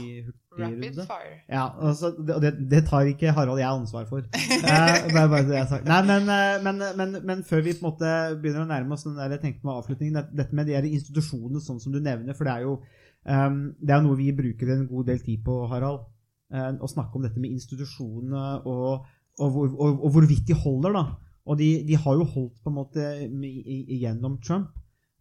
Rapid 0.54 0.74
hurtigrunde? 0.74 1.06
fire. 1.10 1.38
Ja, 1.50 1.64
altså, 1.82 2.12
det, 2.18 2.36
det, 2.44 2.52
det 2.70 2.82
tar 2.90 3.08
ikke 3.10 3.32
Harald 3.34 3.62
jeg 3.62 3.70
ansvar 3.70 4.06
for. 4.10 4.22
Eh, 4.24 5.14
bare, 5.14 5.30
bare 5.30 5.46
det 5.48 5.56
jeg 5.56 5.64
har 5.64 5.70
sagt. 5.72 5.88
Nei, 5.90 6.02
men, 6.08 6.30
men, 6.64 6.84
men, 6.98 7.16
men 7.26 7.42
før 7.48 7.64
vi 7.66 7.74
på 7.74 7.84
en 7.84 7.90
måte 7.90 8.12
begynner 8.42 8.64
å 8.64 8.70
nærme 8.70 8.96
oss 8.96 9.06
den 9.08 9.18
der, 9.18 9.34
jeg 9.34 9.42
tenkte 9.44 9.68
med 9.68 9.80
avslutningen, 9.80 10.30
dette 10.38 10.56
med 10.56 10.63
de 10.68 10.76
her 10.78 10.86
institusjonene 10.88 11.62
sånn 11.64 11.80
som 11.84 11.94
du 11.94 12.00
nevner, 12.04 12.36
for 12.38 12.48
det 12.48 12.54
er 12.54 12.66
jo 12.68 12.78
um, 13.26 13.60
det 13.80 13.96
er 13.96 14.02
noe 14.06 14.18
vi 14.20 14.32
bruker 14.36 14.72
en 14.74 14.88
god 14.90 15.10
del 15.12 15.20
tid 15.26 15.44
på, 15.46 15.58
Harald. 15.72 16.06
Um, 16.54 16.78
å 16.86 16.90
snakke 16.92 17.18
om 17.18 17.24
dette 17.26 17.42
med 17.42 17.52
institusjonene 17.56 18.62
og, 18.70 19.06
og, 19.42 19.56
og, 19.74 20.00
og 20.06 20.10
hvorvidt 20.14 20.46
de 20.48 20.54
holder, 20.54 20.94
da. 20.94 21.06
Og 21.50 21.58
de, 21.60 21.70
de 21.88 21.98
har 22.00 22.16
jo 22.20 22.28
holdt 22.36 22.60
på 22.64 22.70
en 22.72 22.76
måte 22.78 23.08
i- 23.26 24.00
gjennom 24.04 24.38
Trump. 24.46 24.70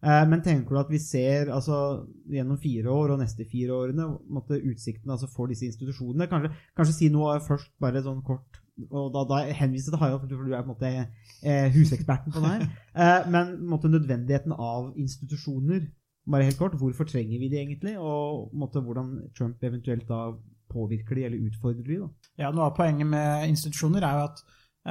Uh, 0.03 0.23
Men 0.29 0.41
tenker 0.43 0.75
du 0.75 0.79
at 0.81 0.91
vi 0.91 0.99
ser 0.99 1.49
altså, 1.51 2.05
gjennom 2.31 2.57
fire 2.59 2.91
år 2.91 3.13
og 3.15 3.19
neste 3.23 3.45
fire 3.49 3.71
årene 3.75 4.05
måtte 4.31 4.57
en 4.59 4.71
utsikten 4.73 5.11
altså, 5.11 5.27
for 5.31 5.47
disse 5.51 5.65
institusjonene? 5.67 6.27
Kanskje, 6.31 6.51
kanskje 6.75 6.95
si 6.97 7.09
noe 7.11 7.37
først, 7.43 7.71
bare 7.81 8.03
sånn 8.03 8.21
kort. 8.23 8.59
Og 8.89 9.11
da, 9.13 9.21
da 9.29 9.41
henviser 9.53 9.93
til 9.93 10.01
Harald, 10.01 10.23
for 10.23 10.27
du 10.27 10.53
er 10.53 10.63
på 10.63 10.71
en 10.71 10.73
måte 10.73 10.89
eh, 10.89 11.67
huseksperten 11.75 12.33
på 12.33 12.41
det 12.43 12.55
her. 12.55 12.65
Eh, 12.93 13.25
men 13.33 13.55
måte, 13.65 13.89
nødvendigheten 13.89 14.53
av 14.53 14.91
institusjoner, 15.01 15.87
bare 16.29 16.45
helt 16.45 16.59
kort. 16.59 16.75
Hvorfor 16.77 17.07
trenger 17.09 17.39
vi 17.41 17.49
de 17.49 17.57
egentlig? 17.57 17.95
Og 17.97 18.51
måte, 18.53 18.83
hvordan 18.85 19.15
Trump 19.37 19.63
eventuelt 19.63 20.05
da 20.09 20.27
påvirker 20.69 21.17
de, 21.17 21.23
eller 21.25 21.47
utfordrer 21.47 21.87
de? 21.87 21.97
da. 22.03 22.09
Ja, 22.43 22.51
Noe 22.51 22.67
av 22.69 22.75
poenget 22.77 23.09
med 23.09 23.47
institusjoner 23.49 24.05
er 24.05 24.19
jo 24.19 24.27
at 24.27 24.43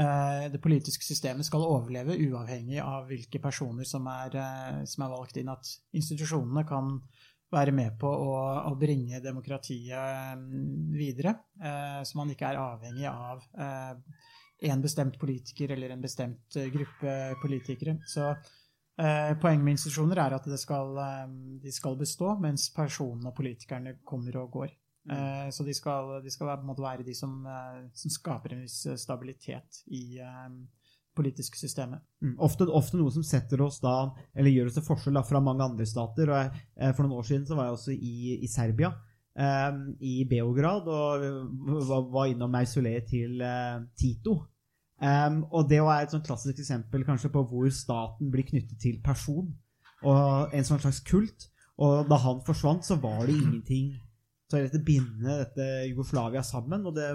eh, 0.03 0.49
det 0.53 0.63
politiske 0.65 1.07
systemet 1.07 1.47
skal 1.47 1.67
overleve 1.67 2.19
uavhengig 2.27 2.83
av 2.83 3.07
hvilke 3.11 3.39
personer 3.43 3.87
som 3.89 4.07
er, 4.11 4.35
eh, 4.35 4.83
som 4.91 5.07
er 5.07 5.15
valgt 5.15 5.39
inn. 5.39 5.53
At 5.55 5.73
institusjonene 5.95 6.67
kan 6.69 6.97
være 7.53 7.73
med 7.77 7.99
på 8.01 8.09
å, 8.09 8.33
å 8.71 8.73
bringe 8.81 9.21
demokratiet 9.21 10.39
mm, 10.41 10.93
videre, 10.97 11.35
eh, 11.61 12.01
så 12.09 12.19
man 12.19 12.33
ikke 12.33 12.49
er 12.49 12.61
avhengig 12.61 13.09
av 13.11 13.43
eh, 13.61 14.21
en 14.73 14.83
bestemt 14.83 15.19
politiker 15.21 15.75
eller 15.75 15.93
en 15.93 16.05
bestemt 16.05 16.57
eh, 16.57 16.71
gruppe 16.73 17.17
politikere. 17.43 17.99
Så 18.09 18.29
eh, 18.31 19.33
poenget 19.43 19.65
med 19.67 19.77
institusjoner 19.77 20.23
er 20.23 20.37
at 20.39 20.47
det 20.49 20.61
skal, 20.63 20.97
de 21.63 21.75
skal 21.75 21.99
bestå, 22.01 22.37
mens 22.41 22.71
personene 22.75 23.33
og 23.33 23.37
politikerne 23.37 23.99
kommer 24.07 24.39
og 24.43 24.57
går. 24.61 24.77
Eh, 25.11 25.49
Så 25.51 25.67
de 25.67 25.75
skal, 25.75 26.23
de 26.23 26.31
skal 26.31 26.53
være, 26.55 27.03
de 27.05 27.15
som, 27.19 27.43
som 27.93 28.17
skaper 28.17 28.55
en 28.55 28.65
viss 28.65 28.87
stabilitet 29.03 29.83
i, 29.91 30.23
politiske 31.17 31.59
systemet. 31.61 32.03
Mm, 32.25 32.37
Ofte, 32.45 32.67
ofte 32.73 32.99
noe 33.01 33.13
som 33.15 33.25
setter 33.27 33.61
oss 33.65 33.81
da, 33.83 34.13
eller 34.35 34.53
gjør 34.53 34.71
oss 34.71 34.79
til 34.79 34.87
forskjell 34.87 35.19
da, 35.19 35.25
fra 35.27 35.43
mange 35.45 35.65
andre 35.65 35.87
stater. 35.89 36.31
Og 36.31 36.39
jeg, 36.39 36.63
eh, 36.79 36.93
for 36.93 37.05
noen 37.05 37.19
år 37.21 37.29
siden 37.29 37.49
så 37.49 37.59
var 37.59 37.69
jeg 37.69 37.79
også 37.79 37.97
i, 37.97 38.39
i 38.43 38.51
Serbia, 38.51 38.93
eh, 39.37 39.83
i 40.01 40.15
Beograd, 40.31 40.89
og 40.89 41.27
eh, 41.27 41.43
var, 41.91 42.09
var 42.15 42.33
innom 42.33 42.53
mausoleet 42.55 43.11
til 43.13 43.43
eh, 43.45 43.85
Tito. 43.99 44.39
Um, 45.03 45.41
og 45.51 45.67
det 45.67 45.81
er 45.83 46.05
et 46.05 46.13
sånn 46.15 46.23
klassisk 46.23 46.61
eksempel 46.63 47.03
kanskje 47.03 47.33
på 47.35 47.41
hvor 47.51 47.67
staten 47.75 48.29
blir 48.31 48.47
knyttet 48.47 48.79
til 48.79 49.01
person, 49.03 49.49
og 50.07 50.55
en 50.55 50.67
sånn 50.67 50.79
slags 50.85 51.01
kult. 51.09 51.49
Og 51.83 52.07
da 52.07 52.19
han 52.23 52.43
forsvant, 52.47 52.87
så 52.87 52.95
var 53.03 53.25
det 53.27 53.35
ingenting 53.35 53.97
til 54.53 54.69
å 54.69 54.83
binde 54.87 55.39
dette 55.41 55.67
Jugoslavia 55.89 56.45
sammen, 56.47 56.87
og 56.87 56.95
det 56.95 57.09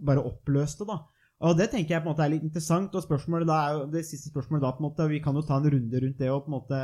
bare 0.00 0.24
oppløste, 0.24 0.86
da. 0.88 1.02
Og 1.42 1.56
det 1.58 1.70
tenker 1.72 1.96
jeg 1.96 2.02
på 2.04 2.08
en 2.08 2.12
måte 2.14 2.24
er 2.24 2.30
litt 2.32 2.44
interessant. 2.46 2.94
Og 2.94 3.02
spørsmålet 3.04 3.48
da 3.50 3.56
er 3.66 3.72
jo, 3.78 3.86
det 3.92 4.04
siste 4.06 4.30
spørsmålet 4.30 4.62
da, 4.64 4.70
på 4.76 4.82
en 4.84 4.88
måte, 4.88 5.08
vi 5.10 5.18
kan 5.24 5.34
jo 5.34 5.42
ta 5.44 5.58
en 5.58 5.66
runde 5.74 6.00
rundt 6.04 6.18
det 6.22 6.30
og 6.30 6.44
på 6.46 6.52
en 6.52 6.56
måte 6.60 6.82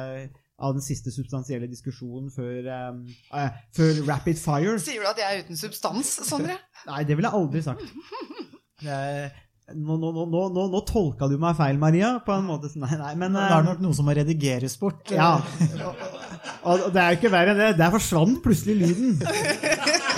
av 0.60 0.74
den 0.76 0.82
siste 0.84 1.08
substansielle 1.14 1.68
diskusjonen 1.70 2.28
før, 2.34 2.66
um, 2.90 2.98
eh, 3.32 3.54
før 3.76 4.02
rapid 4.10 4.36
fire. 4.42 4.74
Sier 4.82 5.00
du 5.00 5.08
at 5.08 5.22
jeg 5.22 5.38
er 5.38 5.44
uten 5.46 5.56
substans, 5.56 6.10
Sondre? 6.28 6.58
Nei, 6.90 7.04
det 7.08 7.16
ville 7.16 7.30
jeg 7.30 7.40
aldri 7.40 7.62
sagt. 7.64 7.86
Det- 8.84 9.30
Nå, 9.70 9.94
nå, 10.02 10.08
nå, 10.10 10.24
nå, 10.26 10.38
nå, 10.50 10.62
nå 10.72 10.78
tolka 10.82 11.28
du 11.30 11.36
meg 11.38 11.54
feil, 11.54 11.76
Maria, 11.78 12.08
på 12.26 12.32
en 12.34 12.42
måte. 12.48 12.72
Nei, 12.74 12.88
nei, 12.98 13.12
men 13.14 13.36
Det 13.38 13.42
er 13.54 13.62
nok 13.68 13.78
noe 13.84 13.94
som 13.94 14.08
må 14.08 14.16
redigeres 14.18 14.74
bort. 14.80 15.12
ja. 15.14 15.36
Og, 16.64 16.88
og 16.88 16.88
det 16.90 16.98
er 17.04 17.12
jo 17.14 17.18
ikke 17.20 17.30
verre 17.30 17.52
enn 17.54 17.60
det. 17.62 17.68
Der 17.78 17.92
forsvant 17.94 18.40
plutselig 18.42 18.74
lyden. 18.80 19.12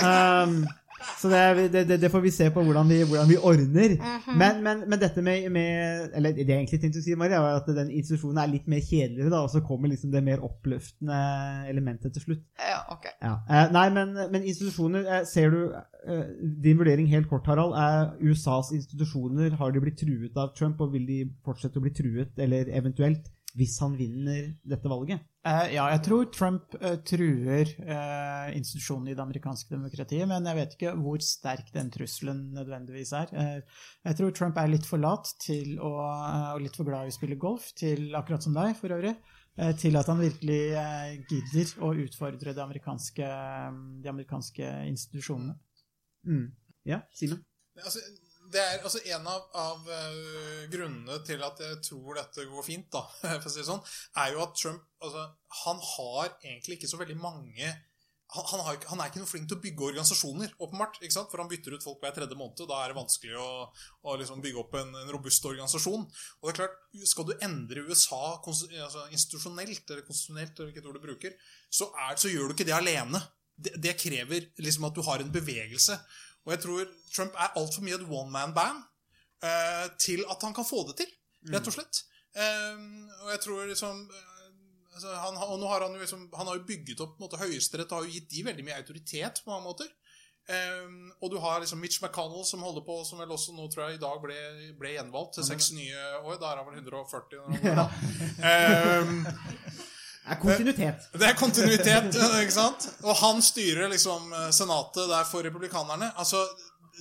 Um, 0.01 0.55
så 1.23 1.29
det, 1.31 1.71
det, 1.87 2.01
det, 2.01 2.09
får 2.11 2.19
vi 2.19 2.31
se 2.35 2.49
på 2.51 2.61
hvordan 2.67 2.89
vi, 2.89 2.97
hvordan 3.07 3.29
vi 3.29 3.37
ordner. 3.39 3.93
men, 4.41 4.57
men, 4.65 4.81
men 4.91 4.99
dette 4.99 5.21
med, 5.23 5.45
med 5.55 6.09
Eller 6.17 6.35
det 6.35 6.43
jeg 6.43 6.57
egentlig 6.57 6.79
tenkte 6.81 6.99
å 6.99 7.05
si, 7.05 7.15
Maria, 7.15 7.39
var 7.39 7.61
at 7.61 7.69
den 7.77 7.93
institusjonen 7.95 8.41
er 8.43 8.51
litt 8.51 8.67
mer 8.67 8.83
kjedeligere, 8.83 9.31
da, 9.31 9.39
og 9.45 9.53
så 9.53 9.63
kommer 9.63 9.87
liksom 9.93 10.11
det 10.11 10.23
mer 10.25 10.43
oppløftende 10.43 11.21
elementet 11.71 12.11
til 12.17 12.25
slutt. 12.25 12.43
Ja, 12.59 12.81
ok. 12.91 13.07
Ja. 13.23 13.33
Eh, 13.47 13.71
nei, 13.77 13.85
men, 13.95 14.13
men 14.35 14.43
institusjoner 14.43 15.07
eh, 15.07 15.23
Ser 15.29 15.53
du 15.53 15.59
eh, 15.71 16.25
Din 16.63 16.79
vurdering 16.81 17.07
helt 17.13 17.29
kort, 17.31 17.47
Harald. 17.47 17.77
Er 17.79 18.11
USAs 18.19 18.73
institusjoner 18.75 19.55
Har 19.61 19.71
de 19.71 19.83
blitt 19.83 20.01
truet 20.03 20.35
av 20.35 20.51
Trump, 20.57 20.83
og 20.83 20.91
vil 20.97 21.07
de 21.07 21.21
fortsette 21.47 21.79
å 21.79 21.85
bli 21.85 21.95
truet, 21.95 22.35
eller 22.43 22.67
eventuelt, 22.75 23.31
hvis 23.55 23.79
han 23.79 23.95
vinner 23.95 24.49
dette 24.67 24.91
valget? 24.91 25.23
Eh, 25.43 25.73
ja, 25.75 25.89
jeg 25.91 25.99
tror 26.05 26.27
Trump 26.31 26.75
eh, 26.79 26.93
truer 27.03 27.67
eh, 27.83 28.53
institusjonene 28.55 29.11
i 29.11 29.15
det 29.17 29.23
amerikanske 29.25 29.73
demokratiet, 29.73 30.23
men 30.29 30.47
jeg 30.47 30.55
vet 30.55 30.75
ikke 30.77 30.93
hvor 30.95 31.19
sterk 31.25 31.67
den 31.75 31.89
trusselen 31.91 32.45
nødvendigvis 32.55 33.11
er. 33.19 33.33
Jeg 34.07 34.19
tror 34.19 34.31
Trump 34.31 34.61
er 34.61 34.71
litt 34.71 34.87
for 34.87 35.03
lat 35.03 35.33
til 35.43 35.75
å, 35.83 35.91
og 36.55 36.63
litt 36.63 36.79
for 36.79 36.87
glad 36.87 37.09
i 37.09 37.11
å 37.11 37.17
spille 37.17 37.39
golf, 37.39 37.73
til, 37.75 38.13
akkurat 38.15 38.47
som 38.47 38.55
deg 38.55 38.71
for 38.79 38.95
øvrig, 38.95 39.17
til 39.77 39.99
at 39.99 40.07
han 40.09 40.23
virkelig 40.23 40.61
gidder 41.29 41.73
å 41.85 41.91
utfordre 42.05 42.55
de 42.55 42.63
amerikanske, 42.63 43.27
de 44.01 44.09
amerikanske 44.09 44.71
institusjonene. 44.93 45.57
Mm. 46.23 46.47
Ja, 46.87 47.03
Simen? 47.11 47.43
Altså, 47.83 47.99
det 48.53 48.61
er 48.61 48.83
altså 48.83 49.01
en 49.15 49.29
av, 49.29 49.47
av 49.59 49.87
eh, 49.91 50.65
grunnene 50.73 51.19
til 51.27 51.41
at 51.45 51.61
jeg 51.63 51.79
tror 51.89 52.19
dette 52.19 52.45
går 52.49 52.67
fint, 52.67 52.89
da, 52.93 53.03
for 53.41 53.49
å 53.49 53.53
si 53.53 53.61
det 53.61 53.69
sånn, 53.69 53.81
er 54.23 54.35
jo 54.35 54.43
at 54.45 54.53
Trump 54.59 54.85
altså, 55.03 55.25
han 55.63 55.81
har 55.93 56.37
egentlig 56.43 56.79
ikke 56.79 56.91
så 56.91 57.01
veldig 57.01 57.19
mange 57.21 57.73
han, 58.33 58.45
han, 58.49 58.63
har, 58.65 58.77
han 58.89 59.01
er 59.01 59.11
ikke 59.11 59.21
noe 59.21 59.29
flink 59.29 59.49
til 59.49 59.59
å 59.59 59.61
bygge 59.61 59.85
organisasjoner, 59.91 60.55
åpenbart. 60.65 60.97
ikke 61.01 61.13
sant? 61.15 61.29
For 61.29 61.41
han 61.41 61.49
bytter 61.51 61.75
ut 61.75 61.85
folk 61.85 62.01
hver 62.01 62.15
tredje 62.15 62.37
måned, 62.37 62.63
og 62.65 62.71
da 62.71 62.79
er 62.81 62.89
det 62.89 62.97
vanskelig 62.97 63.35
å, 63.37 63.49
å 64.09 64.15
liksom 64.17 64.41
bygge 64.41 64.61
opp 64.63 64.73
en, 64.79 64.89
en 65.03 65.11
robust 65.13 65.45
organisasjon. 65.49 66.07
Og 66.07 66.47
det 66.47 66.53
er 66.53 66.59
klart, 66.63 66.79
Skal 67.09 67.27
du 67.29 67.35
endre 67.35 67.85
USA 67.85 68.23
altså 68.39 69.05
institusjonelt, 69.13 69.85
eller 69.85 70.05
konstitusjonelt, 70.07 70.63
hvilket 70.65 70.89
ord 70.89 70.97
du 70.97 71.05
bruker, 71.05 71.37
så, 71.69 71.91
er, 72.07 72.17
så 72.17 72.31
gjør 72.31 72.49
du 72.49 72.57
ikke 72.57 72.69
det 72.69 72.77
alene. 72.77 73.21
Det, 73.53 73.75
det 73.77 73.97
krever 74.01 74.49
liksom 74.57 74.89
at 74.89 74.97
du 74.97 75.03
har 75.05 75.21
en 75.21 75.33
bevegelse. 75.33 75.99
Og 76.45 76.55
jeg 76.55 76.63
tror 76.65 76.89
Trump 77.15 77.37
er 77.39 77.59
altfor 77.59 77.85
mye 77.85 77.99
et 77.99 78.07
one 78.09 78.31
man 78.33 78.55
band 78.55 78.81
uh, 79.45 79.87
til 80.01 80.23
at 80.29 80.43
han 80.43 80.55
kan 80.55 80.67
få 80.67 80.83
det 80.89 80.97
til, 81.03 81.13
rett 81.53 81.69
og 81.69 81.75
slett. 81.75 82.03
Um, 82.33 83.09
og 83.23 83.29
jeg 83.29 83.41
tror 83.43 83.65
liksom 83.69 83.99
eh, 84.09 84.29
altså, 84.95 85.11
han, 85.21 85.35
og 85.37 85.59
nå 85.61 85.67
har 85.69 85.83
han, 85.85 85.93
jo 85.93 86.01
liksom, 86.01 86.23
han 86.33 86.47
har 86.49 86.57
jo 86.57 86.65
bygget 86.65 87.03
opp 87.05 87.11
på 87.13 87.21
og 87.21 87.27
måte, 87.27 87.41
Høyesterett 87.43 87.93
har 87.93 88.01
jo 88.01 88.15
gitt 88.15 88.31
de 88.31 88.41
veldig 88.47 88.65
mye 88.65 88.79
autoritet 88.81 89.43
på 89.43 89.53
mange 89.53 89.67
måter. 89.67 89.91
Um, 90.43 91.11
og 91.23 91.29
du 91.31 91.37
har 91.39 91.61
liksom 91.63 91.79
Mitch 91.79 92.01
McConnell 92.03 92.43
som 92.43 92.65
holder 92.65 92.83
på, 92.83 92.97
som 93.07 93.21
vel 93.21 93.31
også 93.31 93.53
nå 93.55 93.69
tror 93.71 93.85
jeg 93.85 93.95
i 93.95 94.01
dag 94.01 94.17
ble, 94.19 94.39
ble 94.75 94.89
gjenvalgt 94.97 95.37
til 95.37 95.45
seks 95.47 95.69
nye 95.77 96.01
år. 96.19 96.35
Da 96.41 96.49
er 96.51 96.59
han 96.59 96.67
vel 96.67 96.81
140. 96.83 97.37
når 97.37 97.53
han 97.53 97.63
går 97.63 97.79
da. 97.79 97.87
Eh, 98.49 99.13
Det 100.23 100.31
er 100.31 100.39
kontinuitet. 100.39 101.07
det 101.19 101.27
er 101.29 101.35
kontinuitet, 101.39 102.15
ikke 102.43 102.55
sant? 102.55 102.87
Og 103.03 103.15
han 103.19 103.41
styrer 103.43 103.91
liksom 103.91 104.31
eh, 104.33 104.49
senatet 104.55 105.09
der 105.11 105.25
for 105.27 105.43
republikanerne. 105.43 106.13
Altså, 106.15 106.41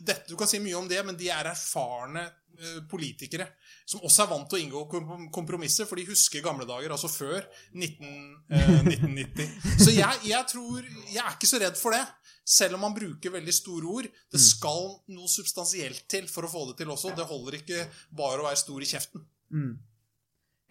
dette, 0.01 0.27
Du 0.31 0.37
kan 0.41 0.51
si 0.51 0.59
mye 0.63 0.79
om 0.79 0.89
det, 0.91 1.03
men 1.07 1.19
de 1.19 1.29
er 1.31 1.51
erfarne 1.53 2.25
eh, 2.27 2.81
politikere 2.91 3.47
som 3.93 4.03
også 4.07 4.25
er 4.25 4.31
vant 4.31 4.49
til 4.49 4.59
å 4.59 4.63
inngå 4.63 4.83
kompromisser, 5.35 5.87
for 5.89 5.99
de 5.99 6.07
husker 6.07 6.43
gamle 6.45 6.65
dager, 6.69 6.93
altså 6.95 7.11
før 7.11 7.43
19, 7.75 8.11
eh, 8.51 8.75
1990. 8.91 9.55
Så 9.83 9.95
jeg, 9.95 10.23
jeg 10.31 10.49
tror 10.53 10.83
Jeg 11.13 11.23
er 11.23 11.35
ikke 11.37 11.51
så 11.51 11.61
redd 11.63 11.79
for 11.79 11.95
det. 11.95 12.03
Selv 12.43 12.75
om 12.75 12.83
man 12.83 12.95
bruker 12.97 13.31
veldig 13.31 13.55
store 13.55 13.87
ord. 13.87 14.07
Det 14.33 14.41
skal 14.43 14.89
noe 15.15 15.31
substansielt 15.31 16.09
til 16.11 16.27
for 16.31 16.47
å 16.47 16.51
få 16.51 16.65
det 16.71 16.81
til 16.81 16.91
også. 16.91 17.13
Det 17.15 17.27
holder 17.29 17.61
ikke 17.61 17.85
bare 18.19 18.43
å 18.43 18.49
være 18.49 18.59
stor 18.59 18.83
i 18.83 18.89
kjeften. 18.89 19.23
Mm. 19.55 19.77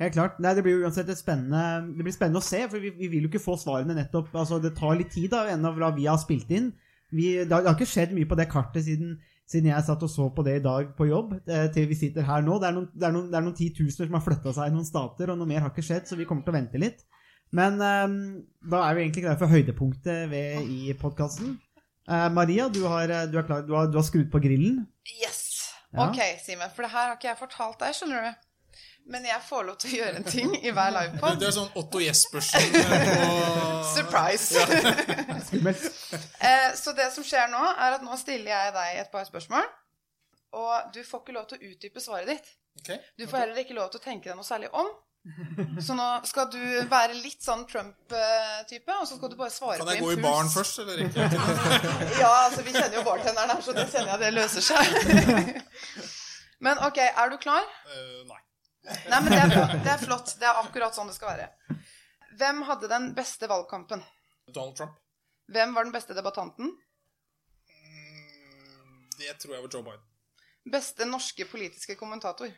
Helt 0.02 0.16
klart. 0.16 0.40
Nei, 0.42 0.54
det 0.58 0.64
blir 0.66 0.80
jo 0.80 0.88
uansett 0.88 1.10
et 1.14 1.20
spennende, 1.20 1.94
det 1.94 2.06
blir 2.06 2.16
spennende 2.16 2.42
å 2.42 2.46
se, 2.46 2.64
for 2.72 2.82
vi, 2.82 2.90
vi 2.98 3.10
vil 3.12 3.28
jo 3.28 3.30
ikke 3.30 3.44
få 3.44 3.58
svarene 3.62 3.94
nettopp 3.94 4.32
altså 4.34 4.58
Det 4.64 4.74
tar 4.78 4.96
litt 4.98 5.12
tid 5.14 5.30
da, 5.34 5.44
ennå 5.52 5.76
fra 5.76 5.92
vi 5.94 6.08
har 6.10 6.18
spilt 6.22 6.50
inn. 6.58 6.72
Vi, 7.12 7.36
det, 7.44 7.52
har, 7.52 7.62
det 7.62 7.70
har 7.70 7.78
ikke 7.78 7.92
skjedd 7.92 8.16
mye 8.16 8.30
på 8.30 8.38
det 8.40 8.48
kartet 8.50 8.88
siden, 8.88 9.18
siden 9.52 9.70
jeg 9.70 9.86
satt 9.86 10.06
og 10.08 10.10
så 10.10 10.30
på 10.34 10.46
det 10.48 10.58
i 10.58 10.64
dag 10.64 10.94
på 10.98 11.10
jobb, 11.10 11.36
eh, 11.44 11.68
til 11.76 11.90
vi 11.92 12.00
sitter 12.00 12.26
her 12.26 12.42
nå. 12.46 12.58
Det 12.64 12.72
er 12.72 12.78
noen, 12.80 12.90
det 12.96 13.08
er 13.08 13.16
noen, 13.18 13.30
det 13.30 13.38
er 13.38 13.46
noen 13.46 13.58
titusener 13.60 14.10
som 14.10 14.18
har 14.18 14.26
flytta 14.26 14.56
seg 14.58 14.72
i 14.72 14.76
noen 14.78 14.88
stater, 14.90 15.34
og 15.34 15.38
noe 15.38 15.50
mer 15.52 15.66
har 15.68 15.74
ikke 15.74 15.86
skjedd, 15.86 16.08
så 16.10 16.18
vi 16.18 16.26
kommer 16.30 16.48
til 16.48 16.56
å 16.56 16.58
vente 16.58 16.82
litt. 16.82 17.06
Men 17.54 17.78
um, 17.84 18.20
da 18.72 18.86
er 18.88 18.96
vi 18.96 19.04
egentlig 19.06 19.26
klare 19.28 19.42
for 19.42 19.52
høydepunktet 19.52 20.32
ved, 20.32 20.70
i 20.72 20.96
podkasten. 20.98 21.60
Maria, 22.34 22.72
du 22.74 22.82
har, 22.90 23.12
eh, 23.12 23.28
du, 23.30 23.38
er 23.38 23.46
klar, 23.46 23.68
du, 23.68 23.76
har, 23.78 23.92
du 23.92 24.00
har 24.00 24.08
skrudd 24.08 24.32
på 24.34 24.42
grillen. 24.42 24.82
Yes. 25.20 25.44
Ja. 25.92 26.08
Ok, 26.08 26.24
Simen. 26.42 26.72
For 26.74 26.88
det 26.88 26.96
her 26.96 27.12
har 27.12 27.20
ikke 27.20 27.30
jeg 27.30 27.40
fortalt 27.44 27.84
deg, 27.84 27.94
skjønner 28.00 28.32
du. 28.32 28.48
Men 29.12 29.26
jeg 29.26 29.42
får 29.48 29.64
lov 29.68 29.78
til 29.82 29.92
å 29.92 29.98
gjøre 29.98 30.20
en 30.22 30.28
ting 30.30 30.52
i 30.62 30.72
hver 30.72 30.92
livepod. 30.94 31.40
det 31.42 31.48
er 31.50 31.56
sånn 31.56 31.72
Otto 31.82 32.00
Jespersen 32.04 32.76
eh, 32.78 33.12
på 33.12 33.84
Surprise! 33.96 34.66
Skummelt. 35.48 35.88
Eh, 36.40 36.68
Så 36.78 36.94
det 36.98 37.10
som 37.16 37.26
skjer 37.26 37.50
nå, 37.52 37.62
er 37.74 37.98
at 37.98 38.06
nå 38.06 38.18
stiller 38.22 38.52
jeg 38.54 38.74
deg 38.78 39.00
et 39.04 39.12
par 39.14 39.26
spørsmål. 39.28 39.66
Og 40.62 40.92
du 40.94 41.02
får 41.08 41.24
ikke 41.24 41.36
lov 41.38 41.48
til 41.50 41.58
å 41.62 41.72
utdype 41.72 42.04
svaret 42.04 42.30
ditt. 42.36 42.52
Okay. 42.82 43.00
Du 43.20 43.26
får 43.28 43.46
heller 43.46 43.64
ikke 43.64 43.76
lov 43.78 43.90
til 43.92 44.00
å 44.02 44.04
tenke 44.06 44.30
deg 44.30 44.38
noe 44.38 44.48
særlig 44.48 44.70
om. 44.76 44.90
Så 45.86 45.94
nå 45.94 46.06
skal 46.26 46.48
du 46.50 46.62
være 46.90 47.14
litt 47.14 47.44
sånn 47.46 47.62
Trump-type, 47.70 48.94
og 48.96 49.04
så 49.06 49.18
skal 49.20 49.30
du 49.30 49.36
bare 49.38 49.54
svare 49.54 49.78
på 49.78 49.86
impuls. 49.86 49.90
Kan 49.90 49.98
jeg 49.98 50.06
gå 50.06 50.14
i 50.16 50.22
baren 50.24 50.50
først, 50.50 50.80
eller 50.82 51.04
ikke? 51.06 51.28
Ja, 52.24 52.32
altså 52.48 52.64
vi 52.66 52.74
kjenner 52.74 52.98
jo 52.98 53.04
bartenderen 53.06 53.54
her, 53.54 53.62
så 53.66 53.76
det 53.78 53.86
kjenner 53.92 54.16
jeg 54.16 54.24
det 54.24 54.32
løser 54.40 54.66
seg. 54.66 55.62
Men 56.66 56.82
ok, 56.88 56.98
er 57.06 57.30
du 57.34 57.38
klar? 57.42 57.68
Uh, 57.86 58.24
nei. 58.32 58.42
Nei, 58.84 59.20
men 59.22 59.30
det 59.32 59.40
er, 59.44 59.50
bra. 59.52 59.66
det 59.86 59.92
er 59.94 60.02
flott. 60.02 60.32
Det 60.42 60.48
er 60.50 60.60
akkurat 60.64 60.96
sånn 60.98 61.08
det 61.12 61.16
skal 61.18 61.36
være. 61.36 61.50
Hvem 62.40 62.62
hadde 62.70 62.88
den 62.90 63.10
beste 63.18 63.48
valgkampen? 63.52 64.02
Donald 64.50 64.76
Trump. 64.80 64.96
Hvem 65.52 65.74
var 65.76 65.84
den 65.86 65.94
beste 65.94 66.16
debattanten? 66.18 66.72
Mm, 67.70 69.10
Det 69.20 69.36
tror 69.42 69.54
jeg 69.56 69.64
var 69.66 69.74
Joe 69.76 69.84
Biden. 69.86 70.08
Beste 70.72 71.06
norske 71.10 71.46
politiske 71.50 71.96
kommentator? 72.00 72.52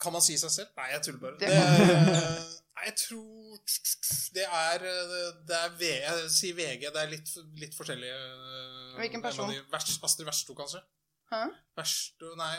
Kan 0.00 0.12
man 0.14 0.22
si 0.22 0.36
seg 0.38 0.50
selv? 0.54 0.68
Nei, 0.78 0.90
jeg 0.94 1.02
tuller 1.06 1.20
bare. 1.20 1.38
Det- 1.40 1.48
nei, 2.78 2.84
jeg 2.86 2.94
tror 3.02 3.58
det 4.36 4.44
er 4.46 4.84
Det 5.48 5.56
er 5.58 5.70
V, 5.80 5.82
jeg 6.04 6.30
sier 6.30 6.54
VG. 6.54 6.84
Det 6.94 7.02
er 7.02 7.10
litt, 7.10 7.32
litt 7.58 7.74
forskjellige 7.74 8.14
eh, 8.14 8.98
Hvilken 9.00 9.22
person? 9.24 9.50
Vers- 9.72 9.98
Astrid 10.04 10.26
Versto, 10.28 10.54
kanskje? 10.54 10.82
Hæ? 11.32 11.42
Versto 11.76 12.34
Nei, 12.38 12.52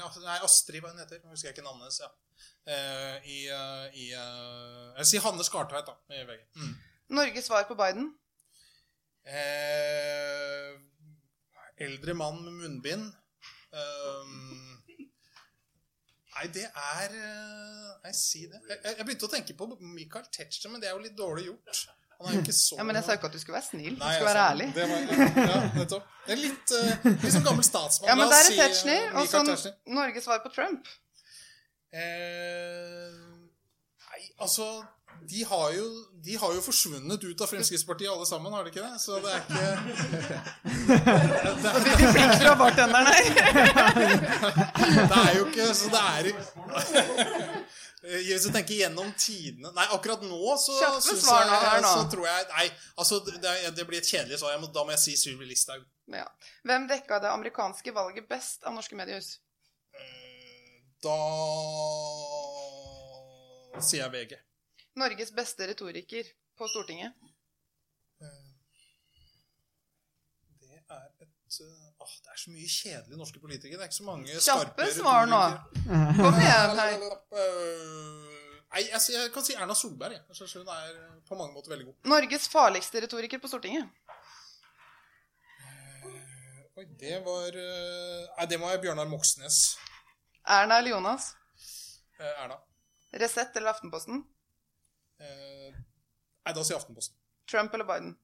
Astrid, 0.43 0.81
hva 0.83 0.91
hun 0.91 0.99
heter. 0.99 1.21
Husker 1.31 1.49
jeg 1.49 1.57
ikke 1.57 1.63
navnet 1.65 1.87
hennes. 1.87 2.01
Ja. 2.03 2.09
Eh, 2.69 3.15
I, 3.25 3.37
eh, 3.49 3.85
i 3.97 4.07
eh, 4.13 4.97
Jeg 4.99 5.09
sier 5.11 5.23
Hanne 5.25 5.45
Skartveit, 5.45 5.87
da. 5.87 5.95
I 6.13 6.25
VG. 6.27 6.43
Mm. 6.59 6.75
Norges 7.17 7.47
svar 7.49 7.65
på 7.69 7.77
Biden? 7.79 8.11
Eh, 9.25 10.75
eldre 11.87 12.13
mann 12.17 12.43
med 12.43 12.59
munnbind. 12.59 13.07
Um, 13.69 14.77
nei, 16.33 16.47
det 16.53 16.65
er 16.65 17.11
Nei, 18.01 18.13
si 18.17 18.47
det. 18.49 18.61
Jeg, 18.65 18.95
jeg 18.97 19.05
begynte 19.05 19.27
å 19.27 19.31
tenke 19.33 19.55
på 19.57 19.67
Michael 19.77 20.25
Tetzschner, 20.33 20.73
men 20.73 20.81
det 20.81 20.89
er 20.89 20.95
jo 20.95 21.03
litt 21.03 21.17
dårlig 21.17 21.49
gjort. 21.49 21.83
Han 22.19 22.31
er 22.31 22.39
ikke 22.41 22.55
så 22.55 22.79
Ja, 22.79 22.85
men 22.87 22.97
jeg 22.97 23.05
sa 23.07 23.15
ikke 23.15 23.29
at 23.29 23.35
du 23.35 23.41
skulle 23.41 23.57
være 23.57 23.69
snill. 23.69 23.93
Du 23.95 24.01
skulle 24.03 24.31
være 24.31 24.47
ærlig. 24.53 24.71
Det 24.75 24.87
var, 24.89 25.03
ja, 25.53 25.59
nettopp. 25.77 26.15
Det 26.25 26.33
er 26.35 26.41
litt, 26.41 26.73
uh, 26.75 27.05
litt 27.11 27.35
sånn 27.35 27.45
gammel 27.45 27.65
statsmann. 27.65 28.09
Ja, 28.11 28.17
men 28.19 28.33
der 28.33 28.49
er 28.49 28.57
Tetzschner. 28.63 29.05
Og 29.21 29.29
så 29.29 29.73
Norges 29.87 30.27
svar 30.27 30.41
på 30.43 30.51
Trump. 30.53 30.89
Eh, 31.89 33.13
nei, 34.09 34.21
altså 34.37 34.69
de 35.29 35.43
har, 35.43 35.71
jo, 35.73 35.85
de 36.23 36.35
har 36.37 36.53
jo 36.53 36.61
forsvunnet 36.63 37.23
ut 37.23 37.41
av 37.41 37.49
Fremskrittspartiet 37.49 38.11
alle 38.11 38.25
sammen, 38.29 38.53
har 38.53 38.63
de 38.63 38.71
ikke 38.71 38.83
det? 38.85 38.99
Så 39.01 39.19
det 39.19 39.31
er 39.33 39.41
ikke 39.43 39.59
Blikk 42.13 42.35
fra 42.39 42.53
bartenderen 42.59 43.09
her. 43.09 43.25
Det 45.09 45.17
er 45.17 45.33
jo 45.37 45.43
ikke 45.49 45.67
Så 45.75 45.91
det 45.93 46.01
er 46.01 46.23
Hvis 47.99 48.45
du 48.47 48.53
tenker 48.55 48.77
gjennom 48.79 49.09
tidene 49.19 49.73
Nei, 49.75 49.85
akkurat 49.91 50.21
nå 50.23 50.55
så 50.61 50.77
synes 51.03 51.25
jeg. 51.27 51.83
Så 51.83 52.05
tror 52.13 52.25
jeg 52.29 52.47
Nei, 52.53 52.69
altså 52.95 53.19
det, 53.27 53.53
det 53.75 53.85
blir 53.89 53.99
et 53.99 54.07
kjedelig 54.07 54.39
svar. 54.39 54.55
Da 54.71 54.85
må 54.87 54.95
jeg 54.95 55.03
si 55.03 55.17
Sylvi 55.19 55.49
Listhaug. 55.49 55.83
Ja. 56.09 56.25
Hvem 56.65 56.87
dekka 56.89 57.19
det 57.21 57.29
amerikanske 57.33 57.93
valget 57.93 58.29
best 58.31 58.63
av 58.63 58.77
norske 58.77 58.95
mediehus? 58.97 59.35
Eh, 60.99 61.05
Da 63.73 63.81
sier 63.81 64.01
jeg 64.03 64.11
VG. 64.11 64.33
Norges 64.99 65.31
beste 65.31 65.67
retoriker 65.69 66.23
på 66.59 66.67
Stortinget? 66.67 67.13
Det 70.59 70.73
er 70.89 71.05
et 71.07 71.21
eh, 71.23 72.03
åh, 72.03 72.13
Det 72.25 72.29
er 72.33 72.37
så 72.41 72.51
mye 72.51 72.67
kjedelige 72.67 73.17
norske 73.21 73.39
politikere. 73.39 73.77
Det 73.79 73.85
er 73.85 73.91
ikke 73.91 74.01
så 74.01 74.09
mange 74.09 74.27
Kjappe 74.43 74.89
svar 74.91 75.29
nå. 75.31 75.39
Kom 76.19 76.35
igjen. 76.43 76.69
Eh, 76.75 78.25
Nei, 78.69 78.83
jeg, 78.85 79.31
kan 79.33 79.41
si 79.47 79.55
Erna 79.57 79.73
Solberg. 79.73 80.13
Jeg. 80.13 80.23
Jeg 80.29 80.35
synes 80.37 80.53
hun 80.59 80.67
er 80.69 80.99
på 81.25 81.35
mange 81.39 81.53
måter 81.55 81.71
veldig 81.73 81.87
god. 81.87 81.95
Norges 82.11 82.45
farligste 82.51 83.01
retoriker 83.05 83.39
på 83.41 83.47
Stortinget? 83.49 83.87
Oi, 86.79 86.85
det 86.99 87.17
var 87.25 87.55
eh, 87.55 88.27
Nei, 88.37 88.45
det 88.51 88.59
må 88.59 88.67
være 88.69 88.83
Bjørnar 88.83 89.07
Moxnes. 89.09 89.77
Erna 90.49 90.79
eller 90.79 90.89
Jonas? 90.95 91.31
Eh, 92.19 92.43
Erna. 92.43 92.57
Resett 93.21 93.55
eller 93.57 93.69
Aftenposten? 93.73 94.23
Eh, 95.19 95.75
Nei, 96.45 96.53
da 96.55 96.63
sier 96.63 96.75
jeg 96.77 96.81
Aftenposten. 96.83 97.15
Trump 97.49 97.73
eller 97.75 97.85
Biden? 97.89 98.15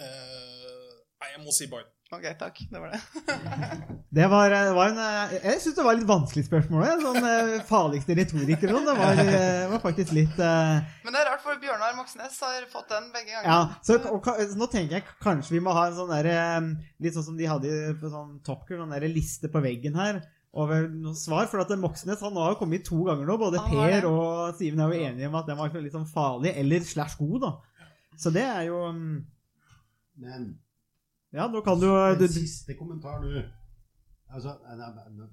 Eh, 0.00 0.92
Nei, 1.20 1.32
jeg 1.34 1.42
må 1.44 1.52
si 1.54 1.66
Biden. 1.70 1.90
Ok, 2.10 2.24
takk. 2.40 2.56
Det 2.72 2.80
var 2.82 2.90
det. 2.96 3.00
Det 4.10 4.24
var, 4.26 4.50
det 4.50 4.72
var 4.74 4.88
en 4.90 4.96
eh, 4.98 5.34
Jeg 5.44 5.60
syns 5.62 5.76
det 5.76 5.82
var 5.86 5.94
litt 5.94 6.08
vanskelig 6.08 6.42
spørsmål. 6.48 6.80
jeg. 6.82 7.02
Sånn 7.04 7.26
eh, 7.28 7.52
farligste 7.68 8.16
retoriker 8.18 8.72
og 8.72 8.80
sånn. 8.80 8.88
Det 8.88 8.94
var, 8.98 9.20
eh, 9.22 9.66
var 9.70 9.82
faktisk 9.84 10.16
litt 10.16 10.40
uh... 10.42 10.80
Men 11.04 11.14
det 11.14 11.20
er 11.20 11.28
rart, 11.30 11.44
for 11.44 11.60
Bjørnar 11.62 11.94
Moxnes 11.94 12.40
har 12.42 12.66
fått 12.72 12.90
den 12.90 13.06
begge 13.14 13.36
ganger. 13.36 13.46
Ja, 13.46 13.60
så, 13.86 14.00
og, 14.10 14.26
så 14.26 14.58
nå 14.58 14.66
tenker 14.72 14.98
jeg 14.98 15.06
kanskje 15.22 15.54
vi 15.54 15.62
må 15.62 15.76
ha 15.78 15.84
en 15.86 15.94
sånn 16.00 16.10
der, 16.10 16.26
eh, 16.32 16.66
Litt 17.06 17.14
sånn 17.14 17.28
som 17.28 17.38
de 17.38 17.46
hadde 17.52 17.70
i- 17.70 17.94
på 18.02 18.10
sånn 18.10 18.40
Top 18.42 18.66
Gear, 18.66 18.82
sånn 18.82 18.96
der 18.96 19.06
liste 19.14 19.46
på 19.54 19.62
veggen 19.62 19.94
her 20.02 20.18
over 20.52 20.88
noen 20.90 21.16
svar. 21.18 21.48
For 21.50 21.62
at 21.62 21.72
Moxnes 21.78 22.22
han 22.24 22.38
har 22.38 22.54
jo 22.54 22.60
kommet 22.62 22.86
to 22.86 23.02
ganger 23.06 23.28
nå. 23.28 23.36
Både. 23.40 23.62
Per 23.70 24.08
og 24.10 24.56
Siven 24.58 24.82
er 24.82 24.94
jo 24.94 25.10
enige 25.10 25.30
om 25.30 25.38
at 25.40 25.50
den 25.50 25.60
var 25.60 25.76
litt 25.76 25.96
sånn 25.96 26.08
farlig, 26.10 26.54
eller 26.62 26.86
slash 26.86 27.18
god, 27.20 27.38
da. 27.46 27.52
Så 28.20 28.32
det 28.34 28.42
er 28.44 28.66
jo 28.68 28.82
mm, 28.92 29.14
Men 30.20 30.50
Ja, 31.32 31.46
nå 31.48 31.62
kan 31.64 31.78
du, 31.80 31.86
en 31.88 32.18
du 32.18 32.26
siste 32.28 32.74
kommentar 32.76 33.22
nå. 33.22 33.44
Altså, 34.30 34.52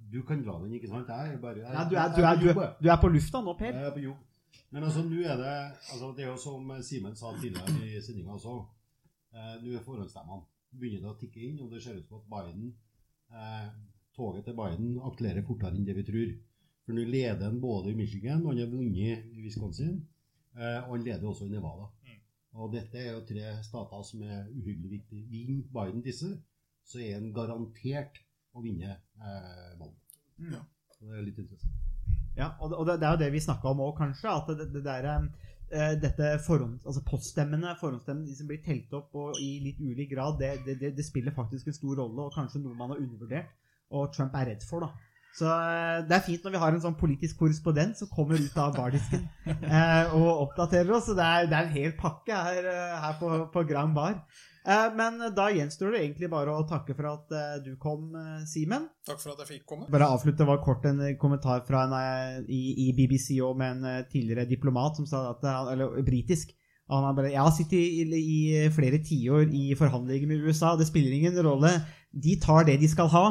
du 0.09 0.21
kan 0.25 0.39
dra 0.41 0.55
den, 0.61 0.71
ikke 0.77 0.89
sant? 0.89 1.09
Jeg 1.09 1.41
bare 1.41 1.59
jeg, 1.59 1.73
Nei, 1.73 1.83
du, 1.89 1.95
er, 1.97 2.13
du, 2.15 2.21
er, 2.21 2.39
du, 2.41 2.47
er, 2.49 2.71
du 2.81 2.87
er 2.89 3.01
på 3.01 3.09
lufta 3.13 3.41
nå, 3.45 3.53
Per. 3.59 3.73
Jeg 3.73 3.89
er 3.89 3.93
på 3.93 4.05
jobb. 4.05 4.23
Men 4.73 4.83
altså, 4.87 5.03
nå 5.05 5.19
er 5.21 5.37
det 5.37 5.51
altså, 5.91 6.13
Det 6.17 6.25
er 6.25 6.31
jo 6.31 6.37
som 6.41 6.71
Simen 6.83 7.15
sa 7.15 7.33
tidligere 7.37 7.75
i 7.85 8.01
sendinga 8.01 8.33
også. 8.37 8.55
Eh, 9.33 9.53
nå 9.61 9.75
er 9.75 9.83
forhåndsstemmene 9.85 10.45
begynner 10.77 11.03
det 11.03 11.11
å 11.11 11.19
tikke 11.19 11.43
inn, 11.43 11.59
og 11.63 11.71
det 11.71 11.81
ser 11.83 11.99
ut 11.99 12.09
som 12.09 12.21
at 12.21 12.27
Biden 12.31 12.71
eh, 13.31 13.69
toget 14.17 14.47
til 14.47 14.57
Biden 14.57 14.97
akkelererer 15.05 15.45
fortere 15.47 15.77
enn 15.77 15.87
det 15.87 15.95
vi 15.99 16.05
tror. 16.07 16.35
For 16.87 16.95
nå 16.97 17.03
leder 17.03 17.43
han 17.43 17.61
både 17.61 17.91
i 17.91 17.97
Michigan, 17.97 18.43
og 18.45 18.53
han 18.53 18.63
har 18.63 18.71
vunnet 18.71 19.25
i 19.35 19.43
Wisconsin, 19.43 19.97
eh, 20.57 20.79
og 20.85 20.95
han 20.95 21.05
leder 21.05 21.27
også 21.27 21.47
i 21.47 21.53
Nevada. 21.53 21.89
Og 22.57 22.71
dette 22.73 22.97
er 22.97 23.11
jo 23.13 23.25
tre 23.27 23.51
stater 23.65 24.05
som 24.07 24.21
er 24.25 24.47
uhyggelig 24.49 24.95
viktige. 24.95 25.25
Vinner 25.29 25.67
Biden 25.75 26.01
disse, 26.05 26.31
så 26.87 27.01
er 27.03 27.19
han 27.19 27.33
garantert 27.35 28.17
å 28.55 28.63
vinne 28.63 28.95
eh, 28.95 29.75
valget. 29.77 30.15
Mm. 30.39 30.55
Så 30.95 31.05
det 31.05 31.19
er 31.19 31.27
litt 31.27 31.43
interessant. 31.43 31.83
Ja, 32.37 32.53
og 32.61 32.71
det, 32.71 32.79
og 32.79 32.87
det, 32.87 32.95
er 33.01 33.13
jo 33.13 33.21
det 33.21 33.29
vi 33.33 33.43
snakka 33.43 33.73
om 33.73 33.83
òg, 33.85 33.93
kanskje. 33.99 34.33
At 34.33 34.49
det, 34.57 34.69
det 34.73 34.83
der, 34.85 35.07
eh, 35.69 35.93
dette 36.01 36.31
forhånd, 36.45 36.79
altså 36.85 37.03
poststemmene, 37.05 37.75
forhåndsstemmene, 37.81 38.29
de 38.29 38.39
som 38.39 38.49
blir 38.49 38.63
telt 38.65 38.93
opp 38.97 39.13
og 39.17 39.37
i 39.43 39.51
litt 39.67 39.81
ulik 39.81 40.15
grad, 40.15 40.39
det, 40.41 40.55
det, 40.65 40.79
det, 40.81 40.95
det 40.97 41.05
spiller 41.05 41.35
faktisk 41.37 41.69
en 41.69 41.77
stor 41.77 42.01
rolle, 42.01 42.25
og 42.25 42.35
kanskje 42.37 42.63
noe 42.63 42.77
man 42.77 42.93
har 42.93 43.01
undervurdert, 43.03 43.53
og 43.91 44.09
Trump 44.15 44.35
er 44.35 44.51
redd 44.51 44.65
for. 44.67 44.87
da. 44.87 44.91
Så 45.37 45.45
eh, 45.45 46.01
det 46.09 46.17
er 46.17 46.25
fint 46.25 46.45
når 46.45 46.55
vi 46.55 46.61
har 46.63 46.73
en 46.73 46.81
sånn 46.81 46.97
politisk 46.97 47.37
korrespondent 47.43 47.99
som 47.99 48.09
kommer 48.09 48.41
ut 48.41 48.55
av 48.57 48.73
bardisken 48.77 49.27
eh, 49.53 50.15
og 50.17 50.47
oppdaterer 50.47 50.95
oss. 50.97 51.11
Det 51.13 51.23
er, 51.23 51.49
det 51.49 51.57
er 51.57 51.67
en 51.67 51.75
hel 51.75 51.97
pakke 51.99 52.43
her, 52.47 52.69
eh, 52.71 52.95
her 53.03 53.17
på, 53.21 53.33
på 53.53 53.65
Grand 53.69 53.93
Bar. 53.97 54.17
Eh, 54.67 54.87
men 54.97 55.21
da 55.35 55.47
gjenstår 55.53 55.93
det 55.93 55.99
egentlig 56.01 56.27
bare 56.31 56.51
å 56.51 56.65
takke 56.67 56.95
for 56.97 57.07
at 57.13 57.35
eh, 57.37 57.57
du 57.63 57.75
kom, 57.79 58.09
eh, 58.19 58.41
Simen. 58.49 58.89
Takk 59.07 59.21
for 59.21 59.31
at 59.35 59.43
jeg 59.45 59.51
fikk 59.53 59.67
komme. 59.69 59.87
Bare 59.93 60.09
avslutte 60.11 60.47
var 60.47 60.59
kort 60.63 60.87
en 60.89 60.99
kommentar 61.21 61.61
fra 61.67 61.85
en 61.85 62.47
i, 62.51 62.63
i 62.87 62.93
BBC 62.97 63.37
og 63.45 63.55
med 63.61 63.77
en 63.77 64.07
tidligere 64.11 64.47
diplomat 64.49 64.99
som 64.99 65.07
sa 65.07 65.29
at 65.31 65.45
eller 65.73 66.01
britisk 66.07 66.55
han 66.87 67.03
har 67.03 67.15
bare, 67.17 67.31
Jeg 67.33 67.43
har 67.43 67.51
sittet 67.51 67.79
i, 67.83 68.03
i 68.15 68.67
flere 68.71 69.01
tiår 69.03 69.49
i 69.51 69.73
forhandlinger 69.75 70.29
med 70.29 70.45
USA, 70.47 70.71
det 70.79 70.87
spiller 70.87 71.11
ingen 71.11 71.35
rolle. 71.43 71.73
De 72.15 72.37
tar 72.39 72.63
det 72.67 72.77
de 72.79 72.87
skal 72.87 73.09
ha. 73.11 73.25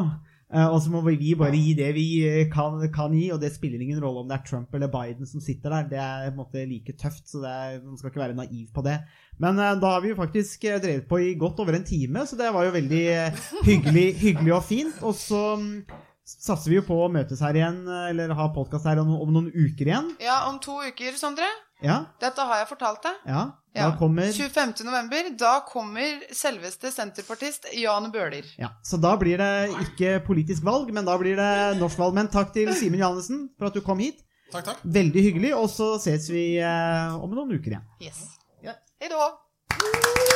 Eh, 0.53 0.67
Og 0.67 0.81
så 0.83 0.93
må 0.93 1.03
vi 1.07 1.35
bare 1.39 1.57
gi 1.57 1.75
det 1.79 1.91
vi 1.97 2.07
eh, 2.27 2.47
kan, 2.53 2.79
kan 2.95 3.15
gi, 3.17 3.29
og 3.35 3.41
det 3.43 3.53
spiller 3.55 3.83
ingen 3.83 4.03
rolle 4.03 4.25
om 4.25 4.31
det 4.31 4.39
er 4.39 4.47
Trump 4.49 4.75
eller 4.75 4.93
Biden 4.93 5.27
som 5.27 5.43
sitter 5.45 5.75
der. 5.75 5.91
Det 5.91 6.01
er 6.03 6.27
på 6.29 6.35
en 6.35 6.41
måte 6.41 6.65
like 6.67 6.97
tøft, 7.01 7.29
så 7.31 7.45
er, 7.45 7.79
man 7.85 7.99
skal 7.99 8.13
ikke 8.13 8.25
være 8.25 8.39
naiv 8.39 8.67
på 8.75 8.85
det. 8.87 8.99
Men 9.43 9.59
eh, 9.59 9.77
da 9.83 9.95
har 9.97 10.03
vi 10.05 10.15
jo 10.15 10.19
faktisk 10.19 10.67
drevet 10.83 11.09
på 11.09 11.23
i 11.23 11.37
godt 11.39 11.63
over 11.65 11.79
en 11.79 11.87
time, 11.87 12.27
så 12.27 12.39
det 12.39 12.53
var 12.55 12.67
jo 12.67 12.77
veldig 12.77 13.07
hyggelig, 13.69 14.09
hyggelig 14.25 14.55
og 14.55 14.65
fint. 14.65 15.03
Og 15.03 15.15
så 15.15 15.45
mm, 15.61 15.73
satser 16.27 16.73
vi 16.73 16.81
jo 16.81 16.87
på 16.89 16.97
å 17.05 17.11
møtes 17.13 17.41
her 17.45 17.55
igjen, 17.59 17.85
eller 18.11 18.35
ha 18.35 18.49
podkast 18.55 18.89
her 18.91 18.99
om, 19.03 19.13
om 19.23 19.31
noen 19.33 19.53
uker 19.55 19.87
igjen. 19.93 20.11
Ja, 20.23 20.43
om 20.51 20.59
to 20.63 20.81
uker, 20.83 21.15
Sondre. 21.21 21.47
Ja, 21.85 22.07
Dette 22.23 22.41
har 22.49 22.63
jeg 22.63 22.71
fortalt 22.73 23.03
deg. 23.05 23.23
ja. 23.31 23.45
Ja. 23.77 23.91
Kommer 23.99 24.31
25. 24.33 24.71
november. 24.87 25.27
Da 25.37 25.59
kommer 25.69 26.23
selveste 26.33 26.89
senterpartist 26.89 27.67
Jan 27.77 28.07
Bøhler. 28.09 28.47
Ja, 28.57 28.71
Så 28.81 28.97
da 28.97 29.11
blir 29.21 29.37
det 29.37 29.51
ikke 29.85 30.15
politisk 30.25 30.65
valg, 30.65 30.89
men 30.97 31.05
da 31.05 31.13
blir 31.21 31.37
det 31.37 31.77
norsk 31.77 32.01
valg. 32.01 32.15
Men 32.17 32.31
takk 32.33 32.55
til 32.55 32.73
Simen 32.73 33.03
Johannessen 33.05 33.51
for 33.59 33.69
at 33.69 33.77
du 33.77 33.83
kom 33.85 34.01
hit. 34.01 34.25
Takk, 34.49 34.65
takk. 34.71 34.81
Veldig 34.97 35.27
hyggelig. 35.29 35.53
Og 35.61 35.69
så 35.69 35.91
ses 36.01 36.31
vi 36.33 36.55
eh, 36.57 37.21
om 37.21 37.37
noen 37.37 37.53
uker 37.59 37.77
igjen. 37.77 37.85
Yes. 38.01 38.25
Ja. 38.65 38.79
Hei 38.97 39.13
då. 39.13 40.36